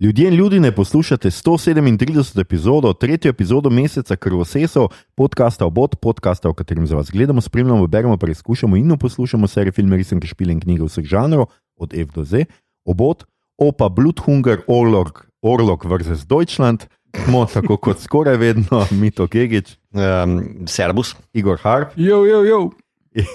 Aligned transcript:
Ljudje 0.00 0.28
in 0.28 0.34
ljudi 0.34 0.60
ne 0.60 0.72
poslušate 0.72 1.30
137 1.30 2.40
epizodo, 2.40 2.92
tretjo 2.92 3.28
epizodo 3.28 3.70
meseca 3.70 4.16
Krvosesov, 4.16 4.88
podcasta 5.14 5.66
Obot, 5.66 5.96
podcasta, 6.00 6.48
v 6.48 6.52
katerem 6.52 6.86
za 6.86 6.96
vas 6.96 7.10
gledamo, 7.10 7.40
spremljamo, 7.40 7.86
beremo, 7.86 8.16
preizkušamo 8.16 8.76
in 8.76 8.98
poslušamo 8.98 9.46
serije 9.46 9.72
filme, 9.72 9.96
resenke, 9.96 10.26
špile 10.26 10.52
in 10.52 10.60
knjige 10.60 10.84
vseh 10.84 11.04
žanrov, 11.04 11.46
od 11.76 11.94
F 11.94 12.12
do 12.14 12.24
Z. 12.24 12.44
Obot, 12.84 13.24
opa 13.58 13.88
Bluthunger, 13.88 14.60
Orlok, 14.66 15.26
Orlok 15.42 15.84
vs. 15.84 16.26
Deutschland, 16.26 16.84
smo 17.24 17.46
tako 17.46 17.76
kot 17.76 17.98
skoraj 17.98 18.36
vedno, 18.36 18.86
Mito 19.00 19.26
Kegič, 19.26 19.78
Um, 19.96 20.66
Servus. 20.68 21.16
Igor 21.32 21.58
Harp 21.62 21.88
Jo, 21.96 22.24
jo, 22.24 22.44
jo. 22.44 22.70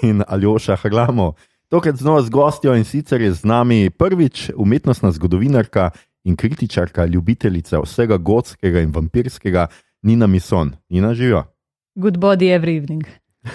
in 0.02 0.22
Aljoša 0.28 0.76
Haglamo. 0.76 1.32
Tokrat 1.68 1.96
znova 1.96 2.22
z 2.22 2.30
gostjo 2.30 2.74
in 2.76 2.84
sicer 2.84 3.20
je 3.20 3.32
z 3.32 3.44
nami 3.44 3.90
prvič 3.90 4.50
umetnostna 4.56 5.10
zgodovinarka 5.10 5.90
in 6.24 6.36
kritičarka, 6.36 7.04
ljubiteljica 7.06 7.80
vsega 7.80 8.16
gotskega 8.16 8.80
in 8.80 8.92
vampirskega, 8.94 9.66
Nina 10.02 10.26
Mison. 10.26 10.72
Nina 10.90 11.14
živijo. 11.14 11.44
Good 11.94 12.18
body 12.18 12.50
every 12.58 12.76
evening. 12.76 13.04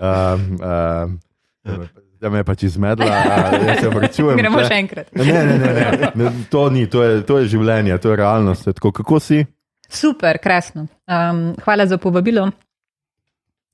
Um, 0.00 0.58
um, 0.62 1.88
da 2.20 2.30
me 2.30 2.38
je 2.38 2.44
pač 2.44 2.62
izmedla, 2.62 3.06
da 3.06 3.74
se 3.80 3.88
vrčujem. 3.88 4.36
Gremo 4.40 4.60
še 4.64 4.74
enkrat. 4.78 5.10
Ne, 5.16 5.24
ne, 5.24 5.56
ne, 5.58 5.72
ne, 5.74 6.10
ne, 6.14 6.30
to 6.50 6.68
ni, 6.70 6.86
to 6.90 7.02
je, 7.02 7.22
to 7.26 7.38
je 7.38 7.48
življenje, 7.54 7.98
to 8.02 8.12
je 8.12 8.18
realnost. 8.20 8.68
Tako, 8.78 8.92
kako 9.00 9.20
si? 9.22 9.40
Super, 9.88 10.38
krasno. 10.42 10.86
Um, 11.08 11.54
hvala 11.64 11.86
za 11.86 11.98
povabilo. 11.98 12.50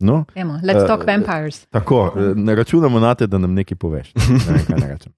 No? 0.01 0.25
Emo, 0.35 0.59
let's 0.63 0.85
Eh, 0.85 0.87
talk 0.87 1.05
vampires. 1.07 1.67
Tako, 1.73 2.01
eh, 2.17 2.33
ne 2.37 2.55
računamo 2.55 3.01
na 3.01 3.15
te, 3.15 3.27
da 3.27 3.39
nam 3.39 3.55
nekaj 3.55 3.77
poveš. 3.77 4.13
Ne 4.15 4.39
vem, 4.39 4.65
kaj 4.67 4.79
naj 4.81 4.91
rečem. 4.95 5.13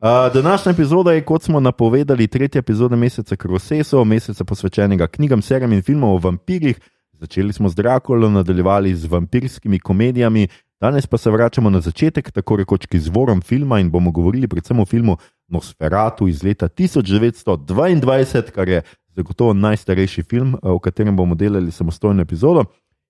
Uh, 0.00 0.32
današnja 0.34 0.72
epizoda 0.72 1.12
je, 1.12 1.24
kot 1.24 1.42
smo 1.42 1.60
napovedali, 1.60 2.26
tretja 2.26 2.58
epizoda 2.58 2.96
meseca 2.96 3.36
Krosesov, 3.36 4.04
meseca 4.04 4.44
posvečenega 4.44 5.06
knjigam, 5.06 5.42
serijam 5.42 5.72
in 5.72 5.82
filmom 5.82 6.10
o 6.10 6.18
vampirjih. 6.18 6.80
Začeli 7.12 7.52
smo 7.52 7.68
z 7.68 7.74
Drakulo, 7.74 8.30
nadaljevali 8.30 8.94
z 8.94 9.06
vampirskimi 9.06 9.78
komedijami, 9.78 10.48
danes 10.80 11.06
pa 11.06 11.18
se 11.18 11.30
vračamo 11.30 11.70
na 11.70 11.80
začetek, 11.80 12.30
tako 12.30 12.56
rekoč 12.56 12.86
k 12.86 12.94
izvorom 12.94 13.40
filma 13.40 13.80
in 13.80 13.90
bomo 13.90 14.10
govorili 14.10 14.48
predvsem 14.48 14.80
o 14.80 14.86
filmu 14.86 15.16
Nosferatu 15.48 16.28
iz 16.28 16.42
leta 16.42 16.68
1922, 16.68 18.50
kar 18.50 18.68
je 18.68 18.82
zagotovo 19.16 19.52
najstarejši 19.52 20.22
film, 20.22 20.56
o 20.62 20.78
katerem 20.78 21.16
bomo 21.16 21.34
delali 21.34 21.72
samostojno 21.72 22.22
epizodo, 22.22 22.64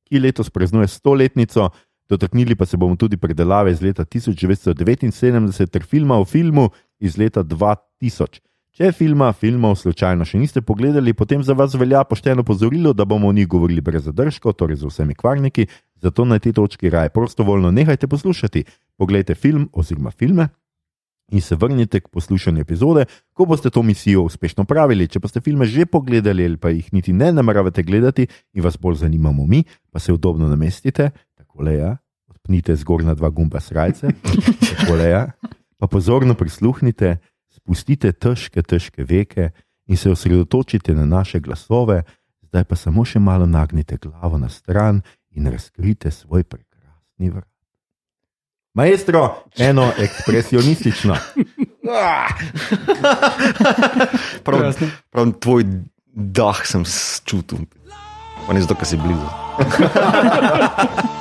ki 0.08 0.18
letos 0.18 0.50
praznuje 0.50 0.88
stoletnico. 0.88 1.70
Dotaknili 2.08 2.56
pa 2.56 2.66
se 2.66 2.76
bomo 2.76 2.96
tudi 2.96 3.16
predelave 3.16 3.72
iz 3.72 3.82
leta 3.82 4.04
1979 4.04 5.70
ter 5.70 5.82
filma 5.82 6.16
o 6.18 6.24
filmu 6.24 6.70
iz 7.00 7.18
leta 7.18 7.44
2000. 7.44 8.40
Če 8.78 8.92
filma, 8.94 9.32
filmov 9.34 9.74
slučajno 9.80 10.22
še 10.22 10.38
niste 10.38 10.60
pogledali, 10.62 11.10
potem 11.10 11.42
za 11.42 11.56
vas 11.58 11.72
velja 11.74 12.04
pošteno 12.06 12.44
pozorilo, 12.46 12.92
da 12.94 13.02
bomo 13.04 13.26
o 13.26 13.34
njih 13.34 13.48
govorili 13.50 13.82
brez 13.82 14.04
zadržkov, 14.06 14.54
torej 14.54 14.78
z 14.78 14.86
vsemi 14.86 15.16
kvarniki, 15.18 15.66
zato 15.98 16.22
na 16.24 16.38
tej 16.38 16.54
točki 16.54 16.86
raje 16.94 17.10
prostovoljno 17.10 17.72
nehajte 17.74 18.06
poslušati. 18.06 18.62
Poglejte 18.94 19.34
film 19.34 19.66
oziroma 19.72 20.14
filme 20.14 20.48
in 21.32 21.42
se 21.42 21.58
vrnite 21.58 22.00
k 22.00 22.08
poslušanju 22.08 22.62
epizode, 22.62 23.04
ko 23.34 23.44
boste 23.50 23.70
to 23.70 23.82
misijo 23.82 24.22
uspešno 24.22 24.64
pravili. 24.64 25.08
Če 25.10 25.20
pa 25.20 25.28
ste 25.28 25.42
filme 25.42 25.66
že 25.66 25.84
pogledali 25.86 26.46
ali 26.46 26.56
pa 26.56 26.70
jih 26.70 26.92
niti 26.92 27.12
ne 27.12 27.32
nameravate 27.32 27.82
gledati 27.82 28.28
in 28.54 28.62
vas 28.62 28.78
bolj 28.78 29.02
zanimamo 29.02 29.46
mi, 29.46 29.64
pa 29.90 29.98
se 29.98 30.12
udobno 30.12 30.48
namestite, 30.48 31.10
tako 31.58 31.64
le 31.66 31.74
ja, 31.74 31.96
odpnite 32.30 32.76
zgornja 32.76 33.14
dva 33.14 33.30
gumba 33.30 33.60
srajce, 33.60 34.08
tako 34.78 34.94
le 34.94 35.08
ja, 35.08 35.26
pa 35.78 35.86
pozorno 35.86 36.34
prisluhnite, 36.34 37.16
spustite 37.50 38.12
težke, 38.12 38.62
težke 38.62 39.04
veke 39.04 39.50
in 39.90 39.96
se 39.96 40.10
osredotočite 40.10 40.94
na 40.94 41.04
naše 41.04 41.40
glasove, 41.40 42.02
zdaj 42.46 42.64
pa 42.64 42.76
samo 42.76 43.04
še 43.04 43.18
malo 43.18 43.46
nagnite 43.46 43.98
glavo 43.98 44.38
na 44.38 44.48
stran 44.48 45.02
in 45.34 45.50
razkrite 45.50 46.10
svoj 46.10 46.44
prekrasni 46.44 47.30
vrt. 47.30 47.50
Maestro, 48.74 49.42
eno 49.58 49.90
ekspresionistično. 49.98 51.16
Prav, 54.44 54.74
prav 55.10 55.32
tvoj 55.40 55.64
dah 56.14 56.62
sem 56.66 56.84
čutil, 57.24 57.66
pa 58.46 58.54
ne 58.54 58.60
zato, 58.62 58.76
ker 58.78 58.86
si 58.86 59.00
blizu. 59.00 59.26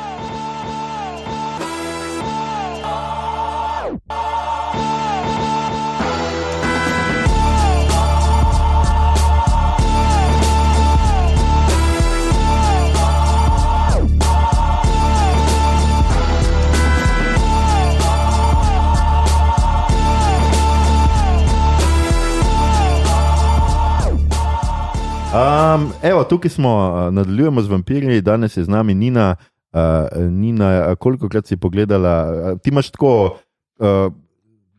evo, 26.08 26.24
tukaj 26.24 26.50
smo, 26.50 26.72
uh, 26.74 27.14
nadaljujemo 27.14 27.62
z 27.62 27.68
vampirji, 27.68 28.22
danes 28.22 28.58
je 28.58 28.64
z 28.64 28.70
nami 28.70 28.94
Nina. 28.94 29.36
Uh, 29.74 30.30
Nina, 30.32 30.96
koliko 30.96 31.30
krat 31.30 31.46
si 31.48 31.58
pogledala, 31.58 32.56
ti 32.64 32.70
imaš 32.70 32.90
tako, 32.92 33.38
uh, 33.80 34.14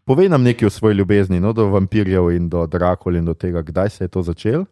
povej 0.04 0.28
nam 0.28 0.42
nekaj 0.42 0.66
o 0.66 0.70
svoji 0.70 0.94
ljubezni, 0.94 1.40
no, 1.40 1.52
do 1.52 1.66
vampirjev 1.66 2.30
in 2.30 2.48
do 2.48 2.66
Drakula 2.66 3.18
in 3.18 3.24
do 3.24 3.34
tega, 3.34 3.62
kdaj 3.62 3.90
se 3.90 4.04
je 4.04 4.08
to 4.08 4.22
začelo. 4.22 4.64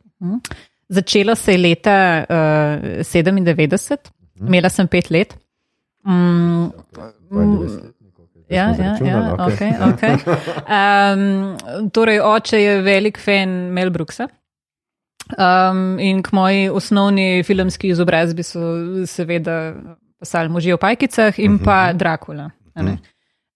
Začelo 0.88 1.34
se 1.34 1.52
je 1.52 1.58
leta 1.58 2.24
uh, 2.28 2.36
97, 3.04 3.96
imela 4.40 4.68
sem 4.68 4.88
pet 4.88 5.10
let. 5.10 5.36
Mm, 6.06 6.66
Ja, 8.48 8.74
ja, 8.78 8.94
ja, 9.02 9.34
okay, 9.38 9.72
okay. 9.90 10.14
Um, 10.70 11.90
torej, 11.90 12.20
oče 12.22 12.60
je 12.62 12.82
velik 12.82 13.18
fan 13.18 13.48
Mel 13.74 13.90
Brooksa. 13.90 14.28
Um, 15.34 15.98
in 15.98 16.22
k 16.22 16.30
moji 16.32 16.68
osnovni 16.70 17.42
filmski 17.42 17.88
izobrazbi 17.90 18.44
so 18.46 18.60
seveda 19.10 19.74
pisali 20.20 20.48
možje 20.48 20.76
v 20.76 20.78
pajkicah 20.78 21.38
in 21.42 21.58
pa 21.58 21.92
Drakula. 21.92 22.50
a 22.74 22.82
ne. 22.82 22.98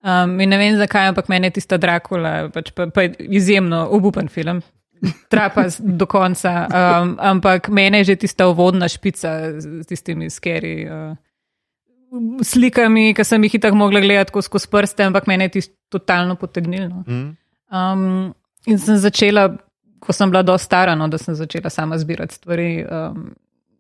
Um, 0.03 0.41
in 0.41 0.51
ne 0.51 0.59
vem 0.59 0.77
zakaj, 0.77 1.13
ampak 1.13 1.29
meni 1.29 1.47
je 1.47 1.61
tista 1.61 1.77
Drakula 1.79 2.49
pač 2.51 2.73
pa, 2.75 2.89
pa 2.91 3.07
je 3.07 3.15
izjemno 3.39 3.87
obupen 3.93 4.29
film. 4.29 4.63
Trapa 5.33 5.69
do 5.79 6.07
konca, 6.07 6.67
um, 6.67 7.17
ampak 7.21 7.69
meni 7.69 8.03
je 8.03 8.13
že 8.13 8.17
tista 8.17 8.49
uvodna 8.49 8.89
špica 8.89 9.61
z 9.61 9.87
tistimi 9.89 10.31
skeri. 10.31 10.89
Uh, 10.91 11.15
slikami, 12.43 13.15
ki 13.15 13.25
sem 13.25 13.45
jih 13.47 13.55
itak 13.61 13.75
mogla 13.79 14.01
gledati 14.03 14.43
skozi 14.43 14.69
prste, 14.71 15.07
ampak 15.07 15.29
mene 15.31 15.47
je 15.47 15.61
tisto 15.61 15.77
totalno 15.91 16.35
potegnilo. 16.35 17.05
Um, 17.71 18.35
in 18.67 18.79
sem 18.79 18.99
začela, 18.99 19.49
ko 20.01 20.13
sem 20.17 20.31
bila 20.31 20.43
dosta 20.43 20.65
stara, 20.65 20.95
no, 20.95 21.09
da 21.09 21.19
sem 21.19 21.35
začela 21.35 21.71
sama 21.71 21.99
zbirati 21.99 22.35
stvari. 22.35 22.71
Um, 22.85 23.31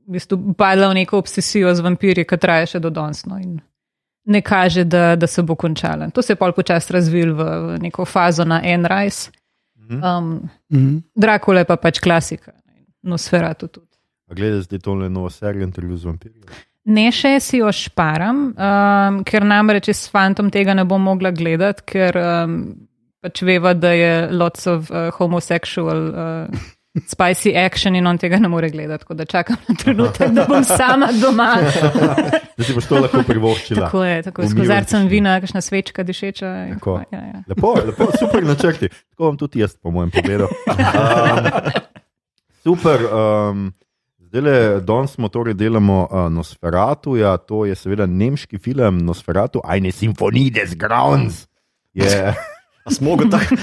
v 0.06 0.18
bistvu 0.18 0.54
padla 0.58 0.88
v 0.90 1.00
neko 1.00 1.18
obsesijo 1.18 1.74
z 1.74 1.84
vampirji, 1.86 2.26
ki 2.26 2.38
traja 2.40 2.66
še 2.66 2.80
do 2.82 2.90
danes. 2.90 3.24
No, 3.26 3.38
in 3.38 3.60
ne 4.30 4.40
kaže, 4.42 4.84
da, 4.84 5.16
da 5.16 5.26
se 5.26 5.42
bo 5.42 5.54
končala. 5.54 6.10
To 6.10 6.22
se 6.22 6.32
je 6.32 6.38
pol 6.40 6.52
počasi 6.52 6.92
razvil 6.92 7.34
v, 7.34 7.44
v 7.44 7.78
neko 7.82 8.04
fazo 8.04 8.44
na 8.44 8.60
en 8.64 8.84
rajs. 8.84 9.28
Um, 9.90 10.50
Mhm. 10.70 10.98
Drakula 11.16 11.64
je 11.64 11.64
pa 11.64 11.76
pač 11.76 11.98
klasika, 11.98 12.52
nosferatu 13.02 13.68
tudi. 13.68 13.86
Gledaj, 14.30 14.60
zdaj 14.60 14.78
tole 14.78 15.08
novo 15.10 15.30
serijo 15.30 15.66
intervju 15.66 15.96
z 15.96 16.04
vampirji. 16.06 16.42
Ne 16.84 17.10
še 17.12 17.40
si 17.40 17.58
jo 17.58 17.72
šparam, 17.72 18.54
um, 18.54 19.16
ker 19.24 19.44
namreč 19.44 19.90
s 19.90 20.08
fantom 20.08 20.50
tega 20.50 20.74
ne 20.74 20.84
bom 20.84 21.02
mogla 21.02 21.30
gledati, 21.30 21.82
ker 21.86 22.16
um, 22.16 22.54
pač 23.20 23.42
veva, 23.42 23.74
da 23.74 23.92
je 23.92 24.12
lots 24.32 24.66
of 24.66 24.90
uh, 24.90 25.10
homosexual 25.16 26.08
uh, 26.08 26.60
spicy 27.12 27.54
action 27.56 27.96
in 27.96 28.06
on 28.06 28.18
tega 28.18 28.38
ne 28.38 28.48
more 28.48 28.70
gledati. 28.70 29.04
Tako 29.04 29.14
da 29.14 29.24
čakam 29.24 29.56
na 29.68 29.74
trenutek, 29.74 30.32
da 30.36 30.46
bom 30.48 30.64
sama 30.64 31.12
doma. 31.20 31.56
Da 32.60 32.64
si 32.64 32.74
boš 32.76 32.90
to 32.90 32.98
lahko 33.00 33.22
privoščila. 33.24 33.86
Tako 33.86 34.02
je, 34.04 34.22
tako 34.22 34.44
S 34.44 34.52
kozarcem 34.52 35.06
vina, 35.08 35.38
kakšna 35.40 35.62
svečka 35.64 36.02
dišeča. 36.04 36.48
in 36.68 36.74
Tako. 36.74 36.98
Ja, 37.08 37.20
ja. 37.24 37.42
Lepo, 37.48 37.70
lepo, 37.86 38.10
super 38.20 38.44
načrti. 38.44 38.90
Tako 38.92 39.30
bom 39.30 39.38
tudi 39.40 39.62
jaz, 39.62 39.78
po 39.80 39.90
mojem, 39.90 40.10
povedal. 40.12 40.48
Um, 40.70 41.46
super. 42.62 43.00
Um, 43.08 43.70
Zdaj 44.30 44.42
le, 44.42 44.80
danes 44.86 45.10
smo 45.16 45.28
torej 45.28 45.54
delamo 45.54 46.08
uh, 46.10 46.28
Nosferatu, 46.32 47.16
ja, 47.16 47.32
to 47.36 47.64
je 47.66 47.74
seveda 47.74 48.06
nemški 48.06 48.60
film 48.62 49.00
Nosferatu, 49.02 49.58
ajne 49.64 49.90
Symphony 49.90 50.52
des 50.54 50.76
Grauens. 50.78 51.48
Je, 51.94 52.06
A 52.06 52.34
smo 52.88 53.16
ga 53.16 53.24
tako? 53.30 53.54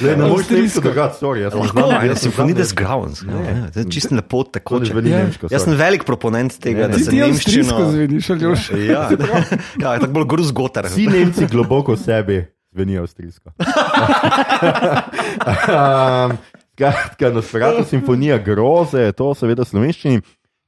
ne 0.00 0.16
moreš 0.16 0.48
nemško 0.48 0.80
drugače, 0.80 1.14
sorry, 1.20 1.36
jaz 1.38 1.54
Lahko, 1.54 1.78
znam- 1.78 1.90
ja, 1.90 2.04
jaz 2.04 2.18
sem 2.18 2.32
Symphonides 2.32 2.66
znam- 2.66 2.76
Grounds. 2.76 3.22
Ja, 3.22 3.84
čisto 3.84 4.14
lepo 4.14 4.42
To 4.42 4.50
tako. 4.50 4.80
Ja. 4.84 5.26
Jaz 5.50 5.64
sem 5.64 5.74
velik 5.74 6.04
proponent 6.04 6.58
tega, 6.58 6.80
Ne, 6.82 6.88
da 6.88 6.98
se 6.98 7.10
Ti 7.10 7.22
avstrijsko 7.22 7.78
nemščino. 7.78 7.90
zveniš, 7.90 8.30
ali 8.30 8.46
už? 8.46 8.70
Ja, 8.86 9.08
ja, 9.82 9.98
tako 9.98 10.12
bolj 10.12 10.24
gruz 10.26 10.52
gotar. 10.52 10.86
Vsi 10.86 11.06
Nemci 11.06 11.46
globoko 11.46 11.92
v 11.92 11.98
sebi 11.98 12.38
zveni 12.72 12.98
avstrijsko. 12.98 13.50
um, 15.66 16.36
skratka, 16.72 17.30
Nosferatu 17.30 17.84
simfonija 17.84 18.38
groze, 18.38 19.00
je 19.00 19.12
to 19.12 19.34
seveda 19.34 19.64
slovenščini. 19.64 20.20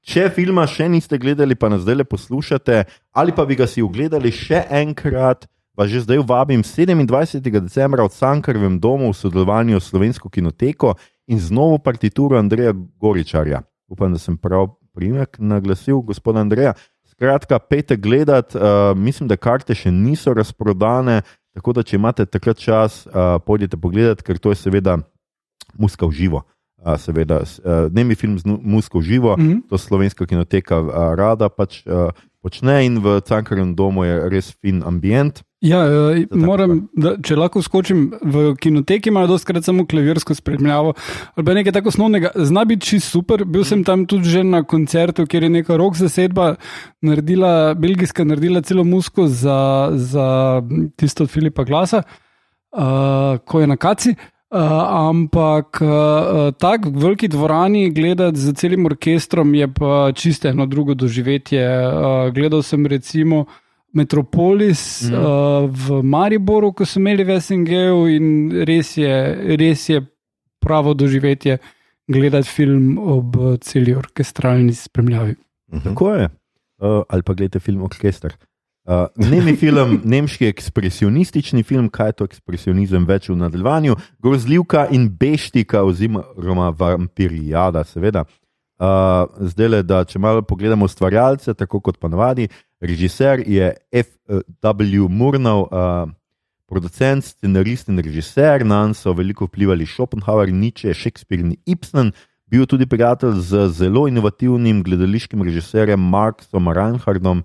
Če 0.08 0.30
filma 0.30 0.64
še 0.66 0.88
niste 0.88 1.18
gledali, 1.18 1.52
pa 1.54 1.68
nas 1.68 1.82
zdaj 1.82 1.94
le 1.94 2.04
poslušate, 2.04 2.84
ali 3.12 3.32
pa 3.32 3.44
bi 3.44 3.56
ga 3.56 3.66
si 3.66 3.82
ogledali 3.84 4.30
še 4.32 4.62
enkrat, 4.70 5.44
pa 5.78 5.86
že 5.86 6.02
zdaj 6.02 6.26
vabim 6.26 6.66
27. 6.66 7.38
decembra 7.38 8.02
v 8.02 8.10
Cankarjevem 8.10 8.82
domu 8.82 9.14
v 9.14 9.14
sodelovanju 9.14 9.78
s 9.78 9.94
Slovensko 9.94 10.26
kinoteko 10.26 10.98
in 11.30 11.38
z 11.38 11.54
novo 11.54 11.78
partituro 11.78 12.34
Andreja 12.34 12.74
Goričarja. 12.74 13.62
Upam, 13.86 14.10
da 14.10 14.18
sem 14.18 14.34
prav 14.34 14.74
primek 14.90 15.38
naglasil, 15.38 16.02
gospod 16.02 16.34
Andreja. 16.34 16.74
Skratka, 17.06 17.62
pejte 17.62 17.94
gledat, 17.94 18.58
uh, 18.58 18.90
mislim, 18.98 19.30
da 19.30 19.38
karte 19.38 19.70
še 19.70 19.94
niso 19.94 20.34
razprodane, 20.34 21.22
tako 21.54 21.78
da 21.78 21.86
če 21.86 21.94
imate 21.94 22.26
takrat 22.26 22.58
čas, 22.58 23.06
uh, 23.06 23.38
pojdite 23.38 23.78
pogledat, 23.78 24.26
ker 24.26 24.34
to 24.42 24.50
je 24.50 24.58
seveda 24.58 24.98
muska 25.78 26.10
v 26.10 26.26
živo. 26.26 26.42
Uh, 26.82 26.98
seveda, 26.98 27.46
uh, 27.46 27.86
ne 27.94 28.02
mi 28.02 28.18
film 28.18 28.34
z 28.34 28.42
musko 28.46 28.98
v 28.98 29.14
živo, 29.14 29.38
mm 29.38 29.46
-hmm. 29.46 29.62
to 29.70 29.78
slovenska 29.78 30.26
kinoteka 30.26 30.80
uh, 30.82 31.14
rada 31.14 31.46
pač 31.48 31.86
uh, 31.86 32.10
počne 32.42 32.82
in 32.86 32.98
v 32.98 33.22
Cankarjem 33.22 33.78
domu 33.78 34.04
je 34.04 34.26
res 34.26 34.50
fin 34.58 34.82
ambient. 34.82 35.46
Ja, 35.60 35.80
uh, 35.82 36.36
moram, 36.38 36.84
da, 36.94 37.16
če 37.18 37.34
lahko 37.34 37.58
skočim 37.66 38.12
v 38.22 38.52
kinoteki, 38.62 39.10
imajo 39.10 39.32
dostakrat 39.32 39.66
samo 39.66 39.86
klavirsko 39.90 40.36
spremljavo 40.38 40.92
ali 41.34 41.56
nekaj 41.58 41.74
tako 41.74 41.90
osnovnega. 41.90 42.30
Zna 42.36 42.64
biti 42.64 42.86
čisto 42.86 43.18
super. 43.18 43.42
Bil 43.44 43.64
sem 43.66 43.82
tam 43.84 44.06
tudi 44.06 44.30
že 44.30 44.44
na 44.46 44.62
koncertu, 44.62 45.26
kjer 45.26 45.48
je 45.48 45.50
neka 45.58 45.76
rok 45.76 45.98
zasedba 45.98 46.54
naredila, 47.02 47.74
belgijska, 47.74 48.24
naredila 48.24 48.62
celo 48.62 48.84
musko 48.84 49.26
za, 49.26 49.90
za 49.92 50.62
tisto 50.96 51.26
od 51.26 51.30
Filipa 51.30 51.64
Glasa, 51.64 52.02
uh, 52.06 53.38
ko 53.44 53.60
je 53.60 53.66
na 53.66 53.76
kaci. 53.76 54.14
Uh, 54.14 54.34
Uh, 54.48 54.60
ampak 55.12 55.76
uh, 55.84 56.56
tako 56.56 56.88
v 56.88 57.02
veliki 57.02 57.28
dvorani 57.28 57.90
gledati 57.92 58.40
z 58.40 58.54
celim 58.56 58.86
orkestrom 58.88 59.52
je 59.54 59.68
pa 59.68 60.12
čisto 60.16 60.48
eno 60.48 60.66
drugo 60.66 60.94
doživetje. 60.94 61.60
Uh, 61.68 62.32
gledal 62.32 62.62
sem 62.62 62.86
recimo 62.86 63.44
Metropolis 63.92 65.08
mm. 65.08 65.14
uh, 65.14 65.70
v 65.70 66.02
Mariboru, 66.04 66.72
ko 66.76 66.84
so 66.84 67.00
imeli 67.00 67.24
v 67.24 67.38
SNG-u 67.40 68.04
in 68.12 68.26
res 68.68 68.96
je, 69.00 69.12
res 69.56 69.88
je 69.88 70.02
pravo 70.60 70.94
doživetje 70.94 71.58
gledati 72.08 72.48
film 72.48 72.98
ob 72.98 73.36
celi 73.60 73.94
orkestralni 73.96 74.74
spremljavi. 74.74 75.34
Mhm. 75.72 75.84
Tako 75.84 76.12
je. 76.14 76.28
Uh, 76.78 77.02
ali 77.08 77.22
pa 77.22 77.34
gledate 77.34 77.60
film 77.60 77.82
Orkester. 77.82 78.36
Uh, 78.88 79.28
Nemi 79.30 79.56
film, 79.56 80.00
nemški 80.14 80.46
ekspresionistični 80.48 81.62
film, 81.62 81.88
kaj 81.92 82.08
je 82.08 82.12
to 82.12 82.28
ekspresionizem, 82.28 83.04
več 83.04 83.28
v 83.28 83.36
nadaljevanju, 83.36 83.96
grozljivka 84.24 84.86
in 84.96 85.10
beštika, 85.12 85.82
oziroma 85.84 86.70
vampirijada, 86.70 87.84
seveda. 87.84 88.24
Uh, 88.78 89.26
zdaj 89.50 89.68
le, 89.68 89.82
da 89.82 90.04
če 90.08 90.22
malo 90.22 90.40
pogledamo 90.46 90.86
ustvarjalce, 90.88 91.52
tako 91.58 91.82
kot 91.84 91.98
pa 92.00 92.08
navadi, 92.08 92.46
režiser 92.80 93.42
je 93.46 93.74
F.W. 93.92 95.08
Murnau, 95.08 95.68
uh, 95.70 96.10
producent, 96.68 97.24
scenarist 97.24 97.88
in 97.88 97.98
režiser, 97.98 98.64
na 98.64 98.86
njega 98.86 98.94
so 98.94 99.12
veliko 99.12 99.46
vplivali 99.46 99.86
Schopenhauer, 99.86 100.52
Nietzsche, 100.52 100.94
Shakespeare 100.94 101.40
in 101.40 101.56
Ibsen. 101.66 102.12
Bil 102.46 102.66
tudi 102.66 102.86
prijatelj 102.86 103.40
z 103.40 103.68
zelo 103.68 104.06
inovativnim 104.08 104.82
gledališkim 104.82 105.42
režiserjem 105.42 106.00
Marksom 106.00 106.68
Reinhardtom, 106.68 107.42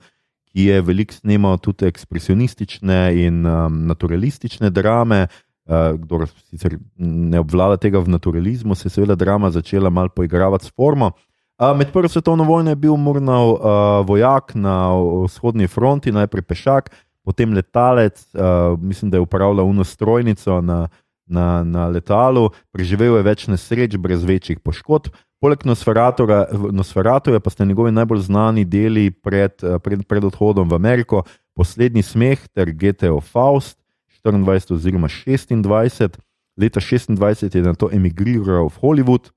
ki 0.51 0.67
je 0.69 0.81
veliko 0.81 1.13
snimal 1.13 1.57
tudi 1.57 1.87
ekspresionistične 1.87 3.25
in 3.25 3.45
um, 3.45 3.83
naturalistične 3.87 4.69
drame. 4.69 5.27
Uh, 5.63 5.95
kdo 5.95 6.25
sicer 6.51 6.75
ne 6.99 7.39
obvlada 7.39 7.77
tega 7.79 7.99
v 7.99 8.11
naturalizmu, 8.11 8.75
se 8.75 8.87
je 8.87 8.97
seveda 8.97 9.15
drama 9.15 9.51
začela 9.51 9.89
malo 9.89 10.11
poigravati 10.11 10.65
s 10.65 10.75
formo. 10.75 11.05
Uh, 11.05 11.32
med 11.71 11.91
prvo 11.93 12.09
svetovno 12.09 12.43
vojno 12.43 12.71
je 12.71 12.75
bil 12.75 12.95
Murnau 12.97 13.53
uh, 13.53 13.59
vojak 14.07 14.51
na 14.55 14.91
vzhodni 15.25 15.67
fronti, 15.67 16.11
najprej 16.11 16.41
pešak, 16.41 16.89
potem 17.23 17.53
letalec, 17.53 18.19
uh, 18.33 18.79
mislim, 18.79 19.11
da 19.11 19.17
je 19.17 19.21
upravljal 19.21 19.67
unostrojnico 19.67 20.61
na, 20.61 20.87
na, 21.25 21.63
na 21.63 21.87
letalu, 21.87 22.49
preživel 22.71 23.15
je 23.17 23.23
več 23.23 23.47
nesreč, 23.47 23.95
brez 23.97 24.25
večjih 24.27 24.59
poškodb. 24.59 25.13
Poleg 25.43 25.65
Nosferatu 25.65 27.39
pa 27.43 27.49
sta 27.51 27.65
njegovi 27.65 27.91
najbolj 27.91 28.25
znani 28.27 28.65
deli 28.65 29.11
pred, 29.11 29.55
pred, 29.83 30.05
pred 30.07 30.23
odhodom 30.23 30.69
v 30.69 30.75
Ameriko, 30.75 31.23
Poslednji 31.53 32.01
smeh 32.01 32.47
ter 32.49 32.71
GTO 32.71 33.19
Faust, 33.21 33.77
24 34.25 34.73
oziroma 34.73 35.07
26. 35.07 36.17
Leta 36.57 36.79
26 36.79 37.55
je 37.55 37.61
na 37.61 37.73
to 37.73 37.89
emigriral 37.93 38.69
v 38.69 38.79
Hollywood, 38.81 39.29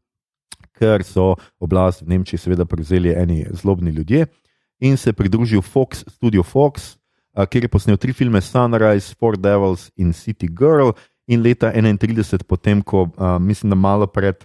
ker 0.77 1.05
so 1.05 1.35
oblast 1.59 2.05
v 2.05 2.13
Nemčiji 2.15 2.39
seveda 2.39 2.69
prevzeli 2.69 3.15
eni 3.17 3.45
zlobni 3.51 3.91
ljudje 3.91 4.27
in 4.81 4.97
se 4.97 5.13
pridružil 5.13 5.63
Fox, 5.63 6.05
Studio 6.09 6.43
Fox, 6.43 6.97
kjer 7.45 7.65
je 7.65 7.69
posnel 7.69 7.97
tri 7.97 8.13
filme 8.13 8.41
Sunrise, 8.41 9.15
Four 9.19 9.37
Devils 9.37 9.91
in 9.97 10.13
City 10.13 10.49
Girl 10.49 10.93
in 11.27 11.43
leta 11.43 11.73
31, 11.73 12.45
potem 12.47 12.83
ko 12.83 13.09
eh, 13.09 13.39
mislim, 13.39 13.71
da 13.71 13.77
malo 13.77 14.07
pred 14.07 14.45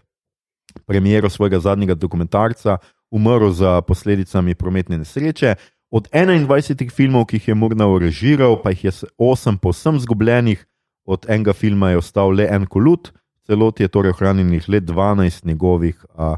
premiero 0.88 1.30
svojega 1.30 1.60
zadnjega 1.60 1.96
dokumentarca, 1.96 2.78
umrl 3.12 3.52
za 3.52 3.82
posledicami 3.82 4.56
prometne 4.56 4.98
nesreče. 4.98 5.56
Od 5.92 6.08
21 6.12 6.92
filmov, 6.92 7.26
ki 7.28 7.36
jih 7.36 7.48
je 7.48 7.56
Murnau 7.56 8.00
režiral, 8.00 8.56
pa 8.64 8.72
jih 8.72 8.86
je 8.86 8.92
8 9.20 9.58
povsem 9.58 10.00
zgubljenih, 10.00 10.66
od 11.06 11.26
enega 11.28 11.54
filma 11.54 11.90
je 11.90 11.98
ostal 11.98 12.32
le 12.32 12.48
en 12.48 12.66
kolut, 12.66 13.12
celoti 13.48 13.84
je 13.84 13.92
torej 13.92 14.16
ohranjenih 14.16 14.70
le 14.70 14.82
12 14.82 15.46
njegovih 15.46 16.06
a, 16.16 16.36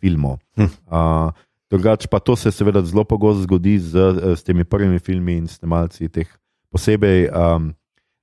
filmov. 0.00 0.38
Hm. 0.56 0.70
A, 0.90 1.30
drugač 1.70 2.06
pa 2.06 2.18
to 2.18 2.36
se 2.36 2.52
seveda 2.52 2.82
zelo 2.82 3.04
pogosto 3.04 3.42
zgodi 3.42 3.78
z, 3.78 4.12
z 4.36 4.42
temi 4.44 4.64
prvimi 4.64 4.98
filmi 4.98 5.36
in 5.36 5.48
snemalci 5.48 6.08
teh 6.08 6.28
posebej. 6.70 7.28
A, 7.32 7.58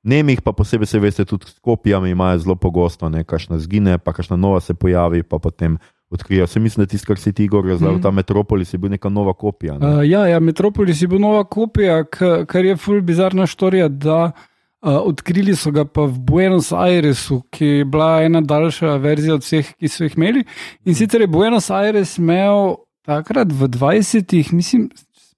Nemih 0.06 0.46
pa 0.46 0.54
posebej 0.54 0.86
se 0.86 1.00
veste, 1.02 1.26
tudi 1.26 1.50
s 1.50 1.58
kopijami 1.66 2.12
imajo 2.14 2.38
zelo 2.38 2.56
pogosto, 2.56 3.10
nekajšna 3.10 3.58
zgine, 3.58 3.98
pa 3.98 4.14
kakšna 4.14 4.38
nova 4.38 4.60
se 4.62 4.74
pojavi, 4.78 5.24
pa 5.24 5.40
potem 5.42 5.80
odkrijejo. 6.10 6.48
Se 6.48 6.60
mislim, 6.60 6.86
da 6.86 6.90
tisto, 6.90 7.08
kar 7.08 7.18
si 7.18 7.34
ti 7.34 7.48
govoril, 7.48 7.78
mm. 7.78 8.02
ta 8.02 8.12
Metropolis 8.12 8.74
je 8.74 8.78
bil 8.78 8.94
neka 8.94 9.10
nova 9.10 9.34
kopija. 9.34 9.78
Ne? 9.78 9.88
Uh, 9.88 10.10
ja, 10.10 10.28
ja, 10.28 10.40
Metropolis 10.40 11.02
je 11.02 11.08
bil 11.08 11.20
nova 11.20 11.44
kopija, 11.44 12.04
kar 12.46 12.66
je 12.66 12.78
ful 12.78 13.02
bizarna 13.02 13.48
štorija. 13.48 13.86
Uh, 13.86 14.46
odkrili 14.86 15.56
so 15.58 15.72
ga 15.74 15.86
pa 15.86 16.06
v 16.06 16.20
Buenos 16.28 16.72
Airesu, 16.72 17.42
ki 17.50 17.66
je 17.66 17.86
bila 17.86 18.22
ena 18.24 18.42
daljša 18.42 18.96
verzija 19.02 19.36
od 19.36 19.44
vseh, 19.44 19.74
ki 19.80 19.90
so 19.90 20.06
jih 20.06 20.18
imeli. 20.18 20.46
In 20.86 20.92
mm. 20.92 20.98
sicer 21.02 21.26
je 21.26 21.28
Buenos 21.28 21.72
Aires 21.74 22.18
imel 22.22 22.78
takrat 23.06 23.52
v 23.54 23.70
20-ih, 23.70 24.54
mislim, 24.54 24.90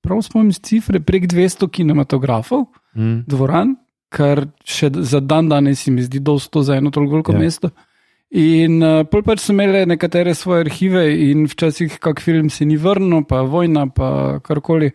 prav 0.04 0.22
spomnim 0.24 0.54
z 0.56 0.64
cifre, 0.64 1.00
prek 1.00 1.28
200 1.32 1.70
kinematografov, 1.72 2.68
mm. 2.96 3.24
dvoran 3.28 3.76
kar 4.10 4.46
še 4.64 4.90
za 5.04 5.20
dan 5.20 5.50
danes 5.52 5.84
mi 5.92 6.04
zdi 6.06 6.22
dosto 6.24 6.64
za 6.64 6.78
eno 6.80 6.92
toliko 6.92 7.36
ja. 7.36 7.40
mesto. 7.40 7.72
In 8.36 8.82
uh, 8.84 9.06
pol 9.08 9.24
pač 9.24 9.46
so 9.46 9.54
imeli 9.54 9.86
nekatere 9.88 10.34
svoje 10.36 10.66
arhive, 10.66 11.04
in 11.30 11.46
včasih 11.48 12.00
kak 12.04 12.20
film 12.24 12.50
se 12.52 12.66
ni 12.68 12.76
vrnil, 12.76 13.24
pa 13.28 13.44
vojna, 13.48 13.88
pa 13.88 14.40
karkoli. 14.44 14.92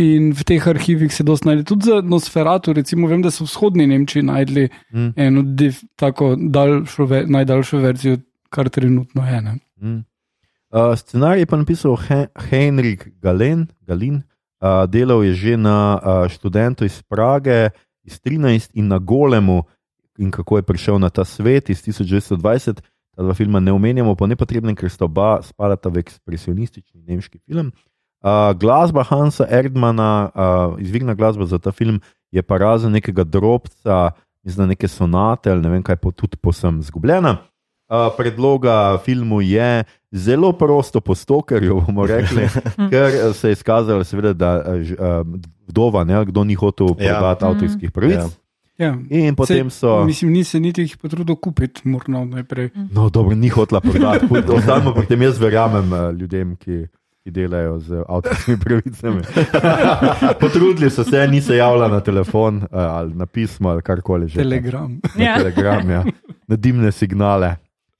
In 0.00 0.30
v 0.32 0.44
teh 0.48 0.64
arhivih 0.64 1.12
se 1.12 1.24
dosta 1.26 1.50
najde 1.50 1.66
tudi 1.68 1.90
za 1.90 2.00
Nosferatu, 2.00 2.72
recimo, 2.72 3.08
vem, 3.10 3.20
da 3.20 3.28
so 3.28 3.44
v 3.44 3.50
vzhodni 3.50 3.84
Nemčiji 3.90 4.24
najdli 4.24 4.68
mm. 4.96 5.10
eno 5.16 5.42
div, 5.44 5.82
tako 6.00 6.32
daljšo, 6.40 7.08
najdaljšo 7.28 7.80
verzijo, 7.82 8.20
kar 8.48 8.70
trenutno 8.72 9.26
je. 9.26 9.40
Mm. 9.40 9.98
Uh, 10.70 10.94
scenarij 10.96 11.44
je 11.44 11.50
pa 11.50 11.56
napisal 11.60 11.96
Hen 11.96 12.26
Henrik 12.48 13.10
Galen, 13.20 13.66
Galin, 13.84 14.22
uh, 14.62 14.86
delal 14.88 15.24
je 15.24 15.34
že 15.34 15.56
na 15.56 15.98
uh, 15.98 16.28
študentu 16.32 16.84
iz 16.84 17.02
Prage 17.02 17.68
iz 18.04 18.20
13 18.24 18.70
in 18.74 18.88
na 18.88 18.98
Golemu, 18.98 19.64
in 20.18 20.30
kako 20.30 20.56
je 20.56 20.62
prišel 20.62 20.98
na 20.98 21.10
ta 21.10 21.24
svet 21.24 21.70
iz 21.70 21.84
1920. 21.84 22.80
Ta 23.10 23.22
dva 23.22 23.34
filma 23.34 23.60
ne 23.60 23.72
omenjamo, 23.72 24.14
pa 24.14 24.26
ne 24.26 24.36
potrebno, 24.36 24.72
ker 24.74 24.88
sta 24.88 25.04
oba 25.04 25.42
spadata 25.42 25.90
v 25.92 26.00
ekspresionistični 26.00 27.02
nemški 27.04 27.42
film. 27.44 27.68
Uh, 27.68 27.89
glasba 28.58 29.02
Hansa 29.02 29.46
Erdmana, 29.50 30.30
uh, 30.34 30.80
izvirna 30.80 31.14
glasba 31.14 31.46
za 31.46 31.58
ta 31.58 31.72
film, 31.72 32.00
je 32.30 32.42
pa 32.42 32.58
razen 32.58 32.92
nekega 32.92 33.24
drobca, 33.24 34.10
mislim, 34.44 34.68
neke 34.68 34.88
sonate 34.88 35.50
ali 35.50 35.62
ne 35.62 35.68
vem 35.68 35.82
kaj, 35.82 35.96
pa 35.96 36.10
tudi 36.10 36.36
posem 36.36 36.82
zgubljena. 36.82 37.36
Uh, 37.90 38.12
predloga 38.16 38.98
filmu 39.04 39.40
je 39.42 39.84
zelo 40.12 40.52
prosto 40.52 41.00
postokerju, 41.00 41.80
bomo 41.86 42.06
rekli, 42.06 42.46
ker 42.90 43.34
se 43.34 43.48
je 43.48 43.52
izkazalo, 43.52 44.04
seveda, 44.04 44.32
da 44.32 44.62
uh, 44.62 45.26
vdova, 45.68 46.04
ne, 46.04 46.24
kdo 46.26 46.44
ni 46.44 46.54
hotel 46.54 46.94
prodati 46.94 47.44
ja. 47.44 47.50
avtorskih 47.50 47.90
pravic. 47.90 48.16
Ja. 48.16 48.28
Ja. 48.80 48.94
In 49.10 49.34
potem 49.36 49.70
so. 49.70 50.04
Mislim, 50.04 50.32
ni 50.32 50.44
se 50.44 50.60
niti 50.60 50.80
jih 50.80 50.96
potrudil 50.96 51.36
kupiti, 51.36 51.82
morda 51.84 52.24
najprej. 52.24 52.70
No, 52.94 53.10
dobro, 53.10 53.36
ni 53.36 53.48
hotela 53.48 53.80
prodati. 53.80 54.24
Ostanemo 54.56 54.94
pri 54.94 55.06
tem, 55.06 55.22
jaz 55.22 55.38
verjamem 55.38 55.92
ljudem, 56.16 56.54
ki 56.56 56.86
ki 57.24 57.30
delajo 57.30 57.78
z 57.78 58.04
avtorskimi 58.08 58.58
pravicami. 58.64 59.22
Potrudili 60.40 60.90
so 60.90 61.04
se, 61.04 61.26
niso 61.28 61.54
javljali 61.54 61.92
na 61.92 62.00
telefon 62.00 62.56
uh, 62.56 62.68
ali 62.72 63.14
na 63.14 63.26
pismo 63.26 63.68
ali 63.68 63.82
karkoli 63.82 64.28
že. 64.28 64.38
Telegram. 64.40 65.00
Na 65.16 65.24
Ja. 65.24 65.36
telegram, 65.38 65.90
ja. 65.90 66.04
na 66.48 66.56
dimne 66.56 66.92
signale. 66.92 67.56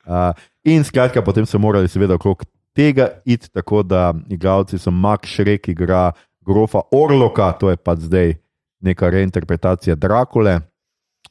Uh, 0.06 0.32
in 0.64 0.84
skratka, 0.84 1.22
potem 1.22 1.46
so 1.46 1.58
morali 1.58 1.88
seveda 1.88 2.14
okrog 2.14 2.44
tega 2.72 3.08
iti 3.24 3.50
tako, 3.52 3.82
da 3.82 4.14
igralci 4.28 4.78
so 4.78 4.90
Max 4.90 5.28
Šrek, 5.28 5.68
igra 5.68 6.12
grofa 6.40 6.80
Orloka, 6.92 7.52
to 7.52 7.70
je 7.70 7.76
pa 7.76 7.96
zdaj 7.96 8.34
neka 8.80 9.10
reinterpretacija 9.10 9.94
Drakule, 9.94 10.60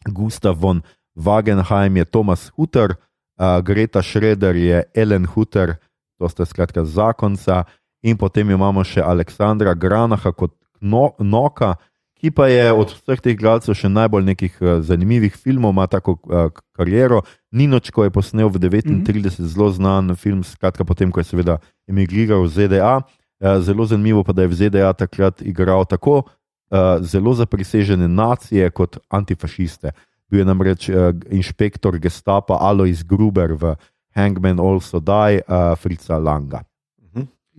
Gustav 0.05 0.55
von 0.55 0.81
Wagenheim 1.15 1.98
je 1.98 2.05
Thomas 2.05 2.51
Hutter, 2.55 2.93
uh, 3.39 3.60
Greta 3.63 4.01
Schroeder 4.01 4.55
je 4.55 4.84
Ellen 4.96 5.25
Hutter, 5.25 5.75
to 6.20 6.30
sta 6.30 6.46
skratka 6.46 6.84
zakonca, 6.86 7.64
in 8.04 8.18
potem 8.18 8.52
imamo 8.52 8.84
še 8.84 9.04
Aleksandra 9.04 9.74
Granaha 9.76 10.32
kot 10.32 10.54
no, 10.80 11.14
Noka, 11.20 11.76
ki 12.20 12.32
pa 12.36 12.50
je 12.52 12.72
od 12.76 12.92
vseh 12.92 13.22
teh 13.24 13.36
gledalcev 13.40 13.78
še 13.80 13.88
najbolj 13.92 14.26
nekih 14.28 14.56
uh, 14.60 14.80
zanimivih 14.84 15.36
filmov, 15.36 15.72
ima 15.72 15.88
tako 15.88 16.18
uh, 16.28 16.52
kariero. 16.76 17.24
Ninočko 17.56 18.04
je 18.04 18.12
posnel 18.12 18.52
v 18.52 18.60
39 18.60 18.86
mm 18.86 19.04
-hmm. 19.04 19.48
zelo 19.48 19.72
znan 19.72 20.16
film, 20.16 20.44
skratka 20.44 20.84
potem, 20.84 21.12
ko 21.12 21.20
je 21.20 21.32
seveda 21.32 21.58
emigriral 21.88 22.44
v 22.44 22.48
ZDA. 22.48 22.96
Uh, 23.40 23.64
zelo 23.64 23.86
zanimivo 23.86 24.24
pa, 24.24 24.34
da 24.34 24.42
je 24.42 24.48
v 24.48 24.54
ZDA 24.54 24.94
takrat 24.94 25.42
igral 25.42 25.86
tako 25.86 26.24
uh, 26.24 27.00
zelo 27.02 27.34
zaprisežene 27.34 28.08
nacije 28.08 28.70
kot 28.70 28.98
antifašiste. 29.10 29.92
Bil 30.30 30.40
je 30.40 30.46
namreč 30.46 30.90
uh, 30.90 31.16
inšpektor 31.32 31.98
gestapa 31.98 32.58
Alois 32.60 33.04
Gruber 33.04 33.56
v 33.56 33.76
Hangman 34.20 34.60
Also 34.60 35.00
Die, 35.00 35.42
uh, 35.48 35.76
Frica 35.76 36.18
Langa. 36.18 36.64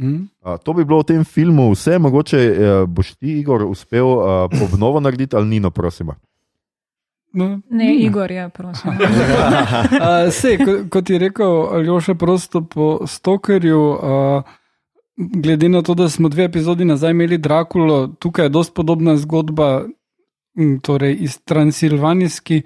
Mm. 0.00 0.28
Uh, 0.40 0.56
to 0.64 0.72
bi 0.72 0.84
bilo 0.84 1.02
v 1.02 1.12
tem 1.12 1.24
filmu 1.24 1.66
vse, 1.74 1.98
mogoče 2.00 2.38
uh, 2.40 2.88
boš 2.88 3.12
ti, 3.20 3.34
Igor, 3.40 3.66
uspel 3.68 4.06
uh, 4.06 4.62
obnovo 4.64 5.00
narediti 5.00 5.36
ali 5.36 5.46
nino, 5.46 5.70
prosim. 5.70 6.08
No, 7.32 7.60
Ne, 7.70 7.94
Igor, 7.94 8.30
ja, 8.32 8.48
prosim. 8.48 8.90
Uh, 8.96 10.32
sej, 10.32 10.56
ko, 10.64 10.72
kot 10.90 11.10
je 11.10 11.18
rekel 11.18 11.68
Aljoša, 11.76 12.14
prosto 12.14 12.64
po 12.64 13.06
Stokerju, 13.06 13.80
uh, 13.80 14.42
glede 15.16 15.68
na 15.68 15.82
to, 15.82 15.94
da 15.94 16.08
smo 16.08 16.28
dve 16.28 16.44
epizodi 16.44 16.84
nazaj 16.84 17.10
imeli 17.10 17.38
Drakulo, 17.38 18.06
tukaj 18.18 18.44
je 18.44 18.56
dosti 18.56 18.74
podobna 18.74 19.16
zgodba, 19.16 19.84
torej 20.82 21.16
iz 21.20 21.38
Transilvanijski. 21.44 22.62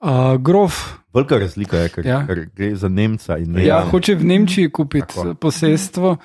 Uh, 0.00 0.36
grof 0.38 0.98
Velika 1.14 1.38
razlika 1.38 1.76
je, 1.76 1.88
ker, 1.88 2.06
Ja. 2.06 2.26
ker 2.26 2.46
gre 2.54 2.74
za 2.76 2.88
Nemca 2.88 3.38
in 3.38 3.52
ne 3.52 3.64
ja, 3.64 3.80
za 3.80 3.90
hoče 3.90 4.14
v 4.14 4.24
Nemčiji 4.24 4.70
kupiti 4.70 5.14
Tako. 5.14 5.34
posestvo. 5.34 6.16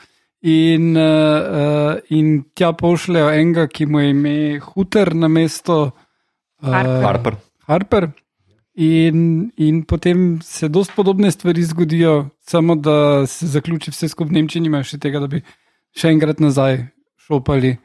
In, 0.42 0.98
uh, 0.98 1.04
uh, 1.04 2.00
in 2.10 2.44
tja 2.56 2.74
pošljajo 2.74 3.30
enega, 3.30 3.68
ki 3.68 3.86
mu 3.86 4.00
je 4.00 4.10
ime 4.10 4.60
Huter 4.60 5.14
na 5.16 5.28
mesto 5.28 5.92
Harper. 6.62 7.04
Harper. 7.04 7.36
Harper. 7.68 8.10
In, 8.76 9.52
in 9.58 9.84
potem 9.84 10.40
se 10.42 10.68
dosti 10.70 10.94
podobne 10.96 11.32
stvari 11.32 11.64
zgodijo, 11.64 12.30
samo 12.40 12.76
da 12.76 13.28
se 13.28 13.48
zaključi 13.48 13.92
vse 13.92 14.08
skupaj 14.10 14.32
v 14.32 14.34
Nemčiji, 14.34 14.62
nima 14.62 14.84
še 14.84 14.98
tega, 14.98 15.20
da 15.20 15.28
bi 15.28 15.42
še 15.96 16.10
enkrat 16.10 16.40
nazaj 16.40 16.88
šopali. 17.16 17.78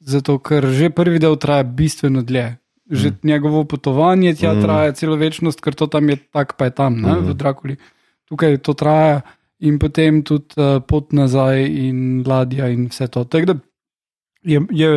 Zato, 0.00 0.38
ker 0.38 0.66
že 0.66 0.90
prvi 0.90 1.18
del 1.18 1.36
traja 1.36 1.62
bistveno 1.62 2.22
dlje. 2.22 2.56
Že 2.90 3.10
mm. 3.10 3.16
njegovo 3.22 3.64
potovanje 3.64 4.34
tja 4.34 4.54
mm. 4.54 4.62
traja 4.62 4.92
celo 4.92 5.16
večnost, 5.16 5.60
ker 5.60 5.74
to 5.74 5.86
tam 5.86 6.08
je 6.10 6.16
tako, 6.16 6.54
pa 6.58 6.64
je 6.64 6.70
tam, 6.74 7.00
ne, 7.00 7.12
mm. 7.14 7.26
v 7.28 7.34
Drakuli. 7.34 7.76
Tukaj 8.26 8.58
to 8.66 8.74
traja 8.74 9.20
in 9.60 9.78
potem 9.78 10.22
tudi 10.26 10.56
uh, 10.56 10.82
pot 10.82 11.12
nazaj 11.12 11.62
in 11.66 12.24
ladja 12.26 12.68
in 12.68 12.88
vse 12.90 13.06
to. 13.06 13.24
Tako 13.24 13.52
da 13.52 13.54
je, 14.42 14.60
je 14.70 14.90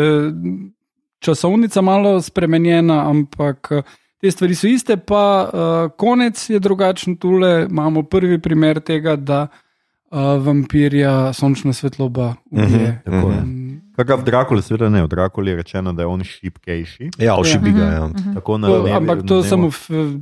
časovnica 1.20 1.82
malo 1.82 2.22
spremenjena, 2.22 3.10
ampak 3.10 3.68
eh, 3.72 3.84
te 4.22 4.32
stvari 4.32 4.56
so 4.56 4.68
iste, 4.68 4.98
pa 4.98 5.24
uh, 5.44 5.92
konec 5.98 6.50
je 6.50 6.60
drugačen. 6.60 7.18
Tule 7.18 7.68
imamo 7.70 8.04
prvi 8.04 8.42
primer 8.42 8.80
tega, 8.80 9.16
da 9.16 9.48
uh, 10.14 10.46
vampirja 10.46 11.34
sončna 11.34 11.74
svetloba 11.74 12.36
ubije. 12.52 13.02
Mhm, 13.02 13.02
tako 13.06 13.32
je. 13.32 13.42
Mm, 13.42 13.82
Kakor 13.96 14.20
v 14.20 14.26
Drakuli, 14.26 14.62
seveda 14.62 14.90
ne, 14.90 15.04
v 15.04 15.10
Drakuli 15.10 15.52
je 15.52 15.56
rečeno, 15.56 15.94
da 15.94 16.02
je 16.02 16.08
on 16.10 16.24
šipkejši. 16.24 17.10
Ja, 17.18 17.36
ošibi 17.36 17.72
ga. 17.72 17.84
Ja. 17.84 18.10
Tako 18.34 18.58
na 18.58 18.68
To, 18.68 18.78
levi- 18.80 18.96
ampak 18.98 19.26
to 19.26 19.42
na 19.42 19.44
samo 19.44 19.70
v 19.70 19.78
eh, 19.90 20.14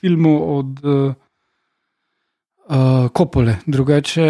filmu 0.00 0.32
od 0.58 0.70
uh, 0.84 1.12
uh, 2.68 3.08
Kopole, 3.12 3.56
drugače 3.66 4.24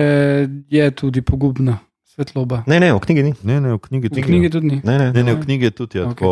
je 0.69 0.91
tudi 0.91 1.23
pogubna 1.23 1.79
svetloba. 2.05 2.63
Ne, 2.67 2.81
ne, 2.81 2.93
v 2.93 2.99
knjigi 2.99 3.23
ni. 3.23 3.33
Ne, 3.43 3.61
ne, 3.61 3.73
v 3.75 3.79
knjigi 3.79 4.07
V 4.07 4.11
tudi. 4.11 4.23
knjigi 4.23 4.51
tudi 4.51 4.67
ni. 4.67 4.79
Ne, 4.85 4.99
ne. 4.99 5.13
Ne, 5.13 5.23
ne, 5.23 5.35
v 5.35 5.45
knjigi 5.45 5.65
je 5.65 5.71
tudi 5.71 5.99
ja, 5.99 6.09
tako. 6.11 6.27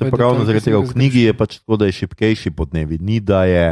je 0.00 0.10
pravi, 0.10 0.32
detajl, 0.32 0.46
zaradi 0.46 0.58
ki 0.58 0.64
sem 0.64 0.72
tega 0.72 0.80
ga 0.80 0.86
v 0.88 0.92
knjigi 0.96 1.20
je 1.20 1.32
pač 1.36 1.58
tako, 1.60 1.76
da 1.76 1.84
je 1.86 1.92
šipkejši 1.92 2.50
podnevi. 2.50 2.98
Ni 3.00 3.20
da 3.20 3.44
je, 3.44 3.66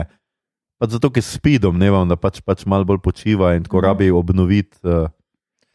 pač 0.79 0.91
zato 0.91 1.11
ker 1.11 1.23
spi 1.23 1.59
domnevam, 1.59 2.09
da 2.09 2.17
pač, 2.17 2.41
pač 2.41 2.67
malo 2.67 2.85
bolj 2.85 2.99
počiva 3.01 3.55
in 3.55 3.63
tako 3.63 3.81
rabi 3.81 4.11
obnoviti. 4.11 4.77
Uh, 4.83 5.09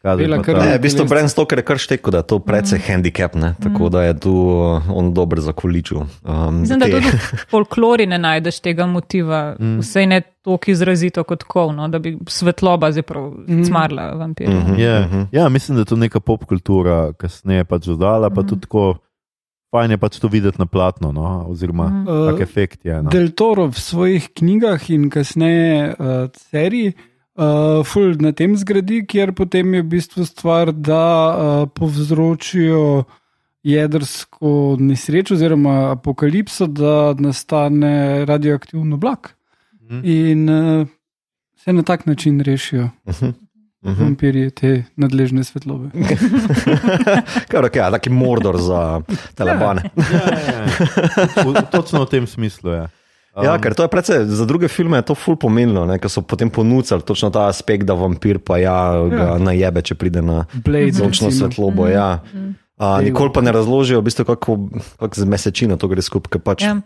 Bela 0.04 0.42
krv. 0.42 0.58
Ne, 0.58 0.66
Ja, 0.66 0.78
v 0.78 0.82
bistvu. 0.82 1.06
Bram 1.06 1.28
Stoker 1.30 1.60
je 1.60 1.64
kar 1.64 1.78
šteko, 1.78 2.10
da 2.10 2.18
je 2.18 2.28
to 2.28 2.40
precej 2.40 2.80
handicap, 2.80 3.36
ne? 3.36 3.52
tako 3.62 3.90
da 3.90 4.02
je 4.04 4.16
tu 4.18 4.32
uh, 4.34 4.90
on 4.90 5.14
dober 5.14 5.38
za 5.40 5.54
količu. 5.54 6.00
Um, 6.24 6.62
Mislim, 6.62 6.80
da 6.80 6.86
te- 6.86 6.92
tudi 6.94 7.06
v 7.06 7.38
folklori 7.46 8.08
ne 8.08 8.18
najdeš 8.18 8.60
tega 8.60 8.86
motiva, 8.86 9.54
mm. 9.60 9.78
vsej 9.80 10.08
ne 10.08 10.22
tako 10.42 10.72
izrazito 10.72 11.22
kot 11.24 11.44
kov, 11.44 11.70
no, 11.72 11.86
da 11.88 12.00
bi 12.00 12.16
svetloba 12.26 12.90
zdaj 12.92 13.04
prav 13.04 13.30
Mm. 13.46 13.62
cmarla 13.64 14.08
vampirja. 14.16 14.56
Mhm, 14.56 14.74
Je, 14.76 15.00
mhm. 15.02 15.22
ja, 15.32 15.50
mislim, 15.50 15.78
da 15.78 15.82
je 15.82 15.86
to 15.86 15.96
neka 15.98 16.20
pop 16.20 16.46
kultura, 16.46 17.14
kasneje 17.14 17.64
pač 17.64 17.86
dodala, 17.86 18.30
pa 18.30 18.42
tudi 18.42 18.62
tako. 18.62 18.96
Fajn 19.72 19.96
je 19.96 19.98
pač 19.98 20.20
to 20.20 20.28
videti 20.28 20.60
na 20.60 20.66
platno, 20.68 21.14
no? 21.16 21.46
oziroma 21.48 21.88
mm. 21.88 22.08
Uh, 22.08 22.26
tak 22.32 22.42
efekt 22.44 22.86
je. 22.86 22.98
No? 23.04 23.10
Del 23.10 23.32
Toro 23.32 23.70
v 23.72 23.80
svojih 23.80 24.28
knjigah 24.36 24.90
in 24.92 25.08
kasneje 25.10 25.96
uh, 25.96 26.28
seriji 26.52 26.92
uh, 26.92 27.80
ful 27.88 28.18
na 28.20 28.34
tem 28.36 28.58
zgradi, 28.60 29.06
kjer 29.08 29.32
potem 29.38 29.80
je 29.80 29.84
v 29.86 29.90
bistvu 29.96 30.28
stvar, 30.28 30.74
da 30.76 31.06
uh, 31.08 31.66
povzročijo 31.72 33.08
jedrsko 33.64 34.76
nesrečo 34.82 35.38
oziroma 35.38 35.94
apokalipso, 35.94 36.68
da 36.68 37.14
nastane 37.16 38.26
radioaktivno 38.26 39.00
oblak. 39.00 39.38
Mhm. 39.88 40.02
In 40.04 40.50
uh, 40.50 40.88
se 41.56 41.74
na 41.74 41.84
tak 41.84 42.06
način 42.06 42.40
rešijo 42.40 42.90
Mhm. 43.82 43.92
Mhm. 43.92 44.04
vampirji 44.04 44.50
te 44.52 44.70
nadležne 44.96 45.42
svetlobe. 45.42 45.90
Kar 47.50 47.66
ok, 47.66 47.74
taki 47.92 48.10
mordor 48.10 48.58
za 48.58 49.02
telebane. 49.38 49.90
Ja, 49.96 50.22
ja, 50.30 50.42
ja. 50.54 50.66
V, 51.46 51.54
točno 51.66 52.06
v 52.06 52.10
tem 52.10 52.28
smislu 52.28 52.70
je. 52.72 52.84
Um, 53.32 53.42
Ja, 53.42 53.56
ker 53.58 53.72
to 53.72 53.82
je 53.82 53.90
predvsej, 53.90 54.26
za 54.28 54.44
druge 54.44 54.68
filme 54.68 54.98
je 54.98 55.02
to 55.04 55.16
ful 55.16 55.34
pomenilo, 55.34 55.86
ne, 55.86 55.96
ker 55.98 56.12
so 56.12 56.20
potem 56.22 56.50
ponudili 56.50 57.02
točno 57.02 57.30
ta 57.30 57.48
aspekt, 57.48 57.84
da 57.84 57.94
vampir 57.94 58.38
pa 58.38 58.58
ja, 58.58 58.76
ga 59.02 59.26
Ja. 59.26 59.38
najebe, 59.40 59.82
če 59.82 59.96
pride 59.96 60.22
na 60.22 60.46
Blade, 60.54 60.92
sončno 60.94 61.32
svetlobo. 61.32 61.88
Ja. 61.88 62.20
A, 62.78 63.00
nikoli 63.00 63.30
pa 63.30 63.40
ne 63.40 63.50
razložijo, 63.50 63.98
v 63.98 64.04
bistvu, 64.04 64.26
kako, 64.26 64.58
kako 65.00 65.14
z 65.16 65.26
mesečino 65.26 65.78
to 65.78 65.88
gre 65.88 66.02
skupaj. 66.02 66.30
ker 66.30 66.42
Pač, 66.42 66.60
Ja. 66.62 66.82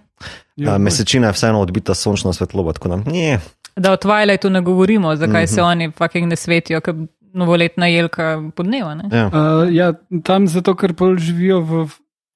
ja, 0.55 0.77
mesečina 0.77 1.27
je 1.27 1.33
vseeno 1.33 1.59
odbita 1.59 1.91
sončna 1.93 2.29
svetloba. 2.29 2.71
tako 2.71 2.87
Da, 2.89 3.01
nje, 3.03 3.39
Da 3.75 3.91
o 3.91 3.97
Twilightu 3.97 4.49
ne 4.49 4.61
govorimo, 4.61 5.15
zakaj 5.15 5.43
mm 5.43 5.45
-hmm. 5.45 5.55
se 5.55 5.61
Mhm. 5.61 5.69
oni 5.69 5.91
fucking 5.91 6.27
ne 6.27 6.35
svetijo, 6.35 6.81
kot 6.81 6.95
novoletna 7.33 7.87
jelka 7.87 8.41
podneva. 8.55 8.95
Ne? 8.95 9.09
ja. 9.11 9.27
Uh, 9.27 9.73
ja, 9.75 9.93
tam 10.23 10.47
zato, 10.47 10.75
ker 10.75 10.93
pol 10.93 11.17
živijo 11.17 11.59
v 11.61 11.89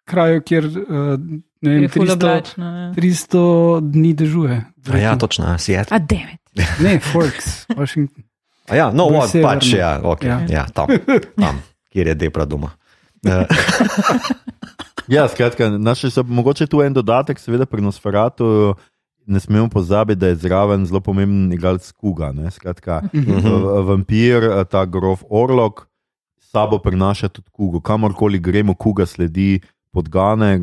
kraju, 0.06 0.42
kjer 0.42 0.66
uh, 0.66 0.74
ne 1.62 1.72
vem, 1.72 1.82
Je 1.84 1.88
ful 1.88 2.06
300, 2.06 2.14
oblačno. 2.14 2.66
ja. 2.66 2.94
300 2.94 3.80
dni 3.82 4.14
dežuje. 4.14 4.66
A 4.94 4.98
ja, 4.98 5.16
točno, 5.16 5.46
ja, 5.46 5.58
Seattle. 5.58 5.96
A 5.96 6.00
demet. 6.00 6.40
Ne, 6.84 7.00
Forks, 7.00 7.66
Washington. 7.78 8.24
A 8.70 8.76
Ja, 8.76 8.92
no, 8.92 9.04
what, 9.06 9.42
pač, 9.42 9.74
ja, 9.74 10.02
okay, 10.04 10.28
ja. 10.28 10.42
Ja. 10.50 10.66
tam, 10.74 10.88
tam, 11.40 11.62
kjer 11.94 12.08
je 12.08 12.16
depra 12.16 12.46
doma. 12.46 12.70
Eh, 13.26 13.46
Ja, 15.08 15.28
skratka, 15.28 15.70
našli 15.70 16.12
so 16.12 16.24
mogoče 16.24 16.68
tu 16.68 16.82
en 16.82 16.94
dodatek, 16.94 17.40
seveda 17.40 17.66
pri 17.66 17.82
Nosferatu. 17.82 18.76
Ne 19.30 19.40
smemo 19.40 19.68
pozabiti, 19.70 20.18
da 20.18 20.28
je 20.28 20.36
zraven 20.38 20.86
zelo 20.86 21.00
pomemben 21.00 21.54
igralec 21.54 21.92
Kuga. 21.92 22.32
Ne? 22.32 22.50
Skratka, 22.50 23.02
v- 23.14 23.84
vampir, 23.84 24.44
eh, 24.44 24.64
ta 24.66 24.86
grof 24.86 25.22
Orlok, 25.30 25.86
sabo 26.42 26.80
prinaša 26.80 27.30
tudi 27.30 27.50
Kugo. 27.52 27.80
Kamorkoli 27.80 28.40
gremo, 28.40 28.74
Kuga 28.74 29.06
sledi 29.06 29.60
podgane, 29.92 30.58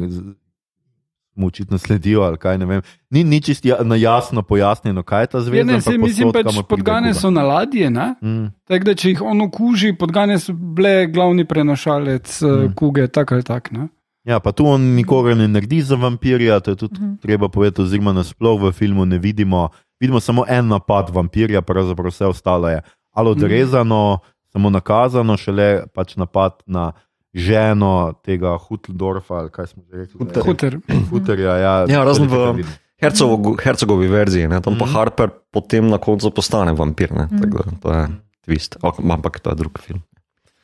mu 1.35 1.47
očitno 1.47 1.79
sledijo 1.79 2.23
ali 2.23 2.39
kaj 2.39 2.59
ne 2.59 2.67
vem. 2.67 2.83
Ni, 3.11 3.25
ni 3.25 3.41
čisto 3.41 3.69
ja, 3.69 3.77
na 3.83 3.95
jasno 3.97 4.43
pojasnjeno, 4.43 5.03
kaj 5.03 5.23
je 5.23 5.27
ta 5.27 5.39
Ja, 5.39 5.43
zveza. 5.43 5.65
ne, 5.65 5.81
se, 5.81 5.99
mislim, 5.99 6.33
pač 6.33 6.47
podgane 6.69 7.09
Kuga. 7.09 7.21
so 7.21 7.31
na 7.31 7.43
ladje, 7.43 7.91
ne? 7.91 8.15
Mm. 8.23 8.47
tako 8.65 8.85
da 8.85 8.95
če 8.95 9.09
jih 9.11 9.23
on 9.23 9.41
okuži, 9.43 9.93
podgane 9.93 10.39
so 10.39 10.53
bile 10.53 11.07
glavni 11.07 11.45
prenašalec 11.45 12.41
mm. 12.43 12.73
kuge, 12.75 13.07
tako 13.09 13.35
ali 13.35 13.43
tako. 13.45 13.89
Ja, 14.27 14.41
pa 14.43 14.53
tu 14.53 14.67
on 14.67 14.83
nikogar 14.97 15.37
ne 15.39 15.47
naredi 15.49 15.81
za 15.87 15.97
vampirja, 15.97 16.61
to 16.61 16.71
je 16.71 16.77
tudi 16.77 16.99
uh 16.99 17.07
-huh. 17.07 17.21
treba 17.23 17.49
povedati, 17.49 17.83
oziroma 17.83 18.13
nasploh 18.13 18.63
v 18.63 18.73
filmu 18.73 19.05
ne 19.05 19.19
vidimo. 19.19 19.69
Vidimo 20.01 20.21
samo 20.21 20.45
en 20.49 20.69
napad 20.69 21.11
vampirja, 21.15 21.63
pravzaprav 21.63 22.11
vse 22.11 22.27
ostalo 22.27 22.69
je 22.69 22.83
ali 23.13 23.31
odrezano, 23.31 24.13
uh 24.13 24.19
-huh. 24.19 24.53
samo 24.53 24.71
nakazano, 24.71 25.37
šele 25.37 25.85
pač 25.95 26.17
napad 26.17 26.53
na 26.67 26.93
ženo 27.35 28.13
tega 28.25 28.57
Hutldorfa, 28.59 29.35
ali 29.35 29.51
kaj 29.51 29.67
smo 29.67 29.83
že 29.91 29.97
rekli. 29.97 30.19
Hutter. 30.19 30.43
Huter. 30.43 30.79
Huterja, 31.11 31.57
ja, 31.57 31.87
Ja, 31.89 32.05
razen 32.05 32.29
v-. 32.29 32.65
Hercogovi, 33.01 33.57
Hercogovi 33.65 34.09
verziji, 34.09 34.49
ne? 34.49 34.61
tam 34.61 34.73
Mhm. 34.73 34.81
pa 34.81 34.87
Harper 34.87 35.31
potem 35.51 35.89
na 35.89 35.99
koncu 35.99 36.31
postane 36.31 36.73
vampir. 36.73 37.13
Ne? 37.13 37.29
Tako 37.41 37.59
da 37.59 37.71
to 37.81 37.93
je 37.93 38.09
twist, 38.47 38.77
ampak 39.11 39.41
to 39.41 39.51
je 39.51 39.57
drug 39.57 39.79
film. 39.79 40.03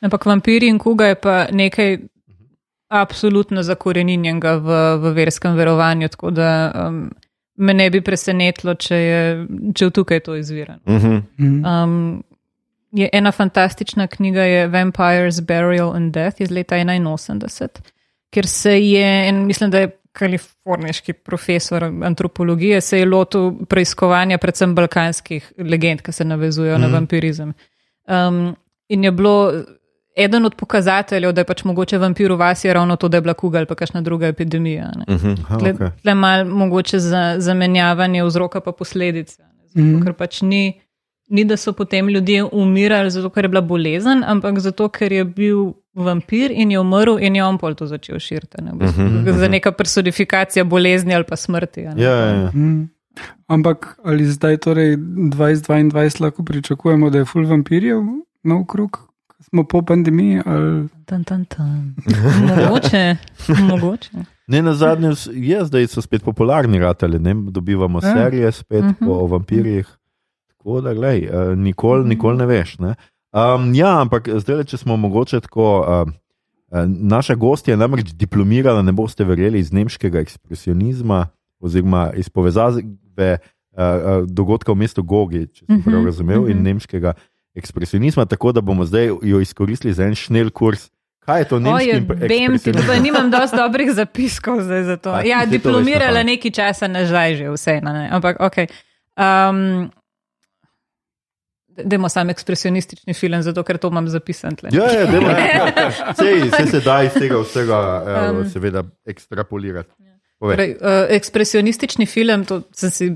Ampak 0.01 0.25
vampiri 0.25 0.67
in 0.67 0.79
kuga 0.79 1.05
je 1.05 1.15
pa 1.15 1.47
nekaj 1.51 1.97
absolutno 2.93 3.63
zakoreninjenega 3.63 4.55
v, 4.61 4.81
v 5.01 5.13
verskem 5.15 5.55
verovanju, 5.57 6.07
tako 6.13 6.31
da 6.31 6.49
um, 6.75 7.07
me 7.55 7.73
ne 7.73 7.89
bi 7.89 8.01
presenetilo, 8.01 8.75
če 8.75 8.99
je, 8.99 9.23
če 9.75 9.89
tukaj 9.89 10.21
to 10.27 10.37
izvirano. 10.37 10.81
Mhm. 10.89 11.17
Mhm. 11.39 11.65
Um, 11.65 12.23
je 12.93 13.09
ena 13.13 13.31
fantastična 13.33 14.07
knjiga, 14.07 14.43
je 14.45 14.67
Vampires, 14.67 15.41
Burial 15.41 15.95
and 15.95 16.13
Death 16.13 16.41
iz 16.41 16.51
leta 16.51 16.77
81, 16.77 17.81
kjer 18.29 18.47
se 18.47 18.77
je, 18.81 19.29
en, 19.29 19.45
mislim, 19.45 19.71
da 19.71 19.79
je 19.79 19.91
kaliforniški 20.13 21.13
profesor 21.13 21.83
antropologije, 21.83 22.81
se 22.81 22.99
je 22.99 23.05
lotil 23.05 23.51
preiskovanja 23.69 24.37
predvsem 24.37 24.75
balkanskih 24.75 25.53
legend, 25.57 26.01
ki 26.01 26.11
se 26.11 26.25
navezujejo 26.25 26.77
mm. 26.77 26.81
na 26.81 26.87
vampirizem. 26.87 27.53
Um, 28.05 28.55
in 28.89 29.03
je 29.03 29.11
bilo 29.11 29.53
eden 30.15 30.45
od 30.45 30.55
pokazateljev, 30.55 31.31
da 31.31 31.41
je 31.41 31.45
pač 31.45 31.63
mogoče 31.63 31.97
vampir 31.97 32.31
v 32.31 32.35
vas 32.35 32.65
je 32.65 32.73
ravno 32.73 32.95
to, 32.95 33.07
da 33.07 33.17
je 33.17 33.21
bila 33.21 33.33
kuga 33.35 33.57
ali 33.57 33.65
pa 33.65 33.75
kakšna 33.75 34.01
druga 34.01 34.27
epidemija. 34.27 34.91
Ne. 34.97 35.15
Mhm. 35.15 35.31
Aha, 35.41 35.57
Tle, 35.57 35.71
okej. 35.71 35.87
tle 36.01 36.13
mal 36.15 36.45
mogoče 36.45 36.99
za, 36.99 37.35
zamenjavanje 37.39 38.23
vzroka 38.23 38.61
pa 38.61 38.71
posledice. 38.73 39.41
ne. 39.41 39.49
Zato, 39.65 39.79
Mhm. 39.79 40.01
Ker 40.01 40.13
pač 40.13 40.41
ni, 40.43 40.79
ni, 41.29 41.45
da 41.45 41.57
so 41.57 41.73
potem 41.73 42.09
ljudje 42.09 42.43
umirali 42.45 43.09
zato, 43.09 43.29
ker 43.29 43.43
je 43.43 43.49
bila 43.49 43.61
bolezen, 43.63 44.23
ampak 44.25 44.59
zato, 44.59 44.89
ker 44.89 45.11
je 45.11 45.23
bil 45.25 45.57
vampir 45.95 46.51
in 46.51 46.71
je 46.71 46.79
umrl 46.79 47.17
in 47.19 47.35
je 47.35 47.43
on 47.43 47.57
pol 47.57 47.73
to 47.73 47.85
začel 47.85 48.19
širiti. 48.19 48.61
Ne, 48.61 48.71
v 48.71 48.77
bistvu. 48.77 49.03
Mhm, 49.03 49.31
Za 49.33 49.47
neka 49.47 49.71
personifikacija 49.71 50.63
bolezni 50.65 51.15
ali 51.15 51.23
pa 51.23 51.35
smrti. 51.35 51.81
a 51.83 51.93
ne. 51.93 52.03
Ja, 52.03 52.11
ja, 52.11 52.25
ja. 52.27 52.47
Mhm. 52.47 52.83
Ampak 53.47 53.99
ali 54.03 54.25
zdaj, 54.25 54.57
torej 54.57 54.97
2022, 54.97 55.91
lahko 56.21 56.43
pričakujemo, 56.43 57.09
da 57.09 57.17
je 57.17 57.25
full 57.25 57.45
vampirjev 57.45 58.01
naokrog, 58.43 58.91
ko 58.91 59.12
smo 59.43 59.63
po 59.63 59.81
pandemiji? 59.81 60.41
Ali... 60.45 60.87
Tan, 61.05 61.23
tan, 61.23 61.45
tan. 61.45 61.95
Mogoče, 62.41 63.15
mogoče. 63.69 64.09
Ne, 64.47 64.61
na 64.61 64.73
zadnje 64.73 65.11
je 65.33 65.65
zdaj 65.65 65.87
so 65.87 66.01
spet 66.01 66.23
popularni 66.23 66.79
ratali, 66.79 67.19
ne? 67.19 67.33
dobivamo 67.33 67.99
Ja. 68.03 68.13
serije 68.13 68.51
spet 68.51 68.83
Mhm. 68.83 69.05
po, 69.05 69.11
o 69.11 69.27
vampirjih. 69.27 69.87
Tako 70.57 70.81
da, 70.81 70.93
glej, 70.93 71.27
uh, 71.27 71.57
nikoli, 71.57 72.07
nikoli 72.09 72.37
ne 72.37 72.45
veš. 72.45 72.79
Ne? 72.79 72.95
Um, 73.33 73.73
ja, 73.75 74.01
ampak 74.01 74.29
zdaj, 74.29 74.63
če 74.63 74.77
smo 74.77 74.97
mogoče 74.97 75.39
tako. 75.39 75.85
Uh, 76.05 76.13
Naša 76.87 77.35
gostja 77.35 77.73
je 77.73 77.77
namreč 77.77 78.13
diplomirala, 78.17 78.81
ne 78.81 78.91
boste 78.91 79.21
verjeli, 79.23 79.59
iz 79.59 79.69
nemškega 79.71 80.19
ekspresionizma, 80.19 81.27
oziroma 81.59 82.07
iz 82.17 82.29
povezave 82.29 82.81
uh, 83.77 84.25
dogodka 84.25 84.71
v 84.73 84.75
mestu 84.81 85.03
Gogi, 85.03 85.47
če 85.53 85.65
sem 85.65 85.83
prav 85.83 85.99
Mhm, 85.99 86.05
razumel, 86.05 86.47
in 86.49 86.57
mhm. 86.57 86.63
nemškega 86.63 87.13
ekspresionizma. 87.55 88.25
Tako 88.25 88.51
da 88.51 88.61
bomo 88.61 88.85
zdaj 88.85 89.11
jo 89.21 89.39
izkoristili 89.39 89.93
za 89.93 90.03
en 90.03 90.15
šnel 90.15 90.49
kurs. 90.49 90.89
Kaj 91.23 91.41
je 91.41 91.47
to 91.47 91.59
nemški 91.59 91.91
vem 91.91 92.11
ekspresionizem? 92.21 92.87
da 92.87 92.99
nimam 92.99 93.31
dosti 93.31 93.57
dobrih 93.57 93.91
zapiskov 93.95 94.61
zdaj 94.61 94.83
za 94.83 94.97
to. 94.97 95.13
A, 95.15 95.21
Ja, 95.23 95.45
to 95.45 95.51
diplomirala 95.55 96.19
aha. 96.19 96.23
nekaj 96.23 96.51
časa 96.51 96.87
nazaj 96.87 97.35
že 97.35 97.51
vseeno, 97.51 97.93
ne. 97.93 98.09
ampak 98.11 98.37
ok. 98.39 98.57
Um, 99.15 99.91
Dajmo 101.73 102.09
sam 102.09 102.29
ekspresionistični 102.29 103.13
film, 103.17 103.41
zato 103.41 103.63
ker 103.65 103.77
to 103.81 103.89
imam 103.89 104.05
zapisan 104.07 104.53
tle. 104.55 104.69
Ja, 104.73 104.85
ja, 104.93 105.05
dajmo. 105.09 105.29
Sej, 106.19 106.43
sej 106.53 106.67
se 106.69 106.81
da 106.85 106.99
iz 107.03 107.15
tega 107.17 107.39
vsega, 107.41 107.79
um, 108.29 108.43
seveda, 108.49 108.83
ekstrapolirati. 109.09 109.89
Torej, 110.43 110.75
uh, 110.77 111.07
ekspresionistični 111.09 112.05
film, 112.05 112.43
to 112.45 112.61
sem 112.77 112.91
si 112.93 113.07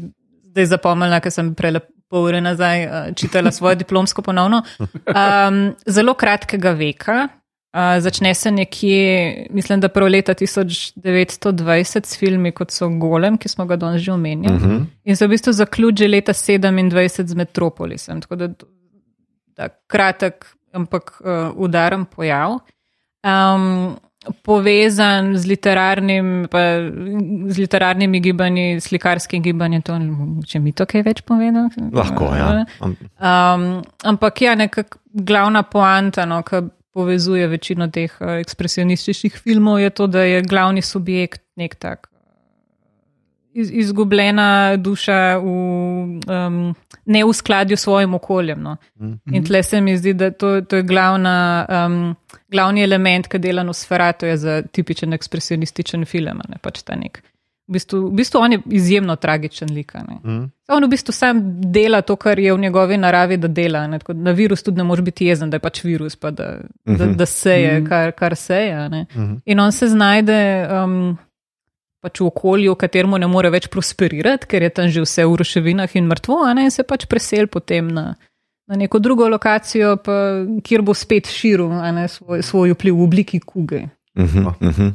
zdaj 0.49 0.65
zapomnila, 0.73 1.19
ker 1.21 1.29
sem 1.31 1.51
prej 1.53 1.75
pol 2.09 2.27
ure 2.29 2.41
nazaj 2.41 2.85
uh, 2.85 3.15
čitala 3.15 3.51
svojo 3.51 3.75
diplomsko 3.83 4.21
ponovno. 4.21 4.63
Um, 4.79 5.75
zelo 5.85 6.13
kratkega 6.13 6.71
veka. 6.71 7.27
Uh, 7.77 7.99
začne 8.01 8.33
se 8.33 8.51
nekje, 8.51 9.47
mislim, 9.49 9.79
da 9.79 9.89
prav 9.89 10.07
leta 10.07 10.33
1920 10.33 12.05
s 12.05 12.17
filmi, 12.17 12.51
kot 12.51 12.71
so 12.71 12.89
Golem, 12.89 13.37
ki 13.37 13.49
smo 13.49 13.65
ga 13.65 13.75
danes 13.75 14.01
že 14.01 14.11
omenjali. 14.11 14.55
Uh 14.55 14.63
-huh. 14.63 14.85
In 15.03 15.15
se 15.15 15.27
v 15.27 15.29
bistvu 15.29 15.53
zaključi 15.53 16.07
leta 16.07 16.33
27 16.33 17.25
z 17.25 17.35
Metropolisom. 17.35 18.21
Tako 18.21 18.35
da, 18.35 18.47
da 19.57 19.69
kratek, 19.87 20.45
ampak 20.71 21.21
uh, 21.21 21.51
udaren 21.55 22.05
pojav. 22.05 22.59
Um, 23.23 23.97
povezan 24.43 25.37
z, 25.37 25.47
literarnim, 25.47 26.47
pa, 26.51 26.59
z 27.47 27.57
literarnimi 27.57 28.19
gibanji, 28.19 28.81
slikarskim 28.81 29.43
gibanjem. 29.43 29.81
To, 29.81 29.99
če 30.47 30.59
mi 30.59 30.73
to 30.75 30.85
kaj 30.89 31.03
več 31.05 31.21
povedal? 31.21 31.69
Lahko, 31.93 32.31
ja. 32.35 32.65
Um, 32.81 33.83
ampak 34.03 34.41
ja, 34.41 34.55
nekako 34.55 34.99
glavna 35.13 35.63
poanta, 35.63 36.25
no, 36.25 36.41
ki 36.43 36.65
povezuje 36.97 37.47
večino 37.47 37.87
teh 37.93 38.11
uh, 38.19 38.35
ekspresionističnih 38.41 39.37
filmov, 39.37 39.79
je 39.79 39.89
to, 39.89 40.07
da 40.07 40.25
je 40.25 40.41
glavni 40.41 40.81
subjekt 40.81 41.43
nek 41.55 41.75
tak. 41.75 42.09
iz- 43.53 43.71
Izgubljena 43.71 44.77
duša 44.77 45.37
v 45.37 45.45
um, 45.45 46.75
ne 47.05 47.21
v 47.25 47.33
skladju 47.33 47.77
s 47.77 47.81
svojim 47.81 48.13
okoljem. 48.13 48.61
No. 48.61 48.75
In 49.31 49.45
tle 49.45 49.63
se 49.63 49.81
mi 49.81 49.97
zdi, 49.97 50.13
da 50.13 50.31
to, 50.31 50.61
to 50.61 50.75
je 50.75 50.83
glavna, 50.83 51.65
um, 51.69 52.15
glavni 52.51 52.83
element, 52.83 53.27
ki 53.27 53.39
dela 53.39 53.63
Nosferatu 53.63 54.25
je 54.25 54.37
za 54.37 54.61
tipičen 54.71 55.13
ekspresionističen 55.13 56.05
film. 56.05 56.41
a 56.43 56.49
Ne, 56.49 56.61
pač 56.61 56.83
ta 56.83 56.95
nek. 56.95 57.21
v, 57.67 57.73
bistvu, 57.73 57.99
v 58.07 58.15
bistvu 58.15 58.39
on 58.39 58.51
je 58.51 58.59
izjemno 58.71 59.15
tragičen 59.15 59.73
lik. 59.75 59.95
a 59.95 60.03
Ne. 60.07 60.19
Mm. 60.23 60.51
On 60.71 60.83
v 60.83 60.89
bistvu 60.89 61.11
sam 61.13 61.41
dela 61.71 62.01
to, 62.01 62.15
kar 62.15 62.39
je 62.39 62.53
v 62.53 62.59
njegovi 62.59 62.97
naravi, 62.97 63.37
da 63.37 63.47
dela. 63.47 63.87
Ne? 63.87 63.99
Tako 63.99 64.13
Na 64.13 64.31
virus 64.31 64.63
tudi 64.63 64.77
ne 64.77 64.83
moreš 64.83 65.03
biti 65.03 65.25
jezen, 65.25 65.49
da 65.49 65.55
je 65.55 65.59
pač 65.59 65.83
virus, 65.83 66.15
pa 66.15 66.31
da, 66.31 66.59
da, 66.85 67.05
da 67.05 67.25
seje, 67.25 67.83
kar, 67.85 68.11
kar 68.11 68.35
seje. 68.35 68.73
a 68.73 68.87
ne. 68.87 69.05
In 69.45 69.59
on 69.59 69.71
se 69.71 69.87
znajde 69.87 70.67
um, 70.83 71.17
pač 72.03 72.21
v 72.21 72.29
okolju, 72.29 72.71
v 72.73 72.79
katerem 72.79 73.17
ne 73.19 73.27
more 73.27 73.49
več 73.49 73.67
prosperirati, 73.73 74.47
ker 74.47 74.63
je 74.63 74.69
tam 74.69 74.87
že 74.87 75.03
vse 75.03 75.25
v 75.25 75.35
ruševinah 75.41 75.95
in 75.95 76.07
mrtvo, 76.07 76.43
a 76.45 76.53
ne? 76.53 76.67
in 76.69 76.71
se 76.71 76.83
pač 76.87 77.07
presel 77.09 77.47
potem 77.51 77.87
na, 77.91 78.15
na 78.67 78.75
neko 78.75 78.99
drugo 78.99 79.27
lokacijo, 79.29 79.95
pa, 80.03 80.11
kjer 80.63 80.81
bo 80.81 80.93
spet 80.93 81.29
širil 81.31 81.71
a 81.71 81.91
ne, 81.91 82.07
svoj, 82.07 82.43
svoj 82.43 82.75
vpliv 82.75 82.99
v 82.99 83.03
obliki 83.03 83.39
kuge. 83.39 83.87
Mhm, 84.19 84.47
mhm. 84.61 84.87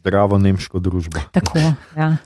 Zdravo 0.00 0.38
nemško 0.38 0.78
družbo. 0.78 1.20
Tako, 1.32 1.58
ja. 1.96 2.16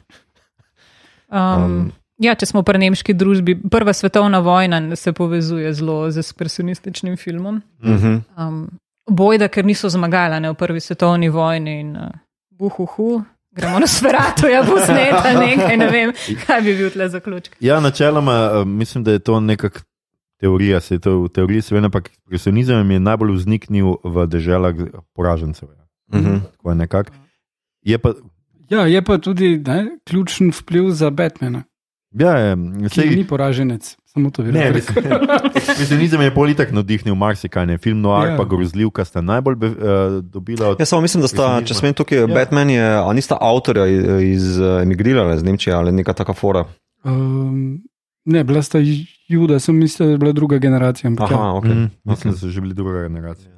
Um, 1.33 1.92
ja, 2.20 2.35
če 2.35 2.47
smo 2.47 2.62
pri 2.62 2.79
nemški 2.85 3.14
družbi, 3.16 3.57
prva 3.70 3.94
svetovna 3.97 4.38
vojna 4.44 4.97
se 4.97 5.12
povezuje 5.12 5.73
zelo 5.75 6.11
z 6.11 6.20
ekspresionističnim 6.20 7.16
filmom. 7.16 7.62
Mhm. 7.85 8.18
Um, 8.37 8.66
bojda, 9.11 9.49
ker 9.49 9.64
niso 9.64 9.88
zmagali 9.88 10.40
ne, 10.40 10.53
v 10.53 10.59
prvi 10.61 10.81
svetovni 10.81 11.33
vojni 11.33 11.81
in 11.81 11.97
uh, 11.97 12.12
buhuhu. 12.51 13.25
Gremo 13.55 13.79
na 13.79 13.87
sferatu, 13.87 14.49
ja, 14.51 14.64
bo 14.66 14.81
sneta 14.83 15.31
nekaj, 15.38 15.77
ne 15.79 15.87
vem, 15.87 16.12
kaj 16.42 16.62
bi 16.66 16.73
bil 16.75 16.88
tle 16.90 17.07
zaključek. 17.09 17.57
Ja, 17.62 17.79
načeloma 17.81 18.38
uh, 18.51 18.64
mislim, 18.66 19.05
da 19.07 19.14
je 19.14 19.23
to 19.23 19.38
nekakšna 19.40 19.93
teorija, 20.40 20.81
se 20.81 20.94
je 20.94 20.99
to 20.99 21.20
v 21.23 21.29
teoriji, 21.29 21.62
seveda, 21.62 21.87
ampak 21.87 22.11
ekspresionizem 22.11 22.90
je 22.90 23.01
najbolj 23.01 23.33
vzniknil 23.33 23.97
v 24.05 24.27
deželah 24.27 24.75
poražencev. 25.14 25.68
ja. 25.68 25.85
Mhm. 26.18 26.38
Tako 26.53 26.70
je 26.70 26.75
nekako. 26.75 27.12
Je 27.83 27.99
pa, 27.99 28.12
Ja, 28.68 28.87
je 28.87 29.03
pa 29.05 29.18
tudi 29.18 29.59
ne, 29.59 29.99
ključen 30.09 30.51
vpliv 30.51 30.90
za 30.90 31.11
Batmana, 31.11 31.62
ja, 32.14 32.33
je, 32.38 32.57
ki 32.88 33.01
sej, 33.01 33.16
ni 33.16 33.27
poraženec. 33.27 33.97
Samo 34.07 34.31
to 34.31 34.42
mislim, 34.42 35.05
ekspresionizem 35.55 36.20
je 36.20 36.35
politik 36.35 36.70
navdihnil 36.73 37.14
marsikaj, 37.14 37.66
ne. 37.66 37.79
film 37.79 38.01
Noir 38.01 38.27
Ja. 38.27 38.31
ja. 38.33 38.37
pa 38.38 38.44
grozljivka 38.44 39.05
sta 39.05 39.20
najbolj 39.20 39.55
be, 39.55 39.66
uh, 39.66 39.77
dobila 40.23 40.68
od 40.68 40.81
Jaz 40.81 40.88
samo 40.88 41.03
mislim, 41.03 41.20
da 41.20 41.29
sta, 41.29 41.62
če 41.66 41.75
smem 41.75 41.94
tukaj, 41.94 42.18
Ja. 42.18 42.29
ja. 42.29 42.35
Batman 42.35 42.70
je, 42.70 42.85
a 42.85 43.12
nista 43.12 43.38
avtorja 43.40 43.87
iz, 43.87 44.05
iz 44.23 44.61
eh, 44.61 44.83
emigrirala 44.83 45.35
iz 45.35 45.42
Nemčije 45.42 45.75
ali 45.75 45.92
neka 45.92 46.12
taka 46.12 46.33
fora. 46.33 46.64
Um, 47.05 47.83
ne, 48.25 48.44
bila 48.44 48.62
sta 48.62 48.79
juda, 49.29 49.59
sem 49.61 49.77
mislil, 49.77 50.09
da 50.09 50.13
je 50.13 50.19
bila 50.19 50.33
druga 50.33 50.59
generacija. 50.59 51.09
ampak 51.09 51.31
ja. 51.31 51.37
Aha, 51.37 51.53
ok. 51.59 51.65
Mm, 51.65 51.91
mislim, 52.05 52.33
da 52.33 52.39
so 52.39 52.49
že 52.49 52.61
bili 52.61 52.75
druga 52.75 53.03
generacija. 53.03 53.51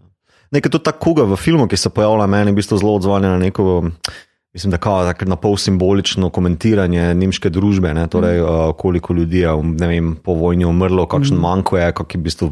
Nekaj 0.50 0.70
tudi 0.70 0.84
ta 0.84 0.92
kuga 0.92 1.24
v 1.26 1.36
filmu, 1.36 1.66
ki 1.68 1.76
se 1.76 1.90
pojavlja 1.90 2.26
meni, 2.26 2.52
v 2.52 2.60
bistvu 2.60 2.78
zelo 2.78 2.94
odzvanja 2.94 3.28
na 3.34 3.38
neko, 3.38 3.90
mislim, 4.54 4.70
da 4.70 4.78
kao, 4.78 5.02
tako 5.04 5.24
na 5.24 5.36
pol 5.36 5.56
simbolično 5.56 6.30
komentiranje 6.30 7.14
nemške 7.14 7.50
družbe, 7.50 7.94
ne, 7.94 8.06
torej 8.06 8.40
uh, 8.40 8.70
koliko 8.78 9.14
ljudi 9.14 9.42
je 9.42 9.56
ne 9.62 9.88
vem, 9.90 10.14
po 10.22 10.34
vojni 10.38 10.64
umrlo, 10.64 11.06
kakšen 11.06 11.38
manjko 11.38 11.78
je, 11.78 11.92
kak 11.92 12.14
je 12.14 12.20
v 12.20 12.22
bistvu 12.22 12.50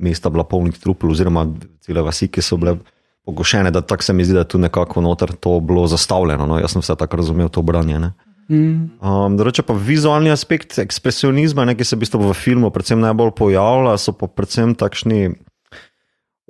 mesta 0.00 0.30
bila 0.30 0.44
polnih 0.44 0.78
trupel, 0.80 1.12
oziroma 1.12 1.46
cele 1.84 2.02
vasi, 2.02 2.28
ki 2.28 2.42
so 2.42 2.56
bile 2.56 2.78
pogošene, 3.24 3.70
da 3.70 3.80
tako 3.80 4.02
se 4.02 4.12
mi 4.12 4.24
zdi, 4.24 4.34
da 4.34 4.44
je 4.44 4.48
tu 4.48 4.58
nekako 4.58 5.00
noter 5.00 5.32
to 5.32 5.60
bilo 5.60 5.86
zastavljeno. 5.86 6.46
No. 6.46 6.58
Jaz 6.60 6.72
sem 6.72 6.82
vse 6.82 6.96
tako 6.98 7.16
razumel, 7.16 7.48
to 7.48 7.62
branje. 7.62 7.98
Ne. 7.98 8.12
Mm. 8.48 8.98
Um, 9.00 9.36
drugače 9.36 9.62
pa 9.62 9.72
vizualni 9.72 10.30
aspekt 10.30 10.78
ekspresionizma, 10.78 11.64
ne, 11.64 11.76
ki 11.78 11.86
se 11.86 11.96
v 11.96 12.04
bistvu 12.04 12.20
v 12.26 12.34
filmu 12.36 12.70
predvsem 12.74 13.00
najbolj 13.00 13.32
pojavlja, 13.38 13.96
so 14.00 14.12
pa 14.16 14.28
predvsem 14.28 14.74
takšni 14.76 15.30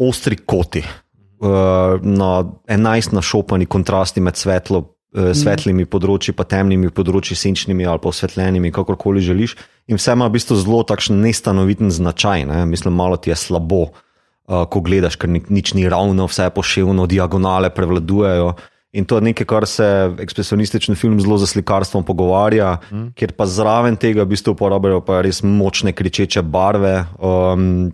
ostri 0.03 0.41
koti, 0.41 0.83
uh, 0.83 2.03
na 2.03 2.31
11 2.67 3.15
našopani 3.15 3.71
kontrasti 3.71 4.25
med 4.25 4.41
svetlo. 4.41 4.91
Svetlimi 5.15 5.85
področji, 5.87 6.33
pa 6.35 6.43
temnimi 6.43 6.89
področji, 6.91 7.37
senčnimi 7.39 7.85
ali 7.87 8.01
pa 8.03 8.11
osvetljenimi, 8.11 8.73
kakorkoli 8.75 9.21
želiš. 9.23 9.53
In 9.87 10.01
vse 10.01 10.17
ima 10.17 10.27
v 10.27 10.35
bistvu 10.35 10.57
zelo 10.59 10.81
takšen 10.83 11.21
nestanoviten 11.23 11.93
značaj. 11.95 12.43
Ne? 12.51 12.65
Mislim, 12.67 12.97
malo 12.99 13.15
ti 13.15 13.31
je 13.31 13.37
slabo, 13.39 13.85
uh, 13.95 14.65
ko 14.67 14.83
gledaš, 14.83 15.15
ker 15.15 15.31
nič 15.31 15.77
ni 15.79 15.87
ravno, 15.87 16.27
vse 16.27 16.49
je 16.49 16.55
poševno, 16.59 17.07
diagonale 17.07 17.71
prevladujejo. 17.71 18.57
In 18.95 19.05
to 19.11 19.19
je 19.19 19.27
nekaj, 19.27 19.47
kar 19.51 19.67
se 19.67 19.87
ekspresionistični 20.23 20.95
film 20.95 21.19
zelo 21.21 21.39
za 21.39 21.49
slikarstvom 21.51 22.05
pogovarja, 22.07 22.77
mm. 22.93 23.09
kjer 23.19 23.33
pa 23.35 23.47
zraven 23.51 23.97
tega 23.99 24.23
v 24.23 24.31
bistvu 24.37 24.55
uporabljajo 24.55 25.01
pa 25.03 25.19
res 25.27 25.43
močne 25.43 25.93
kričeče 25.93 26.43
barve. 26.43 27.01
Um, 27.19 27.91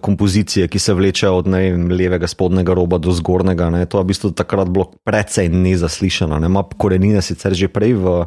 kompozicije, 0.00 0.66
ki 0.68 0.78
se 0.82 0.94
vlečejo 0.94 1.36
od 1.36 1.46
ne, 1.46 1.60
levega 1.76 2.26
spodnjega 2.26 2.74
roba 2.74 2.98
do 2.98 3.12
zgornjega. 3.14 3.70
Ne. 3.70 3.84
To 3.86 3.98
je 3.98 4.04
v 4.04 4.10
bistvu 4.10 4.30
takrat 4.34 4.68
bilo 4.68 4.88
precej 5.06 5.48
nezaslišano. 5.48 6.38
Ne. 6.38 6.50
Ima 6.50 6.64
korenine 6.76 7.22
sicer 7.22 7.54
že 7.54 7.68
prej 7.70 7.94
v 7.94 8.24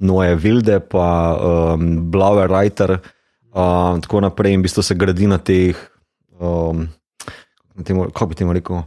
Noe 0.00 0.34
Vilde, 0.40 0.80
pa 0.80 1.36
um, 1.36 2.10
Blaue 2.10 2.46
Reiter, 2.48 2.96
uh, 3.52 3.92
in 3.92 4.00
tako 4.00 4.24
naprej, 4.24 4.56
in 4.56 4.64
v 4.64 4.64
bistvu 4.64 4.82
se 4.82 4.96
gradi 4.96 5.28
na 5.28 5.36
teh, 5.36 5.76
um, 6.40 6.88
kako 7.76 8.26
bi 8.26 8.34
temu 8.34 8.56
rekel. 8.56 8.80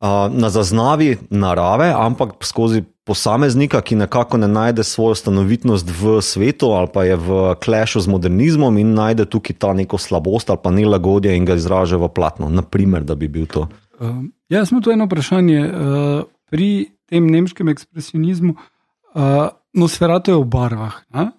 Uh, 0.00 0.28
na 0.28 0.50
zaznavi 0.50 1.16
narave, 1.30 1.88
ampak 1.96 2.34
skozi 2.44 2.82
posameznika, 3.04 3.80
ki 3.80 3.96
nekako 3.96 4.36
ne 4.36 4.48
najde 4.48 4.84
svojo 4.84 5.14
stanovitnost 5.14 5.88
v 6.00 6.18
svetu 6.22 6.72
ali 6.72 6.88
pa 6.92 7.04
je 7.04 7.16
v 7.16 7.54
klešu 7.64 8.00
z 8.00 8.08
modernizmom 8.08 8.78
in 8.80 8.94
najde 8.94 9.24
tukaj 9.24 9.56
ta 9.56 9.72
neko 9.72 9.98
slabost 9.98 10.50
ali 10.50 10.58
pa 10.62 10.70
nelagodje 10.70 11.36
in 11.36 11.44
ga 11.44 11.54
izraža 11.54 11.96
v 11.96 12.08
platno. 12.08 12.48
Naprimer, 12.48 13.04
da 13.04 13.14
bi 13.14 13.28
bil 13.28 13.46
to. 13.46 13.68
Uh, 14.00 14.24
jaz 14.48 14.72
imam 14.72 14.82
tu 14.82 14.90
eno 14.90 15.06
vprašanje. 15.06 15.60
Uh, 15.62 16.24
pri 16.50 16.90
tem 17.08 17.26
nemškem 17.30 17.68
ekspresionizmu, 17.68 18.56
uh, 18.56 19.48
nosferato 19.72 20.32
je 20.32 20.40
v 20.40 20.44
barvah. 20.48 21.00
Ne? 21.14 21.30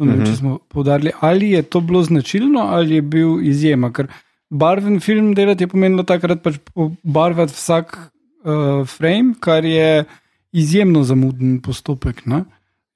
Ne 0.00 0.14
vem, 0.14 0.24
če 0.24 0.32
mhm. 0.32 0.38
smo 0.38 0.58
povdarili, 0.72 1.12
ali 1.20 1.50
je 1.52 1.62
to 1.62 1.80
bilo 1.84 2.02
značilno 2.02 2.60
ali 2.72 2.94
je 2.94 3.02
bil 3.02 3.40
izjema. 3.44 3.92
Ker 3.92 4.08
barven 4.50 5.00
film 5.00 5.34
delati 5.34 5.64
je 5.64 5.68
pomenilo 5.68 6.02
takrat 6.02 6.42
pač 6.42 6.58
barvati 7.02 7.54
vsak 7.54 7.94
uh, 7.96 8.86
frame, 8.86 9.34
kar 9.40 9.64
je 9.64 10.04
izjemno 10.52 11.02
zamuden 11.06 11.60
postopek. 11.62 12.26
Ne? 12.26 12.44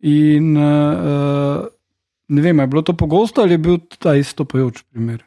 In 0.05 0.57
uh, 0.59 1.67
ne 2.29 2.43
vem, 2.43 2.59
je 2.61 2.67
bilo 2.67 2.83
to 2.83 2.97
pogosto 2.97 3.43
ali 3.43 3.55
je 3.55 3.59
bil 3.59 3.79
ta 3.99 4.17
istopajoč 4.19 4.83
primer. 4.90 5.23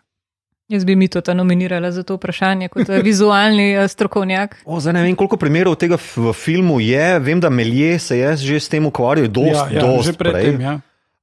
Jaz 0.68 0.84
bi 0.84 0.98
mi 1.00 1.08
to 1.08 1.22
nominirala 1.34 1.92
za 1.96 2.04
to 2.04 2.18
vprašanje, 2.18 2.68
kot 2.68 2.90
vizualni 3.04 3.78
strokovnjak. 3.88 4.58
O, 4.66 4.82
zdaj 4.84 4.98
ne 4.98 5.04
vem, 5.06 5.16
koliko 5.16 5.40
primerov 5.40 5.78
tega 5.80 5.96
v 5.96 6.34
filmu 6.36 6.82
je. 6.84 7.20
Vem, 7.24 7.40
da 7.40 7.50
Melje 7.50 8.00
se 8.00 8.18
je 8.18 8.36
že 8.36 8.60
s 8.60 8.68
tem 8.68 8.86
ukvarjal, 8.86 9.32
dosti, 9.32 9.56
ja, 9.56 9.80
ja, 9.80 9.86
dosti 9.86 10.12
že 10.12 10.18
predtem. 10.20 10.60
Ja. 10.62 10.74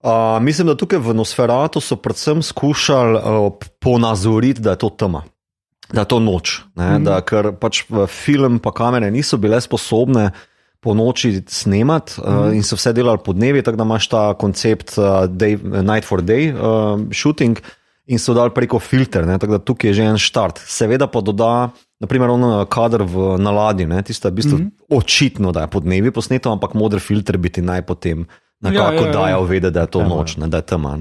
Uh, 0.05 0.43
mislim, 0.43 0.67
da 0.67 0.75
tukaj 0.77 0.99
v 1.01 1.15
Nosferatu 1.17 1.81
so 1.81 1.97
predvsem 1.97 2.43
skušali 2.45 3.17
uh, 3.17 3.47
ponazoriti, 3.81 4.61
da 4.61 4.75
je 4.75 4.83
to 4.83 4.91
tema, 4.91 5.23
da 5.93 6.03
je 6.05 6.09
to 6.13 6.19
noč. 6.21 6.59
Mm. 6.77 7.07
Da, 7.07 7.23
ker 7.25 7.55
pač 7.57 7.87
film 8.13 8.59
in 8.59 8.61
kamere 8.61 9.09
niso 9.11 9.39
bile 9.41 9.61
sposobne 9.65 10.29
po 10.85 10.93
noči 10.93 11.41
snemati 11.49 12.21
mm. 12.21 12.37
uh, 12.37 12.53
in 12.53 12.61
so 12.63 12.77
vse 12.77 12.93
delali 12.93 13.25
po 13.25 13.33
dnevi, 13.33 13.65
tako 13.65 13.81
da 13.81 13.89
imaš 13.89 14.11
ta 14.13 14.27
koncept 14.37 14.99
uh, 14.99 15.25
day, 15.25 15.57
Night 15.57 16.05
for 16.05 16.21
Day 16.21 16.53
uh, 16.53 17.01
shooting 17.09 17.57
in 18.05 18.21
so 18.21 18.37
dali 18.37 18.53
preko 18.53 18.77
filter, 18.79 19.25
ne, 19.25 19.41
tako 19.41 19.57
da 19.57 19.65
tukaj 19.65 19.89
je 19.89 19.95
že 20.03 20.13
en 20.13 20.21
štart. 20.21 20.61
Seveda 20.69 21.09
pa 21.09 21.25
doda, 21.25 21.71
naprimer, 22.05 22.29
ono 22.29 22.67
kader 22.69 23.09
v 23.09 23.39
naladi, 23.41 23.89
tiste 24.05 24.29
v 24.29 24.37
bistvu 24.37 24.59
mm. 24.59 24.71
očitno, 24.93 25.49
da 25.49 25.65
je 25.65 25.73
po 25.73 25.81
dnevi 25.81 26.13
posneto, 26.13 26.53
ampak 26.53 26.77
modri 26.77 27.01
filter 27.01 27.41
bi 27.41 27.49
ti 27.49 27.65
naj 27.65 27.89
potem 27.89 28.29
nekako 28.61 28.95
ja, 28.95 29.01
ja, 29.01 29.07
ja. 29.07 29.13
dajal 29.13 29.45
vedeti, 29.51 29.75
da 29.75 29.85
je 29.87 29.93
to 29.97 30.01
ja, 30.05 30.09
noč, 30.09 30.37
ne, 30.37 30.49
da 30.49 30.63
je 30.63 30.69
tema. 30.75 30.97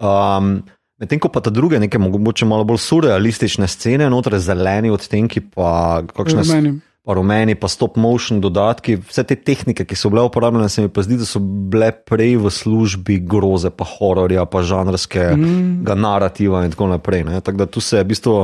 Um, 0.00 0.60
Medtem 1.00 1.16
ko 1.16 1.30
pa 1.32 1.40
ta 1.40 1.48
druge, 1.48 1.78
neke 1.80 1.96
mogoče 1.96 2.44
malo 2.44 2.64
bolj 2.68 2.82
surrealistične 2.84 3.64
scene, 3.68 4.10
noter 4.12 4.36
zeleni 4.36 4.90
odtenki, 4.92 5.40
pa 5.40 6.02
kakšne 6.12 6.44
stvari 6.44 6.72
pa 7.10 7.16
rumeni, 7.16 7.56
pa 7.56 7.68
stop 7.68 7.96
motion 7.96 8.38
dodatki, 8.38 8.98
vse 9.08 9.24
te 9.24 9.34
tehnike, 9.34 9.86
ki 9.88 9.96
so 9.96 10.12
bile 10.12 10.22
uporabljene, 10.28 10.68
se 10.70 10.84
mi 10.84 10.90
pa 10.92 11.02
zdi, 11.02 11.16
da 11.18 11.26
so 11.26 11.40
bile 11.42 11.88
prej 12.06 12.36
v 12.38 12.52
službi 12.52 13.16
groze, 13.26 13.72
pa 13.74 13.86
hororja, 13.88 14.44
pa 14.46 14.62
žanrskega 14.62 15.34
mm. 15.34 15.96
narativa 15.98 16.64
in 16.66 16.74
tako 16.74 16.90
naprej. 16.92 17.24
Tako 17.40 17.64
da 17.64 17.66
tu 17.66 17.82
se 17.82 17.98
je 17.98 18.04
v 18.04 18.12
bistvu 18.12 18.36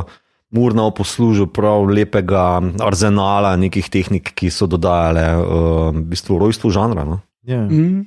Murno 0.57 0.85
poslužil 0.95 1.49
prav 1.51 1.89
lepega 1.91 2.63
arzenala 2.81 3.57
nekih 3.59 3.89
tehnik, 3.91 4.31
ki 4.31 4.47
so 4.55 4.69
dodajale 4.71 5.25
uh, 5.35 5.47
v 5.91 6.05
bistvu 6.15 6.39
rojstvu 6.39 6.71
žanra. 6.71 7.03
No? 7.05 7.19
Yeah. 7.43 7.67
Ja. 7.67 7.71
Mm. 7.71 8.05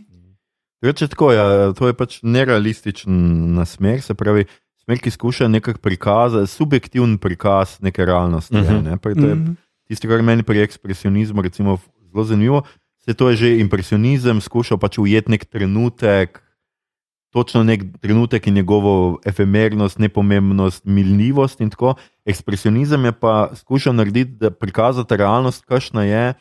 Reče 0.82 1.08
tako, 1.08 1.32
ja, 1.36 1.74
to 1.74 1.88
je 1.88 1.94
pač 1.94 2.20
nerealističen 2.24 3.14
nasmer, 3.56 4.02
se 4.02 4.14
pravi, 4.14 4.46
smer, 4.84 5.00
ki 5.04 5.12
skuša 5.12 5.48
nekako 5.48 5.80
prikazati, 5.84 6.48
subjektivni 6.48 7.18
prikaz 7.18 7.80
neke 7.82 8.06
realnosti. 8.06 8.56
Uh 8.56 8.64
-huh. 8.64 8.84
ne? 8.84 8.96
Mhm 9.36 9.58
tisto, 9.90 10.08
kar 10.10 10.22
meni 10.22 10.46
pri 10.46 10.62
ekspresionizmu 10.68 11.44
je 11.44 11.52
zelo 11.58 12.24
zanimivo, 12.24 12.62
se 13.02 13.14
to 13.14 13.30
je 13.30 13.36
že 13.36 13.50
impresionizem, 13.60 14.42
skušal 14.42 14.78
pač 14.78 15.00
ujeti 15.02 15.34
nek 15.34 15.46
trenutek, 15.50 16.44
točno 17.34 17.64
nek 17.64 17.84
trenutek 18.02 18.48
in 18.48 18.54
njegovo 18.54 19.20
efemernost, 19.26 20.00
nepomembnost, 20.00 20.86
miljivost 20.86 21.62
in 21.62 21.70
tako. 21.70 21.96
Ekspresionizem 22.26 23.06
je 23.06 23.12
pa 23.12 23.50
skušal 23.56 23.96
narediti, 23.98 24.38
da 24.38 24.54
prikazati 24.54 25.18
realnost, 25.18 25.66
kakšna 25.66 26.06
je. 26.06 26.34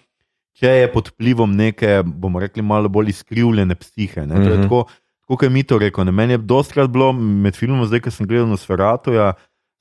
Če 0.58 0.68
je 0.68 0.92
pod 0.92 1.08
vplivom 1.12 1.52
neke, 1.56 2.02
bomo 2.02 2.40
rekli, 2.42 2.62
malo 2.62 2.88
bolj 2.88 3.12
izkrivljene 3.14 3.74
psihe. 3.74 4.26
Mm 4.26 4.30
-hmm. 4.30 4.62
Tako 4.62 4.86
kot 5.28 5.42
je 5.42 5.50
mi 5.50 5.62
to 5.62 5.78
rekel. 5.78 6.04
Meni 6.04 6.32
je 6.32 6.38
dostkrat 6.38 6.90
bilo 6.90 7.12
med 7.12 7.56
filmom, 7.56 7.86
zdaj, 7.86 8.00
ko 8.00 8.10
sem 8.10 8.26
gledal 8.26 8.48
na 8.48 8.56
Sferatu, 8.56 9.12
ja, 9.12 9.34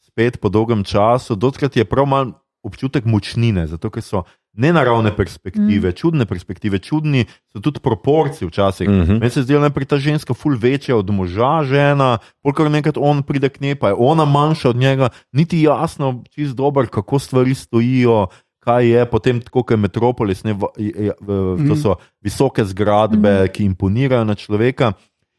spet 0.03 0.41
po 0.41 0.49
dolgem 0.49 0.83
času, 0.83 1.35
dostkrat 1.35 1.77
je 1.77 1.85
prav 1.85 2.05
malo 2.05 2.33
občutek 2.63 3.05
močnine, 3.05 3.67
zato 3.67 3.89
ker 3.89 4.03
so 4.03 4.25
nenaravne 4.57 5.13
perspektive, 5.15 5.91
mm. 5.91 5.95
čudne 5.95 6.25
perspektive, 6.25 6.79
čudni 6.81 7.27
so 7.53 7.61
tudi 7.61 7.79
proporcije 7.79 8.47
včasih. 8.47 8.89
Mm 8.89 9.01
-hmm. 9.05 9.19
Meni 9.19 9.29
se 9.29 9.43
zdi, 9.45 9.53
da 9.53 9.69
je 9.69 9.85
ta 9.85 9.97
ženska 9.97 10.33
ful 10.33 10.57
večja 10.57 10.97
od 10.97 11.09
moža, 11.09 11.63
žena, 11.63 12.17
polkar 12.43 12.71
nekaj 12.71 12.91
on 12.95 13.23
pride 13.23 13.49
k 13.49 13.61
njej, 13.61 13.75
pa 13.75 13.87
je 13.87 13.95
ona 13.97 14.25
manjša 14.25 14.69
od 14.69 14.75
njega, 14.75 15.09
niti 15.31 15.61
jasno, 15.61 16.23
čist 16.29 16.55
dobro, 16.55 16.87
kako 16.87 17.19
stvari 17.19 17.55
stojijo. 17.55 18.27
Kaj 18.67 18.83
je 18.83 19.03
potem 19.07 19.39
tako, 19.39 19.63
kot 19.63 19.77
je 19.77 19.79
metropolis, 19.79 20.43
ne, 20.43 20.51
v, 20.51 20.67
v, 20.75 21.11
v, 21.55 21.67
to 21.71 21.75
so 21.79 21.95
visoke 22.19 22.65
zgradbe, 22.67 23.47
mm. 23.47 23.53
ki 23.55 23.63
imponirajo 23.63 24.27
na 24.27 24.35
človeka. 24.35 24.91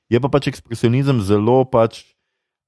Je 0.09 0.17
pa 0.17 0.33
pač 0.33 0.49
ekspresionizem 0.49 1.21
zelo 1.21 1.61
pač 1.69 2.09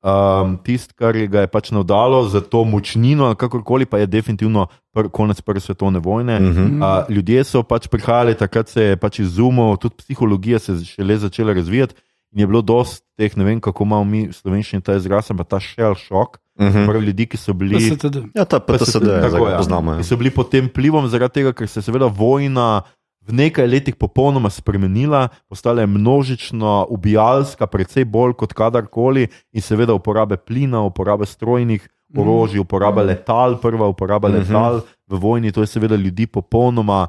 Um, 0.01 0.57
Tisto, 0.65 0.95
kar 0.97 1.13
ga 1.13 1.43
je 1.45 1.49
pač 1.53 1.69
navdalo 1.77 2.23
za 2.25 2.41
to 2.41 2.65
močnino, 2.65 3.35
kakorkoli 3.37 3.85
pa 3.85 3.99
je 4.01 4.07
definitivno 4.09 4.65
pr 4.97 5.11
konec 5.13 5.43
Prve 5.45 5.61
svetovne 5.61 6.01
vojne. 6.01 6.39
Uh 6.41 6.57
-huh. 6.57 6.81
uh, 6.81 7.11
ljudje 7.13 7.45
so 7.45 7.63
pač 7.63 7.89
prihajali, 7.89 8.35
takrat 8.35 8.69
se 8.69 8.83
je 8.83 8.97
pač 8.97 9.19
izumil, 9.19 9.77
tudi 9.77 9.95
psihologija 9.99 10.59
se 10.59 10.73
je 10.73 10.85
šele 10.85 11.17
začela 11.17 11.53
razvijati. 11.53 11.95
In 12.33 12.41
je 12.41 12.47
bilo 12.47 12.63
dosti 12.63 13.07
teh, 13.19 13.37
ne 13.37 13.45
vem, 13.45 13.61
kako 13.61 13.85
imamo 13.85 14.05
mi 14.05 14.21
slovenščini 14.33 14.85
ta 14.87 14.95
izraz, 14.95 15.33
pa 15.37 15.45
ta 15.45 15.59
shell 15.61 15.97
shock. 15.99 16.39
Uh 16.61 16.67
-huh. 16.67 16.87
Pravi 16.87 17.07
ljudi, 17.07 17.27
ki 17.27 17.37
so 17.37 17.53
bili. 17.53 17.99
Ja, 18.35 18.45
ta 18.45 18.61
PTSD, 18.61 19.07
tako 19.21 19.49
je. 19.49 19.53
Ja, 19.53 19.97
ki 19.99 20.05
so 20.05 20.17
bili 20.17 20.31
pod 20.31 20.51
tem 20.51 20.69
plivom, 20.69 21.09
zaradi 21.09 21.33
tega, 21.33 21.53
ker 21.53 21.69
se 21.69 21.79
je 21.79 21.83
seveda 21.83 22.07
vojna 22.07 22.83
v 23.27 23.33
nekaj 23.33 23.67
letih 23.67 23.97
popolnoma 23.97 24.51
spremenila, 24.51 25.29
postala 25.49 25.81
je 25.81 25.87
množično 25.87 26.87
ubijalska, 26.91 27.67
predvsej 27.67 28.05
bolj 28.05 28.33
kot 28.33 28.53
kadarkoli, 28.53 29.29
in 29.53 29.63
seveda 29.63 29.95
uporabe 29.95 30.37
plina, 30.37 30.83
uporabe 30.83 31.27
strojnih 31.27 31.89
orožij, 32.17 32.59
mhm. 32.59 32.63
uporabe 32.63 33.03
letal, 33.03 33.59
prva 33.61 33.87
uporaba 33.87 34.29
mhm. 34.29 34.39
letal 34.39 34.81
v 35.07 35.19
vojni, 35.19 35.53
to 35.53 35.61
je 35.61 35.67
seveda 35.67 35.97
ljudi 35.97 36.27
popolnoma 36.27 37.09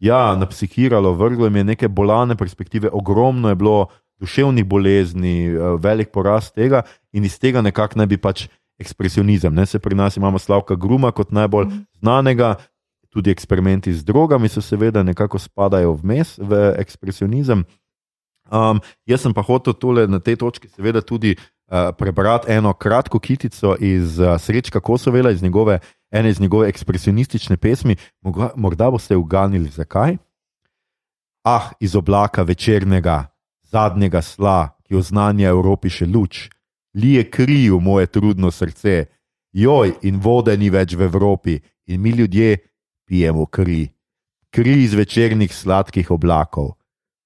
ja, 0.00 0.36
napsihiralo, 0.36 1.12
vrglo 1.12 1.44
jim 1.46 1.56
je 1.56 1.64
neke 1.64 1.88
bolane 1.88 2.36
perspektive, 2.36 2.88
ogromno 2.92 3.48
je 3.48 3.54
bilo 3.54 3.86
duševnih 4.20 4.64
bolezni, 4.64 5.48
eh, 5.48 5.76
velik 5.80 6.12
porast 6.12 6.54
tega 6.54 6.82
in 7.12 7.24
iz 7.24 7.38
tega 7.38 7.62
nekako 7.62 7.98
naj 7.98 8.06
bi 8.06 8.16
pač. 8.16 8.48
Ekspresionizem. 8.80 9.52
Ne? 9.52 9.66
Se 9.66 9.76
pri 9.78 9.92
nas 9.92 10.16
imamo 10.16 10.38
Slavka 10.40 10.72
Gruma 10.72 11.10
kot 11.12 11.34
najbolj 11.36 11.66
znanega, 12.00 12.54
tudi 13.12 13.30
eksperimenti 13.30 13.92
z 13.92 14.04
drogami, 14.04 14.48
so 14.48 14.62
seveda 14.62 15.02
nekako 15.02 15.38
spadajo 15.38 15.92
vmes 16.00 16.38
v 16.38 16.74
ekspresionizem. 16.80 17.64
Um, 18.50 18.80
jaz 19.06 19.22
sem 19.22 19.34
pa 19.34 19.42
hotel 19.46 19.74
tole 19.78 20.06
na 20.10 20.18
tej 20.18 20.40
točki, 20.40 20.70
seveda, 20.72 21.02
tudi 21.04 21.36
uh, 21.36 21.92
prebrati 21.94 22.50
eno 22.50 22.72
kratko 22.72 23.20
kitico 23.22 23.76
iz 23.78 24.18
uh, 24.18 24.34
Srečka 24.40 24.80
Kosovela, 24.80 25.30
iz 25.30 25.42
njegove, 25.42 25.78
ene 26.10 26.30
iz 26.30 26.40
njegove 26.40 26.68
ekspresionistične 26.68 27.56
pesmi. 27.56 27.96
Morda, 28.22 28.50
morda 28.56 28.90
boste 28.90 29.16
uganili, 29.16 29.70
zakaj. 29.70 30.16
Ah, 31.44 31.70
iz 31.80 31.94
oblaka 31.96 32.42
večernega, 32.42 33.29
zadnjega 33.70 34.22
sla, 34.22 34.74
ki 34.86 34.98
oznanja 34.98 35.50
Evropi 35.50 35.90
še 35.90 36.06
luč, 36.06 36.48
lije 36.94 37.24
kri 37.30 37.68
v 37.70 37.78
moje 37.80 38.10
trudno 38.10 38.50
srce, 38.50 39.06
joj, 39.52 39.94
in 40.02 40.18
vode 40.20 40.56
ni 40.58 40.70
več 40.70 40.96
v 40.98 41.06
Evropi, 41.06 41.60
in 41.86 42.02
mi 42.02 42.10
ljudje 42.10 42.58
pijemo 43.06 43.46
kri, 43.46 43.86
kri 44.50 44.82
iz 44.84 44.94
večernih 44.94 45.54
sladkih 45.54 46.10
oblakov, 46.10 46.74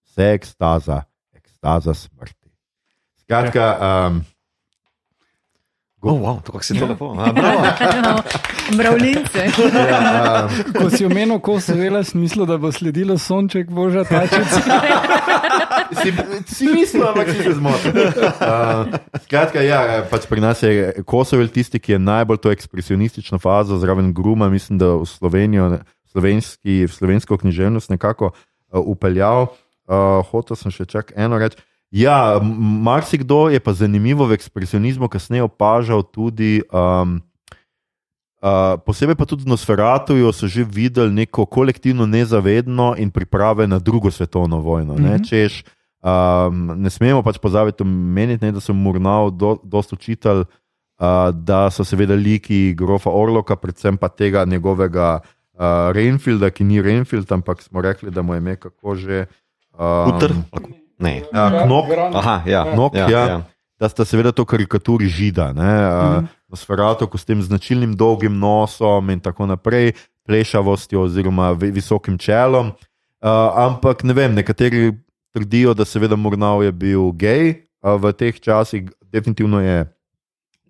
vse 0.04 0.32
ekstaza, 0.36 1.02
ekstaza 1.32 1.94
smrti. 1.94 2.52
Skratka, 3.24 3.66
um, 3.80 4.20
Oh, 6.04 6.20
wow, 6.20 6.36
to 6.44 6.52
kako 6.52 6.64
si 6.64 6.76
to 6.76 6.86
lepo. 6.86 7.16
A, 7.18 7.32
bravo. 7.32 7.64
Mravljince. 8.76 9.48
ja, 9.90 10.48
um, 10.48 10.72
Ko 10.76 10.90
si 10.90 11.04
omenil, 11.04 11.38
ko 11.40 11.60
se 11.60 11.74
vela, 11.74 12.04
smislu, 12.04 12.44
da 12.46 12.58
bo 12.60 12.72
sledilo 12.72 13.16
sonček, 13.18 13.70
božja 13.72 14.04
tačica. 14.04 14.60
si, 16.02 16.12
si 16.54 16.68
mislil, 16.68 17.08
ampak 17.08 17.32
si 17.32 17.42
se 17.42 17.54
zmotil. 17.56 17.96
Uh, 17.96 18.92
skratka, 19.24 19.64
ja, 19.64 20.04
pač 20.10 20.28
pri 20.28 20.44
nas 20.44 20.60
je 20.60 20.92
Kosovo 21.08 21.46
tisti, 21.48 21.80
ki 21.80 21.96
je 21.96 22.04
najbolj 22.04 22.42
to 22.44 22.52
ekspresionistično 22.52 23.40
fazo, 23.40 23.80
zraven 23.80 24.12
Gruma, 24.12 24.52
mislim, 24.52 24.76
da 24.78 24.92
v 25.00 25.08
Slovenijo, 25.08 25.78
slovenski, 26.12 26.84
v 26.84 26.92
slovensko 26.92 27.40
književnost 27.40 27.88
nekako 27.96 28.34
uh, 28.36 28.80
upeljal. 28.84 29.54
Uh, 29.88 30.20
hotel 30.28 30.56
sem 30.56 30.68
še 30.68 30.84
čak 30.84 31.16
eno 31.16 31.40
reči. 31.40 31.64
Ja, 31.94 32.40
marsikdo 32.58 33.46
je 33.54 33.60
pa 33.62 33.70
zanimivo 33.70 34.26
v 34.26 34.34
ekspresionizmu 34.34 35.06
kasneje 35.06 35.46
opažal 35.46 36.02
tudi. 36.02 36.62
Um, 36.74 37.22
Uh, 38.44 38.76
posebej 38.84 39.16
pa 39.16 39.24
tudi 39.24 39.48
v 39.48 39.56
Nosferatuju 39.56 40.28
so 40.28 40.44
že 40.44 40.68
videli 40.68 41.08
neko 41.08 41.48
kolektivno 41.48 42.04
nezavedno 42.04 42.92
in 43.00 43.08
priprave 43.08 43.64
na 43.64 43.80
drugo 43.80 44.12
svetovno 44.12 44.60
vojno. 44.60 44.92
Mm 44.92 44.96
-hmm. 45.00 45.08
ne, 45.08 45.24
češ, 45.24 45.64
um, 46.04 46.76
ne 46.76 46.90
smemo 46.90 47.22
pač 47.24 47.40
pozabiti 47.40 47.80
omeniti, 47.82 48.44
ne, 48.44 48.52
da 48.52 48.60
sem 48.60 48.76
Murnau 48.76 49.30
do, 49.30 49.56
dosta 49.64 49.96
učitelj, 49.96 50.44
uh, 50.44 51.32
da 51.32 51.70
so 51.70 51.84
seveda 51.84 52.14
liki 52.14 52.74
grofa 52.76 53.10
Orloka, 53.10 53.56
predvsem 53.56 53.96
pa 53.96 54.08
tega 54.08 54.44
njegovega 54.44 55.24
uh, 55.24 55.60
Reinfielda, 55.96 56.50
ki 56.50 56.64
ni 56.64 56.82
Reinfield, 56.82 57.32
ampak 57.32 57.62
smo 57.62 57.80
rekli, 57.80 58.10
da 58.10 58.22
mu 58.22 58.34
je 58.34 58.38
ime 58.38 58.56
kako 58.56 58.94
že. 58.94 59.24
Um, 59.72 60.16
Utr? 60.16 60.32
Ne. 61.04 61.20
Ja, 61.28 61.64
knop, 61.64 61.92
Aha, 62.14 62.36
ja. 62.48 62.64
Knok, 62.72 62.96
ja, 62.96 63.08
ja, 63.10 63.22
ja. 63.28 63.38
da 63.80 63.88
sta 63.92 64.06
seveda 64.08 64.32
to 64.32 64.46
karikaturi 64.48 65.08
žida. 65.12 65.52
Ne, 65.52 65.72
mm. 65.84 66.28
Nosferatu, 66.48 67.08
ko 67.10 67.20
s 67.20 67.28
tem 67.28 67.42
značilnim 67.42 67.92
dolgim 67.98 68.38
nosom 68.38 69.10
in 69.12 69.20
tako 69.20 69.46
naprej, 69.50 69.92
plešavostjo 70.24 71.04
oziroma 71.04 71.52
vi- 71.52 71.72
visokim 71.74 72.18
čelom. 72.18 72.72
Uh, 73.24 73.30
ampak 73.56 74.04
ne 74.04 74.12
vem, 74.16 74.34
nekateri 74.34 74.92
trdijo, 75.32 75.74
da 75.74 75.84
seveda 75.84 76.16
Murnau 76.16 76.62
je 76.62 76.72
bil 76.72 77.12
gej 77.16 77.64
uh, 77.82 77.96
v 78.00 78.12
teh 78.12 78.40
časih, 78.40 78.88
definitivno 79.12 79.60
je 79.60 79.84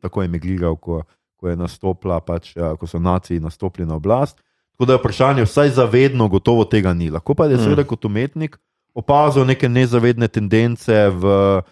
tako 0.03 0.23
emigriral, 0.23 0.77
ko, 0.77 1.03
ko 1.37 1.49
je 1.51 1.57
nastopila, 1.57 2.21
pač, 2.21 2.55
uh, 2.57 2.75
ko 2.79 2.87
so 2.87 2.99
naciji 3.03 3.43
nastopili 3.43 3.87
na 3.87 3.99
oblast. 3.99 4.39
Tako 4.75 4.87
da 4.87 4.93
je 4.95 5.03
vprašanje, 5.03 5.43
vsaj 5.47 5.69
zavedno, 5.79 6.29
gotovo 6.29 6.65
tega 6.65 6.95
ni. 6.95 7.11
Lahko 7.11 7.35
pa 7.35 7.47
je 7.47 7.59
seveda 7.59 7.85
kot 7.87 8.05
umetnik 8.05 8.59
opazil 8.95 9.45
neke 9.45 9.69
nezavedne 9.69 10.29
tendence 10.29 11.09
v 11.11 11.63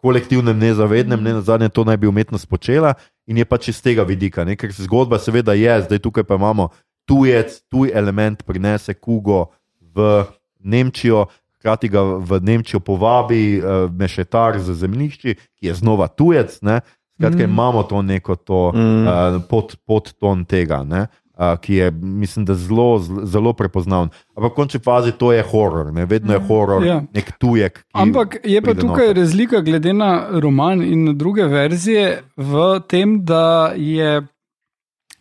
kolektivnem 0.00 0.56
nezavednem, 0.58 1.20
ne 1.22 1.32
na 1.32 1.40
zadnje 1.44 1.68
to 1.68 1.84
naj 1.84 1.96
bi 1.96 2.08
umetnost 2.08 2.48
počela 2.48 2.94
in 3.28 3.36
je 3.36 3.44
pač 3.44 3.68
iz 3.68 3.82
tega 3.84 4.02
vidika. 4.02 4.44
Ne? 4.44 4.56
Ker 4.56 4.72
zgodba 4.72 5.20
seveda 5.20 5.52
je, 5.52 5.82
zdaj 5.84 6.00
tukaj 6.00 6.24
pa 6.24 6.40
imamo 6.40 6.70
tujec, 7.04 7.60
tuj 7.68 7.92
element 7.94 8.42
prinese 8.46 8.94
kugo 8.94 9.52
v 9.94 10.24
Nemčijo. 10.60 11.26
Hkrati 11.60 11.90
ga 11.92 12.00
v 12.16 12.40
Nemčijo 12.40 12.80
povabi 12.80 13.60
uh, 13.60 13.92
mešetar 13.92 14.56
za 14.58 14.74
zemljišči, 14.74 15.34
ki 15.60 15.68
je 15.68 15.74
znova 15.76 16.08
tujec. 16.08 16.56
Ne? 16.64 16.80
Skratka, 17.20 17.44
mm. 17.44 17.50
imamo 17.50 17.82
to 17.82 18.02
neko 18.02 18.36
to, 18.36 18.72
mm. 18.72 19.04
uh, 19.04 19.42
pod, 19.48 19.76
podton 19.84 20.44
tega, 20.48 20.80
ne? 20.84 21.06
Uh, 21.40 21.56
ki 21.56 21.74
je, 21.74 21.90
mislim, 21.92 22.44
da 22.44 22.54
zelo, 22.54 22.98
zelo- 23.24 23.52
prepoznaven. 23.52 24.08
Ampak 24.36 24.52
v 24.52 24.54
končni 24.54 24.80
fazi 24.80 25.12
to 25.12 25.32
je 25.32 25.42
horor, 25.42 25.92
ne? 25.92 26.04
vedno 26.06 26.32
je 26.32 26.40
horor, 26.40 26.84
Ja. 26.84 27.00
nek 27.14 27.32
tujek. 27.38 27.72
ki 27.74 27.88
Ampak 27.94 28.36
je 28.44 28.60
pa 28.62 28.74
tukaj 28.74 29.06
noter. 29.08 29.16
razlika 29.16 29.60
glede 29.60 29.92
na 29.92 30.26
roman 30.30 30.82
in 30.82 31.04
na 31.04 31.12
druge 31.12 31.44
verzije 31.44 32.22
v 32.36 32.80
tem, 32.80 33.24
da 33.24 33.72
je 33.74 34.22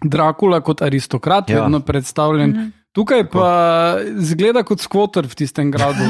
Drakula 0.01 0.61
kot 0.61 0.81
aristokrat 0.81 1.49
Ja. 1.49 1.61
vedno 1.61 1.79
predstavljen. 1.79 2.49
Mm 2.49 2.55
-hmm. 2.55 2.71
Tukaj 2.91 3.29
pa 3.29 3.49
zgleda 4.17 4.63
kot 4.63 4.79
skvoter 4.79 5.27
v 5.27 5.35
tistem 5.35 5.71
gradu. 5.71 5.99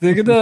Tako 0.00 0.22
da, 0.22 0.38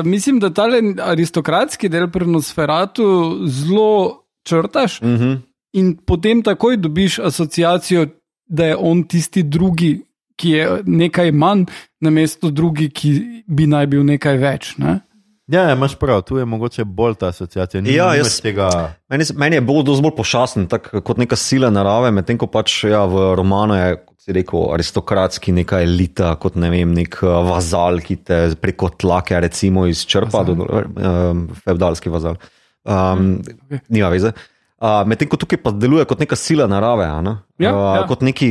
uh, 0.00 0.06
mislim, 0.06 0.40
da 0.40 0.50
ta 0.50 0.64
aristokratski 1.02 1.88
del 1.88 2.10
pri 2.10 2.26
Nosferatu 2.26 3.36
zelo 3.46 4.23
črtaš, 4.44 5.00
mm 5.00 5.06
Mhm. 5.06 5.22
-hmm. 5.22 5.38
in 5.72 5.96
potem 5.98 6.42
takoj 6.42 6.76
dobiš 6.76 7.18
asociacijo, 7.20 8.06
da 8.46 8.64
je 8.64 8.76
on 8.76 9.02
tisti 9.02 9.42
drugi, 9.42 10.02
ki 10.36 10.50
je 10.50 10.82
nekaj 10.84 11.32
manj, 11.32 11.64
namesto 12.00 12.50
drugi, 12.50 12.90
ki 12.90 13.10
bi 13.46 13.66
naj 13.66 13.86
bil 13.86 14.04
nekaj 14.04 14.36
več. 14.38 14.74
Ne? 14.78 15.00
Ja, 15.46 15.62
ja, 15.62 15.72
imaš 15.72 15.94
prav, 15.94 16.22
tu 16.22 16.36
je 16.36 16.44
mogoče 16.44 16.84
bolj 16.84 17.14
ta 17.14 17.26
asociacija. 17.26 17.80
Ni, 17.80 17.92
Ja, 17.92 18.14
jaz- 18.14 18.40
tega. 18.40 18.94
Meni, 19.08 19.24
meni 19.36 19.56
je 19.56 19.60
bolj, 19.60 19.84
bolj 20.00 20.16
pošasten, 20.16 20.66
tak, 20.66 20.90
kot 21.04 21.18
neka 21.18 21.36
sila 21.36 21.70
narave, 21.70 22.10
medtem 22.10 22.38
ko 22.38 22.46
pač 22.46 22.84
ja, 22.84 23.04
v 23.04 23.34
romanu 23.36 23.74
je, 23.74 23.96
kot 24.06 24.16
si 24.18 24.32
rekel, 24.32 24.72
aristokratski 24.72 25.52
neka 25.52 25.80
elita, 25.80 26.36
kot 26.36 26.56
ne 26.56 26.70
vem, 26.70 26.94
nek 26.94 27.18
uh, 27.22 27.28
vazal, 27.50 28.00
ki 28.00 28.16
te 28.16 28.54
preko 28.56 28.88
tlake 28.88 29.40
recimo 29.40 29.86
izčrpa, 29.86 30.44
do, 30.44 30.52
um, 30.54 31.48
feudalski 31.64 32.08
vazal. 32.10 32.36
Um, 32.84 33.38
okay. 33.68 33.80
Nima 33.88 34.08
veze. 34.12 34.32
Uh, 34.76 35.00
medtem 35.08 35.28
ko 35.28 35.38
tukaj 35.40 35.56
pa 35.64 35.70
deluje 35.72 36.04
kot 36.04 36.20
neka 36.20 36.36
sila 36.36 36.66
narave, 36.68 37.06
ne? 37.24 37.38
Ja, 37.58 37.70
uh, 37.72 37.84
ja. 37.96 38.02
kot 38.06 38.20
neki. 38.20 38.50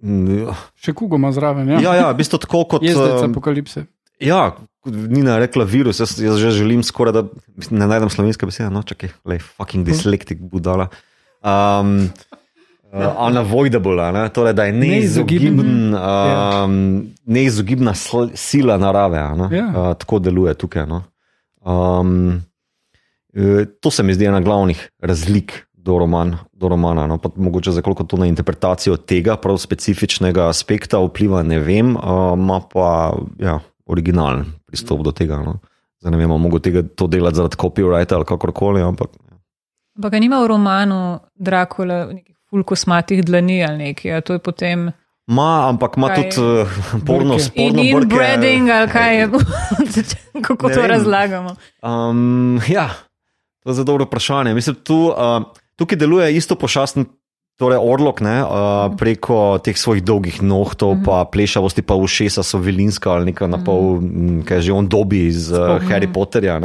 mm, 0.00 0.46
Še 0.80 0.94
kugo 0.96 1.16
ima 1.16 1.32
zraven. 1.32 1.68
Ja, 1.68 1.80
Ja, 1.80 1.94
ja, 1.94 2.06
v 2.12 2.16
bistvu 2.22 2.40
tako 2.40 2.64
kot. 2.66 2.82
jezdec 2.82 3.20
um, 3.20 3.30
apokalipse. 3.30 3.84
Ja, 4.22 4.54
Nina 4.84 5.34
je 5.34 5.46
rekla 5.46 5.64
virus, 5.64 5.96
jaz, 6.00 6.12
jaz 6.20 6.36
že 6.36 6.50
želim 6.52 6.82
skoraj, 6.84 7.12
da 7.12 7.22
ne 7.72 7.86
najdem 7.88 8.10
slovenske 8.12 8.44
besede, 8.44 8.68
no 8.68 8.82
čakaj, 8.84 9.14
le 9.24 9.38
fucking 9.40 9.80
dyslektik 9.82 10.42
budala. 10.44 10.90
Um, 11.40 12.10
uh, 12.92 13.16
unavoidable, 13.18 13.96
ne? 14.12 14.28
torej, 14.28 14.52
da 14.52 14.64
je 14.64 14.72
neizogibn, 14.72 15.96
um, 15.96 16.74
neizogibna 17.26 17.92
sl- 17.92 18.32
sila 18.36 18.76
narave. 18.76 19.24
ne. 19.36 19.48
Ja. 19.56 19.66
Uh, 19.66 19.92
tako 19.96 20.18
deluje 20.20 20.54
tukaj. 20.54 20.84
No? 20.86 21.02
Um, 21.64 22.44
to 23.80 23.90
se 23.90 24.02
mi 24.02 24.14
zdi 24.14 24.26
ena 24.30 24.40
glavnih 24.40 24.90
razlik. 25.00 25.66
Do, 25.84 25.98
roman, 25.98 26.36
do 26.52 26.68
romana. 26.68 27.06
No, 27.06 27.18
mogoče 27.36 27.70
za 27.70 27.82
koliko 27.82 28.04
to 28.04 28.16
na 28.16 28.26
interpretacijo 28.26 28.96
tega 28.96 29.36
prav 29.36 29.58
specifičnega 29.60 30.46
aspekta 30.48 30.96
vpliva, 30.98 31.42
ne 31.42 31.58
vem, 31.60 31.90
uh, 31.96 32.32
ima 32.38 32.60
pa 32.72 33.12
ja, 33.38 33.58
originalen 33.86 34.46
pristop 34.66 35.02
do 35.04 35.12
tega. 35.12 35.42
No. 35.44 35.58
Zdaj 36.00 36.12
ne 36.14 36.18
vemo, 36.22 36.38
mogo 36.38 36.58
tega 36.58 36.82
to 36.82 37.06
delati 37.06 37.36
zaradi 37.36 37.56
copyrighta 37.60 38.16
ali 38.16 38.24
kakorkoli, 38.24 38.80
ampak 38.80 39.12
Ampak 39.96 40.12
ga 40.12 40.18
nima 40.18 40.40
v 40.42 40.46
romanu 40.46 41.20
Drakula 41.36 42.06
nekih 42.10 42.36
fulkosmatih 42.50 43.22
dlani 43.24 43.60
ali 43.64 43.78
nekaj. 43.78 44.12
a 44.16 44.20
To 44.20 44.32
je 44.32 44.38
potem 44.38 44.90
ima, 45.28 45.68
ampak 45.68 45.96
ima 45.96 46.14
tudi 46.14 46.40
uh, 46.40 46.68
porno, 47.06 47.38
sporno 47.38 47.82
in 47.82 47.92
inbreeding 47.94 48.70
ali 48.70 48.88
kaj 48.88 49.20
je. 49.20 49.28
Kako 50.46 50.68
Ne 50.68 50.74
to 50.74 50.80
vem. 50.80 50.90
razlagamo? 50.90 51.56
Um, 51.82 52.60
ja, 52.68 52.88
to 53.64 53.70
je 53.70 53.74
zelo 53.74 53.84
dobro 53.84 54.04
vprašanje. 54.04 54.54
Mislim, 54.54 54.76
tu, 54.76 55.08
uh, 55.08 55.42
tukaj 55.76 55.98
deluje 55.98 56.36
isto 56.36 56.54
pošasten. 56.54 57.06
Torej, 57.54 57.78
orlok 57.78 58.18
ne, 58.20 58.42
uh, 58.42 58.50
preko 58.98 59.60
teh 59.62 59.78
svojih 59.78 60.02
dolgih 60.02 60.42
nohtov, 60.42 60.94
mm 60.94 60.98
-hmm. 60.98 61.04
pa 61.04 61.24
plešavosti, 61.32 61.82
pa 61.82 61.94
ušesa 61.94 62.42
so 62.42 62.58
vilinska 62.58 63.12
ali 63.12 63.24
nekaj 63.24 63.48
na 63.48 63.64
pol, 63.64 64.00
mm. 64.00 64.42
kaj 64.42 64.60
že 64.60 64.72
on 64.72 64.88
dobi 64.88 65.26
iz 65.26 65.52
uh, 65.52 65.58
Harry 65.58 66.12
Potterja. 66.12 66.60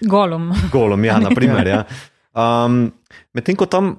Golom. 0.00 0.52
Golom, 0.72 1.04
ja, 1.04 1.18
naprimer. 1.18 1.66
Ja. 1.66 1.84
Um, 2.34 2.92
Medtem 3.32 3.54
ko 3.54 3.66
tam 3.66 3.96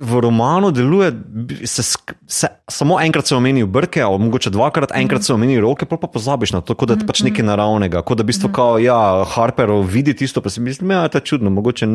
v 0.00 0.20
romanu 0.20 0.70
deluje, 0.72 1.12
bi- 1.12 1.66
se, 1.66 1.82
se, 2.26 2.48
samo 2.68 3.00
enkrat 3.00 3.26
se 3.26 3.36
omeni 3.36 3.64
brke, 3.64 4.02
ali 4.02 4.18
mogoče 4.18 4.50
dvakrat, 4.50 4.92
enkrat 4.96 5.22
se 5.22 5.34
omeni 5.34 5.60
roke, 5.60 5.86
pa 5.86 5.96
pozabiš 5.96 6.52
na 6.56 6.60
to, 6.60 6.74
kot 6.74 6.88
da 6.88 6.96
je 6.96 7.06
pač 7.06 7.20
nekaj 7.26 7.44
naravnega. 7.44 8.00
Kot 8.02 8.16
da 8.16 8.24
v 8.24 8.32
bistvu, 8.32 8.48
kao, 8.48 8.78
ja, 8.80 9.24
Harper 9.28 9.70
vidi 9.84 10.16
tisto, 10.16 10.40
pa 10.40 10.48
si 10.50 10.64
misliš, 10.64 10.88
da 10.88 11.02
je 11.04 11.14
to 11.18 11.20
čudno, 11.20 11.52
mogoče 11.52 11.86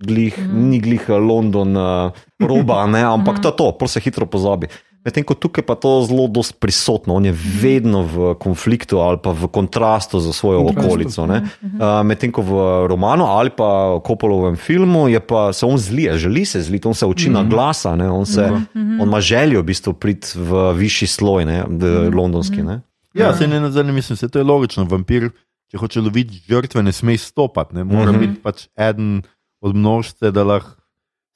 glih, 0.00 0.38
ni 0.52 0.80
glih 0.80 1.04
eh, 1.08 1.20
London, 1.20 1.76
uh, 1.76 2.24
roba, 2.40 2.86
ne, 2.88 3.04
ampak 3.04 3.42
to 3.44 3.52
je 3.52 3.56
to, 3.56 3.72
pol 3.76 3.88
se 3.88 4.00
hitro 4.00 4.26
pozabi. 4.26 4.72
Medtem 5.00 5.24
ko 5.24 5.32
tukaj 5.32 5.64
pa 5.64 5.78
to 5.80 6.04
zelo 6.04 6.26
dost 6.28 6.58
prisotno, 6.60 7.14
on 7.16 7.24
je 7.24 7.32
vedno 7.32 8.02
v 8.04 8.34
konfliktu 8.36 9.00
ali 9.00 9.16
pa 9.22 9.32
v 9.32 9.48
kontrastu 9.48 10.20
z 10.20 10.32
svojo 10.36 10.66
Kontrastu. 10.68 10.88
okolico. 10.88 11.26
ne. 11.26 11.38
Uh, 11.62 12.04
Medtem 12.04 12.28
ko 12.28 12.44
v 12.44 12.52
romanu 12.84 13.24
ali 13.24 13.48
pa 13.48 13.96
Kopolovem 14.04 14.60
filmu 14.60 15.08
je 15.08 15.20
pa 15.20 15.52
se 15.56 15.64
on 15.64 15.80
zlije, 15.80 16.18
želi 16.18 16.44
se 16.44 16.60
zliti, 16.60 16.88
on 16.88 16.94
se 16.94 17.06
uči 17.06 17.32
na 17.32 17.42
glasa, 17.42 17.96
ne, 17.96 18.10
on, 18.10 18.26
se, 18.26 18.44
on 18.74 19.08
ima 19.08 19.20
željo 19.20 19.64
v 19.64 19.68
bistvu 19.72 19.92
priti 19.96 20.36
v 20.36 20.72
višji 20.76 21.08
sloj, 21.08 21.44
ne, 21.44 21.64
v 21.64 22.12
londonski. 22.12 22.62
Ne. 22.62 22.80
Ja, 23.14 23.32
se 23.36 23.48
ne 23.48 23.60
nazadnje 23.60 23.92
mislim, 23.92 24.16
se 24.16 24.28
to 24.28 24.38
je 24.38 24.44
logično. 24.44 24.84
Vampir, 24.84 25.30
če 25.72 25.80
hoče 25.80 26.00
loviti 26.00 26.42
žrtve, 26.44 26.82
ne 26.82 26.92
sme 26.92 27.16
stopati, 27.18 27.74
ne 27.74 27.84
mora 27.84 28.12
mm 28.12 28.14
-hmm. 28.14 28.20
biti 28.20 28.42
pač 28.42 28.68
eden 28.76 29.22
od 29.60 29.76
množice, 29.76 30.30
da 30.30 30.44
lahko 30.44 30.80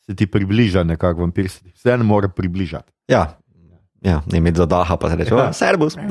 se 0.07 0.15
ti 0.15 0.27
približa 0.27 0.85
nekako 0.85 1.21
vampir, 1.21 1.49
se 1.49 1.65
ti 1.65 1.73
vse 1.75 1.97
ne 1.97 2.05
more 2.05 2.29
približati. 2.29 2.93
Ja, 3.09 3.39
ja 4.05 4.21
ne 4.33 4.39
imeti 4.39 4.57
zadaha, 4.61 4.97
pa 4.97 5.11
se 5.11 5.17
reče, 5.17 5.35
Ja. 5.35 5.45
ja. 5.49 5.53
servus. 5.53 5.97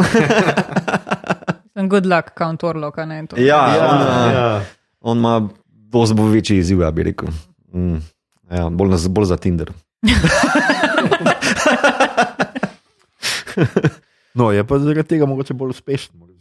Good 1.90 2.06
luck, 2.06 2.34
count 2.38 2.64
Orlok, 2.64 2.98
a 2.98 3.06
ne 3.06 3.28
to. 3.28 3.38
ja, 3.38 3.62
on, 3.66 4.00
ja. 4.02 4.32
ja. 4.32 4.62
on 5.02 5.18
ima 5.18 5.50
dosti 5.66 6.16
bo 6.16 6.28
večji 6.30 6.58
izziv, 6.58 6.82
ja 6.82 6.92
bi 6.92 7.04
rekel. 7.04 7.30
Mm. 7.74 7.98
Ja, 8.52 8.70
bolj, 8.70 8.90
na, 8.90 8.98
bolj 9.10 9.26
za 9.26 9.38
Tinder. 9.38 9.72
No, 14.34 14.52
je 14.52 14.64
pa 14.66 14.80
zaradi 14.80 15.08
tega 15.08 15.26
mogoče 15.30 15.54
bolj 15.54 15.70
uspešen. 15.70 16.16
mora 16.18 16.34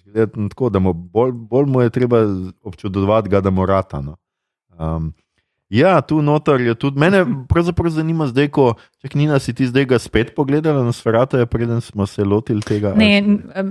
Tako, 0.48 0.68
da 0.68 0.78
mu 0.78 0.92
bolj, 0.92 1.32
bolj 1.32 1.66
mu 1.66 1.80
je 1.82 1.90
treba 1.90 2.22
občudovati, 2.62 3.28
ga, 3.28 3.40
da 3.40 3.50
mu 3.50 3.66
rata. 3.66 4.00
No. 4.00 4.16
Um, 4.78 5.12
ja, 5.72 6.00
tu 6.04 6.20
noter 6.22 6.60
je 6.60 6.74
tudi 6.76 7.00
mene 7.00 7.24
pravzaprav 7.48 7.90
zanima 7.90 8.26
zdaj, 8.28 8.48
ko 8.52 8.74
čak, 9.00 9.14
Nina, 9.16 9.38
si 9.40 9.54
ti 9.56 9.66
zdaj 9.66 9.86
ga 9.88 9.98
spet 9.98 10.34
pogledala 10.36 10.84
na 10.84 10.92
sferate, 10.92 11.46
preden 11.46 11.80
smo 11.80 12.06
se 12.06 12.24
lotili 12.24 12.60
tega. 12.60 12.92
Ne, 12.96 13.22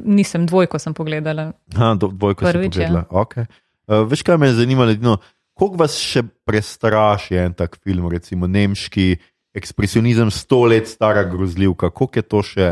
nisem, 0.04 0.48
dvojko 0.50 0.80
sem 0.82 0.96
pogledala. 0.98 1.52
Ha, 1.78 1.94
do, 1.94 2.10
dvojko 2.10 2.48
Prvič, 2.48 2.82
ja. 2.82 2.90
pogledala. 2.90 3.06
Okay. 3.24 3.46
Uh, 3.86 4.02
veš, 4.10 4.26
kaj 4.26 4.40
me 4.42 4.50
je 4.50 4.58
zanimalo? 4.64 4.96
No, 5.02 5.18
koliko 5.54 5.84
vas 5.84 6.00
še 6.02 6.26
prestraši 6.48 7.38
en 7.44 7.54
tak 7.54 7.78
film, 7.84 8.10
recimo 8.10 8.50
nemški 8.50 9.14
ekspresionizem, 9.54 10.32
sto 10.34 10.64
let 10.66 10.90
stara 10.90 11.24
grozljivka, 11.30 11.92
koliko 11.94 12.20
je 12.20 12.26
to 12.26 12.42
še 12.42 12.72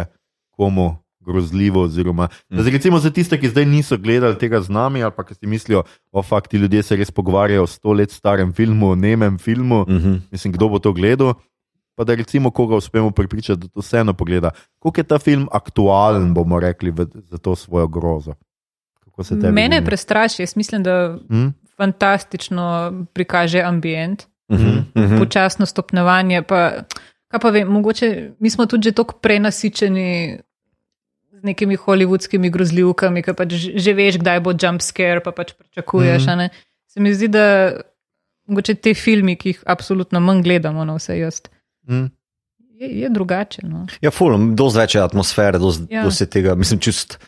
komu 0.58 0.96
grozljivo? 1.30 1.84
Oziroma, 1.86 2.28
mm. 2.50 2.66
Recimo 2.74 3.00
za 3.00 3.12
tiste, 3.14 3.38
ki 3.40 3.52
zdaj 3.54 3.66
niso 3.70 3.98
gledali 3.98 4.38
tega 4.42 4.62
z 4.62 4.74
nami, 4.74 5.04
ali 5.06 5.14
pa 5.16 5.24
ki 5.24 5.38
si 5.38 5.48
mislijo, 5.48 5.84
o 6.12 6.24
fakt, 6.26 6.52
ti 6.52 6.58
ljudje 6.58 6.84
se 6.84 6.98
res 6.98 7.14
pogovarjajo 7.14 7.64
o 7.64 7.70
sto 7.70 7.94
let 7.94 8.12
starem 8.12 8.54
filmu, 8.54 8.92
o 8.92 8.96
nemem 8.96 9.38
filmu. 9.38 9.86
Mm 9.88 9.98
-hmm. 9.98 10.20
Mislim, 10.32 10.54
kdo 10.54 10.70
bo 10.70 10.80
to 10.80 10.94
gledal. 10.94 11.34
Pa 11.96 12.04
da 12.04 12.16
recimo 12.16 12.52
koga 12.52 12.76
uspemo 12.76 13.12
prepričati, 13.12 13.60
da 13.60 13.68
to 13.68 13.80
vseeno 13.80 14.14
pogleda. 14.14 14.52
Koliko 14.80 15.00
je 15.00 15.04
ta 15.04 15.20
film 15.20 15.48
aktualen, 15.52 16.34
bomo 16.34 16.60
rekli, 16.60 16.92
v, 16.92 17.06
za 17.28 17.38
to 17.38 17.56
svojo 17.56 17.88
grozo? 17.88 18.34
Kako 19.04 19.52
Mene 19.52 19.78
zdi? 19.78 19.86
prestraši, 19.86 20.42
jaz 20.42 20.56
mislim, 20.56 20.84
da 20.84 21.18
Hm? 21.30 21.48
fantastično 21.78 22.94
prikaže 23.14 23.62
ambient, 23.62 24.28
Mm 24.52 24.58
-hmm. 24.58 24.84
Mm 24.96 25.02
-hmm. 25.02 25.20
počasno 25.20 25.66
stopnjevanje. 25.66 26.42
Pa, 26.42 26.72
kaj 27.28 27.40
pa 27.40 27.50
vem, 27.50 27.68
mogoče 27.68 28.32
mi 28.40 28.50
smo 28.50 28.66
tudi 28.66 28.84
že 28.84 28.92
tako 28.92 29.14
prenasičeni 29.22 30.40
z 31.40 31.48
nekimi 31.48 31.78
hollywoodskimi 31.80 32.52
grozljivkami, 32.52 33.24
ki 33.24 33.34
pač 33.34 33.56
že- 33.56 33.96
veš, 33.96 34.20
kdaj 34.20 34.40
bo 34.44 34.52
jump 34.52 34.84
scare, 34.84 35.24
pa 35.24 35.32
pač 35.32 35.54
pričakuješ. 35.56 36.26
Mm 36.26 36.30
-hmm. 36.30 36.50
Se 36.88 37.00
mi 37.00 37.14
zdi, 37.14 37.28
da 37.28 37.74
mogoče 38.48 38.76
te 38.76 38.94
filmi, 38.94 39.36
ki 39.36 39.50
jih 39.50 39.64
absolutno 39.66 40.20
manj 40.20 40.42
gledamo, 40.44 40.86
no 40.86 40.96
vse 40.98 41.20
jaz, 41.20 41.42
Hm? 41.88 42.06
je, 42.80 42.88
je 43.02 43.10
drugače. 43.10 43.62
No. 43.68 43.86
Ja, 44.02 44.12
fulm, 44.12 44.56
dosti 44.56 44.80
več 44.80 44.96
je 44.96 45.02
atmosfere, 45.02 45.60
dosti 45.60 45.88
Ja. 45.90 46.04
ja. 46.06 46.26
tega. 46.26 46.56
Mislim, 46.56 46.80
čist, 46.80 47.20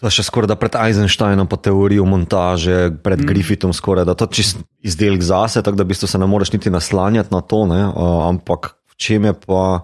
to 0.00 0.06
je 0.06 0.10
še 0.10 0.22
skoraj 0.22 0.48
da 0.48 0.56
pred 0.56 0.74
Eisensteinom, 0.74 1.46
pa 1.46 1.56
teorijo 1.56 2.04
montaže, 2.04 2.90
pred 3.02 3.20
mm. 3.20 3.26
Griffithom, 3.26 3.72
skoraj 3.72 4.04
da 4.04 4.14
to 4.14 4.24
je 4.24 4.40
čist 4.40 4.58
izdelek 4.80 5.22
zase, 5.22 5.62
tako 5.62 5.76
da 5.76 5.84
v 5.84 5.92
bistvu 5.92 6.08
se 6.08 6.18
ne 6.18 6.26
moreš 6.26 6.52
niti 6.52 6.70
naslanjati 6.70 7.34
na 7.34 7.40
to. 7.40 7.66
Ne? 7.66 7.86
Uh, 7.86 8.26
ampak 8.28 8.74
v 8.90 8.94
čem 8.96 9.24
je 9.24 9.32
pa, 9.32 9.82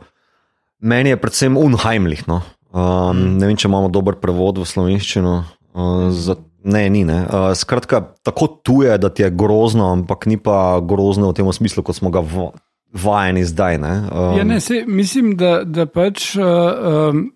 meni 0.81 1.13
je 1.13 1.17
predvsem 1.21 1.57
unheimlich. 1.57 2.27
No? 2.27 2.43
Um, 2.77 3.17
mm. 3.17 3.37
Ne 3.41 3.49
vem, 3.49 3.57
če 3.57 3.71
imamo 3.71 3.89
dober 3.89 4.19
prevod 4.21 4.61
v 4.61 4.69
slovenščino. 4.69 5.37
Uh, 5.73 6.09
za, 6.13 6.37
ne, 6.61 6.85
ni. 6.93 7.07
Ne? 7.09 7.23
Uh, 7.25 7.49
skratka, 7.57 8.03
tako 8.27 8.51
tuje, 8.61 8.93
da 9.01 9.09
ti 9.09 9.25
je 9.25 9.33
grozno, 9.33 9.89
ampak 9.97 10.29
ni 10.29 10.37
pa 10.37 10.77
grozno 10.85 11.31
v 11.33 11.39
tem 11.39 11.49
smislu, 11.49 11.85
kot 11.87 11.97
smo 11.97 12.13
ga 12.13 12.21
v, 12.21 12.51
vajeni 12.93 13.47
zdaj. 13.49 13.81
Ne? 13.81 13.95
Um, 14.13 14.37
Ja, 14.37 14.45
ne, 14.45 14.61
se, 14.61 14.83
mislim, 14.85 15.39
da, 15.41 15.63
da 15.65 15.89
pač 15.89 16.35
uh, 16.37 16.45
um, 17.15 17.31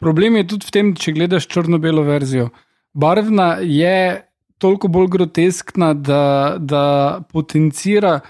problem 0.00 0.40
je 0.40 0.48
tudi 0.54 0.70
v 0.70 0.76
tem, 0.78 0.94
če 0.96 1.16
gledaš 1.16 1.50
črno-belo 1.52 2.06
verzijo. 2.06 2.48
Barvna 2.96 3.58
je 3.60 4.24
toliko 4.56 4.88
bolj 4.88 5.10
groteskna, 5.12 5.92
da, 5.92 6.56
da 6.56 6.84
potencira 7.28 8.20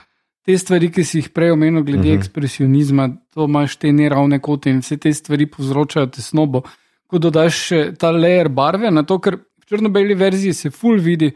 te 0.47 0.55
stvari, 0.59 0.91
ki 0.95 1.03
si 1.05 1.21
jih 1.21 1.31
prej 1.35 1.53
omenil, 1.57 1.83
glede 1.83 1.99
uh 1.99 2.05
Mhm. 2.05 2.13
-huh. 2.13 2.19
ekspresionizma. 2.19 3.09
To 3.35 3.45
imaš 3.45 3.77
te 3.77 3.93
neravne 3.93 4.39
kote 4.39 4.71
in 4.71 4.79
vse 4.79 4.97
te 4.97 5.13
stvari 5.13 5.47
povzročajo 5.47 6.07
tesnobo. 6.07 6.63
Ko 7.07 7.19
dodaš 7.19 7.55
še 7.55 7.95
ta 7.99 8.11
layer 8.11 8.49
barve 8.49 8.91
na 8.91 9.03
to, 9.03 9.19
ker 9.19 9.35
v 9.37 9.67
črno-beli 9.67 10.15
verziji 10.15 10.53
se 10.53 10.71
full 10.71 11.01
vidi 11.01 11.33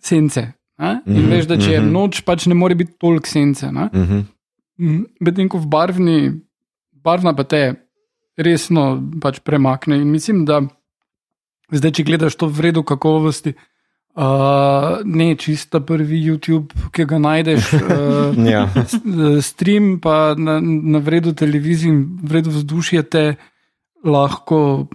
sence. 0.00 0.52
Ne? 0.78 1.00
In 1.06 1.22
Mhm, 1.22 1.30
veš, 1.30 1.46
da 1.46 1.56
če 1.56 1.70
je 1.72 1.80
mhm. 1.80 1.92
noč, 1.92 2.20
pač 2.24 2.46
ne 2.46 2.54
more 2.54 2.74
biti 2.74 2.92
toliko 2.98 3.26
sence. 3.28 3.66
Uh 3.66 3.72
-huh. 3.72 4.24
Medtem 5.20 5.48
ko 5.48 5.58
v 5.58 5.66
barvni, 5.66 6.32
barvna 6.92 7.34
pa 7.36 7.44
te 7.44 7.74
resno 8.36 9.10
pač 9.20 9.38
premakne. 9.40 9.96
In 9.96 10.10
mislim, 10.10 10.44
da 10.44 10.62
zdaj, 11.72 11.90
če 11.90 12.02
gledaš 12.02 12.36
to 12.36 12.46
v 12.46 12.60
redu 12.60 12.82
kakovosti, 12.82 13.50
uh, 13.50 13.56
ne 15.04 15.34
čista 15.34 15.80
prvi 15.80 16.18
YouTube, 16.22 16.74
ki 16.92 17.04
ga 17.04 17.18
najdeš, 17.18 17.72
uh, 17.74 18.48
Ja. 18.50 18.68
stream 19.42 20.00
pa 20.00 20.34
na, 20.38 20.60
na 20.62 20.98
vredu 20.98 21.32
televiziji 21.32 21.92
vredu 22.22 22.50
vzdušje 22.50 23.02
te 23.02 23.34
lahko 24.04 24.86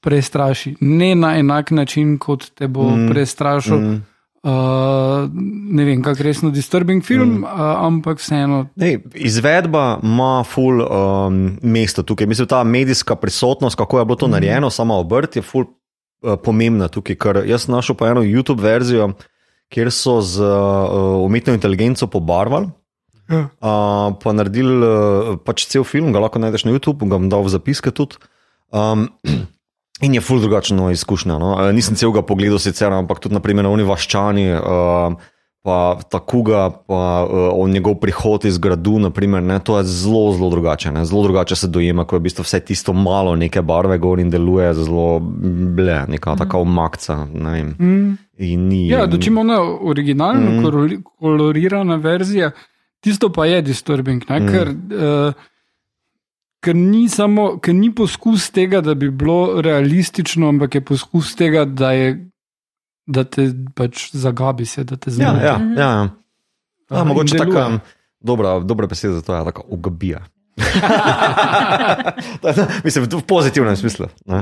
prestraši. 0.00 0.76
Ne 0.80 1.14
na 1.14 1.36
enak 1.38 1.70
način, 1.70 2.18
kot 2.18 2.50
te 2.54 2.68
bo 2.68 2.90
Mm, 2.90 3.04
mm, 3.04 3.10
prestrašil. 3.10 3.76
Mm. 3.76 3.86
Mm. 3.86 4.02
Uh, 4.46 4.52
ne 5.72 5.84
vem, 5.84 6.02
kako 6.02 6.22
resno 6.22 6.50
disturbing 6.50 7.02
film, 7.04 7.28
mm. 7.28 7.44
uh, 7.44 7.50
ampak 7.86 8.18
vseeno 8.18 8.68
Ej, 8.80 9.00
izvedba 9.14 9.98
ima 10.02 10.44
ful 10.44 10.84
um, 10.84 11.58
mesto 11.62 12.02
tukaj. 12.02 12.26
Mislim, 12.26 12.48
ta 12.48 12.64
medijska 12.64 13.16
prisotnost, 13.16 13.76
kako 13.76 13.98
je 13.98 14.04
bilo 14.04 14.16
to 14.16 14.28
narejeno, 14.28 14.70
sama 14.70 14.94
obrt 14.94 15.36
je 15.36 15.42
ful 15.42 15.64
uh, 15.64 15.85
pomembna 16.44 16.88
tukaj. 16.88 17.18
Ker 17.20 17.42
jaz 17.48 17.68
našel 17.68 17.96
pa 17.98 18.10
eno 18.12 18.24
YouTube 18.24 18.62
verzijo, 18.62 19.12
kjer 19.72 19.90
so 19.92 20.20
z 20.22 20.42
uh, 20.42 21.24
umetno 21.24 21.54
inteligenco 21.56 22.06
pobarvali. 22.10 22.70
Ja. 23.26 23.48
Uh, 23.58 24.14
pa 24.22 24.32
naredili 24.32 24.78
uh, 24.86 25.34
pač 25.42 25.66
cel 25.66 25.82
film, 25.82 26.12
ga 26.14 26.22
lahko 26.22 26.38
najdeš 26.38 26.66
na 26.66 26.76
YouTubu, 26.76 27.08
ga 27.10 27.18
bom 27.18 27.30
dal 27.30 27.42
v 27.42 27.50
zapiske 27.50 27.90
tudi. 27.90 28.20
Um, 28.70 29.08
in 30.06 30.14
je 30.14 30.22
ful 30.22 30.38
drugačna 30.42 30.92
izkušnja. 30.94 31.38
No? 31.42 31.56
Nisem 31.74 31.98
celega 31.98 32.22
pogledal, 32.26 32.62
sicer, 32.62 32.94
ampak 32.94 33.22
tudi 33.24 33.34
naprimer 33.34 33.66
na 33.66 33.74
Univaščani. 33.74 34.46
Uh, 34.54 35.34
Pa 35.66 35.98
ta 35.98 36.20
kuga, 36.22 36.68
pa 36.86 37.26
uh, 37.26 37.64
njegov 37.66 37.96
prihod 37.98 38.44
iz 38.46 38.58
gradu, 38.62 39.00
naprimer, 39.02 39.42
ne, 39.42 39.56
to 39.58 39.80
je 39.80 39.84
zelo, 39.84 40.30
zelo 40.36 40.50
drugače. 40.50 40.92
Ne. 40.94 41.02
Zelo 41.04 41.24
drugače 41.26 41.56
se 41.58 41.66
dojema, 41.66 42.04
ko 42.06 42.16
je 42.16 42.22
v 42.22 42.26
bistvu 42.28 42.44
vse 42.46 42.60
tisto 42.60 42.92
malo 42.94 43.32
neke 43.36 43.62
barve 43.66 43.98
gor 43.98 44.22
in 44.22 44.30
deluje 44.30 44.68
zelo, 44.78 45.18
ble, 45.74 46.04
neka 46.08 46.36
mm. 46.36 46.38
taka 46.38 46.60
umakca. 46.62 47.16
Ne. 47.34 47.64
Mm. 47.64 48.14
In 48.38 48.68
ni. 48.68 48.84
Ja, 48.88 49.06
dočimo 49.10 49.40
ona 49.40 49.58
originalna, 49.90 50.50
Mm. 50.50 50.62
mm. 50.62 51.02
kolorirana 51.18 51.96
verzija, 51.96 52.50
tisto 53.00 53.32
pa 53.32 53.46
je 53.46 53.62
disturbing, 53.62 54.22
ne, 54.28 54.40
mm. 54.40 54.48
ker, 54.52 54.70
uh, 54.70 55.32
ker, 56.62 56.76
ni 56.76 57.08
samo, 57.08 57.56
ker 57.58 57.74
ni 57.74 57.90
poskus 57.94 58.50
tega, 58.50 58.80
da 58.80 58.94
bi 58.94 59.10
bilo 59.10 59.60
realistično, 59.66 60.48
ampak 60.48 60.74
je 60.74 60.84
poskus 60.84 61.34
tega, 61.34 61.64
da, 61.64 61.90
je, 61.92 62.14
da 63.06 63.24
te 63.24 63.42
pač 63.74 64.10
zagabi 64.12 64.64
se, 64.64 64.84
da 64.84 64.96
te 64.96 65.10
Ja, 65.10 65.14
zmede. 65.14 65.40
ja, 65.40 65.60
ja. 65.76 65.76
ja. 65.76 65.88
Aha, 65.88 66.08
ja 66.90 67.00
in 67.00 67.06
mogoče 67.08 67.38
deluje. 67.38 67.54
taka 67.54 67.78
dobra, 68.20 68.60
dobra 68.60 68.86
beseda 68.86 69.14
za 69.14 69.22
to 69.22 69.36
je, 69.36 69.44
tako 69.44 69.62
ugabija. 69.68 70.20
Mislim, 72.84 73.04
v 73.04 73.22
pozitivnem 73.22 73.76
smislu. 73.76 74.06
Ne. 74.26 74.36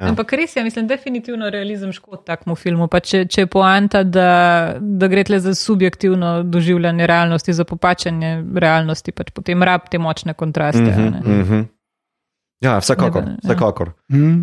Ja. 0.00 0.08
Ampak 0.08 0.32
res 0.32 0.56
je, 0.56 0.64
mislim, 0.64 0.86
definitivno 0.88 1.50
realizem 1.50 1.92
škod 1.92 2.24
takmu 2.26 2.54
filmu. 2.54 2.88
Pa 2.88 3.00
če, 3.00 3.26
če 3.26 3.40
je 3.40 3.46
poanta, 3.46 4.02
da, 4.02 4.28
da 4.80 5.08
gre 5.08 5.24
tle 5.24 5.38
za 5.38 5.54
subjektivno 5.54 6.42
doživljanje 6.42 7.06
realnosti, 7.06 7.52
za 7.52 7.64
popačanje 7.64 8.44
realnosti, 8.54 9.12
pač 9.12 9.30
potem 9.30 9.62
rab 9.62 9.80
te 9.90 9.98
močne 9.98 10.34
kontraste. 10.34 10.82
Mhm, 10.82 11.02
Mm 11.02 11.14
-hmm. 11.14 11.40
mhm. 11.44 11.60
Ja, 12.60 12.78
vsekakor. 12.78 13.24
Ne, 13.24 13.30
ja. 13.30 13.36
vsekakor. 13.44 13.90
Mm. 14.08 14.42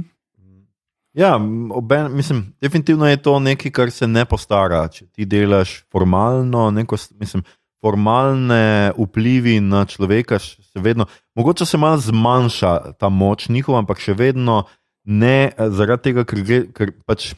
Ja, 1.20 1.36
oben, 1.72 2.14
mislim, 2.14 2.54
definitivno 2.62 3.04
je 3.06 3.18
to 3.18 3.40
nekaj, 3.40 3.72
kar 3.72 3.92
se 3.92 4.08
ne 4.08 4.24
postara. 4.26 4.88
Če 4.88 5.06
ti 5.08 5.26
delaš 5.26 5.84
formalno, 5.92 6.70
neko, 6.72 6.96
mislim, 7.14 7.44
formalne 7.84 8.62
vplivi 8.96 9.60
na 9.62 9.84
človeka, 9.84 10.40
še- 10.40 10.56
vedno, 10.78 11.06
mogoče 11.36 11.66
se 11.66 11.78
malo 11.78 11.98
zmanjša 12.00 12.72
ta 12.94 13.10
moč 13.10 13.50
njihova, 13.50 13.80
ampak 13.80 14.00
še 14.00 14.14
vedno 14.14 14.64
ne 15.06 15.46
eh, 15.48 15.70
zaradi 15.70 16.04
tega, 16.04 16.24
ker, 16.24 16.40
gre, 16.42 16.60
ker 16.70 16.94
pač 17.04 17.34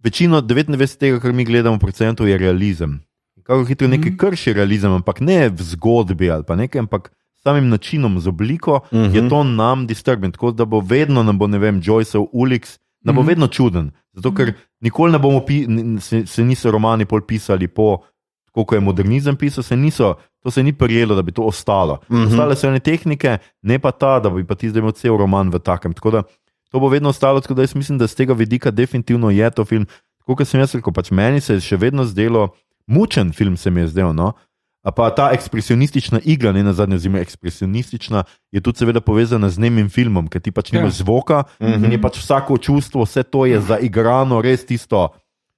večino, 0.00 0.40
99 0.42 0.76
tega, 0.98 1.20
kar 1.20 1.32
mi 1.32 1.44
gledamo, 1.44 1.78
procentov 1.78 2.28
je 2.28 2.36
realizem. 2.36 3.00
Kako 3.42 3.64
hitro 3.64 3.88
nekaj 3.88 4.10
Mhm. 4.10 4.18
krši 4.18 4.52
realizem, 4.52 4.92
ampak 4.92 5.20
ne 5.20 5.48
v 5.48 5.62
zgodbi 5.64 6.30
ali 6.30 6.44
pa 6.44 6.54
nekaj, 6.54 6.78
ampak 6.80 7.10
samim 7.38 7.68
načinom, 7.68 8.20
z 8.20 8.28
obliko, 8.28 8.80
mm 8.84 8.98
-hmm. 8.98 9.14
je 9.14 9.20
Mhm. 9.20 9.28
to 9.28 9.44
nam 9.44 9.86
disturbing. 9.86 10.32
Tako 10.32 10.50
da 10.52 10.64
bo 10.64 10.80
vedno, 10.80 11.22
nam 11.22 11.38
bo, 11.38 11.46
ne 11.46 11.58
vem, 11.58 11.80
Joyceov 11.80 12.26
Ulix, 12.32 12.78
nam 13.04 13.14
bo 13.14 13.22
Mhm. 13.22 13.28
vedno 13.28 13.46
čuden. 13.46 13.90
Zato, 14.12 14.34
ker 14.34 14.52
nikoli 14.80 15.12
ne 15.12 15.18
bomo, 15.18 15.40
pi, 15.46 15.66
se, 16.00 16.26
se 16.26 16.44
niso 16.44 16.70
romani 16.70 17.04
pol 17.04 17.20
pisali 17.20 17.68
po 17.68 17.98
tako 18.50 18.64
kot 18.64 18.76
je 18.76 18.80
modernizem 18.80 19.36
pisal, 19.36 19.62
se 19.62 19.76
niso, 19.76 20.14
to 20.42 20.50
se 20.50 20.62
ni 20.62 20.72
prijelo, 20.72 21.14
da 21.14 21.22
bi 21.22 21.32
to 21.32 21.42
ostalo. 21.42 22.00
Mm 22.08 22.16
-hmm. 22.16 22.26
Ostale 22.26 22.56
so 22.56 22.66
ene 22.68 22.80
tehnike, 22.80 23.38
ne 23.62 23.78
pa 23.78 23.90
ta, 23.90 24.20
da 24.20 24.30
bi 24.30 24.44
pa 24.44 24.54
ti 24.54 24.68
zdaj 24.68 24.80
imel 24.80 24.92
cel 24.92 25.16
roman 25.16 25.50
v 25.50 25.58
takem. 25.58 25.92
Tako 25.92 26.10
da 26.10 26.22
to 26.70 26.80
bo 26.80 26.88
vedno 26.88 27.08
ostalo, 27.08 27.40
tako 27.40 27.54
da 27.54 27.62
jaz 27.62 27.74
mislim, 27.74 27.98
da 27.98 28.06
z 28.06 28.14
tega 28.14 28.32
vidika 28.32 28.70
definitivno 28.70 29.30
je 29.30 29.50
to 29.50 29.64
film. 29.64 29.86
Tako 30.18 30.36
kot 30.36 30.48
sem 30.48 30.60
jaz 30.60 30.74
rekel, 30.74 30.92
pač 30.92 31.10
meni 31.10 31.40
se 31.40 31.54
je 31.54 31.60
še 31.60 31.76
vedno 31.76 32.04
zdelo, 32.04 32.48
mučen 32.86 33.32
film 33.32 33.56
se 33.56 33.70
mi 33.70 33.80
je 33.80 33.88
zdel. 33.88 34.12
No? 34.12 34.32
A 34.82 34.90
pa 34.90 35.10
ta 35.10 35.28
ekspresionistična 35.32 36.20
igra, 36.24 36.52
ne 36.52 36.62
na 36.64 36.72
zadnje 36.72 36.98
zime, 36.98 37.20
ekspresionistična, 37.20 38.24
je 38.52 38.60
tudi 38.60 38.78
seveda 38.78 39.00
povezana 39.00 39.50
z 39.50 39.58
nemim 39.58 39.88
filmom, 39.92 40.28
ker 40.28 40.40
ti 40.40 40.50
pač 40.50 40.72
nimaš 40.72 40.92
Ja. 40.94 41.04
zvoka 41.04 41.44
mm 41.60 41.66
-hmm. 41.66 41.84
in 41.84 41.92
je 41.92 42.00
pač 42.02 42.18
vsako 42.18 42.58
čustvo, 42.58 43.04
vse 43.04 43.22
to 43.22 43.46
je 43.46 43.60
zaigrano, 43.60 44.40
res 44.42 44.64
tisto 44.66 45.08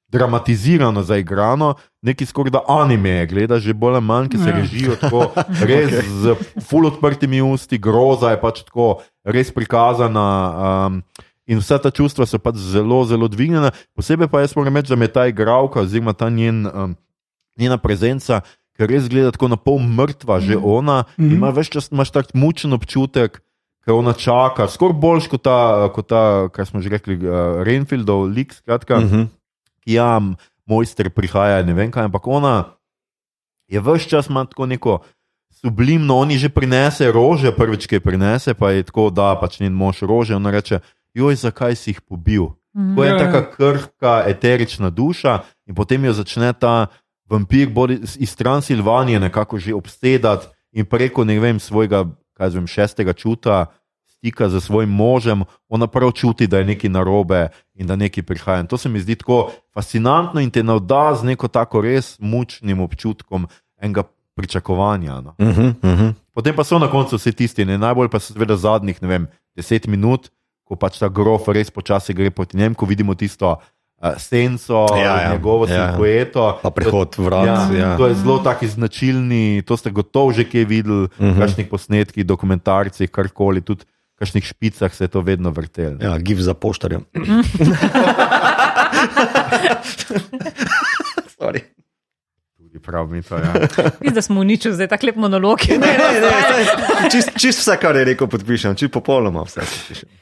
dramatizirano, 0.09 1.03
zaigrano, 1.03 1.75
neki 2.03 2.27
skoraj 2.27 2.51
da 2.51 2.61
anime, 2.69 3.27
gledaš 3.27 3.63
že 3.63 3.75
bolj 3.75 3.95
ali 3.97 4.05
manj, 4.05 4.29
ki 4.29 4.39
se 4.39 4.49
Ja. 4.49 4.57
režijo 4.57 4.97
tako, 4.97 5.33
res 5.71 5.91
z 6.05 6.35
full 6.61 6.87
odprtimi 6.87 7.43
usti, 7.43 7.79
groza 7.79 8.31
je 8.31 8.41
pač 8.41 8.63
tako, 8.63 9.01
res 9.25 9.51
prikazana. 9.51 10.27
Um, 10.87 11.03
In 11.47 11.59
vsa 11.59 11.79
ta 11.79 11.91
čustva 11.91 12.23
so 12.27 12.39
pač 12.39 12.55
zelo, 12.55 13.03
zelo 13.05 13.27
dvignjena. 13.29 13.71
Posebej 13.99 14.29
pa 14.31 14.41
jaz 14.41 14.55
moram 14.57 14.77
reči, 14.77 14.89
da 14.89 14.97
me 14.97 15.09
ta 15.11 15.27
igralka, 15.27 15.81
oziroma 15.81 16.13
ta 16.15 16.31
njen, 16.31 16.67
um, 16.67 16.95
njena 17.59 17.79
prezenca, 17.83 18.41
ker 18.83 18.91
res 18.91 19.07
gleda 19.07 19.31
tako 19.31 19.47
na 19.55 19.57
pol 19.57 19.79
mrtva, 19.79 20.41
že 20.43 20.59
ona, 20.59 21.05
mm 21.15 21.23
-hmm. 21.23 21.35
ima 21.39 21.51
več 21.55 21.71
čas, 21.71 21.87
imaš 21.95 22.11
tak 22.11 22.35
mučen 22.35 22.75
občutek, 22.75 23.39
ker 23.87 23.95
ona 23.95 24.11
čaka, 24.13 24.67
skoraj 24.67 24.99
boljš 24.99 25.29
kot 25.31 25.43
ta, 25.47 25.87
kot 25.95 26.07
ta, 26.11 26.49
kar 26.51 26.67
smo 26.67 26.83
že 26.83 26.91
rekli, 26.91 27.15
uh, 27.23 27.63
Renfieldov 27.63 28.27
lik, 28.27 28.51
skratka, 28.55 28.99
mm 28.99 29.05
Mhm. 29.07 29.15
-hmm. 29.15 29.27
ki 29.87 29.93
ja, 29.93 30.19
mojster 30.67 31.11
prihaja, 31.11 31.63
ne 31.63 31.75
vem 31.75 31.91
kaj, 31.91 32.05
ampak 32.11 32.27
ona 32.27 32.65
je 33.69 33.81
vse 33.81 34.09
čas 34.09 34.27
ima 34.29 34.45
tako 34.45 34.67
neko. 34.67 34.99
Sublimno, 35.63 36.17
oni 36.19 36.39
že 36.39 36.49
prinese 36.49 37.13
rože, 37.13 37.53
prvič, 37.55 37.87
ki 37.87 37.95
jih 37.95 38.03
prinese, 38.03 38.55
pa 38.55 38.71
je 38.75 38.83
tako, 38.83 39.11
da 39.11 39.39
pač 39.41 39.61
njen 39.61 39.73
mož 39.73 40.03
rože. 40.03 40.35
Ona 40.35 40.51
reče: 40.51 40.81
Joj, 41.15 41.35
zakaj 41.35 41.77
si 41.77 41.91
jih 41.91 42.01
pobil? 42.01 42.47
To 42.97 43.05
je 43.05 43.11
Ja, 43.11 43.15
ja. 43.15 43.19
taka 43.21 43.51
krhka, 43.53 44.25
eterična 44.27 44.91
duša, 44.91 45.39
in 45.69 45.75
potem 45.75 46.05
jo 46.05 46.13
začne 46.13 46.53
ta 46.53 46.87
vampir 47.33 47.71
bodi, 47.73 48.01
iz 48.17 48.37
Transilvanije 48.37 49.21
nekako 49.21 49.59
že 49.59 49.75
obsedati 49.75 50.47
in 50.73 50.85
preko 50.85 51.25
ne 51.25 51.41
vem, 51.41 51.61
svojega 51.61 52.05
kaj 52.37 52.51
zvem, 52.51 52.67
šestega 52.67 53.13
čuta 53.13 53.67
stika 54.23 54.49
z 54.49 54.61
svojim 54.61 54.91
možem, 54.91 55.43
ona 55.69 55.87
prav 55.87 56.13
čuti, 56.13 56.47
da 56.47 56.59
je 56.59 56.65
nekaj 56.65 56.91
narobe 56.91 57.49
in 57.75 57.87
da 57.87 57.97
nekaj 57.97 58.23
prihaja. 58.23 58.61
In 58.61 58.67
to 58.67 58.79
se 58.79 58.89
mi 58.89 59.01
zdi 59.01 59.17
tako 59.19 59.51
fascinantno 59.75 60.41
in 60.41 60.51
te 60.51 60.63
navda 60.63 61.15
z 61.21 61.27
neko 61.27 61.49
tako 61.49 61.81
res 61.81 62.17
mučnim 62.21 62.81
občutkom 62.81 63.47
enega 63.81 64.03
pričakovanja. 64.35 65.21
No. 65.21 65.35
Uh 65.39 65.47
-huh, 65.47 65.75
uh 65.83 65.99
-huh. 65.99 66.13
Potem 66.35 66.57
pa 66.57 66.65
so 66.65 66.79
na 66.79 66.91
koncu 66.91 67.17
vsi 67.17 67.33
tisti, 67.33 67.65
ne? 67.65 67.79
najbolj 67.79 68.09
pa 68.09 68.19
so 68.19 68.33
seveda 68.33 68.57
zadnjih, 68.57 69.03
ne 69.03 69.09
vem, 69.09 69.27
deset 69.57 69.87
minut, 69.87 70.31
ko 70.65 70.77
pač 70.77 70.99
ta 70.99 71.09
grof 71.09 71.49
res 71.49 71.71
počasi 71.71 72.15
gre 72.15 72.31
proti 72.31 72.57
njemu, 72.57 72.75
ko 72.75 72.87
vidimo 72.87 73.15
tisto 73.15 73.57
senco, 74.19 74.87
Ja, 74.93 75.21
ja, 75.21 75.31
njegovo 75.31 75.63
ja, 75.65 75.71
ja. 75.71 75.77
silhueto. 75.87 76.59
Pa 76.59 76.71
prehod 76.71 77.15
vrat. 77.17 77.47
Ja, 77.47 77.69
Ja. 77.73 77.97
To 77.97 78.07
je 78.07 78.15
zelo 78.15 78.39
taki 78.39 78.67
značilni, 78.67 79.63
to 79.63 79.77
ste 79.77 79.91
gotovo 79.91 80.33
že 80.33 80.45
kje 80.45 80.65
videli, 80.65 81.07
v 81.07 81.09
uh 81.09 81.21
Mhm. 81.21 81.31
-huh. 81.31 81.39
kakšnih 81.39 81.67
posnetkih, 81.67 82.25
dokumentarcih, 82.25 83.07
karkoli, 83.09 83.61
tudi 83.61 83.85
v 83.85 83.87
kakšnih 84.19 84.45
špicah 84.45 84.91
se 84.91 85.05
je 85.05 85.09
to 85.09 85.21
vedno 85.21 85.51
vrtelo. 85.51 85.97
Ja, 86.01 86.19
giv 86.19 86.39
za 86.39 86.55
poštarja. 86.55 87.01
Prav 92.83 93.11
mi 93.11 93.23
to. 93.23 93.37
Ja. 93.37 93.53
Mislim, 94.01 94.15
da 94.15 94.23
smo 94.23 94.41
uničili 94.41 94.75
zdaj 94.75 94.89
tak 94.89 95.03
lep 95.03 95.17
monolog. 95.17 95.59
Ne, 95.69 95.77
ne, 95.79 96.21
ne, 96.21 97.11
čist, 97.13 97.31
čist 97.39 97.63
vse, 97.63 97.77
kar 97.81 97.97
je 97.97 98.05
rekel, 98.05 98.27
podpišem, 98.27 98.75
čist 98.77 98.93
popolnoma 98.93 99.45
vse. 99.47 99.63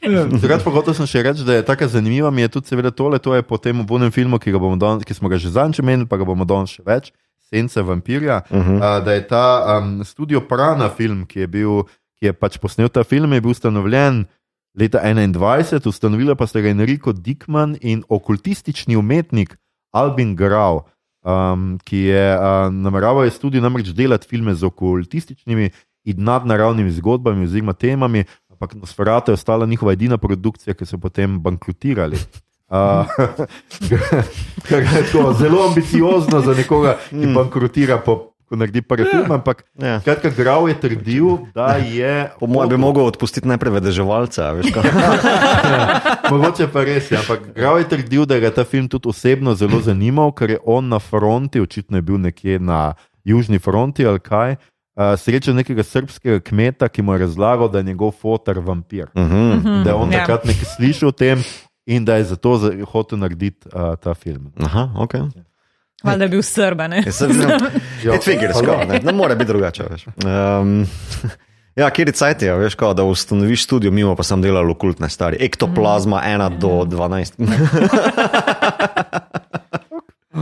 Drugač 0.05 0.63
pa 0.63 0.73
hotel 0.73 0.95
sem 0.97 1.09
še 1.09 1.23
reči, 1.25 1.45
da 1.47 1.57
je 1.57 1.65
tako 1.65 1.89
zanimivo, 1.89 2.31
mi 2.31 2.45
je 2.45 2.53
tudi 2.57 2.71
seveda 2.71 2.93
tole, 2.93 3.19
to 3.19 3.33
je 3.35 3.45
po 3.45 3.57
tem 3.57 3.81
uvodnem 3.81 4.13
filmu, 4.13 4.39
ki, 4.39 4.53
ga 4.53 4.61
bomo 4.61 4.77
danes, 4.79 5.07
ki 5.07 5.17
smo 5.17 5.31
ga 5.31 5.41
že 5.41 5.53
zanj 5.53 5.81
menili, 5.81 6.09
pa 6.09 6.21
ga 6.21 6.27
bomo 6.27 6.45
danes 6.45 6.77
še 6.77 6.85
več, 6.85 7.11
Sence 7.51 7.81
vampirja, 7.83 8.41
uh 8.47 8.67
-huh. 8.67 8.77
uh, 8.79 9.05
da 9.05 9.13
je 9.13 9.27
ta 9.27 9.79
um, 9.79 10.03
studio 10.07 10.41
Prana 10.41 10.89
film, 10.89 11.25
ki 11.25 11.39
je, 11.39 11.47
bil, 11.47 11.83
ki 12.19 12.29
je 12.29 12.33
pač 12.33 12.57
posnel 12.57 12.87
ta 12.89 13.03
film, 13.03 13.33
je 13.33 13.41
bil 13.41 13.51
ustanovljen 13.51 14.25
leta 14.77 15.01
21, 15.03 15.87
ustanovila 15.87 16.35
pa 16.35 16.47
sta 16.47 16.61
ga 16.61 16.69
Enrico 16.69 17.11
Dickman 17.11 17.75
in 17.81 18.03
okultistični 18.07 18.95
umetnik 18.95 19.57
Albin 19.91 20.35
Grau. 20.35 20.85
Um, 21.21 21.77
ki 21.85 21.97
je 22.09 22.21
uh, 22.33 22.73
nameraval 22.73 23.27
je 23.27 23.31
studio 23.35 23.61
namreč 23.61 23.91
delati 23.93 24.25
filme 24.27 24.55
z 24.57 24.65
okultističnimi 24.65 25.69
in 26.09 26.23
nadnaravnimi 26.25 26.91
zgodbami 26.91 27.45
oziroma 27.45 27.73
temami, 27.73 28.23
ampak 28.49 28.73
Nosferatu 28.73 29.31
je 29.31 29.37
ostala 29.37 29.65
njihova 29.65 29.93
edina 29.93 30.17
produkcija, 30.17 30.73
ki 30.73 30.85
so 30.85 30.97
potem 30.97 31.37
bankrotirali. 31.41 32.17
Uh, 32.71 33.05
kar 34.69 34.81
je 34.81 35.03
tako 35.11 35.33
zelo 35.33 35.67
ambiciozno 35.67 36.41
za 36.41 36.53
nekoga, 36.57 36.97
ki 37.09 37.33
bankrotira, 37.35 37.99
po, 38.01 38.30
ko 38.51 38.57
naredi 38.57 38.81
prvi 38.83 39.07
film. 39.07 39.31
Ampak, 39.31 39.63
Ja. 39.77 39.99
skratka, 39.99 40.27
Grau 40.29 40.67
je 40.67 40.75
trdil, 40.75 41.25
da 41.51 41.75
je. 41.77 42.27
Po 42.35 42.45
mojem 42.45 42.69
bi 42.69 42.77
mogel 42.77 43.05
odpustiti 43.05 43.47
najprej 43.47 43.71
vedeževalca. 43.73 44.51
veš 44.53 44.67
kaj. 44.69 44.83
Mogoče 46.31 46.67
pa 46.67 46.83
res 46.83 47.07
je, 47.07 47.15
ampak 47.15 47.53
Grau 47.53 47.77
je 47.77 47.87
trdil, 47.87 48.25
da 48.25 48.35
ga 48.35 48.45
je 48.45 48.53
ta 48.53 48.63
film 48.63 48.85
tudi 48.85 49.07
osebno 49.07 49.55
zelo 49.55 49.79
zanimal, 49.79 50.31
ker 50.31 50.49
je 50.49 50.59
on 50.61 50.83
na 50.85 50.99
fronti, 50.99 51.57
očitno 51.57 51.95
je 51.95 52.03
bil 52.03 52.19
nekje 52.19 52.59
na 52.59 52.93
južni 53.23 53.55
fronti 53.57 54.03
ali 54.03 54.19
kaj. 54.19 54.55
Uh, 54.91 55.15
srečal 55.15 55.55
nekega 55.55 55.81
srpskega 55.81 56.41
kmeta, 56.41 56.85
ki 56.85 57.01
mu 57.01 57.13
je 57.13 57.19
razlagal, 57.21 57.69
da 57.69 57.79
je 57.79 57.83
njegov 57.85 58.11
fotor 58.13 58.59
vampir. 58.59 59.07
Mhm. 59.13 59.83
Da 59.83 59.89
je 59.89 59.95
on 59.95 60.11
Ja. 60.11 60.19
takrat 60.19 60.43
nekaj 60.43 60.67
slišal 60.69 61.07
o 61.07 61.11
tem 61.13 61.39
in 61.85 62.03
da 62.03 62.15
je 62.15 62.23
zato 62.25 62.57
za- 62.57 62.75
hotel 62.85 63.17
narediti 63.17 63.67
uh, 63.67 63.95
ta 63.95 64.13
film. 64.13 64.51
Aha, 64.59 64.91
ok. 66.01 66.07
Valjda 66.07 66.23
je 66.25 66.29
bil 66.29 66.41
srba, 66.41 66.87
ne? 66.87 67.03
Ja, 68.03 68.15
It 68.15 68.23
figures, 68.23 68.53
halo. 68.55 68.65
kao, 68.65 68.83
ne, 68.85 68.99
ne 69.03 69.11
more 69.11 69.35
biti 69.35 69.47
drugače. 69.47 69.83
veš. 69.89 70.05
Um, 70.25 70.87
ja, 71.81 71.89
kjer 71.89 72.07
je 72.07 72.13
cajt 72.13 72.41
je, 72.41 72.55
veš, 72.55 72.75
kao, 72.75 72.93
da 72.93 73.03
ustanoviš 73.03 73.63
studio, 73.63 73.91
mimo 73.91 74.15
pa 74.15 74.23
sem 74.23 74.41
delal 74.41 74.71
okultne 74.71 75.09
stvari. 75.09 75.37
Ektoplazma 75.39 76.21
1 76.27 76.57
do 76.57 76.67
12. 76.67 77.31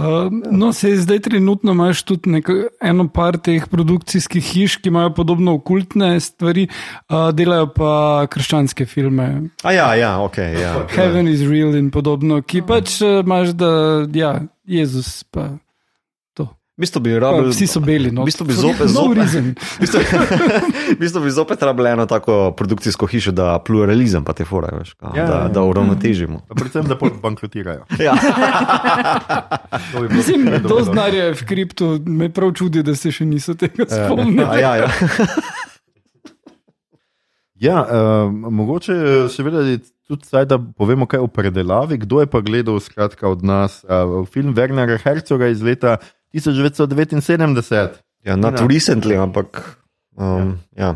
Uh, 0.10 0.34
no, 0.52 0.74
se 0.74 0.96
zdaj 0.98 1.20
trenutno 1.20 1.72
imaš 1.72 2.04
tudi 2.04 2.30
neko, 2.30 2.54
eno 2.82 3.08
par 3.14 3.38
teh 3.38 3.68
produkcijskih 3.70 4.44
hiš, 4.44 4.78
ki 4.82 4.90
imajo 4.90 5.14
podobno 5.14 5.54
okultne 5.60 6.20
stvari, 6.20 6.68
uh, 7.10 7.30
delajo 7.34 7.70
pa 7.76 7.94
krščanske 8.32 8.86
filme. 8.86 9.30
A 9.64 9.74
ja, 9.76 9.94
ja, 9.96 10.12
ok. 10.22 10.38
Ja. 10.38 10.74
Heaven 10.96 11.28
is 11.28 11.46
real 11.48 11.76
in 11.78 11.92
podobno, 11.92 12.42
ki 12.42 12.64
pač 12.68 13.00
uh, 13.02 13.22
imaš, 13.24 13.54
da 13.60 13.72
ja, 14.14 14.40
Jezus 14.66 15.24
pa. 15.24 15.52
V 16.80 16.88
bistvu 16.88 17.00
bi 17.04 17.12
Pa, 17.12 17.20
rabil. 17.20 17.50
vsi 17.52 17.68
so 17.68 17.82
beli. 17.84 18.08
No. 18.08 18.24
V 18.24 18.32
bistvu 18.32 18.46
bi 18.48 18.56
zopet, 18.56 18.88
no 18.88 19.04
zopet, 19.04 19.28
v 19.36 19.80
bistvu, 19.84 20.00
v 20.00 21.00
bistvu 21.00 21.22
bi 21.28 21.32
zopet 21.36 21.60
rabili 21.60 21.90
eno 21.92 22.06
tako 22.08 22.56
produkcijsko 22.56 23.04
hišo, 23.04 23.34
da 23.36 23.60
pluralizem 23.60 24.24
pa 24.24 24.32
te 24.32 24.48
fore, 24.48 24.72
veš, 24.72 24.94
kao, 24.96 25.12
Ja, 25.12 25.26
da, 25.28 25.36
ja. 25.44 25.48
da 25.52 25.64
uravnotežimo. 25.68 26.40
Pa 26.48 26.56
Predvsem, 26.56 26.88
da 26.88 26.96
bankrotirajo. 26.96 27.84
Ja. 28.00 28.16
To 29.92 30.02
bi 30.02 30.08
Mislim, 30.08 30.48
to 30.64 30.80
znanje 30.88 31.36
v 31.36 31.46
kriptu 31.46 32.00
me 32.06 32.30
prav 32.32 32.56
čudi, 32.56 32.80
da 32.80 32.96
se 32.96 33.12
še 33.12 33.28
niso 33.28 33.60
tega 33.60 33.84
spomnili. 33.84 34.62
ja, 34.64 34.76
ja. 34.76 34.88
Ja, 37.60 37.84
uh, 37.84 38.32
mogoče 38.60 38.94
eh, 38.94 39.28
seveda 39.28 39.68
je 39.68 39.84
tudi 40.08 40.24
zdaj, 40.26 40.46
da 40.46 40.56
povemo 40.78 41.06
kaj 41.06 41.20
o 41.20 41.28
predelavi. 41.28 41.98
Kdo 41.98 42.24
je 42.24 42.28
pa 42.32 42.40
gledal 42.40 42.80
skratka, 42.80 43.28
od 43.28 43.44
nas 43.44 43.84
uh, 43.84 44.24
film 44.32 44.56
Wernera 44.56 44.96
Herzoga 44.96 45.52
iz 45.52 45.60
leta 45.62 45.98
1979? 46.32 47.90
ja 48.24 48.36
not 48.36 48.54
Ja. 48.54 48.68
recently, 48.68 49.16
ampak. 49.16 49.78
Um, 50.16 50.60
ja. 50.76 50.96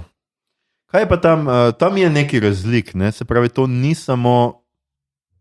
Kaj 0.88 1.01
je 1.01 1.09
pa 1.09 1.17
tam? 1.17 1.47
Uh, 1.47 1.71
tam 1.71 1.97
je 1.97 2.09
neki 2.09 2.39
razlik, 2.39 2.93
ne? 2.93 3.11
se 3.11 3.25
pravi, 3.25 3.49
to 3.49 3.67
ni 3.67 3.95
samo 3.95 4.59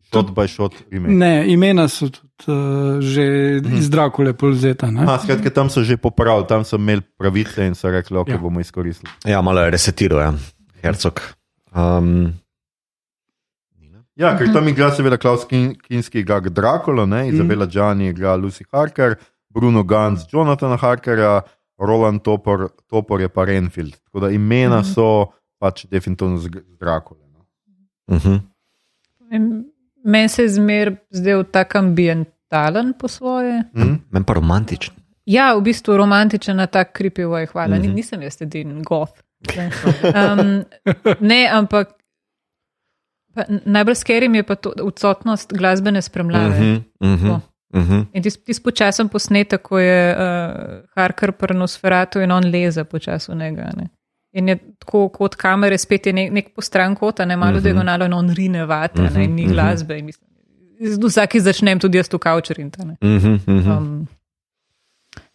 shot 0.03 0.31
by 0.31 0.49
shot 0.49 0.73
remake. 0.91 1.13
Ne, 1.13 1.45
imena 1.47 1.89
so 1.89 2.09
tudi 2.09 2.29
uh, 2.47 3.01
že 3.01 3.25
iz 3.71 3.91
Drakule 3.91 4.33
polzeta. 4.33 4.91
ne. 4.91 5.03
Aha, 5.03 5.19
skratka, 5.19 5.51
tam 5.51 5.71
so 5.71 5.83
že 5.83 5.97
popravili, 5.97 6.47
tam 6.47 6.65
so 6.65 6.77
imeli 6.77 7.03
pravice 7.19 7.67
in 7.67 7.75
so 7.75 7.91
rekli, 7.91 8.17
ok, 8.17 8.29
Ja. 8.29 8.39
bomo 8.39 8.61
izkoristili. 8.61 9.11
ja, 9.25 9.43
malo 9.43 9.61
je 9.61 9.71
resetiral, 9.71 10.21
ja. 10.21 10.33
Hercog. 10.83 11.21
Um, 11.71 12.33
Ja, 14.15 14.39
ker 14.39 14.53
tam 14.53 14.69
igra 14.69 14.91
seveda 14.93 15.17
Klaus 15.17 15.47
Kin- 15.49 15.73
Kinski, 15.81 16.21
igra 16.21 16.41
Drakulo, 16.41 17.07
ne? 17.07 17.29
Izabela 17.29 17.67
Džani 17.67 18.09
igra 18.09 18.37
Lucy 18.37 18.63
Harker, 18.73 19.15
Bruno 19.55 19.83
Gantz, 19.83 20.25
Jonathana 20.33 20.77
Harkerja, 20.77 21.43
Roland 21.79 22.23
Topor, 22.23 22.69
Topor 22.87 23.21
je 23.21 23.29
pa 23.29 23.45
Renfield. 23.45 23.97
Tako 24.05 24.21
da 24.21 24.31
imena 24.31 24.85
so 24.85 25.33
pač 25.59 25.87
definitivno 25.91 26.39
z 26.39 26.43
z 26.43 26.79
Drakule. 26.81 27.21
No. 27.33 27.45
uh 28.17 28.25
-huh. 28.25 28.41
Meni 30.05 30.29
se 30.29 30.43
je 30.43 30.49
zmer 30.49 30.97
zdel 31.11 31.45
tako 31.45 31.79
ambientalen 31.79 32.93
po 32.99 33.09
svoje. 33.09 33.63
Hm? 33.75 33.95
Men 34.11 34.25
pa 34.25 34.35
romantičen. 34.35 34.95
Ja, 35.25 35.55
v 35.55 35.63
bistvu 35.63 35.97
romantičen 35.97 36.57
na 36.57 36.67
tak 36.67 36.99
creepy 36.99 37.23
way, 37.23 37.47
hvala. 37.47 37.77
Mhm. 37.77 37.85
Mm 37.85 37.91
-hmm. 37.91 37.95
Nisem 37.95 38.23
jaz 38.23 38.43
edini 38.43 38.83
goth. 38.83 39.23
Um, 40.03 40.65
ne, 41.21 41.49
ampak 41.53 41.89
najbolj 43.65 43.95
skeri 43.95 44.29
mi 44.29 44.39
je 44.39 44.43
pa 44.43 44.55
to 44.55 44.73
odsotnost 44.83 45.53
glasbene 45.53 46.03
spremljave. 46.03 46.61
Mm 46.61 46.63
-hmm. 46.63 46.83
Mhm, 47.01 47.27
mhm, 47.27 47.41
To. 47.73 47.79
mhm. 47.79 48.01
In 48.13 48.23
tisti 48.23 48.45
tis 48.45 48.61
počasen 48.61 49.09
posnetek, 49.09 49.63
ko 49.63 49.79
je 49.79 50.15
uh, 50.15 50.83
Harker 50.97 51.33
pri 51.33 51.57
nosferatu 51.57 52.21
in 52.21 52.31
on 52.31 52.45
leze 52.53 52.85
počasi 52.85 53.33
v 53.33 53.37
njega. 53.37 53.71
Ne. 53.77 53.89
In 54.33 54.49
je 54.49 54.59
tako 54.79 55.09
kot 55.09 55.37
kamere, 55.37 55.79
spet 55.79 56.07
je 56.07 56.13
nek, 56.13 56.33
nek 56.33 56.55
postran 56.57 56.95
kot, 56.97 57.19
ne 57.19 57.37
malo 57.37 57.53
mm 57.53 57.55
Mhm. 57.55 57.59
-hmm. 57.59 57.63
diagonalo, 57.63 58.05
in 58.05 58.13
on 58.13 58.31
rine 58.31 58.67
vate, 58.67 59.03
ne, 59.03 59.25
in 59.25 59.35
ni 59.35 59.45
mhm. 59.45 59.53
glasbe. 59.53 59.99
In 59.99 60.05
mislim, 60.05 60.29
vsaki 61.09 61.41
začnem 61.41 61.79
tudi 61.79 61.99
jaz 61.99 62.09
tu 62.09 62.19
kaučerinta. 62.19 62.85
Mhm, 62.85 63.39
mhm. 63.47 63.71
Um, 63.71 64.07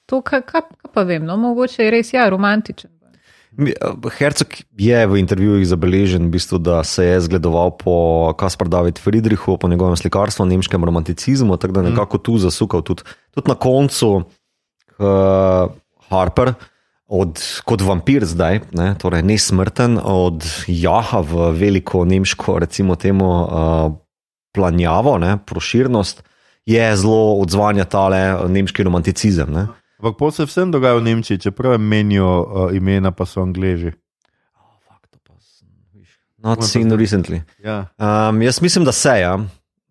to, 0.06 0.22
kaj, 0.22 0.42
kaj, 0.42 0.62
kaj 0.62 0.92
pa 0.94 1.04
vem, 1.04 1.26
no, 1.26 1.38
mogoče 1.38 1.84
je 1.84 1.92
res 1.92 2.14
ja, 2.14 2.30
romantičen. 2.30 2.92
Mi- 3.58 3.74
Hercog 4.18 4.54
je 4.78 5.00
v 5.08 5.18
intervjujih 5.18 5.66
zabeležen, 5.66 6.30
v 6.30 6.38
bistvu, 6.38 6.62
da 6.62 6.84
se 6.86 7.06
je 7.06 7.22
zgledoval 7.26 7.74
po 7.74 8.30
Kaspar 8.38 8.70
David 8.70 9.02
Friedrichu, 9.02 9.58
po 9.58 9.68
njegovem 9.68 9.98
slikarstvu, 9.98 10.46
nemškem 10.46 10.84
romanticizmu, 10.86 11.58
tako 11.58 11.74
da 11.74 11.82
nekako 11.90 12.18
tu 12.18 12.38
zasukal. 12.38 12.86
Tudi, 12.86 13.02
tudi 13.34 13.50
na 13.50 13.56
koncu 13.56 14.10
uh, 14.22 15.74
Harper, 16.10 16.54
od, 17.08 17.42
kot 17.66 17.82
vampir 17.82 18.26
zdaj, 18.30 18.62
ne, 18.78 18.94
torej 19.00 19.24
nesmrten, 19.26 19.98
od 20.04 20.46
Jaha 20.68 21.24
v 21.26 21.50
veliko 21.58 22.06
nemško, 22.06 22.60
recimo 22.60 22.96
temu, 22.96 23.26
uh, 23.26 23.96
planjavo, 24.54 25.18
ne, 25.18 25.38
proširnost, 25.38 26.24
je 26.68 26.96
zelo 27.00 27.40
odzvanja 27.42 27.86
tale 27.90 28.22
nemški 28.52 28.84
romanticizem. 28.84 29.50
Ne. 29.54 29.68
Ampak 30.00 30.18
po 30.18 30.32
se 30.32 30.46
vsem 30.46 30.72
dogaja 30.72 31.00
v 31.00 31.04
Nemčiji, 31.10 31.40
čeprav 31.40 31.80
menijo 31.82 32.30
uh, 32.42 32.76
imena, 32.76 33.12
pa 33.12 33.26
so 33.26 33.42
angliži. 33.42 33.92
Not 36.38 36.64
seen 36.64 36.92
recently. 36.94 37.42
Ja. 37.64 37.90
Um, 37.98 38.42
jaz 38.42 38.62
mislim, 38.62 38.86
da 38.86 38.92
se 38.92 39.10
je. 39.10 39.22
Ja. 39.22 39.40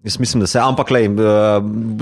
Jaz 0.07 0.19
mislim, 0.19 0.41
da 0.41 0.47
se 0.47 0.59
je, 0.59 0.63
ampak 0.63 0.91
le, 0.91 1.09
uh, 1.09 1.17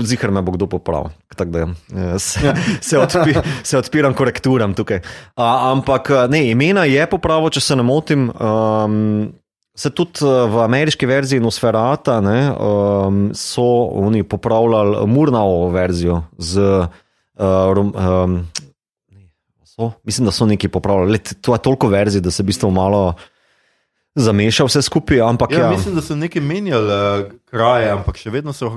zihar 0.05 0.31
me 0.31 0.41
bo 0.41 0.51
kdo 0.51 0.67
popravil. 0.69 1.09
Tako 1.35 1.51
da 1.51 1.63
uh, 1.63 1.73
se, 2.17 2.53
se, 2.87 2.99
odpi, 2.99 3.33
se 3.63 3.77
odpiram 3.77 4.13
korekturam 4.13 4.73
tukaj. 4.73 4.97
Uh, 4.97 5.43
ampak 5.71 6.09
ne, 6.29 6.43
imena 6.51 6.83
je 6.85 7.07
popravil, 7.09 7.49
če 7.49 7.63
se 7.65 7.75
ne 7.75 7.83
motim. 7.83 8.29
Um, 8.29 9.33
se 9.75 9.89
tudi 9.89 10.23
v 10.23 10.61
ameriški 10.63 11.09
verziji 11.09 11.41
Nosferata 11.43 12.21
ne, 12.21 12.51
um, 12.53 13.25
so 13.35 13.65
oni 14.05 14.23
popravljali 14.23 15.07
Murnau 15.07 15.71
verzijo 15.73 16.21
z. 16.37 16.85
Uh, 17.35 17.43
rom, 17.73 17.93
um, 17.93 18.47
so, 19.65 19.91
mislim, 20.03 20.25
da 20.25 20.31
so 20.31 20.45
neki 20.45 20.67
popravljali. 20.67 21.11
Le, 21.11 21.17
to 21.41 21.53
je 21.53 21.61
toliko 21.61 21.87
verzij, 21.87 22.21
da 22.21 22.31
se 22.31 22.43
v 22.43 22.45
bistvu 22.45 22.71
malo 22.71 23.13
zameša 24.15 24.63
vse 24.65 24.81
skupaj. 24.81 25.19
Ampak 25.21 25.51
Ja, 25.51 25.59
ja, 25.59 25.71
mislim, 25.71 25.95
da 25.95 26.01
so 26.01 26.15
nekaj 26.15 26.41
menjali 26.41 26.87
uh, 26.87 27.31
kraje, 27.45 27.89
ampak 27.91 28.15
še 28.15 28.29
vedno 28.29 28.53
so 28.53 28.69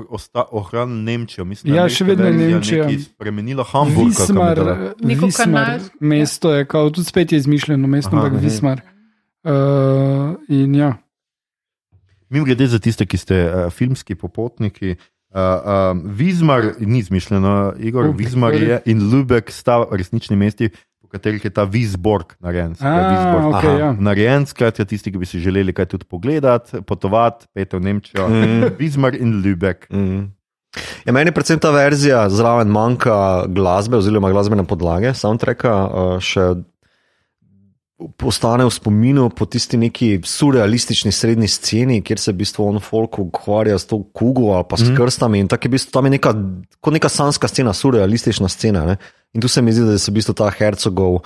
ohranili 0.51 1.03
Nemčijo. 1.03 1.45
Mislim, 1.45 1.75
Ja, 1.75 1.89
še 1.89 2.03
vedno 2.03 2.25
je 2.25 2.33
Nemčija. 2.33 2.89
Spremenila 3.05 3.63
Hamburg. 3.63 4.09
Vismar, 4.09 4.59
Neko 4.99 5.25
Vismar 5.25 5.47
kanalsko- 5.47 5.95
mesto 6.01 6.51
je, 6.53 6.65
kao, 6.65 6.89
tudi 6.89 7.07
spet 7.07 7.31
je 7.31 7.37
izmišljeno 7.37 7.87
mesto, 7.87 8.11
Aha, 8.11 8.25
ampak. 8.27 8.41
Vismar. 8.43 8.81
Uh, 9.43 10.35
in 10.49 10.75
ja, 10.75 10.97
Mim 12.29 12.43
grede 12.45 12.67
za 12.67 12.77
tiste, 12.79 13.05
ki 13.05 13.17
ste 13.17 13.35
uh, 13.45 13.71
filmski 13.73 14.15
popotniki. 14.15 14.91
Uh, 14.91 15.18
um, 15.33 16.03
Vizmar 16.05 16.71
ni 16.79 16.99
izmišljeno, 16.99 17.73
Igor, 17.79 18.09
Uh, 18.09 18.15
Vizmar 18.17 18.53
je 18.53 18.81
in 18.85 19.01
Lübeck 19.11 19.51
sta 19.51 19.83
resnični 19.91 20.35
mesti, 20.35 20.69
po 21.01 21.07
katerih 21.07 21.45
je 21.45 21.51
ta 21.53 21.63
Vizborg 21.63 22.33
narejen. 22.39 22.73
Visborg. 22.79 23.45
okej, 23.53 23.69
Aha. 23.69 23.77
ja. 23.79 23.91
Narejen, 23.99 24.45
skratka, 24.45 24.85
tisti, 24.85 25.11
ki 25.11 25.21
bi 25.21 25.29
si 25.29 25.39
želeli 25.39 25.73
kaj 25.73 25.85
tudi 25.85 26.05
pogledati, 26.09 26.81
potovati, 26.81 27.45
peti 27.53 27.77
v 27.77 27.79
Nemčijo. 27.79 28.27
Mm. 28.29 28.73
Vizmar 28.79 29.15
in 29.15 29.39
Lübeck. 29.43 29.89
Mm. 29.93 30.27
Ja, 31.05 31.13
meni 31.13 31.31
predvsem 31.33 31.59
ta 31.59 31.71
verzija 31.73 32.27
zraven 32.29 32.69
manjka 32.69 33.45
glasbe, 33.49 33.97
oziroma 33.97 34.29
glasbene 34.29 34.65
podlage, 34.69 35.13
soundtracka, 35.17 35.73
uh, 35.85 36.17
še 36.21 36.51
postane 38.17 38.63
v 38.65 38.71
spominu 38.71 39.29
po 39.29 39.45
tisti 39.45 39.77
neki 39.77 40.21
surrealistični 40.23 41.11
srednji 41.11 41.47
sceni, 41.47 42.01
kjer 42.01 42.19
se 42.19 42.31
v 42.31 42.35
bistvu 42.39 42.67
on 42.67 42.79
folk 42.79 43.19
ukvarja 43.19 43.79
s 43.79 43.85
to 43.85 44.03
kugo 44.13 44.53
ali 44.55 44.65
pa 44.69 44.77
s 44.77 44.87
Mhm. 44.87 44.95
krstami. 44.95 45.39
In 45.39 45.47
tako 45.47 45.67
je 45.67 45.69
v 45.69 45.71
bistvu 45.71 45.91
tam 45.91 46.05
je 46.05 46.11
neka, 46.11 46.33
kot 46.81 46.93
neka 46.93 47.09
sanska 47.09 47.47
scena, 47.47 47.73
surrealistična 47.73 48.47
scena. 48.49 48.85
Ne? 48.85 48.97
In 49.33 49.41
tu 49.41 49.47
se 49.47 49.61
mi 49.61 49.73
zdi, 49.73 49.85
da 49.85 49.97
se 49.97 50.11
v 50.11 50.15
bistvu 50.15 50.33
ta 50.33 50.49
hercogov. 50.49 51.19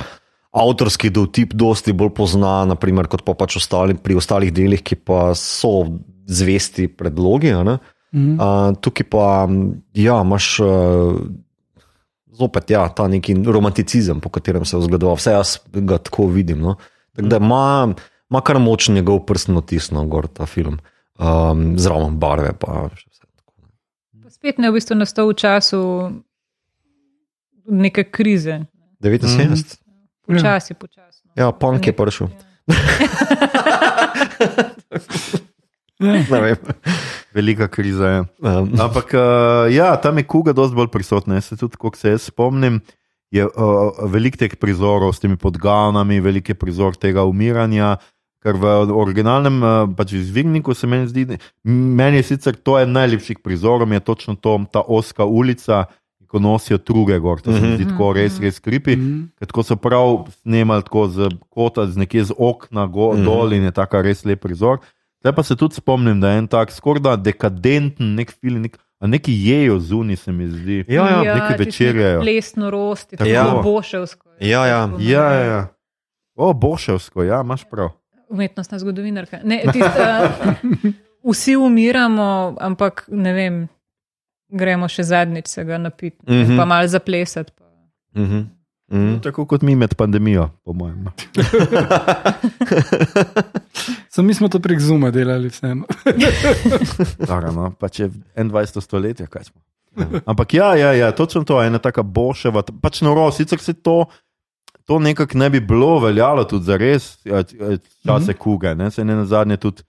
Avtorski 0.54 1.10
dotip 1.10 1.54
dosti 1.54 1.94
bolj 1.94 2.10
pozna, 2.14 2.66
naprimer, 2.66 3.08
kot 3.08 3.24
pa 3.26 3.34
pač 3.34 3.58
ostali, 3.58 3.94
pri 3.94 4.16
ostalih 4.16 4.54
delih, 4.54 4.82
ki 4.84 4.96
pa 4.96 5.34
so 5.36 5.86
zvesti 6.28 6.88
predlogi. 6.88 7.54
ne. 7.64 7.78
Mhm. 8.14 8.38
Uh, 8.40 8.76
tukaj 8.82 9.10
pa 9.10 9.50
ja, 9.94 10.22
imaš 10.22 10.60
uh, 10.60 11.18
zopet 12.34 12.70
ja, 12.70 12.90
ta 12.90 13.08
neki 13.08 13.36
romanticizem, 13.46 14.22
po 14.22 14.30
katerem 14.30 14.66
se 14.66 14.78
je 14.78 14.82
zgledoval. 14.88 15.16
Vse 15.16 15.32
jaz 15.32 15.58
ga 15.74 15.98
tako 15.98 16.28
vidim. 16.28 16.62
No? 16.62 16.76
Tako 17.16 17.28
da 17.28 17.38
ima, 17.38 17.94
ima 18.30 18.42
kar 18.42 18.60
močen 18.60 18.96
njegov 18.96 19.26
prstno 19.26 19.62
tisno, 19.62 20.06
gor 20.06 20.28
ta 20.28 20.46
film. 20.46 20.80
Um, 21.20 21.74
Zraven 21.78 22.18
barve. 22.20 22.54
Pa, 22.60 22.90
vse 22.94 23.28
tako. 23.36 23.54
Pa 24.24 24.30
spet 24.30 24.58
ne 24.58 24.72
v 24.72 24.80
bistvu 24.80 24.98
nastal 24.98 25.30
v 25.30 25.38
času 25.38 25.82
neke 27.70 28.04
krize. 28.04 28.60
79. 29.02 29.78
Počasi, 30.28 30.74
počasno. 30.74 31.32
Ja, 31.36 31.52
punk 31.52 31.88
je 31.88 31.94
prišel. 31.94 32.28
Ja. 32.28 32.34
Ne 36.04 36.20
vem. 36.28 36.60
Velika 37.34 37.68
kriza 37.68 38.08
je. 38.10 38.20
Um, 38.40 38.74
Ampak 38.86 39.14
uh, 39.14 39.74
ja, 39.74 39.96
tam 39.98 40.18
je 40.18 40.28
kuga 40.28 40.54
dosti 40.54 40.78
bolj 40.78 40.92
prisotna. 40.94 41.40
Jaz 41.40 41.52
se 41.52 41.58
tudi, 41.58 41.78
ko 41.78 41.92
se 41.98 42.14
jaz 42.14 42.30
spomnim, 42.30 42.82
je 43.34 43.46
uh, 43.46 44.04
veliko 44.14 44.38
teh 44.44 44.54
prizorov 44.60 45.16
s 45.16 45.24
temi 45.24 45.38
podganami, 45.38 46.22
velik 46.22 46.54
je 46.54 46.58
prizor 46.58 46.98
tega 46.98 47.26
umiranja. 47.26 47.98
Ker 48.44 48.58
v 48.60 48.92
originalnem 48.92 49.58
uh, 49.64 49.74
pač 49.96 50.18
izvirniku 50.20 50.76
se 50.76 50.88
meni 50.88 51.08
zdi, 51.08 51.40
meni 51.64 52.20
je 52.20 52.30
sicer 52.34 52.58
to 52.60 52.76
en 52.82 52.92
najlepših 52.92 53.40
prizorov, 53.40 53.88
je 53.88 54.04
točno 54.04 54.36
to, 54.36 54.58
ta 54.72 54.84
oska 54.84 55.26
ulica, 55.26 55.86
ko 56.34 56.42
nosijo 56.42 56.78
druge 56.78 57.20
gor. 57.20 57.42
To 57.46 57.54
se 57.54 57.62
mi 57.62 57.76
zdi 57.78 57.86
tako 57.92 58.12
res, 58.18 58.40
res 58.42 58.60
kripi. 58.60 58.98
Mhm. 58.98 59.22
Ker 59.40 59.48
Tako 59.52 59.64
so 59.64 59.78
prav 59.78 60.26
snemali 60.42 60.84
tako 60.84 61.08
z 61.08 61.30
kota, 61.50 61.86
z 61.88 62.02
nekje 62.02 62.24
z 62.32 62.38
okna 62.38 62.88
go, 62.90 63.14
mm. 63.14 63.26
dol 63.26 63.54
in 63.54 63.70
je 63.70 63.72
tako 63.72 64.02
res 64.02 64.26
lep 64.26 64.42
prizor. 64.42 64.82
Zdaj 65.24 65.36
pa 65.36 65.44
se 65.44 65.56
tudi 65.56 65.76
spomnim, 65.76 66.22
da 66.22 66.30
je 66.30 66.38
en 66.38 66.48
tak 66.48 66.72
skoraj 66.72 67.18
dekadenten 67.24 68.16
nek 68.16 68.32
film, 68.42 68.62
nek, 68.62 68.74
a 69.00 69.08
neki 69.08 69.32
jejo 69.32 69.78
zunaj, 69.80 70.16
se 70.16 70.32
mi 70.32 70.48
zdi. 70.52 70.82
Ja, 70.88 71.06
ja, 71.10 71.22
nekaj 71.22 71.58
tisti 71.58 71.64
večerjajo. 71.64 72.22
Plesno 72.22 72.70
rosti, 72.70 73.18
Tako. 73.18 73.30
Ja. 73.30 73.46
boševsko. 73.64 74.30
Ja, 74.40 74.66
ja. 74.68 74.90
Ja, 75.00 75.24
ja, 75.34 75.46
ja. 75.46 75.68
O, 76.36 76.54
boševsko, 76.54 77.24
ja, 77.24 77.40
imaš 77.42 77.64
prav. 77.70 77.94
Umetnostna 78.30 78.80
zgodovinarka. 78.80 79.40
Ne, 79.44 79.62
tist, 79.72 79.96
uh, 79.96 80.92
vsi 81.32 81.56
umiramo, 81.56 82.58
ampak 82.60 83.06
ne 83.08 83.34
vem, 83.34 83.64
gremo 84.52 84.92
še 84.92 85.08
zadnjič 85.08 85.48
se 85.48 85.64
ga 85.64 85.78
napiti, 85.78 86.20
mm. 86.28 86.34
-hmm. 86.34 86.58
pa 86.58 86.66
malo 86.66 86.88
zaplesati. 86.88 87.52
Pa. 87.56 87.64
uh 88.20 88.28
-huh. 88.28 88.46
Uh 88.94 89.00
-huh. 89.00 89.22
Tako 89.24 89.46
kot 89.46 89.62
mi 89.62 89.76
med 89.76 89.96
pandemijo, 89.96 90.50
po 90.66 90.74
mojem. 90.74 91.04
no. 91.04 91.12
Samo 94.10 94.28
mi 94.28 94.34
smo 94.34 94.48
to 94.48 94.60
prek 94.60 94.80
Zuma 94.80 95.12
delali, 95.12 95.48
vseeno. 95.50 95.86
Stara, 97.24 97.52
no, 97.52 97.72
pa 97.80 97.90
če 97.90 98.10
21. 98.36 98.82
stoletje, 98.82 99.28
kaj 99.28 99.44
smo. 99.44 99.62
Ampak 100.26 100.54
ja, 100.54 100.76
ja, 100.76 100.94
ja 100.94 101.12
točno 101.12 101.44
to 101.44 101.62
je 101.62 101.68
ena 101.68 101.78
taka 101.80 102.04
boševa, 102.04 102.64
pač 102.82 103.02
noro, 103.02 103.32
sicer 103.32 103.60
se 103.60 103.74
to. 103.74 104.06
To 104.86 105.00
nekako 105.00 105.38
ne 105.38 105.50
bi 105.50 105.60
bilo 105.60 106.00
veljalo 106.00 106.44
tudi 106.44 106.66
za 106.66 106.78
res 106.78 107.18
čase 108.06 108.34
kuge, 108.34 108.76
ne? 108.76 108.92
se 108.92 109.06
ne 109.06 109.16
na 109.16 109.26
zadnje 109.26 109.58
tudi 109.58 109.82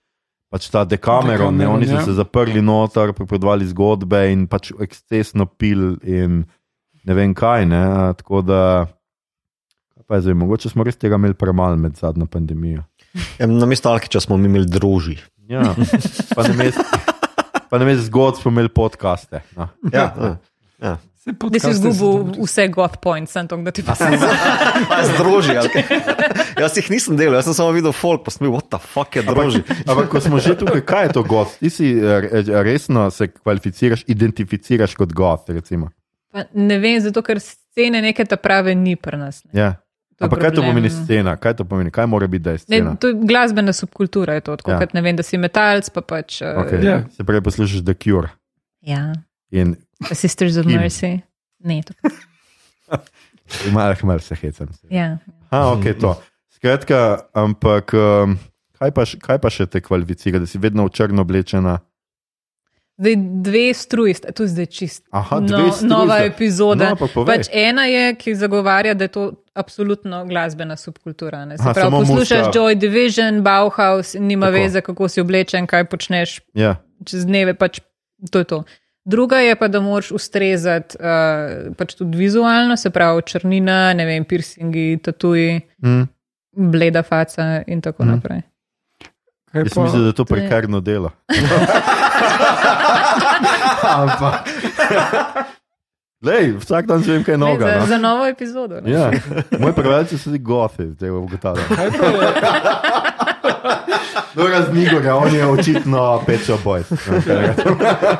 pač 0.49 0.69
ta 0.71 0.85
dekameron, 0.87 1.51
ne? 1.51 1.65
Decameron, 1.65 1.75
oni 1.75 1.87
so 1.89 1.97
ja. 1.97 2.03
se 2.05 2.13
zaprli 2.15 2.61
noter, 2.61 3.11
pripovedovali 3.13 3.67
zgodbe 3.67 4.21
in 4.31 4.45
pač 4.47 4.71
ekscesno 4.79 5.45
pil 5.45 5.97
in 6.03 6.45
ne 7.05 7.17
vem 7.17 7.33
kaj. 7.35 7.65
Ne? 7.67 7.83
Tako 8.21 8.41
da, 8.45 8.61
pa 10.07 10.19
je 10.19 10.27
zdaj, 10.27 10.33
mogoče 10.33 10.69
smo 10.69 10.83
res 10.83 10.97
tega 11.01 11.19
imeli 11.19 11.33
premalo 11.33 11.77
med 11.77 11.97
zadnjo 12.01 12.25
pandemijo. 12.31 12.83
Ja, 13.39 13.47
na 13.47 13.65
mestu 13.65 13.89
Alkiča 13.89 14.19
smo 14.19 14.37
mi 14.37 14.49
imeli 14.49 14.67
droži. 14.67 15.17
Ja, 15.47 15.75
pa 16.35 16.43
na 16.43 16.53
mestu. 16.57 16.83
Pa 17.69 17.77
ne 17.79 17.85
vem, 17.85 17.99
zgodb 17.99 18.41
smo 18.41 18.51
imeli 18.51 18.69
podkaste. 18.69 19.39
No. 19.55 19.69
Ja, 19.93 20.09
ja. 20.19 20.37
ja. 20.81 20.97
Da 21.25 21.31
si 21.31 21.33
podcaste 21.39 21.71
izgubil 21.71 22.43
vse 22.43 22.67
goth 22.67 22.99
points, 23.01 23.31
sem 23.33 23.47
to, 23.47 23.57
da 23.63 23.71
ti 23.71 23.83
pa 23.83 23.95
se 23.95 24.05
A, 24.05 24.99
z 25.05 25.15
droži. 25.17 25.55
ali 25.57 25.71
kaj? 25.73 25.83
Jaz 26.61 26.77
jih 26.77 26.91
nisem 26.91 27.17
delal, 27.17 27.39
jaz 27.39 27.47
sem 27.47 27.55
samo 27.57 27.71
videl 27.75 27.95
folk, 27.95 28.21
pa 28.27 28.31
sem 28.31 28.45
bil, 28.45 28.53
what 28.53 28.67
the 28.69 28.79
fuck 28.79 29.15
je 29.15 29.23
droži. 29.25 29.63
Ampak, 29.87 30.11
ko 30.11 30.21
smo 30.21 30.39
že 30.39 30.53
tukaj, 30.59 30.83
kaj 30.85 31.07
je 31.07 31.15
to 31.17 31.23
gost? 31.23 31.57
Ti 31.59 31.71
si 31.73 31.89
eh, 31.97 32.29
resno 32.67 33.07
se 33.11 33.31
kvalificiraš, 33.31 34.05
identificiraš 34.11 34.93
kot 34.95 35.15
gost. 35.15 35.49
Recimo. 35.49 35.89
Pa 36.31 36.45
ne 36.53 36.77
vem, 36.83 36.99
zato 37.01 37.23
ker 37.25 37.39
scene 37.41 38.03
neke 38.05 38.27
ta 38.27 38.37
prave 38.37 38.75
ni 38.75 38.95
pri 38.95 39.17
nas. 39.17 39.41
Ne. 39.47 39.59
Ja. 39.59 39.71
Ampak 40.17 40.39
kaj 40.39 40.49
to 40.49 40.53
problem. 40.55 40.69
pomeni 40.71 40.89
scena? 40.89 41.35
Kaj 41.35 41.53
to 41.53 41.65
pomeni? 41.65 41.91
Kaj 41.91 42.05
mora 42.05 42.27
biti, 42.27 42.43
da 42.43 42.51
je 42.51 42.57
scena? 42.57 42.89
Ne, 42.89 42.97
to 42.97 43.07
je 43.07 43.15
glasbena 43.21 43.73
subkultura, 43.73 44.33
je 44.33 44.41
to 44.41 44.55
tako, 44.55 44.71
Ja. 44.71 44.79
ja. 44.79 44.87
ne 44.93 45.01
vem, 45.01 45.15
da 45.15 45.23
si 45.23 45.37
metalc, 45.37 45.89
pa 45.89 46.01
pač. 46.01 46.41
Uh, 46.41 46.47
Okay. 46.63 46.79
Ja. 46.81 47.03
Se 47.09 47.23
pravi, 47.23 47.41
poslušaš 47.41 47.83
The 47.83 47.93
Cure. 47.95 48.29
ja. 48.81 49.13
In 49.51 49.75
Pa 49.99 50.15
Sisters 50.15 50.57
of 50.57 50.65
Kim. 50.65 50.79
Mercy. 50.79 51.19
Ne, 51.59 51.81
to. 51.83 51.93
malo, 53.71 53.95
malo 54.03 54.19
se 54.19 54.35
hecam. 54.35 54.67
Ja. 54.89 55.17
A, 55.49 55.71
ok, 55.71 55.83
to. 55.99 56.15
Skratka, 56.49 57.19
ampak 57.33 57.93
um, 57.93 58.37
kaj, 58.79 58.91
pa, 58.91 59.03
kaj 59.21 59.37
pa 59.37 59.49
še 59.49 59.65
te 59.65 59.81
kvalificira, 59.81 60.39
da 60.39 60.47
si 60.47 60.57
vedno 60.57 60.85
v 60.85 60.91
črno 60.91 61.21
oblečena? 61.21 61.77
Zdaj, 62.97 63.13
dve 63.41 63.73
struji, 63.73 64.13
to 64.31 64.43
je 64.43 64.47
zdaj 64.49 64.65
čist. 64.67 65.03
Aha, 65.11 65.39
dve 65.41 65.47
struji 65.69 65.89
nova 65.89 66.15
sta. 66.15 66.25
epizoda. 66.25 66.89
No, 66.91 67.07
povej. 67.07 67.25
pač 67.27 67.47
ena 67.51 67.85
je, 67.85 68.15
ki 68.15 68.35
zagovarja, 68.35 68.93
da 68.93 69.03
je 69.03 69.09
to 69.09 69.23
absolutno 69.53 70.25
glasbena 70.25 70.75
subkultura. 70.75 71.45
Ne? 71.45 71.57
Se 71.57 71.63
Aha, 71.63 71.73
pravi, 71.73 71.91
poslušaš 71.93 72.39
muska. 72.39 72.51
Joy 72.53 72.75
Division, 72.75 73.41
Bauhaus, 73.41 74.13
nima 74.15 74.45
Tako. 74.45 74.55
veze, 74.55 74.81
kako 74.81 75.07
si 75.07 75.21
oblečen, 75.21 75.67
kaj 75.67 75.85
počneš 75.85 76.39
Ja. 76.53 76.75
čez 77.03 77.25
dneve, 77.25 77.53
pač 77.53 77.79
to 78.31 78.39
je 78.39 78.45
to. 78.45 78.63
Druga 79.05 79.37
je 79.37 79.55
pa, 79.55 79.67
da 79.67 79.79
moraš 79.81 80.11
ustrezati 80.11 80.97
uh, 80.97 81.03
pač 81.75 81.93
tudi 81.93 82.17
vizualno, 82.17 82.73
se 82.75 82.89
pravi 82.89 83.21
črnina, 83.23 83.93
ne 83.93 84.05
vem, 84.05 84.23
piercingi, 84.25 84.97
tatuji, 84.99 85.61
Hm. 85.81 86.01
bleda 86.53 87.03
faca 87.03 87.43
in 87.67 87.81
tako 87.81 88.03
Mhm. 88.03 88.11
naprej. 88.11 88.41
Kaj 89.45 89.61
Jaz 89.61 89.73
pa- 89.73 89.83
mislim, 89.83 90.01
da 90.01 90.07
je 90.07 90.13
to 90.13 90.25
prekarno 90.25 90.79
delo. 90.81 91.11
ampak. 93.85 94.49
Lej, 96.25 96.55
vsak 96.57 96.87
dan 96.89 97.03
zvem 97.05 97.23
kaj 97.23 97.37
novega. 97.37 97.65
za, 97.65 97.79
no. 97.79 97.85
za 97.85 97.97
novo 97.97 98.25
epizodo. 98.25 98.81
ne. 98.81 98.91
Ja. 98.91 99.11
Moji 99.59 99.73
prevajalci 99.73 100.17
so 100.17 100.31
ti 100.31 100.39
gothi, 100.39 100.87
zdaj 100.95 101.09
ugotavljam. 101.09 101.65
Kaj 101.69 101.89
pa 101.91 102.05
je? 102.05 102.29
No, 104.35 104.47
raznigorja, 104.47 105.15
on 105.15 105.35
je 105.35 105.45
očitno 105.47 106.23
pečo 106.25 106.57
boj. 106.63 106.83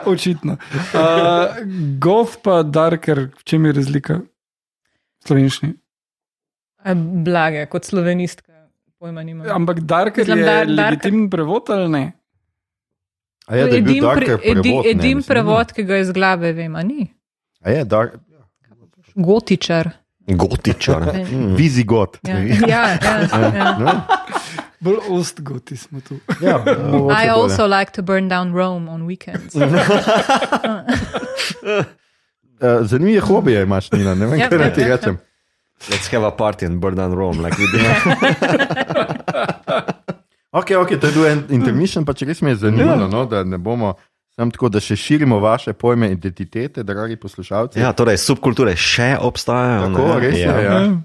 Očitno. 0.05 0.57
Uh, 0.93 1.57
goth 1.99 2.37
pa 2.43 2.63
darker, 2.63 3.27
v 3.35 3.43
čem 3.43 3.65
je 3.65 3.73
razlika? 3.75 4.19
Slovenščini. 5.27 5.73
A 6.85 6.93
Blage, 6.95 7.65
kot 7.71 7.83
slovenistka, 7.89 8.53
pojma 9.01 9.23
nimam. 9.25 9.49
Ampak 9.49 9.81
darker 9.81 10.23
Mislim, 10.23 10.39
je 10.39 10.45
dar- 10.45 10.69
legitimen 10.69 11.29
prevod 11.29 11.69
ali 11.73 11.89
ne? 11.89 12.03
A 13.47 13.55
je, 13.55 13.63
da 13.63 13.69
je 13.69 13.77
Edim 13.77 14.03
pre- 14.05 14.25
edi- 14.25 14.61
prevod? 14.61 14.65
ne, 14.85 14.91
Edim 14.91 15.17
mislim, 15.17 15.23
prevod, 15.25 15.71
ki 15.71 15.83
ga 15.83 15.97
iz 15.97 16.11
glave 16.11 16.53
vem, 16.53 16.75
a 16.75 16.83
ni. 16.83 17.07
A 17.61 17.69
je, 17.69 17.83
dark, 17.85 18.13
Gotičar. 19.15 19.89
Gotičar. 20.27 21.03
Mm. 21.31 21.55
vizigot. 21.55 22.17
Ja, 22.23 22.37
ja, 22.37 22.55
ja, 22.67 23.19
ja. 23.55 23.77
No? 23.79 23.91
Bolj 24.79 24.97
ostgoti 25.09 25.77
smo 25.77 26.01
tu. 26.01 26.15
Ja, 26.41 26.57
I 26.63 26.91
bolje. 26.91 27.29
also 27.31 27.67
like 27.67 27.91
to 27.91 28.01
burn 28.01 28.29
down 28.29 28.53
Rome 28.53 28.91
on 28.91 29.01
weekends. 29.03 29.55
Eh, 32.61 32.77
Zanimive 32.81 33.19
hobije 33.19 33.63
imaš, 33.63 33.91
Nina, 33.91 34.15
ne 34.15 34.25
vem, 34.25 34.39
Ja, 34.39 34.49
kaj 34.49 34.57
naj 34.57 34.67
ja, 34.67 34.73
ti 34.73 34.81
ja. 34.81 34.87
rečem. 34.87 35.17
Let's 35.89 36.11
have 36.11 36.25
a 36.25 36.31
party 36.31 36.65
and 36.65 36.79
burn 36.79 36.95
down 36.95 37.13
Rome, 37.13 37.37
like 37.39 37.57
we 37.57 37.67
did. 37.67 37.81
Ok, 40.55 40.71
ok, 40.79 40.95
to 41.01 41.09
je 41.09 41.13
bil 41.17 41.25
en 41.27 41.41
intermission, 41.57 42.05
pa 42.07 42.15
če 42.15 42.29
res 42.31 42.39
mi 42.41 42.53
je 42.53 42.61
zanimivo, 42.63 43.09
no, 43.11 43.25
da 43.27 43.43
ne 43.43 43.59
bomo 43.59 43.95
samo 44.35 44.51
tako, 44.55 44.69
da 44.71 44.79
še 44.83 44.95
širimo 44.99 45.39
vaše 45.43 45.73
pojme 45.75 46.11
identitete, 46.11 46.83
dragi 46.83 47.15
poslušalci. 47.19 47.79
Ja, 47.79 47.91
torej, 47.95 48.19
subkulture 48.23 48.75
še 48.79 49.15
obstajajo. 49.19 49.89
Tako, 49.89 50.07
ne? 50.07 50.19
res 50.23 50.39
je, 50.39 50.47
Ja. 50.47 50.55
ja. 50.63 50.79
Ja. 50.79 50.95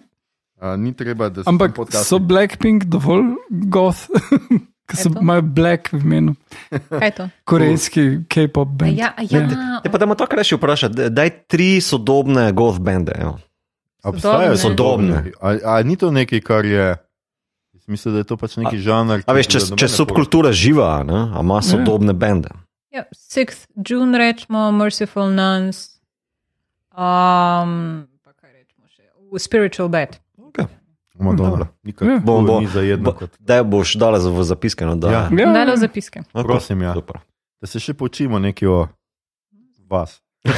A, 0.61 0.76
ni 0.76 0.92
treba, 0.92 1.30
da 1.32 1.40
se 1.42 1.48
Ampak 1.48 1.72
so 2.05 2.18
Blackpink 2.20 2.84
dovolj 2.84 3.32
goth, 3.72 4.11
ki 4.90 4.98
so 4.98 5.09
imajo 5.16 5.42
black 5.57 5.88
v 5.94 6.03
imenu. 6.05 6.34
Kaj 6.68 7.07
je 7.07 7.14
to? 7.16 7.28
Korejski 7.48 8.05
K-pop 8.28 8.68
band. 8.68 8.98
Ja, 8.98 9.14
a 9.16 9.24
ja. 9.24 9.46
Ja, 9.80 9.88
pa 9.88 9.96
da 9.96 10.05
me 10.11 10.18
to 10.20 10.28
kar 10.28 10.42
še 10.44 10.59
vprašati, 10.61 11.09
daj 11.16 11.30
tri 11.48 11.78
sodobne 11.80 12.51
goth 12.53 12.82
bende. 12.82 13.16
Jo. 13.16 13.38
obstajajo 14.05 14.59
Sodobne. 14.61 15.32
A, 15.40 15.57
a 15.64 15.82
ni 15.82 15.96
to 15.96 16.12
nekaj, 16.12 16.44
kar 16.44 16.68
je. 16.68 16.92
Mislim, 17.91 18.14
da 18.14 18.22
je 18.22 18.24
to 18.24 18.36
pač 18.38 18.55
neki 18.57 18.78
žanr. 18.78 19.24
A 19.26 19.34
veš, 19.34 19.49
če, 19.51 19.61
če 19.74 19.88
subkultura 19.91 20.53
živa, 20.55 21.03
ne, 21.03 21.24
a 21.34 21.43
ima 21.43 21.59
sodobne 21.59 22.14
bende. 22.14 22.53
Ja, 22.91 23.03
6th 23.11 23.66
June 23.76 24.14
rečemo, 24.14 24.70
Merciful 24.70 25.30
Nuns. 25.30 25.99
Um, 26.91 28.07
pa 28.22 28.30
kaj 28.34 28.51
rečemo 28.53 28.86
še? 28.86 29.11
Spiritual 29.38 29.88
Bed. 29.88 30.18
Okay. 30.51 30.66
Madonna. 31.18 31.66
Ja. 31.66 31.68
Nikakor 31.84 32.20
Bom, 32.20 32.47
bom. 32.47 32.62
ni 32.62 32.70
zajedno 32.70 33.11
Bo- 33.11 33.18
kot. 33.18 33.30
Da 33.38 33.61
boš 33.62 33.95
dala 33.95 34.20
za- 34.20 34.30
v 34.30 34.43
zapiske. 34.43 34.86
No, 34.86 34.97
da. 34.97 35.11
Ja. 35.11 35.22
Ja, 35.28 35.53
Dalo 35.53 35.76
zapiske. 35.76 36.22
Okay. 36.24 36.45
Prosim, 36.45 36.82
ja. 36.82 36.95
Super. 36.95 37.20
Da 37.61 37.66
se 37.66 37.78
še 37.78 37.95
poučimo 37.95 38.38
nekaj 38.38 38.68
o 38.68 38.78
vas. 39.84 40.20
The 40.41 40.53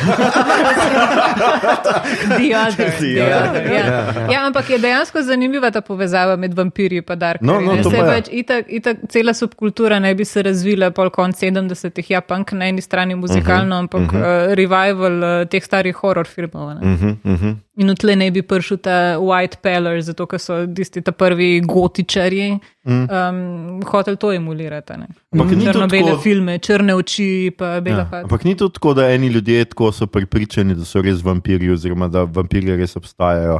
other, 2.54 2.90
the 2.90 3.14
The 3.14 3.34
other, 3.34 3.72
ja. 3.72 4.30
ja, 4.32 4.46
ampak 4.46 4.70
je 4.70 4.78
dejansko 4.78 5.22
zanimiva 5.22 5.70
ta 5.70 5.80
povezava 5.80 6.36
med 6.36 6.54
vampirji 6.54 6.98
in 6.98 7.18
darkerji. 7.18 7.46
No, 7.46 7.60
no, 7.60 7.90
pač 7.90 8.28
itak, 8.30 8.66
itak 8.68 8.96
cela 9.10 9.34
subkultura 9.34 9.98
naj 9.98 10.14
bi 10.14 10.24
se 10.24 10.42
razvila 10.42 10.90
pol 10.90 11.10
konc 11.10 11.34
70-ih, 11.34 12.10
ja, 12.10 12.20
punk 12.20 12.52
na 12.52 12.68
eni 12.70 12.80
strani 12.80 13.14
muzikalno, 13.14 13.76
ampak 13.78 14.00
uh 14.00 14.06
-huh. 14.12 14.22
uh, 14.22 14.54
revival 14.54 15.18
uh, 15.22 15.48
teh 15.50 15.62
starih 15.62 15.94
horror 15.94 16.26
filmov. 16.26 16.78
ne. 16.78 16.80
Uh 16.80 17.00
-huh, 17.00 17.16
uh 17.24 17.40
-huh. 17.40 17.56
In 17.74 17.88
od 17.88 17.96
tle 17.96 18.12
naj 18.14 18.30
bi 18.30 18.42
prišel 18.42 18.76
ta 18.78 18.94
White 19.16 19.56
Peller, 19.56 19.96
zato 19.98 20.26
ker 20.26 20.36
so 20.36 20.66
tisti 20.68 21.00
ta 21.00 21.10
prvi 21.10 21.62
gotičarji 21.62 22.58
um, 22.84 23.38
hoteli 23.82 24.16
to 24.16 24.32
emulirati. 24.32 24.92
ne. 24.94 25.06
Ampak 25.30 25.50
ni 25.50 25.64
to 25.64 25.72
Črno-bele 25.72 26.10
tako- 26.10 26.20
filme, 26.20 26.58
črne 26.58 26.94
oči, 26.94 27.28
pa 27.50 27.80
bela 27.80 27.98
Ja. 27.98 28.04
faca. 28.04 28.22
Ampak 28.22 28.44
ni 28.44 28.54
to 28.54 28.68
tako, 28.68 28.94
da 28.94 29.08
eni 29.08 29.26
ljudje 29.28 29.64
tako 29.66 29.88
so 29.90 30.06
pripričani, 30.06 30.74
da 30.74 30.84
so 30.84 31.00
res 31.00 31.22
vampirji, 31.22 31.70
oziroma 31.70 32.08
da 32.08 32.24
vampirji 32.24 32.76
res 32.76 32.96
obstajajo 32.96 33.58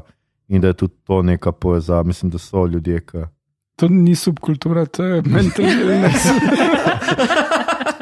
in 0.49 0.61
da 0.61 0.69
je 0.69 0.75
tudi 0.75 0.95
to 1.05 1.23
neka 1.23 1.53
povezava. 1.53 2.03
Mislim, 2.03 2.31
da 2.31 2.39
so 2.39 2.67
ljudje, 2.67 3.01
ki. 3.03 3.25
To 3.77 3.89
ni 3.89 4.15
subkultura, 4.15 4.85
to 4.87 5.05
je 5.05 5.23
mental 5.25 5.65
illness. 5.65 6.27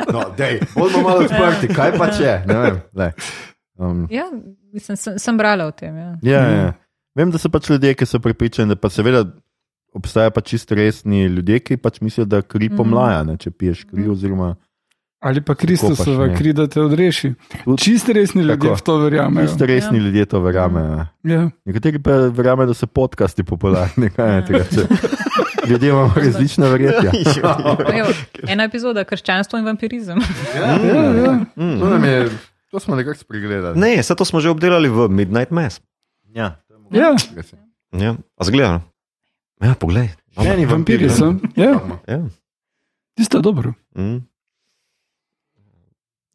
No, 0.08 0.24
dej, 0.34 0.60
bomo 0.74 1.00
malo 1.00 1.20
odprti, 1.20 1.68
kaj 1.68 1.92
pa 1.94 2.10
če? 2.10 2.42
Ne 2.44 2.54
vem. 2.56 2.80
lej. 2.92 3.10
Um, 3.78 4.06
Ja, 4.10 4.24
mislim, 4.72 4.96
sem, 4.96 5.18
sem 5.18 5.38
brala 5.38 5.66
o 5.66 5.74
tem. 5.74 5.96
Ja. 5.96 6.16
ja, 6.22 6.42
ja. 6.50 6.72
Vem, 7.16 7.30
da 7.30 7.38
so 7.38 7.50
pač 7.50 7.70
ljudje, 7.70 7.94
ki 7.98 8.06
so 8.06 8.20
pripričani, 8.22 8.74
da 8.74 8.78
pa 8.78 8.90
seveda 8.92 9.24
obstajajo 9.94 10.30
pač 10.30 10.52
čisto 10.54 10.78
resni 10.78 11.24
ljudje, 11.26 11.60
ki 11.66 11.78
pač 11.82 12.00
mislijo, 12.00 12.28
da 12.30 12.42
kri 12.42 12.70
pomlaja, 12.70 13.24
ne, 13.26 13.36
če 13.40 13.50
piješ 13.50 13.84
kri. 13.90 14.06
Oziroma, 14.10 14.54
Ali 15.20 15.42
pa 15.44 15.54
Kristusova 15.54 16.30
kri, 16.32 16.52
da 16.56 16.64
te 16.66 16.80
odreši. 16.80 17.34
Čisti 17.78 18.12
resni 18.12 18.42
ljudje 18.42 18.70
Tako. 18.70 18.74
v 18.74 18.82
to 18.82 18.96
verjamejo. 18.98 19.46
čisto 19.46 19.66
resni 19.66 19.98
ja. 19.98 20.04
ljudje 20.04 20.24
to 20.26 20.40
verjamejo. 20.40 21.06
Ja. 21.22 21.50
Nekateri 21.64 21.98
pa 22.02 22.10
verjamejo, 22.10 22.66
da 22.66 22.74
so 22.74 22.86
podcasti 22.86 23.44
popularni. 23.44 24.10
kaj 24.16 24.40
rečem. 24.48 24.86
Ljudje 25.68 25.88
imamo 25.88 26.12
različne 26.16 26.68
verjetja. 26.68 27.12
Evo, 28.00 28.08
ena 28.52 28.64
epizoda, 28.64 29.04
krščanstvo 29.04 29.58
in 29.58 29.64
vampirizem. 29.64 30.18
Ja, 30.56 30.72
ja, 30.88 31.04
ja. 31.04 31.34
To, 31.54 31.90
nam 31.90 32.04
je, 32.04 32.28
to 32.70 32.80
smo 32.80 32.94
nekako 32.94 33.18
spregledali. 33.18 33.74
Ne, 33.76 33.96
vse 33.96 34.14
to 34.14 34.24
smo 34.24 34.38
že 34.38 34.48
obdelali 34.48 34.88
v 34.88 35.08
Midnight 35.08 35.50
Mass. 35.50 35.80
Ja, 36.28 36.56
Ja. 36.90 37.14
Ja. 37.92 38.14
A 38.36 38.42
zgleda? 38.42 38.80
Ja, 39.58 39.74
poglej. 39.74 40.08
Ne, 40.36 40.56
ni 40.56 40.64
Vampiri 40.64 41.06
so. 41.06 41.34
Ja, 41.54 41.78
Ja. 42.06 42.18
tisto 43.14 43.38
je 43.38 43.42
dobro. 43.42 43.72
Mm. 43.92 44.22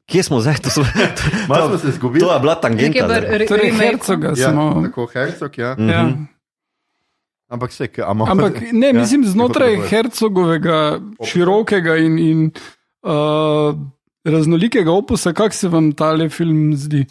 Kje 0.05 0.21
smo 0.21 0.37
zdaj? 0.37 0.55
To, 0.57 0.69
so, 0.69 0.81
Malo 1.49 1.67
smo 1.67 1.77
se 1.79 1.87
izgubili. 1.89 2.19
to 2.19 2.29
je 2.29 2.39
bila 2.39 2.55
tangenta. 2.55 3.07
re- 3.09 3.45
Torej, 3.45 3.71
hercoga 3.73 4.27
Ja, 4.29 4.51
smo. 4.51 4.81
tako 4.83 5.05
hercog, 5.07 5.57
ja. 5.57 5.73
Mhm. 5.73 5.89
Ja. 5.89 6.11
Ampak 7.47 7.71
se, 7.71 7.89
amo, 7.99 8.25
Ampak 8.25 8.53
ne, 8.73 8.87
Ja, 8.87 8.93
mislim, 8.93 9.21
kako 9.21 9.31
znotraj 9.31 9.75
to 9.75 9.81
hercogovega 9.83 10.99
širokega 11.23 11.95
in, 11.97 12.19
in 12.19 12.39
uh, 13.01 13.73
raznolikega 14.25 14.91
opusa, 14.91 15.33
kak 15.33 15.53
se 15.53 15.69
vam 15.69 15.91
tale 15.93 16.29
film 16.29 16.73
zdi? 16.75 17.05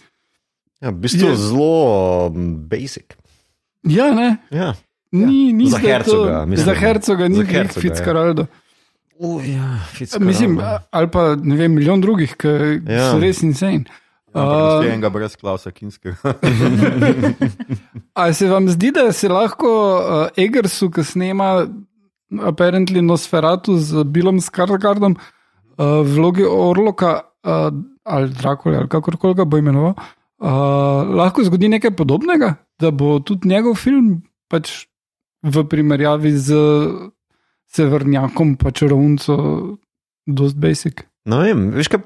Ja, 0.83 0.91
v 0.91 0.99
bistvu 1.07 1.29
Je- 1.31 1.37
zelo 1.37 2.27
um, 2.29 2.51
basic. 2.69 3.15
Ja, 3.89 4.11
ne. 4.15 4.37
Ja. 4.51 4.75
Ni, 5.15 5.53
ni 5.53 5.69
Za 5.71 5.79
hercoga, 5.79 6.41
to, 6.41 6.47
mislim. 6.47 6.67
za 6.67 6.75
hercoga, 6.75 7.29
ni 7.29 7.37
Za 7.37 7.45
hercoga, 7.45 7.81
Fitzcarraldo. 7.81 8.47
Uh, 9.19 9.39
ja, 9.49 9.79
Mislim, 10.19 10.59
ali 10.91 11.09
pa 11.11 11.37
ne 11.37 11.55
vem, 11.57 11.71
milijon 11.73 12.01
drugih, 12.01 12.35
ki 12.35 12.49
Ja. 12.49 12.81
ja. 12.93 13.11
so 13.13 13.21
res 13.23 13.43
insane. 13.47 13.85
Uh, 14.35 14.83
enega 14.83 15.09
brez 15.15 15.37
Klausa 15.39 15.71
Kinskega. 15.71 16.17
Ali 18.15 18.35
se 18.35 18.49
vam 18.49 18.67
zdi, 18.69 18.91
da 18.91 19.13
se 19.13 19.29
lahko 19.29 19.69
uh, 19.69 20.27
Egersu, 20.37 20.91
ki 20.91 21.05
snema 21.05 21.67
apparently 22.43 23.03
Nosferatu 23.03 23.79
z 23.79 24.03
Billom 24.05 24.41
Skarsgardom 24.43 25.15
uh, 25.15 25.23
v 25.79 26.15
vlogi 26.15 26.45
Orloka 26.47 27.15
uh, 27.21 27.71
ali 28.05 28.31
Drakula 28.31 28.83
ali 28.83 28.89
kakorkoli 28.89 29.35
ga 29.35 29.45
bo 29.49 29.59
imenoval, 29.59 29.95
uh, 29.97 31.15
lahko 31.15 31.45
zgodi 31.45 31.69
nekaj 31.73 31.97
podobnega? 31.97 32.55
da 32.81 32.91
bo 32.91 33.19
tudi 33.23 33.49
njegov 33.49 33.77
film 33.79 34.23
pač 34.51 34.87
v 35.45 35.65
primerjavi 35.69 36.33
z 36.35 36.57
Severnjakom, 37.75 38.55
pa 38.57 38.71
čarovnico, 38.71 39.35
dost 40.27 40.57
basic. 40.61 41.03
No, 41.27 41.43
vem, 41.43 41.73
veš 41.75 41.91
kaj, 41.91 42.05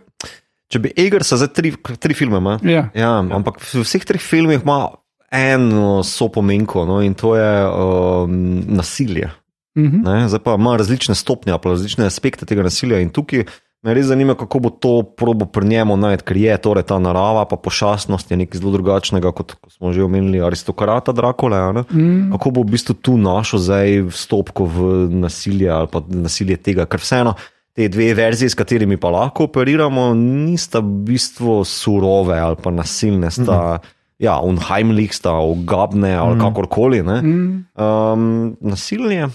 če 0.72 0.80
bi 0.80 0.92
Eger 0.96 1.24
se 1.26 1.36
za 1.40 1.48
tri, 1.52 1.74
tri 2.00 2.16
filme, 2.16 2.40
ima, 2.40 2.56
Ja. 2.64 2.88
ja, 2.96 3.12
ampak 3.20 3.60
v 3.60 3.84
vseh 3.84 4.06
treh 4.08 4.22
filmih 4.22 4.64
ima 4.64 4.88
eno 5.28 6.00
sopomenko 6.00 6.86
no, 6.88 7.02
in 7.04 7.12
to 7.14 7.34
je 7.36 7.52
um, 7.68 8.64
nasilje. 8.80 9.28
Mhm. 9.78 10.02
Ne? 10.04 10.28
Zdaj 10.28 10.42
pa 10.44 10.54
ima 10.58 10.76
različne 10.76 11.14
stopnje, 11.14 11.54
pa 11.62 11.70
različne 11.70 12.06
aspekte 12.06 12.46
tega 12.46 12.62
nasilja. 12.66 12.98
In 13.00 13.10
tukaj 13.10 13.44
me 13.82 13.94
res 13.94 14.08
zanima, 14.10 14.34
kako 14.34 14.58
bo 14.58 14.70
to 14.70 15.02
probo 15.02 15.46
pri 15.46 15.68
njemu 15.68 15.96
najti, 15.96 16.24
ker 16.26 16.36
je 16.36 16.56
torej 16.58 16.82
ta 16.82 16.98
narava, 16.98 17.44
pa 17.46 17.56
pošastnost 17.56 18.30
je 18.30 18.36
nekaj 18.36 18.60
zelo 18.60 18.72
drugačnega, 18.74 19.32
kot 19.32 19.54
ko 19.54 19.70
smo 19.70 19.92
že 19.92 20.02
omenili 20.02 20.42
aristokrata 20.42 21.12
Drakula. 21.12 21.72
ne. 21.72 21.84
Mm. 21.92 22.32
Kako 22.32 22.50
bo 22.50 22.62
v 22.66 22.74
bistvu 22.74 22.94
tu 22.94 23.16
našel 23.16 23.58
zdaj 23.58 24.00
vstopko 24.10 24.64
v 24.66 24.80
nasilje 25.10 25.70
ali 25.70 25.86
pa 25.92 26.02
nasilje 26.08 26.56
tega, 26.56 26.86
ker 26.86 27.00
vseeno. 27.00 27.34
Te 27.78 27.86
dve 27.88 28.10
verzije, 28.14 28.50
s 28.50 28.58
katerimi 28.58 28.96
pa 28.96 29.10
lahko 29.14 29.46
operiramo, 29.46 30.10
nista 30.14 30.82
v 30.82 31.14
bistvu 31.14 31.62
surove 31.64 32.34
ali 32.34 32.56
pa 32.58 32.74
nasilne, 32.74 33.30
sta 33.30 33.78
mm 33.78 33.94
ja, 34.18 34.40
unheimlich, 34.42 35.14
sta 35.14 35.32
ogabne 35.38 36.10
ali 36.18 36.34
mm 36.34 36.40
kakorkoli. 36.40 37.02
ne. 37.02 37.22
Mm. 37.22 37.66
Um, 37.78 38.56
nasilje. 38.60 39.28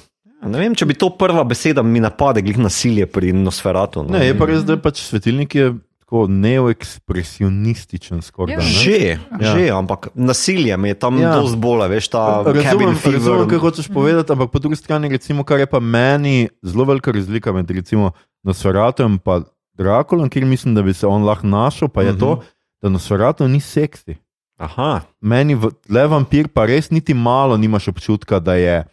Ne 0.46 0.60
vem, 0.60 0.76
če 0.76 0.86
bi 0.86 0.94
to 0.94 1.10
prva 1.10 1.44
beseda 1.44 1.82
mi 1.82 2.00
napade, 2.00 2.42
glih 2.42 2.58
nasilje 2.58 3.06
pri 3.06 3.34
Nosferatu. 3.34 4.04
no. 4.04 4.10
Ne, 4.10 4.26
je 4.26 4.34
pa 4.34 4.46
res, 4.46 4.64
da 4.64 4.74
je 4.74 4.82
pač 4.82 5.02
svetilnik 5.02 5.56
je 5.56 5.74
tako 6.00 6.28
neoekspresionističen 6.28 8.22
skoraj. 8.22 8.54
Ja. 8.54 8.58
ne. 8.58 8.66
Že, 8.66 9.00
Ja. 9.40 9.50
že, 9.50 9.70
ampak 9.72 10.08
nasilje 10.14 10.78
mi 10.78 10.88
je 10.88 10.94
tam 10.96 11.18
Ja. 11.18 11.36
dosti 11.36 11.58
bolj, 11.58 11.88
veš, 11.90 12.08
ta 12.08 12.44
Razumem, 12.44 12.64
cabin 12.64 12.96
fever. 12.96 13.14
razumem, 13.14 13.50
kaj 13.50 13.58
hočeš 13.60 13.88
povedati, 13.88 14.32
ampak 14.32 14.52
po 14.52 14.60
drugi 14.60 14.76
strani, 14.76 15.10
recimo, 15.10 15.44
kar 15.44 15.60
je 15.60 15.66
pa 15.66 15.80
meni 15.80 16.50
zelo 16.62 16.86
velika 16.86 17.12
razlika 17.12 17.52
med 17.52 17.72
recimo 17.72 18.12
Nosferatom 18.44 19.12
in 19.12 19.18
pa 19.18 19.42
Drakulom, 19.74 20.30
kjer 20.30 20.46
mislim, 20.46 20.76
da 20.76 20.82
bi 20.82 20.94
se 20.94 21.08
on 21.08 21.24
lahko 21.24 21.48
našel, 21.48 21.88
pa 21.88 22.02
je 22.02 22.10
uh 22.10 22.16
-huh. 22.16 22.20
to, 22.20 22.42
da 22.82 22.90
Nosferatu 22.90 23.48
ni 23.48 23.60
seksi. 23.60 24.16
Aha, 24.58 25.02
Meni 25.22 25.56
v- 25.56 25.72
le 25.90 26.08
vampir 26.08 26.48
pa 26.48 26.66
res 26.66 26.90
niti 26.90 27.14
malo 27.14 27.58
nimaš 27.58 27.88
občutka, 27.88 28.40
da 28.40 28.54
je 28.54 28.84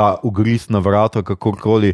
ta 0.00 0.16
ugriz 0.24 0.68
na 0.72 0.80
vrata, 0.80 1.20
kakorkoli 1.22 1.92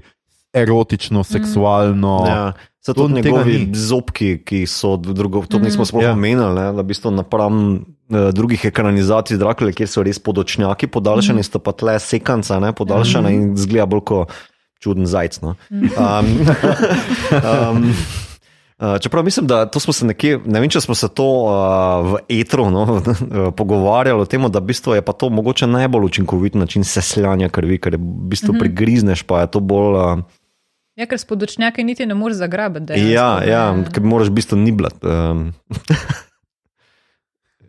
erotično, 0.55 1.25
seksualno. 1.27 2.25
ja. 2.29 2.53
So 2.81 2.95
To 2.95 3.09
tudi 3.09 3.19
njegovi 3.19 3.71
zobki, 3.75 4.45
ki 4.47 4.61
so 4.71 4.95
drugo, 4.97 5.43
to 5.51 5.59
nismo 5.59 5.83
sploh 5.85 6.05
Ja. 6.07 6.13
omenili, 6.15 6.55
ne, 6.55 6.69
da 6.71 6.83
v 6.85 6.87
bistvu 6.87 7.11
napram 7.11 7.57
eh, 7.83 8.31
drugih 8.33 8.63
ekranizacij 8.65 9.41
Drakule, 9.43 9.73
kjer 9.75 9.91
so 9.91 10.05
res 10.07 10.23
podočnjaki 10.23 10.87
podaljšani, 10.87 11.43
sta 11.43 11.59
pa 11.59 11.75
tle 11.75 11.99
sekanca, 11.99 12.61
ne, 12.63 12.71
podaljšana 12.73 13.33
in 13.35 13.57
zgleda 13.59 13.89
bolj 13.91 14.05
kot 14.07 14.31
čuden 14.79 15.07
zajec. 15.11 15.41
No. 15.43 15.57
Um, 15.99 16.31
um, 17.51 17.91
Uh, 18.79 18.99
čeprav 19.01 19.25
mislim, 19.25 19.47
da 19.47 19.67
to 19.67 19.81
smo 19.81 19.93
se 19.93 20.07
nekje, 20.07 20.41
ne 20.45 20.61
vem, 20.61 20.71
če 20.71 20.81
smo 20.85 20.95
se 20.95 21.09
to 21.09 21.25
uh, 21.25 22.11
v 22.13 22.19
etru 22.29 22.71
no, 22.71 23.01
pogovarjali 23.59 24.21
o 24.21 24.29
tem, 24.29 24.45
da 24.53 24.61
v 24.61 24.69
bistvu 24.69 24.99
je 24.99 25.03
pa 25.03 25.15
to 25.17 25.31
mogoče 25.33 25.67
najbolj 25.67 26.05
učinkovit 26.05 26.55
način 26.55 26.85
sesljanja 26.85 27.49
krvi, 27.49 27.79
ker 27.81 27.97
je 27.97 27.99
v 27.99 28.29
bistvu 28.29 28.53
mm 28.53 28.57
-hmm. 28.57 28.61
prigrizneš, 28.61 29.23
pa 29.23 29.41
je 29.41 29.51
to 29.51 29.61
bolj. 29.61 29.97
Uh, 29.97 30.21
Ja, 30.97 31.07
ker 31.07 31.19
spodočnjake 31.19 31.85
niti 31.85 32.07
ne 32.07 32.15
moreš 32.15 32.37
zagrabiti. 32.37 32.93
ja, 33.13 33.41
ne. 33.41 33.49
ja, 33.49 33.85
ker 33.93 34.03
moraš 34.03 34.29
v 34.29 34.33
bistvu 34.33 34.57
niblati. 34.57 35.07
Um, 35.07 35.53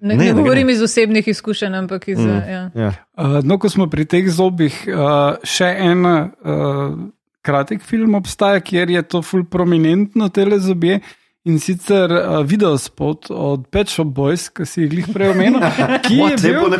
Ne, 0.01 0.15
Ne, 0.15 0.15
ne, 0.15 0.25
ne 0.25 0.33
ne 0.33 0.41
govorim 0.41 0.67
gre. 0.67 0.73
iz 0.73 0.81
osebnih 0.81 1.27
izkušenj, 1.27 1.75
ampak 1.75 2.07
iz. 2.07 2.19
Mm. 2.19 2.29
Ja. 2.29 2.71
Ja. 2.75 2.93
Uh, 3.17 3.43
no, 3.43 3.57
ko 3.57 3.69
smo 3.69 3.87
pri 3.89 4.05
teh 4.05 4.29
zobih, 4.29 4.85
uh, 4.87 5.41
še 5.43 5.65
en 5.79 6.05
uh, 6.05 6.27
kratek 7.47 7.79
film 7.81 8.15
obstaja, 8.15 8.59
kjer 8.61 8.91
je 8.91 9.01
to 9.05 9.21
ful 9.21 9.45
prominentno, 9.45 10.27
tele 10.29 10.59
zobje. 10.59 10.99
In 11.45 11.59
sicer 11.59 12.11
uh, 12.11 12.41
video 12.43 12.73
spot 12.77 13.29
od 13.31 13.69
Pet 13.71 13.87
Shop 13.87 14.09
Boys, 14.09 14.49
ki 14.49 14.65
si 14.67 14.83
jih 14.83 15.07
prej 15.07 15.29
omenil, 15.31 15.61
ki, 16.05 16.17
je 16.17 16.35
bil- 16.43 16.75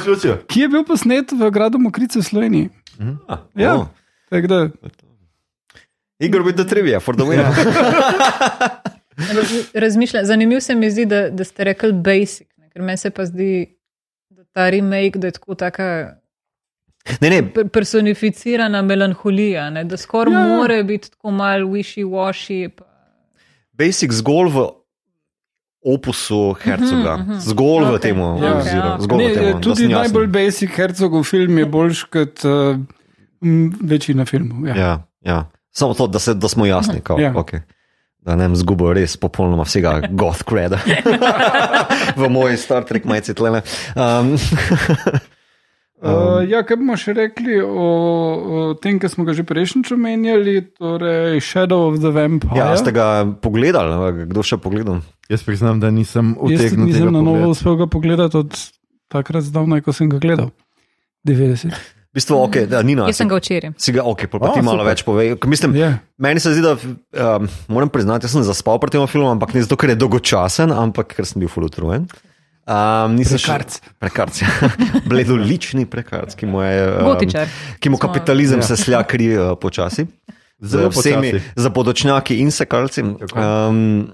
ki 0.45 0.59
je 0.59 0.67
bil 0.67 0.83
posnet 0.83 1.31
v 1.31 1.47
gradu 1.49 1.79
Mokrice 1.79 2.19
v 2.19 2.25
Sloveniji. 2.25 2.67
ah, 3.25 3.45
Ja. 3.55 3.77
oh. 3.77 3.87
Tako 4.27 4.47
da, 4.47 4.59
Igor 6.19 6.43
with 6.43 6.55
the 6.55 6.65
trivia 6.65 6.99
for 6.99 7.15
the 7.15 7.23
win. 7.23 7.39
Ja. 9.17 9.23
Razmišljam, 9.73 10.25
zanimivo 10.25 10.61
se 10.61 10.75
mi 10.75 10.91
zdi, 10.91 11.05
da, 11.05 11.29
da 11.29 11.43
ste 11.43 11.63
rekli 11.63 11.93
basic, 11.93 12.47
ne? 12.57 12.69
ker 12.69 12.81
meni 12.81 12.97
se 12.97 13.09
pa 13.09 13.25
zdi, 13.25 13.75
da 14.29 14.43
ta 14.45 14.69
remake 14.69 15.15
da 15.15 15.27
je 15.27 15.31
tako 15.31 15.55
taka 15.55 15.87
Ne, 17.21 17.29
ne, 17.29 17.41
per- 17.45 17.67
personificirana 17.69 18.81
melanholija, 18.81 19.69
ne? 19.69 19.83
da 19.83 19.97
skoraj 19.97 20.33
Ja, 20.33 20.47
more 20.49 20.83
biti 20.83 21.11
tako 21.11 21.31
mal 21.31 21.61
wishy-washy. 21.61 22.69
pa- 22.69 22.85
basic 23.73 24.11
zgolj 24.13 24.49
v 24.49 24.67
opusu 25.85 26.53
Hercoga, 26.55 27.17
Mhm, 27.17 27.31
mhm. 27.31 27.39
zgolj 27.41 27.83
v 27.83 27.89
Okej. 27.89 27.99
tem 28.01 28.17
Ja, 28.17 28.25
oziru. 28.25 28.87
okej, 28.87 28.99
Zgolj 28.99 29.17
ne, 29.17 29.29
v 29.29 29.35
tem. 29.35 29.43
da 29.45 29.59
tudi 29.61 29.87
najbolj 29.87 30.27
basic 30.29 30.69
hercogov 30.71 31.23
film 31.23 31.57
je 31.57 31.65
boljš 31.67 32.03
kot 32.05 32.45
uh, 32.45 32.77
večina 33.81 34.25
filmov. 34.25 34.67
Ja. 34.67 34.75
Ja, 34.75 34.91
ja. 35.23 35.39
Samo 35.71 35.93
to, 35.93 36.07
da, 36.07 36.19
se, 36.19 36.33
da 36.33 36.47
smo 36.47 36.65
jasni. 36.65 37.01
Kao, 37.01 37.19
Ja. 37.19 37.33
okay. 37.33 37.61
Da 38.19 38.35
ne 38.35 38.49
bi 38.49 38.55
zgubil 38.55 38.91
res 38.93 39.17
popolnoma 39.17 39.63
vsega 39.63 40.01
goth 40.11 40.43
creda 40.43 40.79
v 42.17 42.29
moji 42.29 42.57
Star 42.57 42.83
Trek 42.83 43.05
majici 43.05 43.33
tlele. 43.33 43.61
Um, 43.95 44.35
Uh, 45.97 46.45
ja, 46.45 46.61
kaj 46.61 46.77
bomo 46.77 46.93
še 46.93 47.15
rekli 47.17 47.55
o, 47.57 47.73
o 47.73 48.57
tem, 48.77 48.99
kar 49.01 49.09
smo 49.09 49.25
ga 49.25 49.33
že 49.33 49.41
prejšnjič 49.41 49.89
omenjali, 49.95 50.61
torej 50.77 51.41
Shadow 51.41 51.87
of 51.89 51.97
the 52.03 52.11
Vampire. 52.13 52.53
ja, 52.53 52.69
ste 52.77 52.93
ga 52.93 53.25
pogledali, 53.25 54.27
kdo 54.29 54.45
še 54.45 54.59
pogledal? 54.61 55.01
Jaz 55.25 55.41
priznam, 55.41 55.81
da 55.81 55.89
nisem 55.89 56.35
Jaz 56.37 56.61
utegnil 56.61 56.85
nisem 56.85 57.09
tega 57.09 57.15
na 57.17 57.25
novo 57.25 57.49
uspel 57.49 57.79
ga 57.81 57.89
pogledati 57.89 58.37
od 58.37 58.53
takrat 59.09 59.49
zdavnaj, 59.49 59.81
ko 59.81 59.89
sem 59.89 60.05
ga 60.13 60.21
gledal. 60.21 60.53
90. 61.25 61.73
V 61.73 62.13
bistvu, 62.17 62.37
okay, 62.45 62.69
da, 62.69 62.79
Nina, 62.85 63.09
Jaz 63.09 63.17
sem 63.19 63.29
ga 63.29 63.41
včeraj. 63.41 63.73
Si 63.81 63.89
ga, 63.93 64.05
ok, 64.05 64.29
pa, 64.29 64.37
pa 64.37 64.47
A, 64.49 64.53
ti 64.53 64.61
malo 64.61 64.85
super. 64.85 64.89
več 64.93 65.01
povej. 65.05 65.33
Mislim, 65.49 65.73
Ja. 65.77 65.97
Meni 66.21 66.39
se 66.41 66.53
zdi, 66.53 66.61
da 66.61 66.77
um, 66.77 67.49
moram 67.73 67.89
priznati, 67.89 68.25
da 68.25 68.31
sem 68.31 68.45
zaspal 68.45 68.77
pri 68.81 68.93
tem 68.93 69.03
filmu, 69.09 69.33
ampak 69.33 69.53
ne 69.57 69.65
zato, 69.65 69.77
ker 69.77 69.91
je 69.93 69.97
dolgočasen, 69.97 70.69
ampak 70.73 71.17
ker 71.17 71.25
sem 71.25 71.41
bil 71.41 71.49
fulutrujen. 71.49 72.05
Um, 72.67 73.15
nisem 73.15 73.37
še- 73.37 73.47
Prekarc. 73.47 73.79
Prekarc. 73.97 74.41
ja. 74.41 74.47
Bledolični 75.09 75.85
prekarc, 75.85 76.35
ki 76.35 76.45
mu, 76.45 76.59
je, 76.61 76.83
um, 76.99 77.15
ki 77.79 77.87
mu 77.87 77.95
Smo- 77.95 78.01
kapitalizem 78.01 78.59
se 78.61 78.75
slja 78.75 79.03
kri 79.03 79.31
uh, 79.31 79.55
počasi. 79.55 80.03
Z 80.59 80.69
Zelo 80.69 80.89
vsemi 80.89 81.31
počasi. 81.31 81.51
zapodočnjaki 81.55 82.35
in 82.37 82.51
sekalci. 82.51 83.05
Um, 83.31 84.11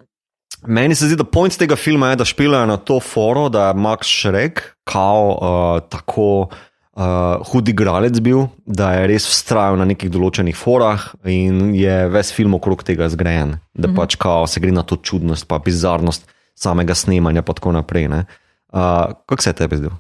meni 0.63 0.93
se 0.93 1.07
zdi, 1.07 1.15
da 1.15 1.23
point 1.25 1.49
tega 1.53 1.75
filma 1.75 2.09
je, 2.09 2.15
da 2.15 2.25
špilajo 2.25 2.65
na 2.67 2.77
to 2.77 2.99
foro, 2.99 3.49
da 3.49 3.67
je 3.67 3.73
Max 3.75 4.05
Šrek 4.05 4.61
kao 4.83 5.23
uh, 5.31 5.89
tako 5.89 6.51
uh, 6.93 7.03
hud 7.43 7.67
igralec 7.67 8.19
bil, 8.19 8.45
da 8.67 8.91
je 8.93 9.07
res 9.07 9.25
vztrajal 9.25 9.77
na 9.77 9.85
nekih 9.85 10.11
določenih 10.11 10.53
forah 10.53 10.99
in 11.25 11.73
je 11.73 11.95
ves 12.07 12.29
film 12.29 12.53
okrog 12.53 12.83
tega 12.83 13.09
zgrajen. 13.09 13.57
Da 13.73 13.87
Mhm. 13.87 13.95
pač 13.95 14.15
kao 14.15 14.45
se 14.45 14.59
gre 14.59 14.71
na 14.71 14.83
to 14.83 14.95
čudnost, 14.97 15.47
pa 15.47 15.57
bizarnost 15.57 16.27
samega 16.53 16.93
snemanja 16.93 17.39
in 17.39 17.49
tako 17.49 17.71
naprej. 17.71 18.07
ne. 18.07 18.25
Uh, 18.74 19.13
kako 19.30 19.41
se 19.41 19.49
je 19.49 19.53
tebi 19.53 19.78
zdel? 19.78 19.91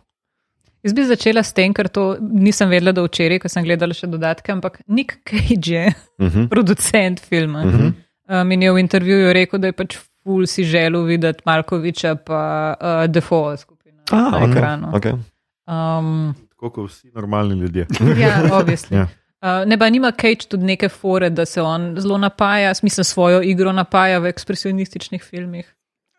Jaz 0.83 0.93
bi 0.93 1.05
začela 1.07 1.43
s 1.43 1.53
tem, 1.55 1.73
ker 1.73 1.87
to 1.87 2.17
nisem 2.19 2.67
vedela 2.69 2.91
do 2.91 3.05
včeraj, 3.05 3.39
ko 3.39 3.51
sem 3.51 3.63
gledala 3.63 3.95
še 3.95 4.09
dodatke, 4.11 4.51
ampak 4.51 4.81
Nick 4.87 5.21
Cage 5.29 5.71
je 5.71 5.85
Uh 6.19 6.27
-huh. 6.33 6.49
producent 6.49 7.19
filma. 7.19 7.63
Uh 7.63 7.73
-huh. 7.73 7.93
um, 8.41 8.51
in 8.51 8.61
je 8.61 8.71
v 8.71 8.79
intervjuju 8.79 9.33
rekel, 9.33 9.59
da 9.59 9.67
je 9.67 9.73
pač 9.73 9.97
ful 10.23 10.47
si 10.47 10.63
želel 10.63 11.03
videti 11.03 11.41
Malkoviča 11.45 12.15
pa 12.15 12.73
uh, 12.81 13.11
Defoe 13.11 13.57
skupino 13.57 14.03
na 14.11 14.31
okay. 14.31 14.51
ekranu. 14.51 14.87
Okay. 14.87 15.13
Um, 15.67 16.35
Tako 16.49 16.69
kot 16.69 16.89
vsi 16.89 17.11
normalni 17.15 17.55
ljudje. 17.55 17.87
ja, 18.23 18.57
obvisli. 18.59 18.97
Ja. 18.97 19.07
Uh, 19.41 19.67
ne 19.67 19.77
pa 19.77 19.89
nima 19.89 20.11
Cage 20.11 20.47
tudi 20.49 20.63
neke 20.63 20.89
fore, 20.89 21.29
da 21.29 21.45
se 21.45 21.61
on 21.61 21.95
zelo 21.99 22.17
napaja, 22.17 22.73
smisel 22.73 23.03
svojo 23.03 23.41
igro 23.41 23.71
napaja 23.71 24.19
v 24.19 24.25
ekspresionističnih 24.25 25.23
filmih. 25.23 25.75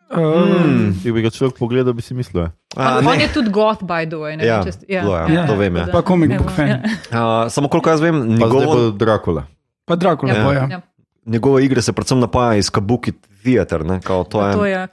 Um, 0.07 0.93
Če 0.95 1.11
bi 1.11 1.21
ga 1.21 1.29
človek 1.29 1.57
pogledal, 1.57 1.93
bi 1.93 2.01
si 2.01 2.13
mislil. 2.13 2.43
ja. 2.43 2.49
A, 2.75 2.99
On, 2.99 3.15
je 3.15 3.27
tudi 3.27 3.49
goth, 3.49 3.81
by 3.81 4.05
the 4.05 4.15
way. 4.15 4.35
Ne, 4.35 4.45
Ja, 4.45 4.59
vem, 4.59 4.65
če 4.65 4.71
ste- 4.71 4.85
zelo, 4.91 5.15
ja, 5.17 5.45
to 5.45 5.55
vem, 5.55 5.75
ja. 5.75 5.85
Pa 5.87 6.01
comic 6.01 6.29
book 6.31 6.41
evo, 6.41 6.49
fan. 6.51 6.67
ja. 6.67 6.79
Uh, 7.09 7.49
samo 7.49 7.67
koliko 7.67 7.89
jaz 7.89 8.01
vem, 8.01 8.19
njegovo, 8.29 8.91
Drakula. 8.91 9.47
pa 9.83 9.95
Drakula, 9.95 10.31
Ja, 10.31 10.41
ja. 10.43 10.53
ja. 10.53 10.67
ja. 10.69 10.81
njegove 11.25 11.65
igre 11.65 11.81
se 11.81 11.91
predvsem 11.91 12.19
napaja 12.19 12.55
iz 12.55 12.69
Kabuki 12.69 13.13
Theater. 13.41 13.81
Ne, 13.81 13.99
kao, 13.99 14.23
to 14.23 14.41
je, 14.41 14.53
To 14.53 14.65
je 14.65 14.71
ja. 14.71 14.87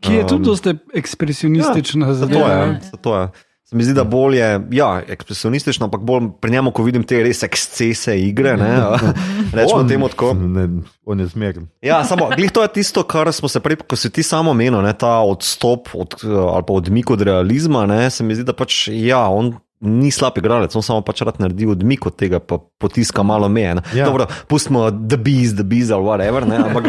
ki 0.00 0.12
je 0.12 0.22
tudi 0.22 0.34
Um, 0.36 0.44
dosta 0.44 0.74
ekspresionistična 0.94 2.06
Zato 2.06 2.14
zadeva. 2.16 2.46
je. 2.46 2.56
Ja. 2.56 2.66
ja, 2.66 2.80
zato 2.82 3.16
je. 3.16 3.28
Se 3.70 3.76
mi 3.76 3.84
zdi, 3.84 3.92
da 3.94 4.02
bolj 4.04 4.36
je 4.36 4.46
ja, 4.74 5.02
ekspresionistično, 5.08 5.86
ampak 5.86 6.00
bolj 6.02 6.24
pri 6.40 6.50
njemu, 6.50 6.72
ko 6.74 6.82
vidim 6.82 7.04
te 7.06 7.20
res 7.22 7.44
ekscese 7.46 8.16
igre. 8.18 8.56
Ne, 8.58 8.70
rečemo 9.60 9.84
temu 9.86 10.08
tako. 10.10 10.32
Ne, 10.56 10.64
on 11.06 11.20
je 11.20 11.26
zmeren. 11.30 11.68
Ja, 11.82 12.00
samo, 12.04 12.32
glih, 12.34 12.50
to 12.50 12.64
je 12.66 12.72
tisto, 12.80 13.04
kar 13.06 13.30
smo 13.32 13.48
se 13.48 13.62
prej, 13.62 13.78
ko 13.86 13.94
si 13.96 14.10
ti 14.10 14.24
samo 14.26 14.50
omenil, 14.50 14.82
ta 14.98 15.20
odstop 15.22 15.94
od, 15.94 16.18
ali 16.26 16.66
pa 16.66 16.72
odmik 16.74 17.10
od 17.14 17.22
realizma. 17.22 17.84
Ne, 17.86 18.10
se 18.10 18.26
mi 18.26 18.34
zdi, 18.34 18.48
da 18.48 18.56
pač 18.58 18.88
ja, 18.90 19.22
on 19.30 19.54
ni 19.80 20.10
slab 20.10 20.36
igralec, 20.36 20.72
on 20.72 20.82
samo 20.82 21.00
pač 21.00 21.22
rad 21.22 21.38
naredi 21.38 21.66
odmik 21.66 22.06
od 22.06 22.14
tega, 22.14 22.38
pa 22.38 22.58
potiska 22.58 23.22
malo 23.22 23.48
meje. 23.48 23.76
Ja. 23.94 24.04
Dobro, 24.04 24.26
pustimo 24.46 24.90
the 24.90 25.16
bees, 25.18 25.54
the 25.54 25.64
bees 25.64 25.90
ali 25.90 26.02
whatever, 26.02 26.44
ne, 26.44 26.56
ampak 26.58 26.84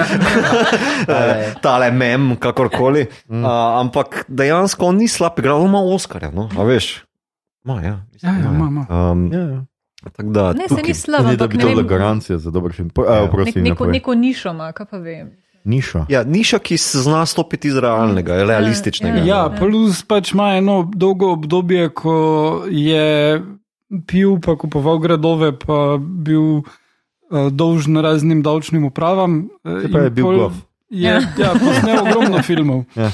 tale 1.62 1.92
mem, 1.92 2.36
kakorkoli. 2.36 3.08
Mm. 3.28 3.42
Uh, 3.42 3.50
ampak 3.80 4.26
dejansko 4.28 4.86
on 4.86 4.98
ni 4.98 5.08
slab 5.08 5.40
igralec, 5.40 5.62
on 5.62 5.70
ima 5.70 5.82
Oscarja, 5.82 6.32
no, 6.32 6.50
a 6.52 6.64
veš. 6.64 7.04
Ma, 7.64 7.82
ja, 7.82 8.02
mislim, 8.12 8.32
Ja, 8.34 8.40
ja, 8.40 8.50
ima, 8.50 8.68
ima. 8.68 8.84
Um, 8.92 9.30
Ja, 9.30 9.40
ja. 9.42 9.62
da, 10.20 10.54
Ne, 10.54 10.64
se 10.64 10.76
tukaj- 10.76 10.88
ni 10.88 10.94
slab, 10.96 11.22
Ni, 11.22 11.28
da 11.28 11.46
ampak 11.46 11.50
bi 11.50 11.58
ne 11.58 11.62
to 11.62 11.68
vem, 11.68 11.76
bila 11.78 11.88
garancija 11.90 12.38
za 12.38 12.52
dober 12.52 12.74
film. 12.74 12.90
Po, 12.90 13.04
Ja. 13.04 13.16
ja. 13.16 13.22
nek, 13.22 13.32
prosim, 13.32 13.64
neko, 13.64 13.84
naprej. 13.84 13.92
neko 13.94 14.16
nišo 14.16 14.50
ima, 14.50 14.72
kaj 14.72 14.86
pa 14.86 14.98
vem. 15.00 15.32
Nišo. 15.64 16.06
Ja, 16.10 16.24
niša, 16.24 16.60
ki 16.60 16.78
se 16.78 17.02
zna 17.06 17.26
stopiti 17.26 17.68
iz 17.68 17.78
realnega, 17.78 18.40
realističnega. 18.44 19.22
Ja, 19.28 19.44
plus 19.60 20.02
pač 20.04 20.34
ima 20.34 20.56
eno 20.58 20.90
dolgo 20.96 21.32
obdobje, 21.36 21.90
ko 21.94 22.16
je 22.70 23.42
pil, 24.08 24.40
pa 24.42 24.56
kupoval 24.58 24.98
gradove, 25.04 25.52
pa 25.60 25.98
bil 26.00 26.62
uh, 26.64 27.50
dolžen 27.52 27.98
raznim 28.02 28.42
davčnim 28.42 28.86
upravam. 28.90 29.50
eh, 29.66 29.82
Se 29.82 29.88
in 29.92 30.04
je 30.04 30.10
bil 30.10 30.26
gof. 30.38 30.54
Je 30.90 31.14
ja, 31.38 31.52
posnel 31.56 32.02
ogromno 32.02 32.42
filmov. 32.44 32.84
Ja. 32.96 33.12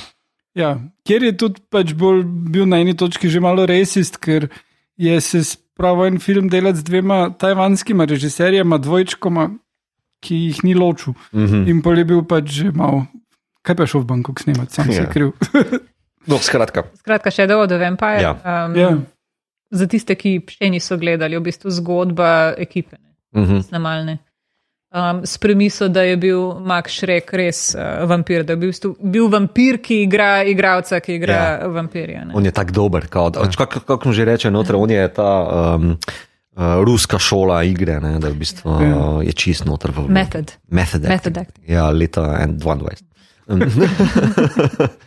Ja, 0.58 0.70
kjer 1.06 1.24
je 1.24 1.38
tudi 1.38 1.62
pač 1.70 1.92
bolj 1.94 2.24
bil 2.26 2.66
na 2.66 2.80
eni 2.82 2.96
točki 2.98 3.30
že 3.30 3.40
malo 3.40 3.66
resist, 3.70 4.18
ker 4.18 4.48
je 4.98 5.22
se 5.22 5.44
spravil 5.44 6.06
en 6.16 6.18
film 6.20 6.48
delati 6.50 6.80
z 6.80 6.84
dvema 6.88 7.30
tajvanskima 7.38 8.06
režiserjema, 8.10 8.80
dvojčkoma, 8.82 9.50
ki 10.24 10.36
jih 10.48 10.64
ni 10.64 10.74
ločil. 10.74 11.14
Mhm. 11.34 11.68
In 11.68 11.82
pol 11.82 11.98
je 11.98 12.06
bil 12.06 12.24
pač 12.24 12.50
že 12.50 12.72
malo, 12.72 13.06
kaj 13.62 13.76
pa 13.76 13.84
je 13.84 13.94
šel 13.94 14.02
v 14.02 14.08
Bangkok 14.08 14.40
snemati, 14.40 14.74
sam 14.74 14.86
se 14.92 14.98
Ja. 14.98 15.02
je 15.02 15.12
kriv. 15.12 15.32
No, 16.28 16.38
skratka. 16.38 16.84
Skratka, 17.00 17.30
of 17.56 17.68
the 17.70 17.78
Vampire. 17.78 18.22
Ja. 18.22 18.34
Um, 18.66 18.76
Ja. 18.76 18.98
Za 19.72 19.88
tiste, 19.88 20.16
ki 20.16 20.44
še 20.48 20.70
niso 20.72 20.96
gledali, 20.98 21.36
je 21.36 21.40
v 21.40 21.44
bistvu 21.44 21.68
zgodba 21.72 22.56
ekipe, 22.58 22.96
ne, 22.96 23.12
Mhm. 23.42 23.62
snemalne. 23.62 24.18
Um, 24.88 25.26
s 25.26 25.38
premiso, 25.38 25.90
da 25.92 26.02
je 26.02 26.16
bil 26.18 26.40
Max 26.64 26.96
Šrek 26.96 27.34
res 27.34 27.76
uh, 27.76 28.08
vampir, 28.08 28.46
da 28.48 28.54
je 28.56 28.58
bil, 28.58 28.70
bistvu, 28.72 28.96
bil 29.04 29.28
vampir, 29.28 29.82
ki 29.84 30.04
igra 30.08 30.44
igralca, 30.48 31.00
ki 31.04 31.16
igra 31.20 31.34
ja. 31.36 31.68
vampirja. 31.68 32.24
Ne. 32.26 32.32
On 32.34 32.46
je 32.46 32.52
tako 32.52 32.72
dober, 32.72 33.08
kot 33.12 33.36
kako 33.36 33.80
kak 33.84 34.06
mu 34.06 34.14
že 34.16 34.24
reče, 34.26 34.52
noter, 34.52 34.76
on 34.80 34.90
je 34.90 35.04
ta 35.12 35.76
um, 35.76 35.98
uh, 36.58 36.84
ruska 36.84 37.20
šola 37.20 37.62
igre, 37.64 38.00
ne, 38.04 38.18
da 38.20 38.30
v 38.30 38.40
bistvu 38.42 38.72
uh, 38.72 38.82
je 39.26 39.34
čist 39.34 39.66
noter 39.66 39.92
v 39.96 40.08
Method. 40.10 40.52
Method 40.70 41.06
acting. 41.06 41.14
Method 41.14 41.38
acting. 41.38 41.70
Ja, 41.70 41.90
leta 41.92 42.26
22. 42.48 42.98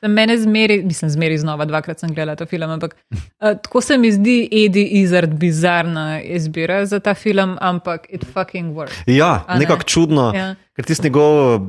Mene 0.08 0.38
zmeri, 0.38 0.82
mislim, 0.84 1.10
zmeri 1.10 1.38
znova, 1.38 1.64
dvakrat 1.64 2.00
sem 2.00 2.14
gledala 2.14 2.36
ta 2.36 2.46
film, 2.46 2.70
ampak 2.70 2.94
uh, 3.12 3.18
tako 3.62 3.80
se 3.80 3.98
mi 3.98 4.12
zdi 4.12 4.48
Eddie 4.64 4.86
Izzard 5.02 5.34
bizarna 5.34 6.22
izbira 6.22 6.86
za 6.86 7.00
ta 7.00 7.14
film, 7.14 7.56
ampak 7.60 8.06
it 8.08 8.24
fucking 8.32 8.72
works. 8.76 9.02
Ja, 9.06 9.44
ne? 9.48 9.58
nekako 9.58 9.82
čudno, 9.82 10.32
Ja. 10.34 10.54
ker 10.76 10.84
tisti 10.84 11.10
njegov 11.10 11.60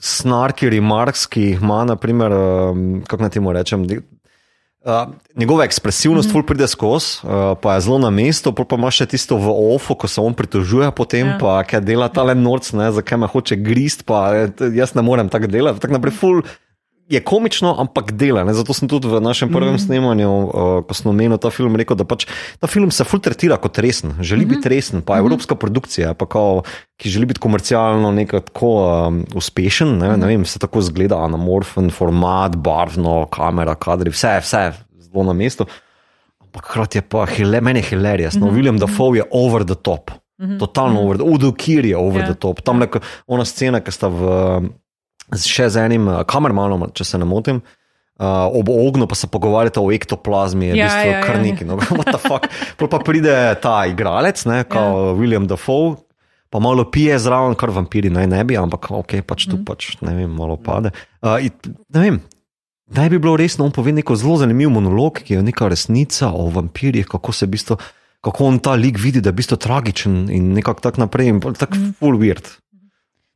snarki, 0.00 0.70
remarks, 0.70 1.26
ki 1.26 1.42
jih 1.42 1.60
ima, 1.62 1.84
naprimer, 1.84 2.32
um, 2.32 3.02
kako 3.06 3.22
naj 3.22 3.30
temu 3.30 3.52
rečem. 3.52 3.84
Uh, 4.84 5.14
njegova 5.36 5.64
ekspresivnost, 5.64 6.28
mm 6.28 6.36
-hmm. 6.36 6.46
pride 6.46 6.66
skozi, 6.68 7.06
uh, 7.22 7.30
pa 7.60 7.74
je 7.74 7.80
zelo 7.80 7.98
na 7.98 8.10
mestu, 8.10 8.52
pa 8.52 8.76
ima 8.76 8.90
še 8.90 9.06
tisto 9.06 9.36
v 9.36 9.74
ofu, 9.74 9.94
ko 9.94 10.08
se 10.08 10.20
on 10.20 10.34
pritožuje, 10.34 10.90
potem 10.90 11.26
Ja. 11.26 11.38
pa 11.40 11.64
kaj 11.64 11.80
dela 11.80 12.08
ta 12.08 12.22
le 12.22 12.34
norc, 12.34 12.72
ne, 12.72 12.92
zakaj 12.92 13.18
me 13.18 13.26
hoče 13.26 13.56
grist, 13.56 14.04
pa 14.04 14.36
eh, 14.36 14.48
jaz 14.74 14.94
ne 14.94 15.02
morem 15.02 15.28
tako 15.28 15.46
delati. 15.46 15.80
Tak 15.80 15.90
naprej, 15.90 16.12
ful, 16.12 16.42
je 17.08 17.20
komično, 17.20 17.74
ampak 17.78 18.12
dela. 18.16 18.44
Ne? 18.44 18.54
Zato 18.56 18.72
sem 18.72 18.88
tudi 18.88 19.08
v 19.08 19.20
našem 19.20 19.52
prvem 19.52 19.76
mm. 19.76 19.82
snemanju, 19.84 20.30
uh, 20.30 20.50
ko 20.88 20.96
sem 20.96 21.10
omenil 21.12 21.36
ta 21.36 21.52
film, 21.52 21.76
rekel, 21.76 21.98
da 22.00 22.06
pač 22.08 22.24
ta 22.60 22.70
film 22.70 22.88
se 22.94 23.04
fultretira 23.04 23.58
kot 23.60 23.78
resen, 23.78 24.16
želi 24.20 24.44
mm 24.44 24.48
-hmm. 24.48 24.56
biti 24.56 24.68
resen, 24.68 25.02
pa 25.02 25.18
evropska 25.18 25.54
produkcija, 25.54 26.14
pa 26.14 26.26
kao, 26.26 26.62
ki 26.96 27.10
želi 27.10 27.26
biti 27.26 27.40
komercialno 27.40 28.12
nekako 28.12 28.40
tako 28.40 28.72
um, 29.08 29.24
uspešen. 29.34 29.98
Ne? 29.98 30.16
ne 30.16 30.26
vem, 30.26 30.44
se 30.44 30.58
tako 30.58 30.80
zgleda, 30.80 31.18
anamorfen, 31.24 31.90
format, 31.90 32.56
barvno, 32.56 33.26
kamera, 33.26 33.74
kadri, 33.74 34.10
vse, 34.10 34.40
vse 34.40 34.72
zelo 34.98 35.24
na 35.24 35.32
mestu. 35.32 35.66
Ampak 36.40 36.70
hkrati 36.70 36.98
je 36.98 37.02
pa 37.02 37.26
hile, 37.26 37.60
meni 37.60 37.78
je 37.78 37.88
hilarious. 37.90 38.34
No, 38.34 38.46
William 38.46 38.78
Dafoe 38.78 39.16
je 39.18 39.24
over 39.30 39.64
the 39.64 39.74
top. 39.74 40.10
Totalno 40.58 41.00
over 41.00 41.16
the 41.16 41.24
Udo 41.24 41.52
Kir 41.52 41.84
je 41.84 41.96
over 41.96 42.22
Ja. 42.22 42.26
the 42.26 42.34
top. 42.34 42.60
Tam 42.60 42.80
je 42.82 42.88
ona 43.26 43.44
scena, 43.44 43.80
ki 43.80 43.92
sta 43.92 44.08
v, 44.08 44.20
še 45.32 45.68
z 45.68 45.76
enim 45.80 46.08
uh, 46.08 46.22
kamermanom, 46.24 46.90
če 46.92 47.04
se 47.04 47.18
ne 47.18 47.24
motim. 47.24 47.62
Uh, 48.14 48.46
ob 48.54 48.68
ognju 48.70 49.08
pa 49.10 49.16
se 49.18 49.26
pogovarjate 49.26 49.80
o 49.82 49.90
ektoplazmi, 49.90 50.68
je 50.68 50.76
Ja, 50.76 50.86
v 50.86 50.86
bistvu 50.86 51.08
ja, 51.08 51.16
ja, 51.16 51.22
kar 51.22 51.36
ja. 51.36 51.42
neki. 51.42 51.64
No, 51.64 51.74
what 51.98 52.06
the 52.06 52.18
fuck. 52.18 52.46
Pol 52.78 52.86
pa 52.86 53.00
pride 53.02 53.34
ta 53.58 53.86
igralec, 53.86 54.38
ne, 54.46 54.62
kot 54.64 54.78
ja. 54.78 55.14
William 55.18 55.48
Dafoe, 55.50 55.96
pa 56.46 56.60
malo 56.62 56.84
pije 56.86 57.18
zraven, 57.18 57.56
kar 57.58 57.70
vampiri 57.70 58.12
naj 58.14 58.28
ne 58.28 58.44
bi, 58.44 58.54
ampak 58.54 58.86
ok, 58.92 59.18
pač 59.26 59.48
tu 59.48 59.56
Mhm. 59.58 59.64
pač 59.64 59.96
ne 60.00 60.14
vem, 60.14 60.30
malo 60.30 60.54
pade. 60.56 60.92
Uh, 61.20 61.40
in, 61.40 61.50
ne 61.90 62.00
vem, 62.00 62.20
Naj 62.84 63.08
bi 63.08 63.16
bilo 63.18 63.32
resno, 63.34 63.64
on 63.64 63.72
pove 63.72 63.90
neko 63.90 64.12
zelo 64.14 64.36
zanimiv 64.36 64.68
monolog, 64.68 65.16
ki 65.24 65.34
je 65.34 65.42
neka 65.42 65.70
resnica 65.72 66.28
o 66.28 66.50
vampirjih, 66.52 67.08
kako 67.08 67.32
se 67.32 67.46
v 67.46 67.56
bistvu, 67.56 67.76
kako 68.20 68.44
on 68.44 68.58
ta 68.60 68.74
lik 68.76 69.00
vidi, 69.00 69.22
da 69.24 69.30
je 69.30 69.32
v 69.32 69.38
bistvu 69.40 69.56
tragičen 69.56 70.28
in 70.28 70.52
nekako 70.52 70.84
tako 70.84 71.00
naprej, 71.00 71.28
in 71.28 71.40
tako 71.40 71.74
Mhm. 71.74 71.94
full 71.98 72.20
weird. 72.20 72.44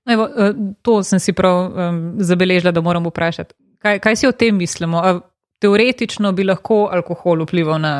No, 0.09 0.15
evo, 0.15 0.29
eh, 0.29 0.53
to 0.83 1.03
sem 1.03 1.21
si 1.21 1.33
prav 1.33 1.69
um, 1.69 1.99
zabeležila, 2.19 2.73
da 2.73 2.81
moram 2.81 3.05
vprašati. 3.05 3.53
Kaj, 3.79 3.99
kaj 4.01 4.17
si 4.17 4.27
o 4.27 4.33
tem 4.33 4.57
mislimo? 4.57 4.99
A 4.99 5.19
teoretično 5.59 6.33
bi 6.33 6.45
lahko 6.45 6.89
alkohol 6.89 7.45
vplival 7.45 7.79
na 7.79 7.93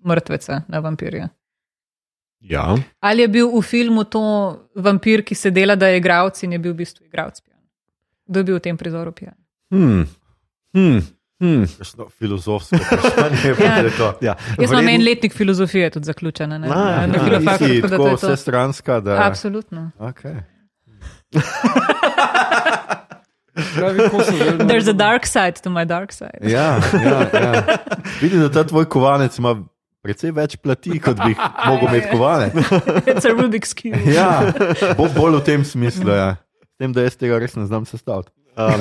mrtveca, 0.00 0.62
na 0.68 0.80
vampirja. 0.80 1.28
Ja. 2.40 2.74
Ali 3.00 3.22
je 3.22 3.28
bil 3.28 3.50
v 3.50 3.60
filmu 3.62 4.04
to 4.04 4.22
vampir, 4.74 5.20
ki 5.22 5.34
se 5.34 5.50
dela, 5.50 5.76
da 5.76 5.88
je 5.88 5.98
igralec 5.98 6.42
in 6.42 6.52
je 6.52 6.58
bil 6.58 6.72
v 6.72 6.76
bistvu 6.78 7.04
igralec 7.04 7.40
pijan? 7.40 7.60
Kdo 8.26 8.40
je 8.40 8.44
bil 8.44 8.56
v 8.56 8.60
tem 8.60 8.76
prizoru 8.76 9.12
pijan? 9.12 9.36
Hmm. 9.70 10.06
Hmm. 10.72 11.02
Hmm. 11.40 11.66
Kakšno 11.68 12.08
filozofsko 12.08 12.76
vprašanje 12.76 13.52
Ja. 13.60 13.90
to. 13.98 14.08
Ja. 14.22 14.34
Jaz 14.58 14.72
imam 14.72 14.88
en 14.88 15.04
letnik 15.04 15.32
filozofije 15.34 15.90
tudi 15.90 16.04
zaključen 16.04 16.48
na, 16.50 16.56
A, 16.56 16.60
na, 16.60 17.06
na 17.06 17.14
ja, 17.14 17.24
filofaktu, 17.24 17.64
Nisi 17.64 17.80
tako 17.80 17.88
da 17.88 17.96
to 17.96 17.96
tako 17.98 18.08
je 18.08 18.16
to. 18.16 18.26
vse 18.26 18.36
stranska, 18.36 19.00
da... 19.00 19.18
Absolutno. 19.26 19.90
Okay. 19.98 20.40
Pravi, 20.40 20.40
ko 20.40 20.88
so 20.90 20.96
vedno- 20.96 21.19
There's 24.66 24.88
a 24.88 24.92
dark 24.94 25.26
side 25.26 25.56
to 25.62 25.70
my 25.70 25.84
dark 25.84 26.12
side. 26.12 26.38
Ja, 26.42 26.80
ja, 26.94 27.20
ja. 27.32 27.78
Vidim, 28.20 28.40
da 28.40 28.48
ta 28.50 28.64
tvoj 28.64 28.86
kovanec 28.88 29.36
ima 29.38 29.54
precej 30.02 30.32
več 30.32 30.56
plati, 30.56 30.96
kot 31.02 31.18
bi 31.20 31.34
mogel 31.66 31.88
imeti 31.90 32.08
kovanec. 32.12 32.54
It's 33.04 33.26
a 33.28 33.34
Rubik's 33.34 33.74
Cube. 33.76 34.00
Ja, 34.08 34.52
bo, 34.96 35.08
bolj 35.12 35.40
v 35.40 35.44
tem 35.44 35.64
smislu. 35.66 36.08
Ja. 36.10 36.30
S 36.64 36.76
tem, 36.80 36.94
da 36.96 37.04
jaz 37.04 37.18
tega 37.20 37.38
res 37.42 37.56
ne 37.58 37.66
znam 37.68 37.84
sestaviti. 37.88 38.32
Um, 38.56 38.80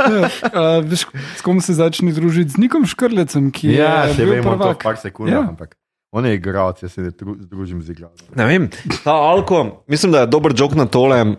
Uh, 0.00 0.80
veš, 0.90 1.04
s 1.36 1.42
kom 1.44 1.60
se 1.62 1.74
začne 1.76 2.12
družiti? 2.16 2.50
Z 2.54 2.60
Nikom 2.60 2.86
Škrlecem, 2.88 3.50
ki 3.54 3.74
Ja, 3.76 4.06
je 4.08 4.14
se 4.16 4.24
bil 4.24 4.32
vemo, 4.38 4.56
to 4.56 4.58
prvak. 4.58 4.82
par 4.82 4.96
sekund, 5.00 5.28
Ja. 5.30 5.40
ja. 5.40 5.48
ampak 5.48 5.76
on 6.12 6.26
je 6.26 6.34
igralec, 6.34 6.82
jaz 6.82 6.92
se 6.92 7.02
ne 7.02 7.10
dru- 7.10 7.36
združim 7.40 7.82
z 7.82 7.90
igralcem. 7.90 8.26
ne 8.34 8.44
vem, 8.46 8.68
ta 9.04 9.12
alko, 9.12 9.82
mislim, 9.88 10.12
da 10.12 10.20
je 10.20 10.26
dober 10.26 10.52
jok 10.56 10.74
na 10.74 10.86
tole. 10.86 11.20
uh, 11.22 11.36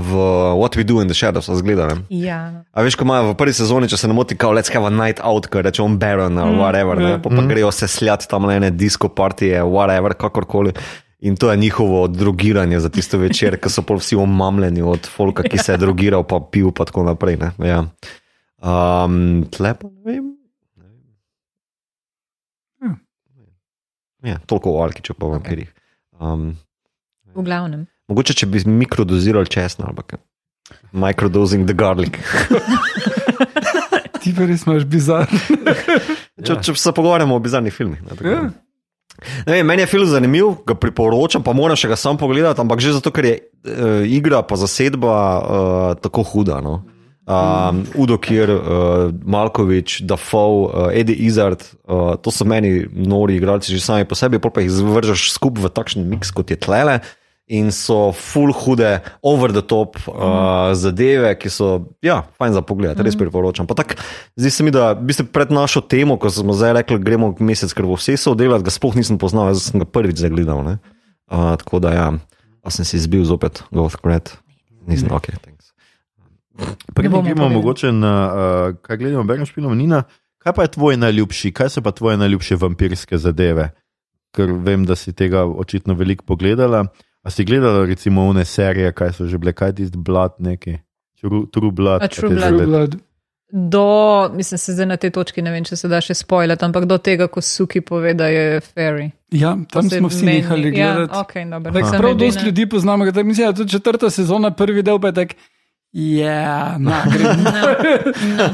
V 0.00 0.12
What 0.60 0.76
We 0.76 0.84
Do 0.84 1.00
in 1.00 1.08
the 1.08 1.14
Shadows, 1.14 1.48
zgleda. 1.50 1.88
Ja. 2.10 2.64
A 2.72 2.82
veš, 2.82 2.94
ko 2.94 3.04
imajo 3.04 3.32
v 3.32 3.36
prvi 3.36 3.52
sezoni, 3.56 3.88
če 3.88 3.96
se 3.96 4.08
ne 4.08 4.14
moti, 4.14 4.36
kao 4.36 4.52
let's 4.52 4.68
have 4.74 4.84
a 4.86 4.90
night 4.90 5.20
out, 5.24 5.46
ko 5.46 5.62
reče 5.62 5.82
on 5.82 5.96
Baron 5.98 6.36
ali 6.38 6.56
whatever, 6.56 7.00
ja. 7.00 7.08
ne, 7.08 7.22
pa, 7.22 7.30
pa 7.30 7.42
grejo 7.48 7.70
se 7.72 7.88
sljati 7.88 8.28
tam 8.28 8.42
na 8.42 8.56
ene 8.56 8.70
disko 8.70 9.08
partije, 9.08 9.62
whatever, 9.64 10.12
kakorkoli. 10.12 10.72
In 11.22 11.36
to 11.36 11.50
je 11.50 11.56
njihovo 11.56 12.08
drogiranje 12.08 12.80
za 12.80 12.88
tisto 12.88 13.18
večer, 13.18 13.54
ko 13.60 13.70
so 13.70 13.82
pol 13.82 13.96
vsi 13.96 14.16
omamljeni 14.16 14.82
od 14.82 15.06
folka, 15.06 15.42
ki 15.42 15.58
se 15.58 15.72
je 15.72 15.78
drogiral, 15.86 16.24
pa 16.26 16.40
pil, 16.52 16.72
pa 16.74 16.84
tako 16.84 17.04
naprej. 17.06 17.36
Ne, 17.38 17.68
ja. 17.68 17.84
um, 18.60 19.44
tle 19.50 19.74
pa 19.74 19.88
ne 19.88 20.02
vem. 20.04 20.14
Ne 20.14 20.20
vem. 20.20 20.41
Ja, 24.22 24.38
toliko 24.46 24.76
o 24.76 24.82
Alkiču 24.82 25.14
pa 25.18 25.26
vampirjih. 25.26 25.72
Um, 26.20 26.52
V 27.34 27.42
glavnem. 27.42 27.86
mogoče, 28.08 28.34
če 28.34 28.46
bi 28.46 28.60
mikrodozirali 28.66 29.48
česna 29.50 29.88
ali 29.88 30.04
kaj. 30.06 30.20
Microdosing 30.92 31.66
the 31.66 31.74
garlic. 31.74 32.16
Ti 34.22 34.30
pa 34.36 34.46
res 34.46 34.62
imaš 34.66 34.84
bizarno. 34.86 35.38
Če, 36.46 36.56
če 36.62 36.74
se 36.78 36.92
pogovarjamo 36.94 37.36
o 37.36 37.40
bizarnih 37.42 37.74
filmih. 37.74 38.00
Ne. 38.02 38.16
Ja. 38.26 38.40
ne, 39.46 39.52
vem, 39.52 39.66
meni 39.66 39.82
je 39.84 39.90
film 39.90 40.08
zanimiv, 40.10 40.56
ga 40.66 40.74
priporočam, 40.78 41.42
pa 41.46 41.54
moram 41.54 41.78
še 41.78 41.90
ga 41.90 41.98
sam 41.98 42.18
pogledati, 42.18 42.58
ampak 42.62 42.82
že 42.82 42.96
zato, 42.96 43.12
ker 43.14 43.28
je 43.28 43.34
uh, 43.38 44.02
igra 44.06 44.40
pa 44.46 44.58
zasedba 44.58 45.12
uh, 45.14 46.00
tako 46.02 46.24
huda. 46.26 46.58
No. 46.64 46.80
Um, 47.22 47.86
Udo 47.94 48.18
Kir, 48.18 48.50
uh, 48.50 49.14
Malkovič, 49.22 50.02
Dafoe, 50.02 50.66
uh, 50.66 50.90
Eddie 50.90 51.14
Izzard, 51.22 51.62
uh, 51.86 52.18
to 52.18 52.34
so 52.34 52.42
meni 52.42 52.82
nori 52.90 53.38
igralci 53.38 53.70
že 53.70 53.78
sami 53.78 54.02
po 54.02 54.18
sebi, 54.18 54.42
pa 54.42 54.50
jih 54.58 54.74
zvržeš 54.74 55.30
skupaj 55.38 55.62
v 55.62 55.70
takšen 55.70 56.02
miks, 56.02 56.34
kot 56.34 56.50
je 56.50 56.58
tlele. 56.58 56.98
In 57.52 57.70
so 57.70 58.10
full 58.16 58.50
hude, 58.50 59.02
over 59.22 59.52
the 59.54 59.62
top 59.62 59.98
uh, 60.08 60.74
zadeve, 60.74 61.34
ki 61.38 61.46
so, 61.46 61.94
ja, 62.02 62.26
fajn 62.42 62.58
za 62.58 62.62
pogled, 62.66 62.98
res 62.98 63.18
priporočam. 63.18 63.70
Pa 63.70 63.78
tak, 63.78 63.98
zdi 64.34 64.50
se 64.50 64.66
mi, 64.66 64.74
da 64.74 64.94
bi 64.94 65.14
se 65.14 65.22
pred 65.22 65.54
našo 65.54 65.82
temo, 65.84 66.16
ko 66.18 66.30
smo 66.32 66.56
zdaj 66.56 66.80
rekli, 66.80 66.98
gremo 67.02 67.34
mesec, 67.38 67.70
ker 67.70 67.86
bo 67.86 67.98
vse 67.98 68.16
so 68.18 68.34
delati, 68.38 68.66
ga 68.66 68.72
sploh 68.74 68.98
nisem 68.98 69.20
poznal, 69.20 69.52
jaz 69.52 69.68
sem 69.70 69.82
ga 69.82 69.86
prvič 69.86 70.22
zagledal. 70.22 70.64
ne. 70.66 70.78
Uh, 71.30 71.54
tako 71.60 71.82
da, 71.82 71.94
ja, 71.94 72.08
pa 72.62 72.74
sem 72.74 72.88
si 72.88 72.98
izbil 72.98 73.26
zopet, 73.28 73.62
Goth 73.70 74.00
Cred, 74.00 74.32
nisem 74.90 75.12
ok, 75.12 75.34
thanks. 75.38 75.51
Bomo 76.62 77.22
gremo 77.22 77.22
povedali. 77.22 77.54
mogoče 77.54 77.92
na, 77.92 78.32
uh, 78.68 78.76
kaj 78.82 78.96
gledamo, 78.96 79.24
berem 79.24 79.46
špilom 79.46 79.78
Nina. 79.78 80.02
Kaj 80.38 80.52
pa 80.52 80.62
je 80.62 80.68
tvoj 80.68 80.96
najljubši, 80.96 81.52
kaj 81.52 81.68
so 81.68 81.82
pa 81.82 81.90
tvoje 81.90 82.16
najljubše 82.16 82.56
vampirske 82.56 83.18
zadeve? 83.18 83.70
Ker 84.34 84.52
vem, 84.52 84.84
da 84.84 84.96
si 84.96 85.12
tega 85.12 85.44
očitno 85.44 85.94
veliko 85.94 86.24
pogledala. 86.24 86.86
A 87.22 87.30
si 87.30 87.44
gledala 87.44 87.86
recimo 87.86 88.26
one 88.26 88.44
serije, 88.44 88.92
kaj 88.92 89.12
so 89.12 89.26
že 89.26 89.38
bile, 89.38 89.52
kaj 89.52 89.72
tisti 89.72 89.98
Blood 89.98 90.32
neki? 90.38 90.78
True, 91.20 91.46
true 91.52 91.70
Blood. 91.70 92.02
A 92.02 92.08
True 92.08 92.30
Blood. 92.34 92.48
True 92.48 92.66
Blood. 92.66 92.96
Do, 93.54 93.84
mislim, 94.34 94.58
se 94.58 94.72
zdaj 94.72 94.86
na 94.86 94.96
tej 94.96 95.10
točki 95.10 95.42
ne 95.42 95.50
vem, 95.50 95.64
če 95.64 95.76
se 95.76 95.88
da 95.88 96.00
še 96.00 96.14
spoilati, 96.14 96.64
ampak 96.64 96.84
do 96.88 96.96
tega, 96.98 97.28
ko 97.28 97.40
Suki 97.40 97.80
pove, 97.80 98.14
da 98.14 98.26
je 98.26 98.60
fairy. 98.64 99.10
Ja, 99.30 99.56
tam 99.70 99.90
smo 99.90 100.08
vsi 100.08 100.24
meni- 100.24 100.40
nehali 100.40 100.70
gledati. 100.70 101.12
Ja, 101.14 101.20
okay, 101.20 101.98
prav 101.98 102.14
dosti 102.14 102.46
ljudi 102.46 102.68
poznamo, 102.68 103.10
da 103.10 103.22
mislim, 103.22 103.44
da 103.44 103.50
je 103.50 103.56
tudi 103.56 103.70
četrta 103.70 104.10
sezona, 104.10 104.50
prvi 104.50 104.82
del 104.82 104.98
pa 104.98 105.06
je 105.06 105.14
tak. 105.14 105.34
Ja, 105.92 106.76
na, 106.78 107.04
gremo. 107.06 107.44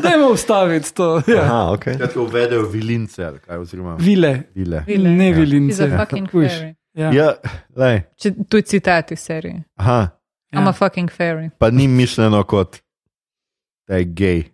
Dajmo 0.02 0.26
ustaviti 0.28 0.94
to. 0.94 1.22
Ja. 1.28 1.42
Aha, 1.42 1.70
ok. 1.70 1.84
Skratka, 1.94 2.20
uvedejo 2.20 2.62
vilince 2.64 3.24
ali 3.24 3.38
kaj, 3.38 3.56
oziroma 3.58 3.94
Vile, 3.96 4.42
vile. 4.54 4.82
Vile. 4.86 5.10
ne 5.10 5.26
Ja. 5.26 5.32
He's 5.32 5.40
vilince. 5.40 5.84
a 5.84 5.98
fucking 5.98 6.28
Kužiš. 6.28 6.52
fairy. 6.52 6.74
Ja. 6.94 7.10
Ja, 7.12 7.34
lej, 7.76 8.00
Če, 8.16 8.32
tu 8.44 8.56
je 8.56 8.62
citat 8.64 9.10
iz 9.10 9.18
serije. 9.20 9.62
aha, 9.76 10.08
Ja. 10.52 10.58
I'm 10.58 10.68
a 10.68 10.72
fucking 10.72 11.10
fairy. 11.10 11.50
pa 11.58 11.70
ni 11.70 11.88
mišljeno 11.88 12.42
kot, 12.42 12.80
da 13.88 13.96
je 13.96 14.04
gej. 14.06 14.44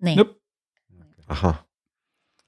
Ne. 0.00 0.16
Nope. 0.16 0.30
Aha. 1.28 1.54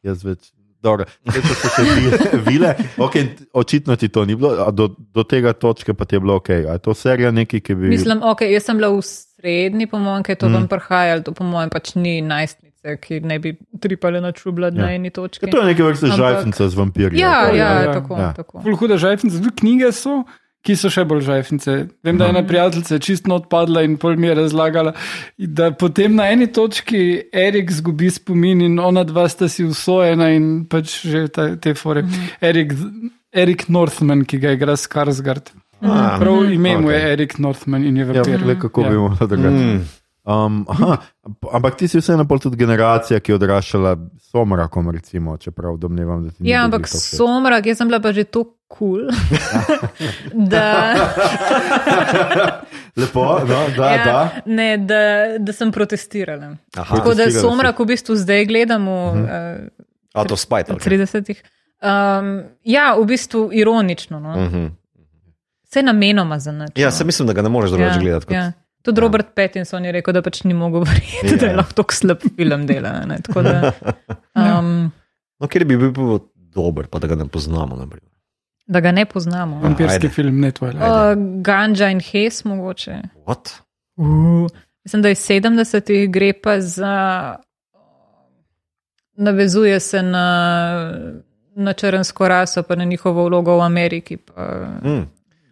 Jaz 0.02 0.24
več. 0.24 0.50
Dobro, 0.82 1.04
zdaj 1.24 1.42
so 1.42 1.54
se 1.54 1.68
še 1.70 1.82
vile. 1.96 2.18
vile. 2.46 2.74
Okay, 2.98 3.24
očitno 3.52 3.96
ti 3.96 4.08
to 4.08 4.24
ni 4.24 4.34
bilo, 4.34 4.50
a 4.58 4.70
do, 4.70 4.88
do 5.08 5.22
tega 5.22 5.52
točke 5.52 5.94
pa 5.94 6.04
ti 6.04 6.16
je 6.16 6.20
bilo 6.20 6.34
ok. 6.34 6.48
A 6.50 6.72
je 6.72 6.78
to 6.78 6.94
serija 6.94 7.30
neki, 7.30 7.60
ki 7.60 7.74
bi. 7.74 7.88
Mislim, 7.88 8.20
ok, 8.22 8.40
jaz 8.42 8.64
sem 8.64 8.76
bila 8.76 8.90
v 8.90 9.00
srednji, 9.44 9.86
po 9.86 9.98
mojem, 9.98 10.22
je 10.28 10.34
to 10.34 10.46
Mm. 10.46 10.50
mm. 10.50 10.54
vam 10.54 10.68
prihajalo, 10.68 11.22
to 11.22 11.32
po 11.32 11.44
mojem 11.44 11.70
pač 11.70 11.94
ni 11.94 12.20
najstnice, 12.22 12.96
ki 13.00 13.20
ne 13.20 13.38
bi 13.38 13.52
tripale 13.80 14.20
na 14.20 14.32
čubla 14.32 14.66
Ja. 14.66 14.72
na 14.72 14.92
eni 14.92 15.10
točki. 15.10 15.46
Ja, 15.46 15.52
to 15.52 15.60
je 15.60 15.66
neke 15.66 15.82
vrste 15.82 16.06
Ampak- 16.06 16.16
žajfnica 16.18 16.68
z 16.68 16.74
vampirji. 16.74 17.18
Ja, 17.20 17.28
ja, 17.28 17.50
kaj? 17.50 17.84
ja, 17.84 17.92
tako, 17.92 18.16
ja. 18.18 18.32
tako. 18.32 18.62
Ful 18.62 18.76
hude 18.76 18.96
žajfnice, 18.98 19.36
tudi 19.38 19.56
knjige 19.56 19.92
so, 19.92 20.24
ki 20.64 20.76
so 20.76 20.88
še 20.88 21.04
bolj 21.04 21.20
žajfnice. 21.20 21.72
Vem, 22.02 22.16
da 22.16 22.24
je 22.24 22.30
ena 22.30 22.42
prijateljica 22.42 22.98
čisto 22.98 23.34
odpadla 23.34 23.82
in 23.84 23.98
pol 24.00 24.16
mi 24.16 24.26
je 24.26 24.34
razlagala, 24.34 24.94
da 25.38 25.70
potem 25.72 26.14
na 26.16 26.30
eni 26.32 26.46
točki 26.48 27.28
Erik 27.32 27.68
zgubi 27.70 28.08
spomin 28.10 28.62
in 28.62 28.78
ona 28.80 29.04
dva 29.04 29.28
sta 29.28 29.48
si 29.48 29.64
usvojena 29.64 30.30
in 30.32 30.64
pač 30.64 31.04
že 31.04 31.28
ta, 31.28 31.56
te 31.56 31.74
fore. 31.74 32.04
Erik, 32.40 32.72
Erik 33.32 33.68
Northman, 33.68 34.24
ki 34.24 34.38
ga 34.38 34.54
igra 34.56 34.72
Skarsgard. 34.72 35.52
Ah, 35.84 36.16
Prav 36.20 36.52
ime 36.52 36.78
mu 36.78 36.90
je 36.90 36.96
okej. 36.96 37.12
Erik 37.12 37.38
Northman 37.38 37.84
in 37.84 37.96
je 37.96 38.06
Ja, 38.06 38.12
vampir. 38.12 38.46
le 38.46 38.60
kako 38.60 38.80
Ja. 38.80 38.88
bi 38.90 38.96
moralo 38.96 39.26
drugače. 39.26 39.50
Mm. 39.50 39.84
Um, 40.24 40.64
aha, 40.68 40.96
ampak 41.52 41.76
ti 41.76 41.88
si 41.88 42.00
vseeno 42.00 42.24
pol 42.24 42.38
tudi 42.40 42.56
generacija, 42.56 43.20
ki 43.20 43.32
je 43.32 43.36
odraščala 43.36 43.92
s 44.16 44.30
somrakom, 44.32 44.88
recimo, 44.90 45.36
čeprav 45.36 45.76
domnevam, 45.76 46.24
da 46.24 46.30
ti 46.30 46.42
ni 46.42 46.50
Ja, 46.50 46.64
ampak 46.64 46.88
to 46.88 46.96
somrak, 46.96 47.66
jaz 47.66 47.76
sem 47.78 47.88
bila 47.88 48.00
pa 48.00 48.12
že 48.12 48.24
tako 48.24 48.56
kul, 48.68 49.04
cool, 49.04 49.08
da, 50.50 50.96
Lepo, 52.96 53.38
no, 53.44 53.68
da, 53.76 53.90
ja, 53.90 54.04
da. 54.04 54.30
ne, 54.46 54.78
da, 54.78 54.94
da 55.38 55.52
sem 55.52 55.72
protestirala. 55.72 56.56
Aha. 56.76 56.96
Tako 56.96 57.14
da 57.14 57.30
somrak 57.30 57.78
v 57.78 57.86
bistvu 57.86 58.16
zdaj 58.16 58.44
gledam 58.46 58.86
v 58.86 58.90
uh, 58.90 59.68
A 60.14 60.24
to 60.24 60.36
spajt. 60.36 60.70
Okay. 60.70 60.98
30-ih. 60.98 61.42
Um, 61.82 62.42
ja, 62.64 62.94
v 62.96 63.04
bistvu 63.06 63.50
ironično. 63.52 64.20
No. 64.20 64.30
Uh 64.30 64.36
-huh. 64.52 64.70
Vse 65.74 65.82
namenoma 65.82 66.38
za 66.38 66.52
nič. 66.52 66.70
Ja, 66.76 66.86
no. 66.86 66.90
se 66.90 67.04
mislim, 67.04 67.26
da 67.26 67.32
ga 67.32 67.42
ne 67.42 67.48
moreš 67.48 67.70
drugače 67.70 68.00
gledati. 68.00 68.26
Kot... 68.26 68.34
Ja. 68.34 68.52
Tudi 68.82 69.00
Ja. 69.00 69.02
Robert 69.02 69.26
Pattinson 69.34 69.84
je 69.84 69.92
rekel, 69.92 70.14
da 70.14 70.22
pač 70.22 70.44
ni 70.44 70.54
mogel 70.54 70.84
verjeti, 70.84 71.26
Ja. 71.26 71.36
da 71.36 71.46
je 71.46 71.56
lahko 71.56 71.72
tako 71.72 71.94
slab 71.94 72.18
film 72.36 72.66
dela. 72.66 72.92
Ne? 73.06 73.18
Tako 73.22 73.42
Da, 73.42 73.72
um, 74.58 74.92
No, 75.40 75.48
kjer 75.48 75.64
bi 75.64 75.76
bil, 75.76 76.18
dober, 76.54 76.86
pa 76.86 76.98
da 76.98 77.06
ga 77.06 77.14
ne 77.14 77.26
poznamo. 77.26 77.76
naprimer. 77.76 78.10
da 78.66 78.80
ga 78.80 78.92
ne 78.92 79.04
poznamo. 79.04 79.58
Vampirski 79.60 80.08
film, 80.08 80.40
ne 80.40 80.52
tvoj. 80.52 80.70
Uh, 80.70 80.78
Ganja 81.42 81.90
in 81.90 82.00
Hes 82.00 82.44
mogoče. 82.44 83.02
What? 83.26 83.50
Uh, 83.96 84.46
mislim, 84.84 85.02
da 85.02 85.08
je 85.08 85.14
70-ih 85.14 86.10
gre 86.10 86.32
pa 86.32 86.60
za. 86.60 87.36
Navezuje 89.16 89.80
se 89.80 90.02
na, 90.02 90.26
na 91.56 91.72
črnsko 91.72 92.28
raso, 92.28 92.62
pa 92.62 92.74
na 92.74 92.84
njihovo 92.84 93.24
vlogo 93.24 93.56
v 93.56 93.62
Ameriki. 93.62 94.16
Pa. 94.16 94.66
Mm. 94.84 95.06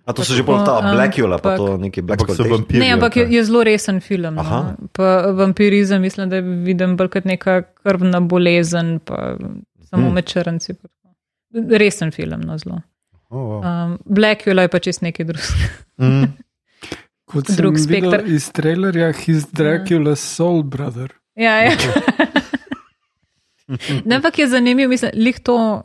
A 0.05 0.13
to 0.13 0.21
so 0.21 0.29
Pa 0.29 0.33
že 0.33 0.43
bolj 0.43 0.59
ta 0.59 0.75
tako, 0.75 0.93
Blackula, 0.93 1.39
pa 1.39 1.49
ampak- 1.49 1.59
to 1.59 1.79
neki 1.79 2.03
Black 2.03 2.21
so 2.29 2.45
vampirji. 2.45 2.81
Ne, 2.81 2.93
ampak 2.93 3.15
je, 3.15 3.29
je 3.29 3.45
zelo 3.45 3.63
resen 3.63 4.01
film. 4.01 4.37
Aha. 4.37 4.73
No. 4.73 4.77
Pa 4.93 5.33
vampirizem 5.33 6.01
mislim, 6.01 6.29
da 6.29 6.37
je 6.37 6.43
vidim 6.43 6.97
bolj 6.97 7.11
kot 7.11 7.25
neka 7.25 7.63
krvna 7.75 8.21
bolezen, 8.21 8.99
pa 8.99 9.37
samo 9.83 10.03
Hmm. 10.03 10.15
med 10.15 10.27
črnci. 10.27 10.75
pa 10.75 10.85
tako. 10.85 10.93
Resen 11.73 12.11
film, 12.11 12.41
no 12.41 12.59
zelo. 12.59 12.83
Oh, 13.29 13.39
wow. 13.39 13.85
Um, 13.85 13.99
Blackula 14.07 14.63
je 14.63 14.69
pa 14.69 14.81
čist 14.81 15.03
nekaj 15.03 15.25
drugega. 15.25 15.55
mm. 15.99 16.37
Kot 17.25 17.47
sem 17.47 17.57
drug 17.57 17.77
videl 17.77 18.11
spekter. 18.11 18.27
iz 18.27 18.51
trailerja, 18.51 19.15
his 19.15 19.47
Dracula 19.47 20.15
Soul 20.15 20.65
Brother. 20.65 21.13
Ja, 21.35 21.61
ja. 21.61 21.77
ne, 24.05 24.17
ampak 24.17 24.37
je 24.37 24.49
zanimivo, 24.49 24.89
mislim, 24.89 25.11
lih 25.15 25.41
to 25.41 25.83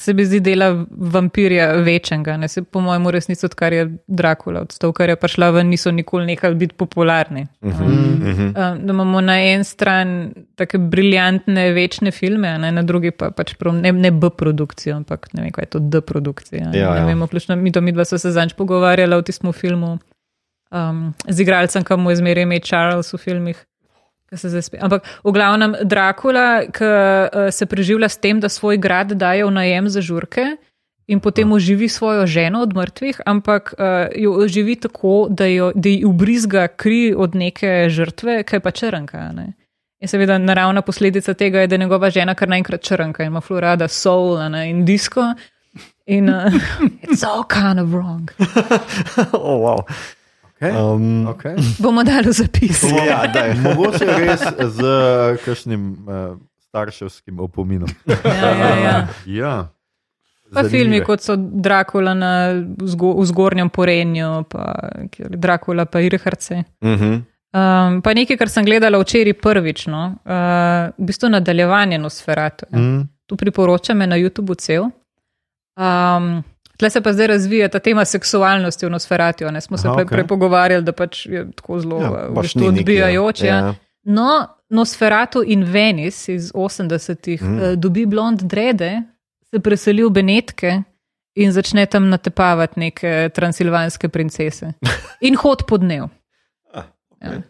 se 0.00 0.12
mi 0.14 0.24
zdi 0.24 0.40
dela 0.40 0.84
vampirja 0.90 1.72
večjega. 1.72 2.36
Ne, 2.36 2.48
se, 2.48 2.62
po 2.62 2.80
mojem, 2.80 3.04
v 3.06 3.10
resnici, 3.10 3.46
odkar 3.46 3.72
je 3.72 3.82
Dracula 4.06 4.62
odstal, 4.64 4.92
kar 4.96 5.12
je 5.12 5.16
prišla 5.20 5.50
ven, 5.50 5.68
niso 5.68 5.92
nikoli 5.92 6.26
nehali 6.26 6.54
biti 6.54 6.74
popularni. 6.74 7.46
Mhm, 7.64 7.80
Um, 7.80 8.30
mhm. 8.30 8.46
Um, 8.46 8.54
da 8.86 8.92
imamo 8.92 9.20
na 9.20 9.38
eni 9.40 9.64
strani 9.64 10.30
tako 10.56 10.78
briljantne, 10.78 11.72
večne 11.72 12.10
filme, 12.10 12.48
a 12.48 12.58
ne, 12.58 12.72
na 12.72 12.82
drugi 12.82 13.10
pa 13.10 13.30
pač 13.30 13.54
prav, 13.54 13.74
ne, 13.74 13.92
ne 13.92 14.10
B 14.10 14.30
produkcijo, 14.30 14.96
ampak 14.96 15.32
ne 15.32 15.42
vem, 15.42 15.52
kaj 15.52 15.62
je 15.62 15.70
to 15.70 15.78
D 15.78 16.00
produkcija. 16.00 16.64
Ja, 16.64 16.70
ne 16.70 17.00
ja. 17.00 17.06
vem, 17.06 17.22
vključno 17.22 17.56
mi 17.56 17.72
to 17.72 17.80
midva 17.80 18.04
sva 18.04 18.18
se 18.18 18.32
zanj 18.32 18.56
pogovarjala 18.56 19.16
v 19.20 19.22
tistem 19.28 19.52
filmu 19.52 19.98
um, 20.70 21.10
z 21.28 21.40
igralcem, 21.40 21.84
ki 21.84 21.96
mu 21.96 22.10
je 22.10 22.16
zmeraj 22.16 22.48
ime 22.48 22.60
Charles 22.60 23.12
v 23.12 23.18
filmih. 23.18 23.56
ke 23.56 23.66
se 23.66 23.66
zdaj 23.66 23.66
spe- 23.66 23.68
Ampak 24.80 25.02
v 25.24 25.32
glavnem 25.34 25.74
Dracula, 25.82 26.62
ki 26.70 26.86
uh, 26.86 27.48
se 27.50 27.66
preživlja 27.66 28.08
s 28.08 28.18
tem, 28.22 28.40
da 28.40 28.48
svoj 28.48 28.78
grad 28.78 29.12
daje 29.18 29.44
v 29.44 29.50
najem 29.50 29.88
za 29.90 30.00
žurke. 30.00 30.56
In 31.10 31.18
potem 31.18 31.50
oživi 31.52 31.88
svojo 31.90 32.26
ženo 32.26 32.62
od 32.62 32.74
mrtvih, 32.74 33.20
ampak 33.26 33.74
uh, 33.74 34.06
jo 34.14 34.36
oživi 34.46 34.76
tako, 34.78 35.26
da, 35.30 35.46
jo, 35.50 35.72
da 35.74 35.88
ji 35.88 36.04
ubrizga 36.06 36.68
kri 36.68 37.14
od 37.16 37.34
neke 37.34 37.90
žrtve, 37.90 38.44
ki 38.46 38.56
je 38.56 38.60
pa 38.60 38.70
črnka. 38.70 39.32
Ne? 39.34 39.52
In 40.00 40.08
seveda 40.08 40.38
naravna 40.38 40.82
posledica 40.82 41.34
tega 41.34 41.60
je, 41.60 41.66
da 41.66 41.74
je 41.74 41.78
njegova 41.82 42.10
žena 42.10 42.34
kar 42.34 42.48
naenkrat 42.48 42.86
črnka 42.86 43.22
in 43.22 43.34
ima 43.34 43.40
florada 43.40 43.88
soul 43.88 44.38
ne, 44.50 44.68
in 44.70 44.84
disko. 44.84 45.34
In 46.06 46.30
uh, 46.30 46.54
it's 47.02 47.26
all 47.26 47.42
kind 47.44 47.82
of 47.82 47.90
wrong. 47.90 48.30
oh, 49.34 49.58
wow. 49.58 49.84
Okay. 50.60 50.76
um, 50.76 51.26
Okay. 51.26 51.56
Bomo 51.78 52.04
dali 52.04 52.32
zapis. 52.32 52.84
ja, 53.08 53.24
daj. 53.32 53.54
Mogoče 53.64 54.04
res 54.04 54.44
z 54.76 54.80
kakšnim 55.44 55.84
uh, 56.04 56.36
starševskim 56.68 57.40
opominom. 57.40 57.88
Ja, 58.04 58.50
ja, 58.52 58.74
ja. 58.76 58.96
ja. 59.40 59.54
Pa 60.52 60.62
Zanimive. 60.62 60.70
filmi, 60.70 61.00
kot 61.06 61.22
so 61.22 61.36
Dracula 61.38 62.12
na 62.14 62.52
vzgo, 62.76 63.14
v 63.22 63.24
zgornjem 63.24 63.70
porenju, 63.70 64.44
pa 64.50 64.90
Dracula 65.16 65.86
pa 65.86 66.02
Irharce. 66.04 66.64
Mhm. 66.84 67.20
Um, 67.50 67.96
pa 68.02 68.12
nekaj, 68.14 68.36
kar 68.38 68.50
sem 68.52 68.62
gledala 68.62 69.00
včeraj 69.00 69.34
prvič, 69.42 69.88
no, 69.90 70.02
uh, 70.22 70.92
v 70.94 71.06
bistvu 71.08 71.32
nadaljevanje 71.32 71.98
Nosferatu. 71.98 72.68
Ja. 72.70 72.78
Mm. 72.78 73.08
Tu 73.26 73.36
priporočam 73.36 73.98
na 73.98 74.18
YouTubu 74.18 74.54
cel. 74.54 74.86
Um, 75.74 76.44
Tle 76.80 76.90
se 76.90 77.00
pa 77.00 77.12
zdaj 77.12 77.26
razvija 77.26 77.68
ta 77.68 77.78
tema 77.78 78.04
seksualnosti 78.04 78.86
v 78.86 78.90
Nosferatu. 78.90 79.44
Ne 79.52 79.60
smo 79.60 79.76
se 79.76 79.88
Aha, 79.88 80.04
prej 80.08 80.22
okay. 80.24 80.28
pogovarjali, 80.28 80.84
da 80.84 80.92
pač 80.92 81.26
je 81.26 81.42
tako 81.52 81.80
zelo 81.80 81.98
Ja, 82.00 82.08
ja, 82.08 82.28
ni 82.54 82.68
neki, 82.68 82.68
odbijajoče. 82.68 83.46
Ja. 83.46 83.56
Ja. 83.56 83.74
No, 84.02 84.46
Nosferatu 84.68 85.42
in 85.46 85.64
Venice 85.64 86.34
iz 86.34 86.52
80-ih 86.52 87.42
Mm. 87.42 87.46
mm. 87.48 87.80
dobi 87.80 88.06
blond 88.06 88.42
drede, 88.42 89.02
se 89.50 89.60
preseli 89.60 90.04
v 90.04 90.10
Benetke 90.10 90.82
in 91.34 91.52
začne 91.52 91.86
tam 91.86 92.08
natepavati 92.08 92.80
neke 92.80 93.28
transilvanske 93.34 94.08
princese. 94.08 94.72
In 95.28 95.36
hod 95.36 95.66
po 95.68 95.76
dnev. 95.78 96.08
Ah, 96.74 96.84
Ja. 97.22 97.42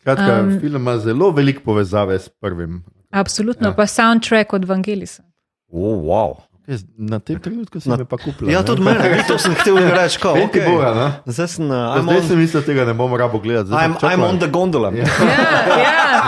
Skratka, 0.00 0.40
Um, 0.40 0.60
film 0.60 0.76
ima 0.76 0.98
zelo 0.98 1.30
veliko 1.30 1.62
povezave 1.64 2.18
s 2.18 2.28
prvim. 2.28 2.84
Absolutno, 3.10 3.66
Ja. 3.68 3.70
ja. 3.70 3.76
pa 3.76 3.86
soundtrack 3.86 4.52
od 4.52 4.64
Vangelisa. 4.64 5.22
Oh, 5.68 5.98
wow. 5.98 6.34
Jaz 6.68 6.84
Na 6.98 7.18
tem 7.18 7.38
trenutku 7.40 7.80
si 7.80 7.88
Na- 7.88 7.96
me 7.96 8.04
pa 8.04 8.16
kupil. 8.16 8.50
Ja, 8.50 8.62
tudi 8.62 8.82
mene, 8.82 9.00
to 9.28 9.38
sem 9.38 9.54
hotel 9.54 9.76
reči. 9.90 10.18
Peti 10.18 10.44
okay. 10.44 10.66
Bora, 10.66 10.94
ne? 10.94 11.08
Zdaj 11.26 11.48
sem, 11.48 11.64
uh, 11.64 11.70
Pa 11.70 11.98
I'm, 11.98 12.02
Zdaj 12.02 12.16
on, 12.16 12.28
sem 12.28 12.38
mislil, 12.38 12.62
tega 12.62 12.84
ne 12.84 12.94
bomo 12.94 13.16
rabo 13.16 13.38
gledati. 13.38 13.66
zdaj 13.66 13.86
I'm, 13.86 13.94
I'm 13.98 14.22
on 14.22 14.38
the 14.38 14.48
gondola. 14.48 14.92
Ja. 14.92 15.04
Ja, 15.04 15.78
ja. 15.78 16.20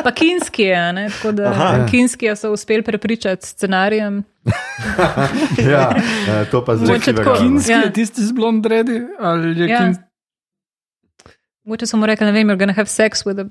Pa 0.00 0.10
Kinski 0.10 0.62
je, 0.62 0.92
ne? 0.92 1.08
tako 1.10 1.32
da 1.32 1.44
Aha. 1.46 1.86
Kinski 1.86 2.36
so 2.36 2.52
uspeli 2.52 2.82
prepričati 2.82 3.46
scenarijem. 3.46 4.22
Ja, 5.70 5.92
to 6.50 6.64
pa 6.64 6.72
Mogoče 6.74 7.12
tako. 7.12 7.30
verjamem. 7.30 7.50
Kinski 7.50 7.72
Ja. 7.72 7.78
je 7.78 7.92
tisti 7.92 8.22
z 8.22 8.32
blond 8.32 8.66
redi 8.66 9.00
ali 9.18 9.60
je 9.60 9.68
Ja. 9.68 9.78
Kinski? 9.78 10.04
Moče 11.64 11.86
so 11.86 11.96
mu 11.96 12.06
rekli, 12.06 12.26
ne 12.26 12.32
vem, 12.32 12.48
you're 12.48 12.58
gonna 12.58 12.72
have 12.72 12.86
sex 12.88 13.24
with 13.24 13.38
a 13.38 13.44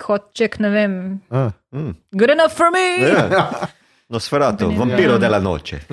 hot 0.00 0.22
chick, 0.34 0.58
ne 0.58 0.68
vem. 0.70 1.20
Ah. 1.30 1.50
Mm. 1.72 1.94
Good 2.12 2.30
enough 2.30 2.52
for 2.52 2.66
me! 2.72 3.08
Ja. 3.08 3.50
Nosferatu, 4.08 4.68
vampiro 4.70 5.12
Ja. 5.12 5.18
della 5.18 5.40
noče. 5.40 5.78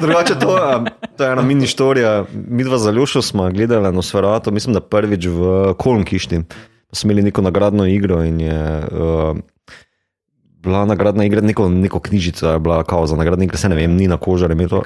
Drugače, 0.00 0.34
to, 0.34 0.76
um, 0.76 0.86
to 1.16 1.24
je 1.24 1.32
ena 1.32 1.42
mini 1.42 1.66
storija. 1.66 2.24
Mi 2.48 2.64
dva 2.64 2.78
za 2.78 2.90
Ljušo 2.90 3.22
smo 3.22 3.50
gledali 3.50 3.92
Nosferatu, 3.92 4.50
mislim, 4.50 4.74
da 4.74 4.80
prvič 4.80 5.26
v 5.26 5.40
Kolonkišti. 5.74 6.40
Pa 6.88 6.96
Smo 6.96 7.08
imeli 7.08 7.22
neko 7.22 7.42
nagradno 7.42 7.86
igro 7.86 8.24
in 8.24 8.40
je 8.40 8.78
uh, 8.82 9.36
bila 10.58 10.84
nagradna 10.84 11.24
igra, 11.24 11.40
neko, 11.40 11.68
neko 11.68 12.00
knjižico 12.00 12.48
je 12.48 12.58
bila 12.58 12.84
kao 12.84 13.06
za 13.06 13.16
nagradno 13.16 13.44
igro, 13.44 13.56
se 13.56 13.68
ne 13.68 13.76
vem, 13.76 13.94
Nina 13.94 14.16
Kožar 14.16 14.50
je 14.50 14.54
imela 14.54 14.68
to. 14.68 14.82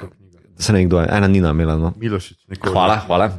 Se 0.57 0.73
ne 0.73 0.79
vem, 0.79 0.87
kdo 0.87 0.99
je, 0.99 1.07
ena 1.11 1.27
Nina 1.27 1.47
je 1.47 1.51
imela. 1.51 1.77
No. 1.77 1.93
Milošič, 1.95 2.37
nekoliko. 2.47 2.73
Hvala, 2.73 2.95
hvala. 3.07 3.29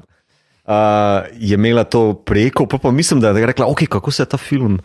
Uh, 0.64 1.28
je 1.36 1.54
imela 1.54 1.84
to 1.84 2.14
preko, 2.14 2.66
pa, 2.66 2.78
pa 2.78 2.90
mislim, 2.90 3.20
da 3.20 3.28
je 3.28 3.46
rekla, 3.46 3.66
okay, 3.66 3.86
kako 3.86 4.10
se 4.10 4.22
je 4.22 4.26
ta 4.26 4.36
film, 4.36 4.78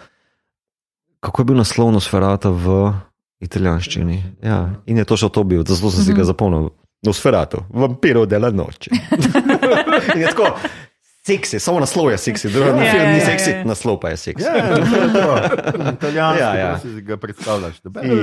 kako 1.20 1.42
je 1.42 1.46
bil 1.46 1.56
naslov 1.56 1.92
Nosferata 1.92 2.50
v 2.50 2.92
italijanščini. 3.40 4.24
Ja, 4.44 4.70
in 4.86 4.98
je 4.98 5.06
točno 5.06 5.30
to 5.30 5.44
bil, 5.44 5.64
zato 5.64 5.92
sem 5.92 6.04
si 6.04 6.14
ga 6.14 6.28
zapomnil. 6.28 6.70
Nosferatu, 7.08 7.64
vampiro 7.72 8.26
della 8.28 8.52
noče. 8.52 8.92
in 10.16 10.22
je 10.22 10.28
tako, 10.28 10.52
seksi, 11.30 11.60
samo 11.60 11.80
naslov 11.80 12.10
je 12.12 12.18
seksi, 12.18 12.50
drugi 12.50 12.70
Ja, 12.70 12.92
film 12.92 13.04
ja, 13.04 13.12
ni 13.12 13.20
ja, 13.20 13.26
seksi, 13.26 13.52
ja. 13.52 13.64
naslov 13.64 14.00
pa 14.02 14.10
je 14.10 14.18
seksi. 14.18 14.46
Ja, 14.46 14.56
ja, 14.58 14.76
to 14.76 14.96
je 14.98 15.08
to. 15.14 16.08
Ja, 16.08 16.28
ja. 16.34 16.34
ja, 16.36 16.50
ja. 16.56 16.80
si 16.80 17.02
ga 17.02 17.18
predstavljaš. 17.18 17.76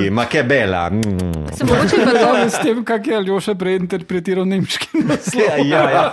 I, 0.07 0.11
ma 0.11 0.24
che 0.26 0.42
bella. 0.44 0.90
Mm. 0.90 1.46
Se 1.54 1.64
mogoče 1.64 1.96
to. 1.96 2.48
S 2.50 2.59
tem, 2.62 2.84
kako 2.84 3.11
je 3.11 3.16
Aljoša 3.16 3.54
prej 3.54 3.76
interpretiral 3.76 4.44
nemški 4.48 4.88
naslov. 5.04 5.42
Ja, 5.42 5.57
ja, 5.57 5.90
ja. 5.90 6.04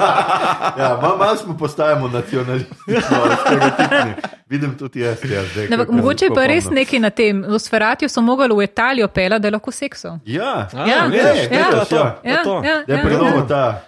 Ja, 0.77 0.99
malo 1.01 1.17
mal 1.17 1.37
smo 1.37 1.57
postajamo 1.57 2.07
nacionalistični, 2.07 3.01
stereotipni. 3.45 4.13
Vidim 4.49 4.77
tudi 4.77 4.99
jaz, 4.99 5.17
ja, 5.31 5.41
zdaj. 5.53 5.67
Ne, 5.67 5.77
kako 5.77 5.93
mogoče 5.93 6.25
je 6.25 6.31
pa 6.35 6.45
res 6.45 6.69
nekaj 6.69 6.99
na 6.99 7.09
tem. 7.09 7.41
Nosferatu 7.47 8.09
so 8.09 8.21
mogli 8.21 8.53
v 8.55 8.63
Italijo 8.63 9.07
pela, 9.07 9.39
da 9.39 9.47
je 9.47 9.51
lahko 9.51 9.71
seksal. 9.71 10.19
Ja, 10.25 10.67
A, 10.73 10.87
Ja, 10.87 11.05
vidiš, 11.05 11.23
ja, 11.23 11.47
to 11.49 11.53
je 11.53 11.59
ja. 11.59 11.69
to, 11.71 11.85
to 11.85 11.95
je 11.95 12.31
Ja, 12.33 12.43
to. 12.43 12.55
ja, 12.65 12.77
da 12.87 12.93
je 12.93 12.99
ja, 12.99 13.05
predomo 13.05 13.37
ja. 13.37 13.47
ta 13.47 13.81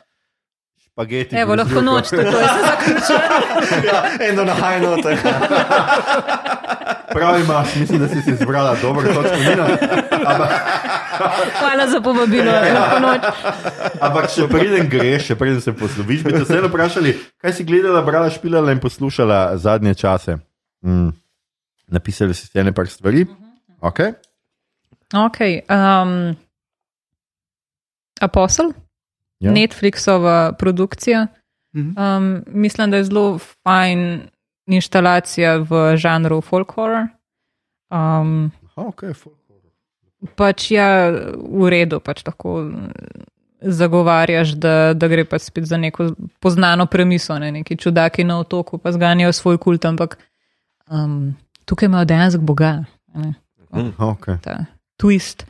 špageti. 0.96 1.36
Evo, 1.36 1.56
lahko 1.56 1.82
noč, 1.82 2.10
tako 2.10 2.38
je 2.40 2.48
se 2.48 2.62
zaključilo. 2.64 3.20
Ja, 3.88 4.28
eno 4.30 4.44
na 4.44 4.54
high 4.54 4.82
note. 4.82 5.18
Prav 7.12 7.40
imaš, 7.40 7.76
mislim, 7.76 8.00
da 8.00 8.08
si 8.08 8.22
si 8.22 8.32
izbrala 8.32 8.76
dobro 8.82 9.14
točko. 9.14 9.36
Nina. 9.38 9.68
Ampak, 10.26 10.50
Hvala 11.60 11.88
za 11.88 12.02
povabilo, 12.02 12.52
lahko 12.52 13.00
noč. 13.00 13.22
ampak 14.02 14.30
še 14.32 14.48
preden 14.48 14.88
greš, 14.90 15.28
še 15.28 15.36
preden 15.36 15.62
se 15.62 15.74
posloviš, 15.76 16.24
bi 16.24 16.32
te 16.32 16.44
vseeno 16.44 16.72
vprašali, 16.72 17.14
kaj 17.42 17.54
si 17.54 17.64
gledala, 17.68 18.02
brala, 18.02 18.30
špilala 18.32 18.72
in 18.72 18.80
poslušala 18.80 19.58
zadnje 19.58 19.96
čase. 19.96 20.38
Mm. 20.86 21.12
Napisali 21.88 22.34
si 22.34 22.48
ene 22.60 22.72
par 22.74 22.88
stvari. 22.88 23.26
Okay. 23.82 24.16
Ok. 25.14 25.40
Um, 25.70 26.36
Apostel, 28.22 28.72
Ja. 29.40 29.52
Netflixova 29.52 30.54
produkcija. 30.60 31.28
Mhm. 31.76 31.94
Um, 32.00 32.44
mislim, 32.48 32.92
da 32.92 32.98
je 32.98 33.04
zelo 33.04 33.38
fajn 33.64 34.22
instalacija 34.68 35.58
v 35.58 35.98
žanru 35.98 36.42
folk 36.42 36.72
horror. 36.72 37.08
Um, 37.92 38.52
Aha, 38.76 38.88
okay. 38.88 39.14
pač 40.36 40.72
ja, 40.72 41.12
v 41.38 41.70
redu, 41.70 42.00
pač 42.00 42.24
lahko 42.26 42.58
zagovarjaš, 43.62 44.56
da, 44.62 44.94
da 44.94 45.08
gre 45.08 45.26
pač 45.26 45.50
spet 45.50 45.68
za 45.70 45.78
neko 45.78 46.12
poznano 46.40 46.86
premiso, 46.86 47.38
ne? 47.40 47.52
neki 47.52 47.78
čudaki 47.78 48.24
na 48.24 48.40
otoku, 48.40 48.78
pa 48.78 48.92
zganjajo 48.92 49.34
svoj 49.34 49.58
kult, 49.62 49.86
ampak 49.86 50.18
um, 50.90 51.36
tukaj 51.66 51.90
imajo 51.90 52.06
dejansko 52.06 52.42
Boga, 52.42 52.78
ne? 53.14 53.34
Okay. 53.76 54.38
ta 54.42 54.66
twist. 55.02 55.46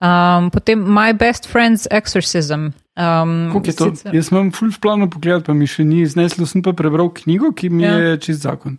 Um, 0.00 0.50
potem 0.50 0.78
My 0.78 1.12
Best 1.12 1.48
Friend's 1.48 1.86
Exorcism. 1.90 2.70
Um, 2.94 3.50
Kako 3.52 3.66
je 3.66 3.72
to? 3.72 3.84
sicer- 3.86 4.14
Jaz 4.14 4.30
imam 4.30 4.52
ful 4.52 4.70
v 4.70 4.78
planu 4.78 5.10
pogled, 5.10 5.42
pa 5.42 5.52
mi 5.52 5.66
še 5.66 5.82
ni 5.84 6.02
izneslo. 6.02 6.46
Sem 6.46 6.62
pa 6.62 6.72
prebral 6.72 7.10
knjigo, 7.10 7.50
ki 7.52 7.68
mi 7.68 7.82
Ja. 7.82 7.98
je 7.98 8.18
čist 8.18 8.42
zakon. 8.42 8.78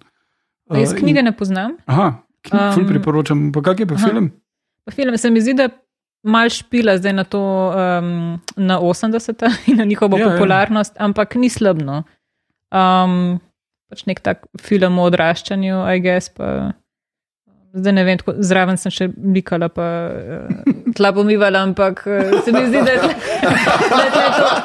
A 0.70 0.78
Jaz 0.78 0.94
Uh, 0.94 1.00
knjige 1.00 1.20
in- 1.20 1.26
ne 1.26 1.32
poznam. 1.32 1.76
Aha, 1.86 2.24
knjig 2.42 2.62
um, 2.62 2.72
ful 2.74 2.84
Um, 2.84 2.90
priporočam. 2.90 3.52
Pa 3.52 3.62
kak 3.62 3.80
je 3.80 3.86
pa 3.86 3.96
aha. 3.96 4.08
film? 4.08 4.32
Pa 4.86 4.92
Film 4.92 5.18
se 5.18 5.30
mi 5.30 5.42
zdi, 5.42 5.54
da 5.54 5.68
mal 6.24 6.48
špila 6.48 6.98
zdaj 6.98 7.14
na 7.14 7.24
to, 7.24 7.40
um, 7.70 8.40
na 8.58 8.80
80. 8.80 9.44
in 9.68 9.78
na 9.78 9.84
njihovo 9.84 10.18
Ja, 10.18 10.24
ja, 10.24 10.32
popularnost, 10.32 10.96
ja. 10.96 11.04
ampak 11.04 11.36
ni 11.36 11.50
slabno. 11.50 12.04
Um, 12.72 13.40
pač 13.90 14.06
nek 14.06 14.20
tak 14.20 14.46
film 14.58 15.00
o 15.00 15.04
odraščanju, 15.04 15.84
I 15.86 16.00
guess. 16.00 16.30
Pa, 16.30 16.72
zdaj 17.74 17.94
ne 17.94 18.04
vem, 18.04 18.18
tako, 18.18 18.36
zraven 18.46 18.78
sem 18.78 18.94
še 18.94 19.10
blikala, 19.14 19.70
pa 19.74 19.88
uh, 20.10 20.74
tla 20.98 21.14
pomivala, 21.16 21.64
ampak 21.68 22.04
uh, 22.08 22.40
se 22.46 22.54
mi 22.56 22.66
zdi, 22.68 22.82
da 22.86 22.96
je 22.96 23.00
da 23.94 24.04
je 24.06 24.34
to. 24.40 24.50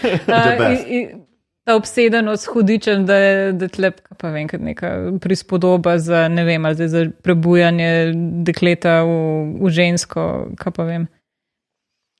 Uh, 0.00 0.60
in, 0.70 0.78
in, 0.88 1.20
ta 1.64 1.76
obsedenost 1.76 2.46
hudičem, 2.46 3.06
da 3.06 3.16
je, 3.16 3.52
da 3.52 3.68
je 3.68 3.74
tle, 3.76 3.90
kaj 3.92 4.18
pa 4.18 4.30
vem, 4.32 4.48
kot 4.48 4.62
neka 4.64 4.90
prispodoba 5.20 5.98
za, 5.98 6.26
ne 6.28 6.44
vem, 6.44 6.64
ali 6.64 6.88
za 6.88 7.04
prebujanje 7.24 7.90
dekleta 8.46 9.00
v, 9.04 9.16
v 9.60 9.72
žensko, 9.76 10.26
kaj 10.60 10.76
pa 10.76 10.86
vem. 10.88 11.08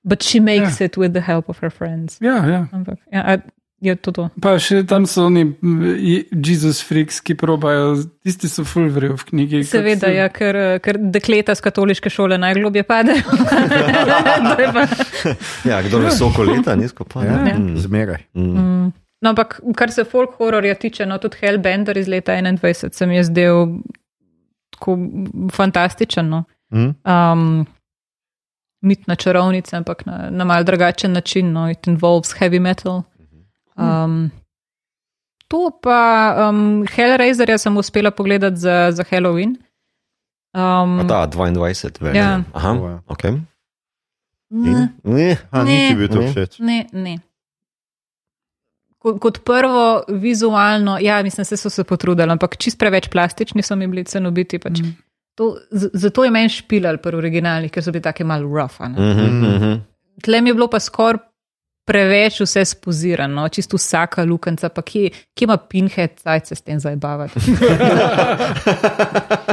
But 0.05 0.22
she 0.24 0.40
makes 0.40 0.80
ja. 0.80 0.86
it 0.86 0.96
with 0.96 1.12
the 1.12 1.20
help 1.20 1.48
of 1.48 1.61
her 1.61 1.70
friends. 1.70 2.18
Ja, 2.20 2.40
ja. 2.48 2.66
Ampak, 2.72 2.98
ja, 3.12 3.40
je 3.81 3.95
to 3.97 4.12
to. 4.12 4.28
Pa 4.41 4.59
še 4.59 4.83
tam 4.87 5.07
so 5.07 5.24
oni 5.26 5.45
mm, 5.45 5.83
Jesus 6.37 6.83
freaks, 6.85 7.20
ki 7.20 7.35
probajo, 7.35 7.95
tisti 8.22 8.49
so 8.49 8.64
ful 8.64 8.89
vrijo 8.89 9.16
v 9.16 9.24
knjigi. 9.24 9.61
Seveda, 9.64 10.07
se- 10.07 10.14
ja, 10.14 10.28
ker, 10.28 10.78
ker 10.81 10.99
dekleta 11.01 11.55
z 11.55 11.61
katoliške 11.61 12.11
šole 12.11 12.39
najglobje 12.39 12.83
padejo. 12.83 13.24
Pa- 14.74 14.87
Ja, 15.64 15.83
kdo 15.83 15.99
visoko 15.99 16.43
leta, 16.45 16.76
nizko 16.76 17.05
pa. 17.05 17.24
Ja, 17.24 17.43
ne. 17.43 17.51
ja. 17.51 17.59
Mm. 17.59 17.76
Zmeraj. 17.78 18.22
Mm. 18.35 18.93
No, 19.20 19.28
ampak 19.28 19.61
kar 19.76 19.93
se 19.93 20.05
folk 20.05 20.37
hororja 20.39 20.74
tiče, 20.74 21.07
no 21.07 21.18
tudi 21.18 21.37
Hellbender 21.41 21.97
iz 21.97 22.09
leta 22.09 22.33
21 22.33 22.93
se 22.93 23.07
mi 23.07 23.16
je 23.16 23.24
zdel 23.24 23.66
tako 24.70 24.97
fantastičen. 25.52 26.28
No. 26.28 26.44
Mm? 26.73 26.94
Um, 27.05 27.66
mitna 28.82 29.15
čarovnica, 29.15 29.77
ampak 29.77 30.07
na, 30.07 30.31
na 30.31 30.44
mal 30.44 30.65
drugačen 30.65 31.12
način. 31.12 31.52
No. 31.52 31.70
It 31.70 31.86
involves 31.86 32.32
heavy 32.39 32.61
metal. 32.61 33.02
Um, 33.81 34.31
to 35.48 35.70
pa 35.73 35.98
um, 36.43 36.85
Hellraiserja 36.86 37.59
sem 37.59 37.77
uspela 37.77 38.11
pogledati 38.11 38.57
za, 38.57 38.90
za 38.93 39.05
Halloween. 39.05 39.57
Um, 40.52 41.01
A 41.01 41.05
Ta 41.05 41.27
22, 41.27 41.65
več. 42.01 42.15
Ja. 42.15 42.43
Aha, 42.52 42.70
je. 42.70 42.98
ok. 43.07 43.24
ne? 44.51 44.89
Ne. 45.05 45.28
Ha, 45.48 45.65
Ne. 45.65 45.78
ni 45.89 45.97
bil 45.97 46.09
to 46.09 46.20
všeč. 46.23 46.59
ne, 46.61 46.86
ne. 46.93 47.19
Kot, 48.98 49.16
kot 49.19 49.39
prvo, 49.40 49.85
vizualno, 50.11 50.98
ja, 50.98 51.23
mislim, 51.23 51.47
da 51.47 51.57
so 51.57 51.70
se 51.70 51.85
potrudili, 51.85 52.28
ampak 52.28 52.57
čist 52.57 52.77
preveč 52.78 53.09
plastični 53.09 53.62
so 53.62 53.73
mi 53.74 53.86
bili 53.86 54.05
cenobiti. 54.05 54.59
Pač. 54.59 54.81
Mm. 54.81 54.93
To, 55.35 55.47
z- 55.73 55.90
zato 55.94 56.24
je 56.24 56.31
meni 56.31 56.48
špilal 56.51 56.98
pri 56.98 57.16
originalnih, 57.16 57.70
ker 57.70 57.81
so 57.81 57.93
bili 57.93 58.02
tako 58.02 58.27
malo 58.27 58.51
rough. 58.51 58.77
a 58.78 58.89
ne. 58.89 58.98
Mhm, 58.98 59.40
mhm. 59.47 59.81
Tle 60.20 60.40
mi 60.40 60.51
je 60.51 60.55
bilo 60.55 60.69
pa 60.69 60.77
skoraj 60.78 61.23
preveč 61.90 62.40
vse 62.40 62.62
spozirano, 62.64 63.48
čisto 63.50 63.76
vsaka 63.76 64.22
lukenca, 64.24 64.68
pa 64.70 64.82
kje, 64.82 65.10
kje 65.34 65.44
ima 65.44 65.56
pinhead, 65.58 66.10
saj 66.22 66.40
se 66.46 66.54
s 66.54 66.62
tem 66.62 66.78
zabavati. 66.80 67.40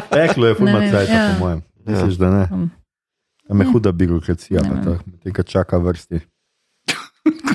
Teklo 0.09 0.45
je 0.49 0.53
Ne 0.53 0.55
fulma 0.55 0.79
vem, 0.79 0.91
cajt, 0.91 1.09
ja. 1.09 1.33
po 1.33 1.45
mojem. 1.45 1.61
Misliš, 1.85 2.15
da 2.15 2.31
ne? 2.31 2.47
Um, 2.51 2.69
Tam 3.47 3.61
je 3.61 3.67
huda 3.67 3.91
birokracija, 3.91 4.61
Ne 4.61 4.69
vem. 4.69 4.83
tako, 4.83 4.97
tega 5.23 5.43
čaka 5.43 5.77
vrsti. 5.77 6.19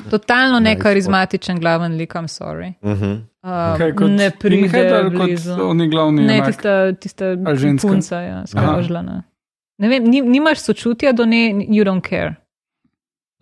Totalno 0.09 0.59
nekarizmatičen 0.59 1.59
glaven 1.59 1.95
lik, 1.97 2.13
I'm 2.13 2.27
sorry. 2.29 2.73
Mhm. 2.83 3.11
Uh, 3.43 3.77
Kaj, 3.77 3.91
kot 3.95 4.09
ne 4.09 4.31
pride 4.39 4.83
ali 4.95 5.17
kot 5.17 5.25
blizu. 5.25 5.53
oni 5.61 5.89
glavni. 5.89 6.21
Ne, 6.23 6.35
junak? 6.37 6.47
tista, 6.47 6.93
tista 6.93 7.25
punca, 7.81 8.21
ja, 8.21 8.43
skrožljena. 8.47 9.23
Ne 9.77 9.89
vem, 9.89 10.03
ni, 10.03 10.21
nimaš 10.21 10.59
sočutja 10.59 11.11
do 11.11 11.25
nje, 11.25 11.53
you 11.67 11.83
don't 11.83 12.09
care. 12.09 12.35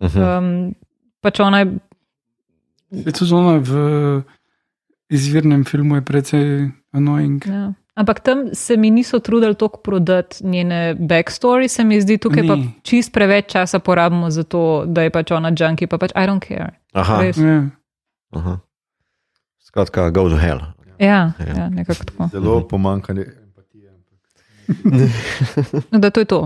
Mhm. 0.02 0.22
Um, 0.22 0.74
pač 1.22 1.40
ona 1.40 1.64
je 1.64 1.78
Je 2.92 3.12
to 3.12 3.24
zelo 3.24 3.56
v 3.56 3.70
izvirnem 5.08 5.64
filmu, 5.64 5.96
je 5.96 6.04
precej 6.04 6.46
annoying. 6.92 7.40
Ja. 7.48 7.72
Ampak 7.94 8.20
tam 8.20 8.38
se 8.52 8.76
mi 8.76 8.90
niso 8.90 9.18
trudili 9.18 9.54
toliko 9.54 9.80
prodati 9.80 10.46
njene 10.46 10.96
backstory, 11.00 11.68
se 11.68 11.84
mi 11.84 12.00
zdi, 12.00 12.18
tukaj 12.18 12.42
Ni. 12.42 12.48
pa 12.48 12.56
čist 12.82 13.12
preveč 13.12 13.52
časa 13.52 13.78
porabimo 13.78 14.30
za 14.30 14.44
to, 14.44 14.84
da 14.86 15.02
je 15.02 15.10
pač 15.10 15.30
ona 15.30 15.52
junkie, 15.52 15.88
pa 15.88 15.98
pač 15.98 16.12
I 16.16 16.24
don't 16.28 16.40
care. 16.40 16.80
Aha. 16.92 17.22
Ja. 17.24 17.68
Aha. 18.32 18.58
Skratka, 19.60 20.10
go 20.10 20.28
to 20.28 20.36
hell. 20.36 20.60
Ja, 20.98 21.32
ja. 21.38 21.54
ja 21.56 21.68
nekako 21.68 22.04
tako. 22.04 22.28
Zelo 22.32 22.68
pomankanje 22.68 23.24
empatije. 23.42 23.92
no, 25.92 25.98
da 25.98 26.10
to 26.10 26.20
je 26.20 26.24
to, 26.24 26.40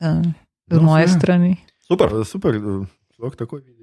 uh, 0.00 0.22
z 0.70 0.76
no, 0.76 0.82
moje 0.82 1.04
ja. 1.04 1.08
strani. 1.08 1.56
Super. 1.88 2.08
Super, 2.24 2.56
lahko 3.18 3.36
takoj 3.36 3.60
vidi. 3.60 3.75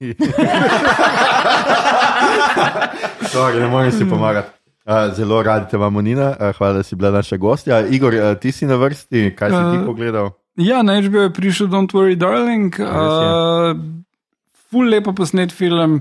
Sorry, 3.32 3.60
ne 3.60 3.68
morem 3.68 3.92
si 3.92 4.08
pomagati. 4.08 4.48
Zelo 5.14 5.42
radi 5.42 5.70
te 5.70 5.76
imamo, 5.76 6.00
Nina. 6.00 6.36
Hvala, 6.58 6.72
da 6.72 6.82
si 6.82 6.96
bila 6.96 7.10
naša 7.10 7.36
gostja. 7.36 7.86
Igor, 7.86 8.14
ti 8.40 8.52
si 8.52 8.66
na 8.66 8.74
vrsti, 8.74 9.34
kaj 9.36 9.50
si 9.50 9.56
ti 9.56 9.86
pogledal? 9.86 10.30
Ja, 10.56 10.82
na 10.82 11.00
HBO 11.00 11.20
je 11.20 11.32
prišel 11.32 11.66
Don't 11.66 11.92
Worry, 11.92 12.16
Darling. 12.16 12.74
Uh, 12.80 13.76
ful 14.70 14.88
lepo 14.88 15.12
posnet 15.12 15.52
film, 15.52 16.00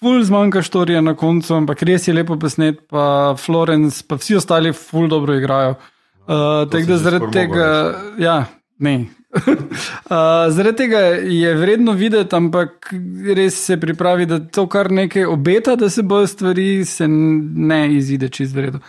ful 0.00 0.24
zmanjka 0.24 0.62
štorija 0.62 1.00
na 1.00 1.14
koncu, 1.14 1.54
ampak 1.54 1.82
res 1.82 2.08
je 2.08 2.14
lepo 2.14 2.36
posnet, 2.36 2.82
pa 2.90 3.34
Florence, 3.38 4.04
pa 4.08 4.18
vsi 4.20 4.36
ostali 4.42 4.72
ful 4.72 5.08
dobro 5.08 5.34
igrajo. 5.38 5.74
Uh, 6.22 6.68
Tako 6.70 6.86
da 6.86 6.96
zaradi 6.98 7.30
tega, 7.32 7.94
ja, 8.18 8.44
ne, 8.78 9.06
Uh, 10.12 10.50
zaradi 10.52 10.76
tega 10.76 10.98
je 11.24 11.54
vredno 11.56 11.92
videti, 11.96 12.36
ampak 12.36 12.90
res 13.36 13.56
se 13.64 13.78
pripravi, 13.80 14.26
da 14.28 14.38
to 14.44 14.66
kar 14.68 14.90
nekaj 14.92 15.24
obeta, 15.24 15.76
da 15.76 15.88
se 15.90 16.02
bojo 16.02 16.26
stvari, 16.26 16.84
se 16.84 17.06
ne 17.08 17.86
izide 17.94 18.28
čez 18.28 18.52
vredno. 18.52 18.82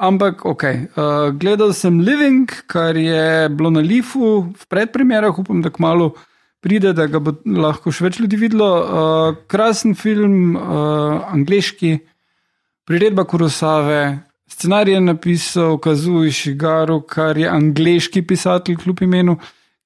Ampak, 0.00 0.44
ok, 0.46 0.62
uh, 0.64 1.08
gledal 1.36 1.74
sem 1.76 2.00
Living, 2.00 2.50
kar 2.66 2.96
je 2.96 3.48
bilo 3.48 3.70
na 3.70 3.82
Lifu 3.84 4.40
v 4.48 4.68
predpremjerah, 4.72 5.38
upam, 5.38 5.60
da 5.62 5.70
kmalo 5.70 6.14
pride, 6.64 6.94
da 6.96 7.06
ga 7.06 7.20
bo 7.20 7.34
lahko 7.44 7.92
še 7.92 8.06
več 8.06 8.20
ljudi 8.22 8.38
videlo. 8.40 8.70
Uh, 8.72 9.42
krasen 9.52 9.92
film, 9.94 10.56
uh, 10.56 11.28
angliški, 11.34 11.98
priredba 12.88 13.26
Kurosave. 13.28 14.00
Scenarij 14.48 14.96
je 14.96 15.04
napisal 15.04 15.76
Kazuji 15.78 16.32
Šigaru, 16.32 17.02
kar 17.04 17.36
je 17.38 17.52
angliški 17.52 18.24
pisatelj, 18.24 18.80
kljub 18.80 19.04
imenu 19.04 19.36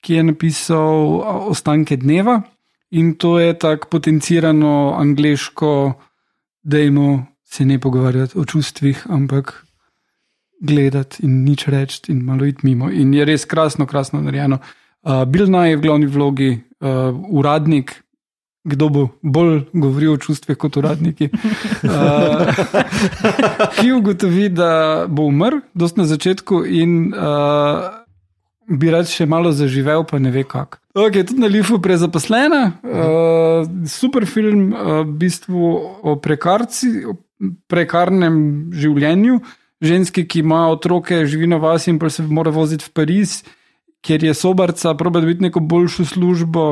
ki 0.01 0.15
je 0.15 0.23
napisal 0.23 1.23
Ostanke 1.51 1.97
dneva 1.97 2.41
in 2.91 3.15
to 3.15 3.39
je 3.39 3.59
tako 3.59 3.89
potencirano 3.89 4.95
angliško, 4.99 5.95
da 6.63 6.79
jim 6.79 7.27
se 7.45 7.65
ne 7.65 7.79
pogovarjati 7.81 8.39
o 8.39 8.45
čustvih, 8.45 9.07
ampak 9.09 9.65
gledati 10.61 11.23
in 11.23 11.45
nič 11.45 11.67
reči 11.67 12.13
in 12.13 12.25
malo 12.25 12.47
iti 12.47 12.67
mimo. 12.67 12.91
In 12.91 13.15
je 13.15 13.25
res 13.25 13.45
krasno, 13.45 13.87
krasno 13.87 14.21
narejeno. 14.21 14.59
Uh, 15.03 15.25
Bil 15.25 15.51
naj 15.51 15.71
je 15.71 15.77
v 15.77 15.81
glavni 15.81 16.07
vlogi 16.07 16.51
uh, 16.81 17.15
uradnik. 17.31 18.03
Kdo 18.69 18.89
bo 18.89 19.03
bolj 19.23 19.63
govoril 19.73 20.13
o 20.13 20.21
čustvih 20.21 20.59
kot 20.59 20.77
uradniki? 20.77 21.31
Uh, 21.87 22.51
ki 23.79 23.93
ugotovi, 23.93 24.49
da 24.49 25.07
bo 25.09 25.29
umrl, 25.31 25.63
dosti 25.75 26.03
na 26.03 26.07
začetku, 26.11 26.65
in 26.67 27.15
uh, 27.15 27.98
bi 28.69 28.91
rad 28.93 29.09
še 29.09 29.27
malo 29.27 29.53
zaživel, 29.57 30.05
pa 30.05 30.21
ne 30.21 30.31
ve 30.31 30.45
kako. 30.45 30.81
Okay, 30.99 31.25
tudi 31.25 31.41
na 31.41 31.49
Lifu 31.51 31.79
prezaposlena, 31.83 32.63
uh, 32.83 33.69
super 33.89 34.27
film, 34.27 34.73
uh, 34.73 35.01
v 35.07 35.17
bistvu 35.21 35.71
o 36.03 36.17
prekarci, 36.21 36.91
o 37.09 37.17
prekarnem 37.71 38.69
življenju. 38.75 39.41
Ženski, 39.79 40.25
ki 40.27 40.43
ima 40.43 40.65
otroke, 40.73 41.23
živi 41.31 41.47
na 41.47 41.61
vas 41.63 41.87
in 41.87 42.01
pa 42.03 42.11
se 42.11 42.25
mora 42.27 42.51
voziti 42.51 42.89
v 42.89 42.95
Pariz, 42.99 43.45
ker 44.03 44.25
je 44.27 44.35
sobarca, 44.35 44.97
proba 44.99 45.23
dobiti 45.23 45.47
neko 45.47 45.63
boljšo 45.63 46.09
službo, 46.17 46.65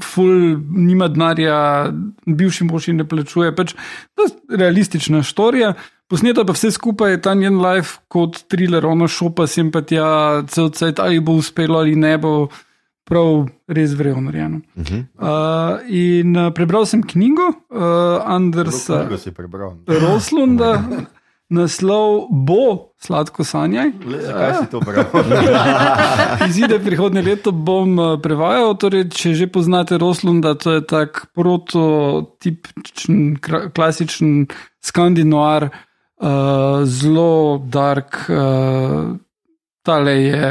ful, 0.00 0.56
nima 0.72 1.10
denarja, 1.12 1.92
bivši 2.24 2.64
mož 2.64 2.88
in 2.88 3.02
ne 3.02 3.08
plačuje. 3.08 3.52
Pač, 3.56 3.74
realistična 4.48 5.22
storija. 5.26 5.74
Posneto 6.12 6.44
pa 6.44 6.52
vse 6.52 6.68
skupaj 6.70 7.10
je 7.10 7.20
ta 7.24 7.32
njen 7.34 7.56
life 7.56 8.04
kot 8.08 8.44
thriller, 8.52 8.86
ono 8.86 9.08
šopa 9.08 9.46
simpatija, 9.48 10.42
cel 10.44 10.68
cel 10.68 10.92
cel, 10.92 11.06
ali 11.06 11.20
bo 11.20 11.32
uspelo 11.40 11.78
ali 11.78 11.96
ne 11.96 12.18
bo. 12.18 12.48
Prav, 13.08 13.48
res 13.66 13.94
vrejo 13.98 14.20
narejeno. 14.20 14.60
Uh 14.76 14.84
-huh. 14.84 15.04
uh, 15.18 15.80
in 15.88 16.36
uh, 16.36 16.52
prebral 16.54 16.86
sem 16.86 17.02
knjigo 17.02 17.42
uh, 17.42 17.54
Andersa 18.24 19.08
Roslunda, 19.86 20.82
naslov 21.56 22.26
Bo 22.30 22.92
sladko 23.00 23.44
sanjaj. 23.44 23.90
Zakaj 24.26 24.54
si 24.60 24.66
to 24.70 24.80
bral? 24.80 25.04
Izide 26.48 26.78
prihodnje 26.78 27.22
leto 27.22 27.52
bom 27.52 27.98
uh, 27.98 28.20
prevajal. 28.20 28.76
Torej, 28.76 29.08
če 29.08 29.34
že 29.34 29.46
poznate 29.46 29.98
Roslunda, 29.98 30.54
to 30.54 30.72
je 30.72 30.86
tak 30.86 31.26
prototipičen, 31.34 33.36
klasičen 33.74 34.46
skandinoar 34.80 35.64
uh, 35.64 35.70
zelo 36.86 37.58
dark, 37.58 38.16
uh, 38.30 39.12
tale 39.82 40.12
je 40.22 40.50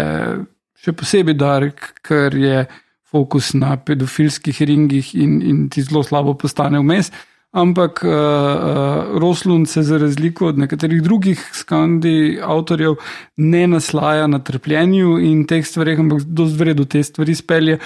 še 0.81 0.93
posebej 0.97 1.37
dark, 1.37 1.91
ker 2.03 2.35
je 2.35 2.63
fokus 3.11 3.53
na 3.53 3.75
pedofilskih 3.77 4.61
ringih 4.67 5.13
in, 5.15 5.41
in 5.41 5.67
ti 5.71 5.83
zelo 5.83 6.03
slabo 6.03 6.33
postane 6.39 6.79
vmes. 6.79 7.11
Ampak 7.51 7.99
uh, 8.07 8.11
uh, 8.11 9.19
Roslund 9.19 9.67
se 9.67 9.83
za 9.83 9.97
razliko 9.99 10.47
od 10.47 10.57
nekaterih 10.57 11.01
drugih 11.03 11.41
skandi 11.53 12.39
avtorjev 12.39 12.95
ne 13.37 13.65
naslaja 13.67 14.27
na 14.27 14.39
trpljenju 14.39 15.17
in 15.19 15.43
teh 15.47 15.65
stvarih, 15.67 15.99
ampak 15.99 16.23
do 16.23 16.47
zvredu 16.47 16.85
te 16.85 17.03
stvari 17.03 17.35
spelje. 17.35 17.79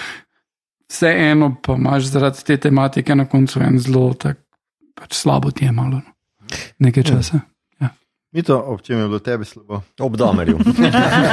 Vseeno 0.86 1.56
pa 1.62 1.74
imaš 1.74 2.06
zaradi 2.14 2.46
te 2.46 2.56
tematike 2.68 3.14
na 3.14 3.26
koncu 3.26 3.60
en 3.66 3.78
zelo 3.82 4.12
tak, 4.14 4.38
pač 4.94 5.18
slabo 5.18 5.50
ti 5.50 5.66
je 5.66 5.74
malo. 5.74 5.98
No. 5.98 6.14
Nekaj 6.78 7.02
časa. 7.10 7.42
Ja. 7.42 7.55
Mito, 8.36 8.56
ob 8.60 8.82
čem 8.84 8.98
je 9.00 9.08
bilo 9.08 9.18
tebi 9.24 9.46
slabo? 9.48 9.80
Ob 10.00 10.16
Damerju. 10.20 10.58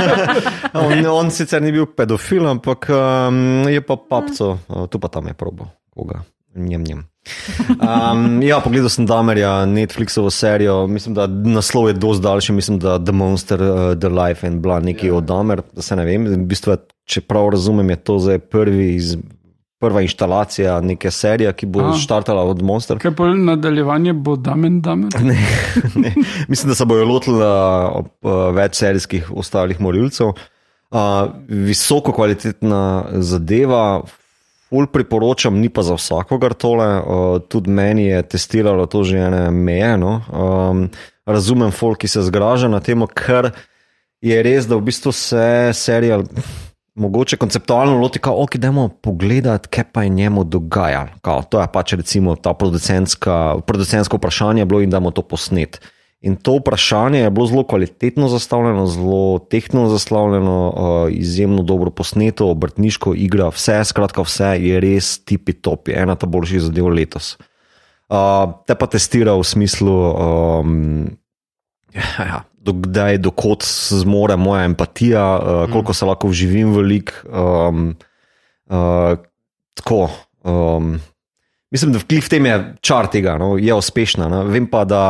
on, 0.83 1.05
on 1.11 1.31
sicer 1.35 1.59
ni 1.59 1.73
bil 1.75 1.89
pedofil, 1.91 2.45
ampak 2.47 2.87
um, 2.95 3.67
je 3.67 3.81
pa 3.83 3.97
papco, 3.99 4.53
uh, 4.55 4.85
tu 4.87 5.01
pa 5.03 5.11
tam 5.11 5.27
je 5.27 5.33
probo, 5.35 5.67
koga. 5.91 6.21
Njem, 6.55 6.83
njem. 6.83 7.01
Um, 7.75 8.39
ja, 8.43 8.61
pogledal 8.63 8.87
sem 8.93 9.07
Damerja, 9.09 9.65
Netflixovo 9.65 10.31
serijo, 10.31 10.87
mislim, 10.87 11.15
da 11.17 11.27
naslov 11.27 11.89
je 11.91 11.97
dosti 11.99 12.23
daljši, 12.23 12.55
mislim, 12.55 12.79
da 12.79 12.95
The 13.03 13.11
Monster, 13.11 13.61
uh, 13.61 13.99
The 13.99 14.09
Life 14.09 14.47
and 14.47 14.61
Blood, 14.63 14.85
nekaj 14.87 15.09
yeah. 15.09 15.13
Ja. 15.13 15.17
od 15.17 15.27
Damer, 15.27 15.61
da 15.73 15.81
se 15.81 15.99
ne 15.99 16.05
vem, 16.07 16.27
v 16.29 16.37
bistvu, 16.47 16.77
če 17.03 17.25
prav 17.27 17.49
razumem, 17.57 17.89
je 17.89 17.99
to 17.99 18.19
zdaj 18.19 18.39
prvi 18.47 18.93
iz 18.95 19.17
prva 19.83 20.01
instalacija 20.01 20.77
neke 20.81 21.11
serije, 21.11 21.51
ki 21.59 21.67
bo 21.67 21.89
začrtala 21.91 22.45
od 22.47 22.61
Monster. 22.63 22.99
Kaj 23.03 23.11
pa 23.19 23.27
nadaljevanje 23.35 24.13
bo 24.15 24.37
Damen 24.39 24.79
Damen? 24.81 25.11
Ne, 25.27 25.35
ne. 25.95 26.13
Mislim, 26.47 26.71
da 26.71 26.75
se 26.75 26.85
bojo 26.87 27.05
lotili 27.05 27.43
več 28.55 28.79
serijskih 28.79 29.31
ostalih 29.35 29.81
morilcev. 29.83 30.31
Uh, 30.93 30.99
visoko 31.47 32.13
kvalitetna 32.13 32.81
zadeva, 33.25 34.03
ful 34.69 34.87
priporočam, 34.93 35.57
ni 35.59 35.71
pa 35.73 35.83
za 35.83 35.97
vsakogar 35.99 36.53
tole. 36.53 36.87
Uh, 37.01 37.37
tudi 37.49 37.73
meni 37.73 38.07
je 38.07 38.21
testiralo 38.35 38.85
to 38.87 39.03
že 39.03 39.19
ene 39.27 39.47
meje. 39.51 39.97
No? 39.97 40.19
Um, 40.31 40.87
razumem, 41.25 41.75
folk, 41.75 42.03
ki 42.03 42.11
se 42.15 42.23
zgraža 42.29 42.71
na 42.71 42.79
tem, 42.79 43.03
ker 43.09 43.51
je 44.23 44.39
res, 44.45 44.69
da 44.69 44.79
v 44.79 44.87
bistvu 44.87 45.11
se 45.11 45.45
serija 45.75 46.21
mogoče 46.95 47.37
konceptualno 47.37 47.97
loti, 47.97 48.19
da 48.23 48.31
okay, 48.31 48.55
idemo 48.55 48.87
pogledati, 48.87 49.69
kaj 49.69 49.83
pa 49.91 50.03
je 50.03 50.09
njemu 50.09 50.43
dogajalo. 50.43 51.09
To 51.49 51.61
je 51.61 51.67
pač 51.73 51.93
recimo 51.93 52.35
ta 52.35 52.53
producentsko 52.53 54.17
vprašanje 54.17 54.65
bilo 54.65 54.81
in 54.81 54.89
da 54.89 54.99
bomo 54.99 55.11
to 55.11 55.21
posnet. 55.21 55.81
In 56.23 56.35
to 56.35 56.55
vprašanje 56.55 57.19
je 57.19 57.29
bilo 57.29 57.45
zelo 57.45 57.63
kvalitetno 57.67 58.27
zastavljeno, 58.27 58.85
zelo 58.87 59.39
tehnično 59.39 59.89
zastavljeno, 59.89 60.69
uh, 60.69 61.11
izjemno 61.11 61.63
dobro 61.63 61.91
posneto, 61.91 62.47
obrtniško 62.49 63.13
igra, 63.13 63.49
vse, 63.51 63.83
skratka, 63.83 64.21
vse 64.21 64.53
je 64.59 64.79
res 64.79 65.17
tipi 65.25 65.53
top, 65.53 65.87
je 65.87 65.97
ena 65.99 66.15
ta 66.15 66.25
boljših 66.25 66.61
zadev 66.61 66.87
letos. 66.87 67.35
Uh, 68.07 68.53
te 68.67 68.75
pa 68.75 68.87
testira 68.87 69.33
v 69.35 69.43
smislu, 69.43 69.91
um, 69.91 71.09
ja, 71.99 72.25
ja, 72.25 72.39
dokdaj, 72.65 73.19
dokot 73.21 73.65
zmore 74.01 74.37
moja 74.39 74.65
empatija, 74.65 75.23
uh, 75.37 75.63
koliko 75.71 75.93
se 75.93 76.05
lahko 76.09 76.31
vživim 76.31 76.73
v 76.73 76.85
lik. 76.89 77.13
Um, 77.29 77.93
uh, 78.71 79.13
tako. 79.77 80.09
Um, 80.43 80.97
mislim, 81.71 81.93
da 81.93 82.01
v 82.01 82.29
tem 82.29 82.49
je 82.49 82.57
čar 82.81 83.07
tega, 83.13 83.37
no, 83.37 83.55
je 83.61 83.73
uspešna. 83.73 84.29
No. 84.31 84.43
Vem 84.49 84.67
pa, 84.67 84.83
da 84.89 85.03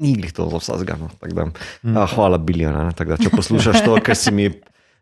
ni 0.00 0.14
jih 0.16 0.32
to 0.32 0.48
za 0.48 0.62
vsega. 0.62 0.96
No, 1.00 1.10
mm. 1.12 1.96
uh, 1.96 2.08
hvala, 2.14 2.38
Biljon. 2.38 2.92
Če 2.96 3.30
poslušaš 3.34 3.84
to, 3.84 4.00
kar 4.02 4.18
si 4.18 4.34
mi. 4.34 4.50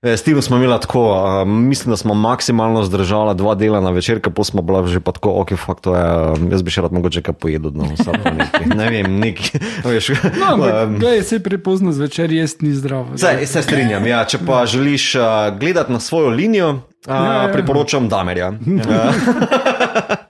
S 0.02 0.22
tem 0.22 0.42
smo 0.42 0.56
imeli 0.56 0.80
tako, 0.80 1.12
uh, 1.12 1.48
mislim, 1.48 1.90
da 1.90 1.96
smo 1.96 2.14
maksimalno 2.14 2.82
zdržali 2.82 3.34
dva 3.36 3.54
dela 3.54 3.80
na 3.80 3.90
večer, 3.90 4.20
pa 4.34 4.44
smo 4.44 4.62
bila 4.62 4.86
že 4.86 5.00
pa 5.00 5.12
tako, 5.12 5.30
ok, 5.40 5.56
fakt, 5.56 5.80
to 5.80 5.96
je, 5.96 6.32
uh, 6.32 6.52
jaz 6.52 6.62
bi 6.62 6.70
še 6.70 6.82
rad 6.84 6.92
mogoče 6.92 7.22
kaj 7.22 7.34
pojedel, 7.40 7.72
no, 7.74 7.88
nekaj, 8.36 8.66
ne 8.80 8.90
vem, 8.90 9.18
nekaj. 9.20 9.60
Veš, 9.88 10.08
no, 10.36 10.54
um, 10.60 10.98
gledaj, 11.00 11.22
se 11.22 11.40
prepozno 11.42 11.92
zvečer 11.96 12.32
jesti 12.32 12.68
ni 12.68 12.74
zdravo. 12.76 13.16
Zdaj, 13.16 13.46
se 13.46 13.62
strinjam, 13.62 14.06
ja, 14.06 14.24
če 14.28 14.38
pa 14.46 14.60
ja. 14.60 14.66
želiš 14.76 15.14
uh, 15.14 15.24
gledati 15.58 15.92
na 15.92 16.00
svojo 16.00 16.28
linijo, 16.28 16.70
uh, 16.70 16.80
ja, 17.08 17.48
ja. 17.48 17.52
priporočam 17.52 18.08
Damerja. 18.08 18.52
Ja. 18.86 19.12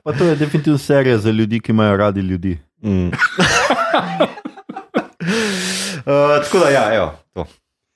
pa 0.04 0.12
to 0.12 0.24
je 0.24 0.36
definitivno 0.36 0.78
serija 0.78 1.18
za 1.18 1.30
ljudi, 1.30 1.60
ki 1.60 1.72
imajo 1.72 1.96
radi 1.96 2.20
ljudi. 2.20 2.58
Mm. 2.82 3.08
uh, 3.08 3.12
tako 6.44 6.58
da, 6.58 6.68
ja, 6.70 6.94
evo, 6.94 7.12
to. 7.34 7.46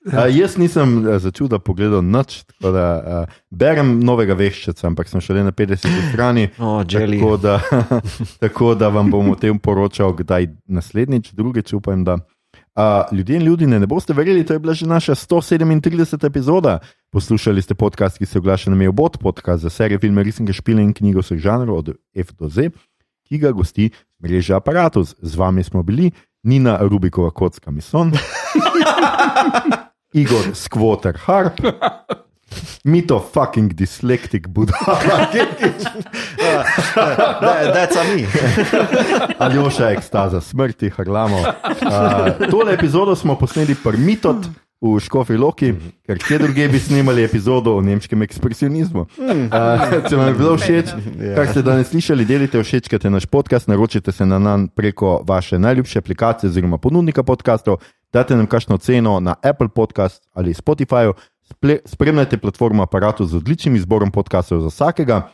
Uh, 0.01 0.25
jaz 0.33 0.55
nisem 0.57 0.95
uh, 1.05 1.19
začel 1.21 1.45
da 1.47 1.59
pogledati 1.59 2.05
noč, 2.05 2.39
tako 2.43 2.71
da 2.73 2.85
uh, 2.97 3.33
berem 3.53 3.99
novega 4.01 4.33
veščeca, 4.33 4.87
ampak 4.89 5.09
sem 5.11 5.21
šele 5.21 5.43
na 5.45 5.53
50 5.53 6.09
strani. 6.09 6.47
Oh, 6.61 6.81
tako, 6.85 7.37
da, 7.37 7.59
tako 8.43 8.73
da 8.75 8.89
vam 8.89 9.11
bom 9.11 9.29
o 9.29 9.35
tem 9.37 9.59
poročal, 9.59 10.15
kdaj 10.17 10.47
naslednjič, 10.65 11.31
drugič 11.37 11.73
upam. 11.77 12.03
Da. 12.05 12.17
Uh, 12.73 13.05
ljudje 13.11 13.35
in 13.37 13.45
ljudje, 13.45 13.67
ne 13.67 13.87
boste 13.87 14.13
verjeli, 14.13 14.45
to 14.45 14.53
je 14.53 14.59
bila 14.59 14.73
že 14.73 14.87
naša 14.89 15.15
137. 15.15 16.25
epizoda. 16.25 16.79
Poslušali 17.11 17.61
ste 17.61 17.75
podcast, 17.75 18.17
ki 18.17 18.25
se 18.25 18.39
oglaša 18.39 18.73
na 18.73 18.75
Mejobot, 18.75 19.19
podcast 19.21 19.61
za 19.61 19.69
serijo 19.69 19.99
filme, 19.99 20.23
resnike 20.23 20.53
špile 20.53 20.81
in 20.81 20.93
knjigo 20.93 21.21
vseh 21.21 21.37
žanrov 21.37 21.77
od 21.77 21.93
F 22.15 22.33
do 22.39 22.49
Z, 22.49 22.71
ki 23.29 23.37
ga 23.37 23.51
gosti 23.51 23.91
mreža 24.23 24.57
Apparatus. 24.57 25.15
Z 25.21 25.35
vami 25.35 25.63
smo 25.63 25.83
bili 25.83 26.11
Nina 26.43 26.79
Rubikova, 26.81 27.29
kocka 27.29 27.71
Mison. 27.71 28.11
Igor 30.21 30.45
Skvoter 30.53 31.17
Harp, 31.25 31.61
mito 32.83 33.19
fucking 33.33 33.73
dyslektik 33.73 34.47
budala, 34.47 35.27
da 37.73 37.79
je 37.79 37.87
to 37.87 38.03
mi. 38.15 38.25
Aljoša 39.39 39.89
ekstaza 39.89 40.41
smrti, 40.41 40.89
harlamo. 40.89 41.37
Uh, 41.37 42.49
tole 42.49 42.73
epizodo 42.73 43.15
smo 43.15 43.35
posneli 43.35 43.75
pri 43.83 43.97
mitot. 43.97 44.45
V 44.81 44.97
Škofi 44.97 45.35
Loki, 45.37 45.75
ker 46.09 46.17
kje 46.17 46.39
druge 46.41 46.65
bi 46.67 46.79
snimali 46.81 47.21
epizodo 47.23 47.75
o 47.77 47.81
nemškem 47.85 48.21
ekspresionizmu. 48.25 49.03
Uh, 49.13 49.83
če 50.09 50.17
vam 50.17 50.31
je 50.31 50.33
bilo 50.39 50.55
všeč, 50.57 50.89
kar 51.35 51.45
ste 51.51 51.61
danes 51.61 51.91
slišali, 51.93 52.25
delite 52.25 52.57
všečkate 52.57 53.11
naš 53.13 53.27
podcast, 53.29 53.69
naročite 53.69 54.09
se 54.11 54.25
na 54.25 54.39
nan 54.41 54.65
preko 54.73 55.19
vaše 55.27 55.59
najljubše 55.61 56.01
aplikacije 56.01 56.49
oziroma 56.49 56.81
ponudnika 56.81 57.21
podcastov, 57.23 57.77
dajte 58.13 58.35
nam 58.35 58.47
kakšno 58.47 58.77
ceno 58.77 59.19
na 59.19 59.35
Apple 59.43 59.69
Podcast 59.69 60.27
ali 60.33 60.53
Spotify, 60.53 61.13
spremljajte 61.85 62.37
platformo 62.37 62.83
aparatu 62.83 63.25
z 63.25 63.35
odličnim 63.35 63.75
izborom 63.75 64.11
podcastov 64.11 64.61
za 64.61 64.67
vsakega. 64.67 65.29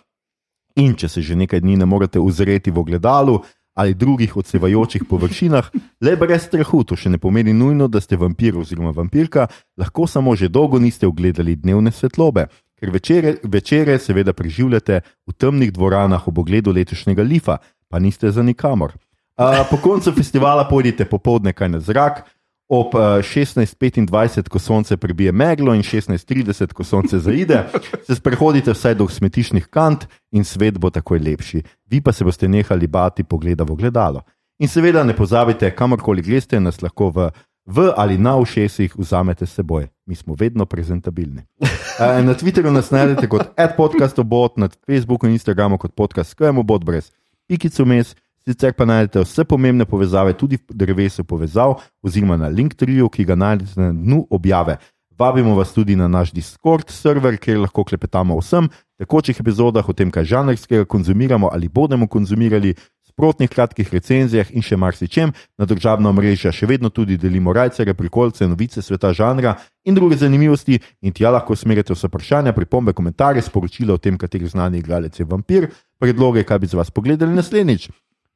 In 0.76 0.94
če 0.94 1.10
se 1.10 1.22
že 1.22 1.36
nekaj 1.36 1.60
dni 1.60 1.78
ne 1.78 1.86
morete 1.86 2.20
uzreti 2.20 2.72
v 2.72 2.80
ogledalu 2.80 3.42
ali 3.78 3.94
drugih 3.94 4.38
odsevajočih 4.38 5.04
površinah, 5.10 5.70
le 6.02 6.16
brez 6.18 6.48
strahu, 6.48 6.82
to 6.84 6.96
še 6.98 7.12
ne 7.14 7.20
pomeni 7.22 7.54
nujno, 7.54 7.86
da 7.88 8.02
ste 8.02 8.18
vampir 8.18 8.58
oziroma 8.58 8.90
vampirka, 8.90 9.46
lahko 9.78 10.08
samo 10.10 10.34
že 10.36 10.50
dolgo 10.50 10.80
niste 10.82 11.06
ogledali 11.06 11.54
dnevne 11.56 11.94
svetlobe, 11.94 12.48
ker 12.74 12.90
večere, 12.90 13.36
večere 13.44 14.00
seveda 14.02 14.34
preživljate 14.34 15.02
v 15.30 15.34
temnih 15.38 15.70
dvoranah 15.74 16.26
ob 16.28 16.42
ogledu 16.42 16.74
letošnjega 16.74 17.22
Lifa, 17.22 17.60
pa 17.88 18.02
niste 18.02 18.32
za 18.34 18.42
nikamor. 18.42 18.98
Uh, 19.38 19.62
po 19.70 19.78
koncu 19.78 20.10
festivala 20.12 20.66
pojdite 20.66 21.06
popoldne 21.06 21.54
kaj 21.54 21.70
na 21.70 21.80
zrak, 21.80 22.26
ob 22.70 22.94
16:25, 23.22 24.38
eh, 24.38 24.50
ko 24.50 24.60
sonce 24.60 24.98
prebije 24.98 25.32
meglo, 25.32 25.74
in 25.74 25.84
16:30, 25.84 26.74
ko 26.74 26.84
sonce 26.84 27.20
zaide, 27.20 27.64
se 28.08 28.16
sprehodite 28.16 28.72
vsaj 28.72 28.96
do 28.96 29.08
smetišnih 29.08 29.68
kant 29.68 30.08
in 30.32 30.44
svet 30.44 30.78
bo 30.78 30.90
takoj 30.90 31.20
lepši. 31.20 31.64
Vi 31.86 32.02
pa 32.02 32.12
se 32.12 32.24
boste 32.24 32.48
nehali 32.48 32.88
bati 32.88 33.24
pogleda 33.24 33.64
v 33.64 33.76
gledalo. 33.76 34.22
In 34.60 34.68
seveda 34.68 35.04
ne 35.04 35.16
pozabite, 35.16 35.72
kamorkoli 35.76 36.22
greste, 36.22 36.60
nas 36.60 36.82
lahko 36.82 37.10
v, 37.10 37.30
v 37.66 37.92
ali 37.98 38.18
na 38.18 38.36
ušesih 38.38 38.98
vzamete 38.98 39.46
s 39.46 39.54
seboj. 39.54 39.88
Mi 40.06 40.16
smo 40.16 40.36
vedno 40.40 40.66
prezentabilni. 40.66 41.42
Eh, 41.98 42.24
na 42.24 42.36
Twitterju 42.38 42.70
nas 42.70 42.92
najdete 42.92 43.26
kot 43.28 43.48
adpodcastobot, 43.58 44.58
na 44.58 44.70
Facebooku 44.86 45.26
in 45.26 45.32
Instagramu 45.34 45.80
kot 45.82 45.96
podcast, 45.96 46.30
skajmo 46.30 46.62
bot 46.64 46.84
brez 46.86 47.10
pikico 47.48 47.86
mes. 47.86 48.16
Sicer 48.48 48.72
pa 48.72 48.86
najdete 48.88 49.20
vse 49.26 49.44
pomembne 49.44 49.84
povezave 49.86 50.32
tudi 50.34 50.56
v 50.56 50.72
drevesu 50.72 51.26
povezav, 51.28 51.82
oziroma 52.00 52.38
na 52.40 52.48
LinkedIn, 52.48 53.10
ki 53.12 53.26
ga 53.28 53.36
najdete 53.36 53.76
na 53.76 53.92
dnu 53.92 54.22
objave. 54.32 54.78
Vabimo 55.20 55.56
vas 55.58 55.74
tudi 55.74 55.96
na 55.96 56.08
naš 56.08 56.32
Discord 56.32 56.88
server, 56.94 57.36
kjer 57.36 57.60
lahko 57.60 57.84
klepetamo 57.84 58.38
o 58.38 58.40
vsem, 58.40 58.70
tekočih 59.02 59.40
epizodah, 59.42 59.84
o 59.90 59.94
tem, 59.94 60.14
kaj 60.14 60.30
žanrskega 60.32 60.86
konzumiramo 60.86 61.50
ali 61.52 61.68
bomo 61.68 62.08
konzumirali, 62.08 62.76
sprotnih 63.18 63.50
kratkih 63.50 63.90
recenzijah 63.92 64.54
in 64.54 64.62
še 64.62 64.78
marsičem. 64.78 65.34
Na 65.58 65.66
državno 65.66 66.14
mrežo 66.14 66.52
še 66.54 66.70
vedno 66.70 66.94
tudi 66.94 67.18
delimo 67.18 67.52
rajcere, 67.54 67.98
prikolce, 67.98 68.48
novice 68.48 68.82
sveta 68.82 69.12
žanra 69.12 69.58
in 69.84 69.98
druge 69.98 70.22
zanimivosti. 70.22 70.80
In 71.02 71.12
tja 71.12 71.34
lahko 71.34 71.56
smerite 71.58 71.98
vse 71.98 72.08
vprašanja, 72.08 72.54
pripombe, 72.54 72.94
komentarje, 72.94 73.42
sporočila 73.42 73.98
o 73.98 73.98
tem, 73.98 74.18
kateri 74.22 74.48
znani 74.48 74.80
igralec 74.80 75.20
je 75.20 75.26
vampir, 75.26 75.72
predloge, 76.00 76.46
kaj 76.46 76.62
bi 76.62 76.70
z 76.70 76.78
vas 76.78 76.94
pogledali 76.94 77.34
naslednjič. 77.34 77.90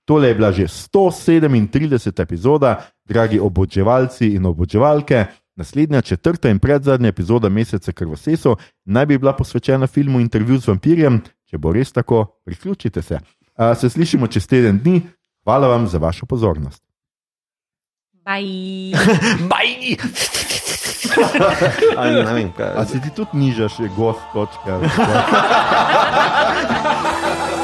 Tole 0.06 0.28
je 0.28 0.36
bila 0.36 0.52
že 0.52 0.68
137. 0.68 2.22
epizoda, 2.22 2.86
dragi 3.06 3.40
oboževalci 3.40 4.28
in 4.36 4.46
oboževalke. 4.46 5.26
Naslednja, 5.56 6.02
četrta 6.02 6.50
in 6.50 6.60
predzadnja 6.60 7.10
epizoda 7.10 7.50
meseca 7.50 7.92
Krvoseso 7.92 8.56
naj 8.86 9.06
bi 9.06 9.18
bila 9.18 9.34
posvečena 9.34 9.88
filmu 9.88 10.20
Intervju 10.20 10.58
z 10.58 10.68
vampirjem. 10.68 11.22
Če 11.50 11.58
bo 11.58 11.74
res 11.74 11.92
tako, 11.92 12.26
priključite 12.46 13.02
se. 13.02 13.20
A, 13.56 13.76
se 13.76 13.90
slišimo 13.90 14.28
čez 14.28 14.48
teden 14.48 14.80
dni. 14.80 15.02
Hvala 15.44 15.68
vam 15.68 15.88
za 15.88 15.98
vašo 15.98 16.26
pozornost. 16.26 16.84
Bye. 18.26 18.94
Bye. 19.52 19.98
A 22.76 22.86
si 22.86 23.02
ti 23.02 23.10
tudi 23.16 23.38
nižaš, 23.38 23.80
je 23.80 23.90
gost, 23.98 24.22
točka. 24.34 24.80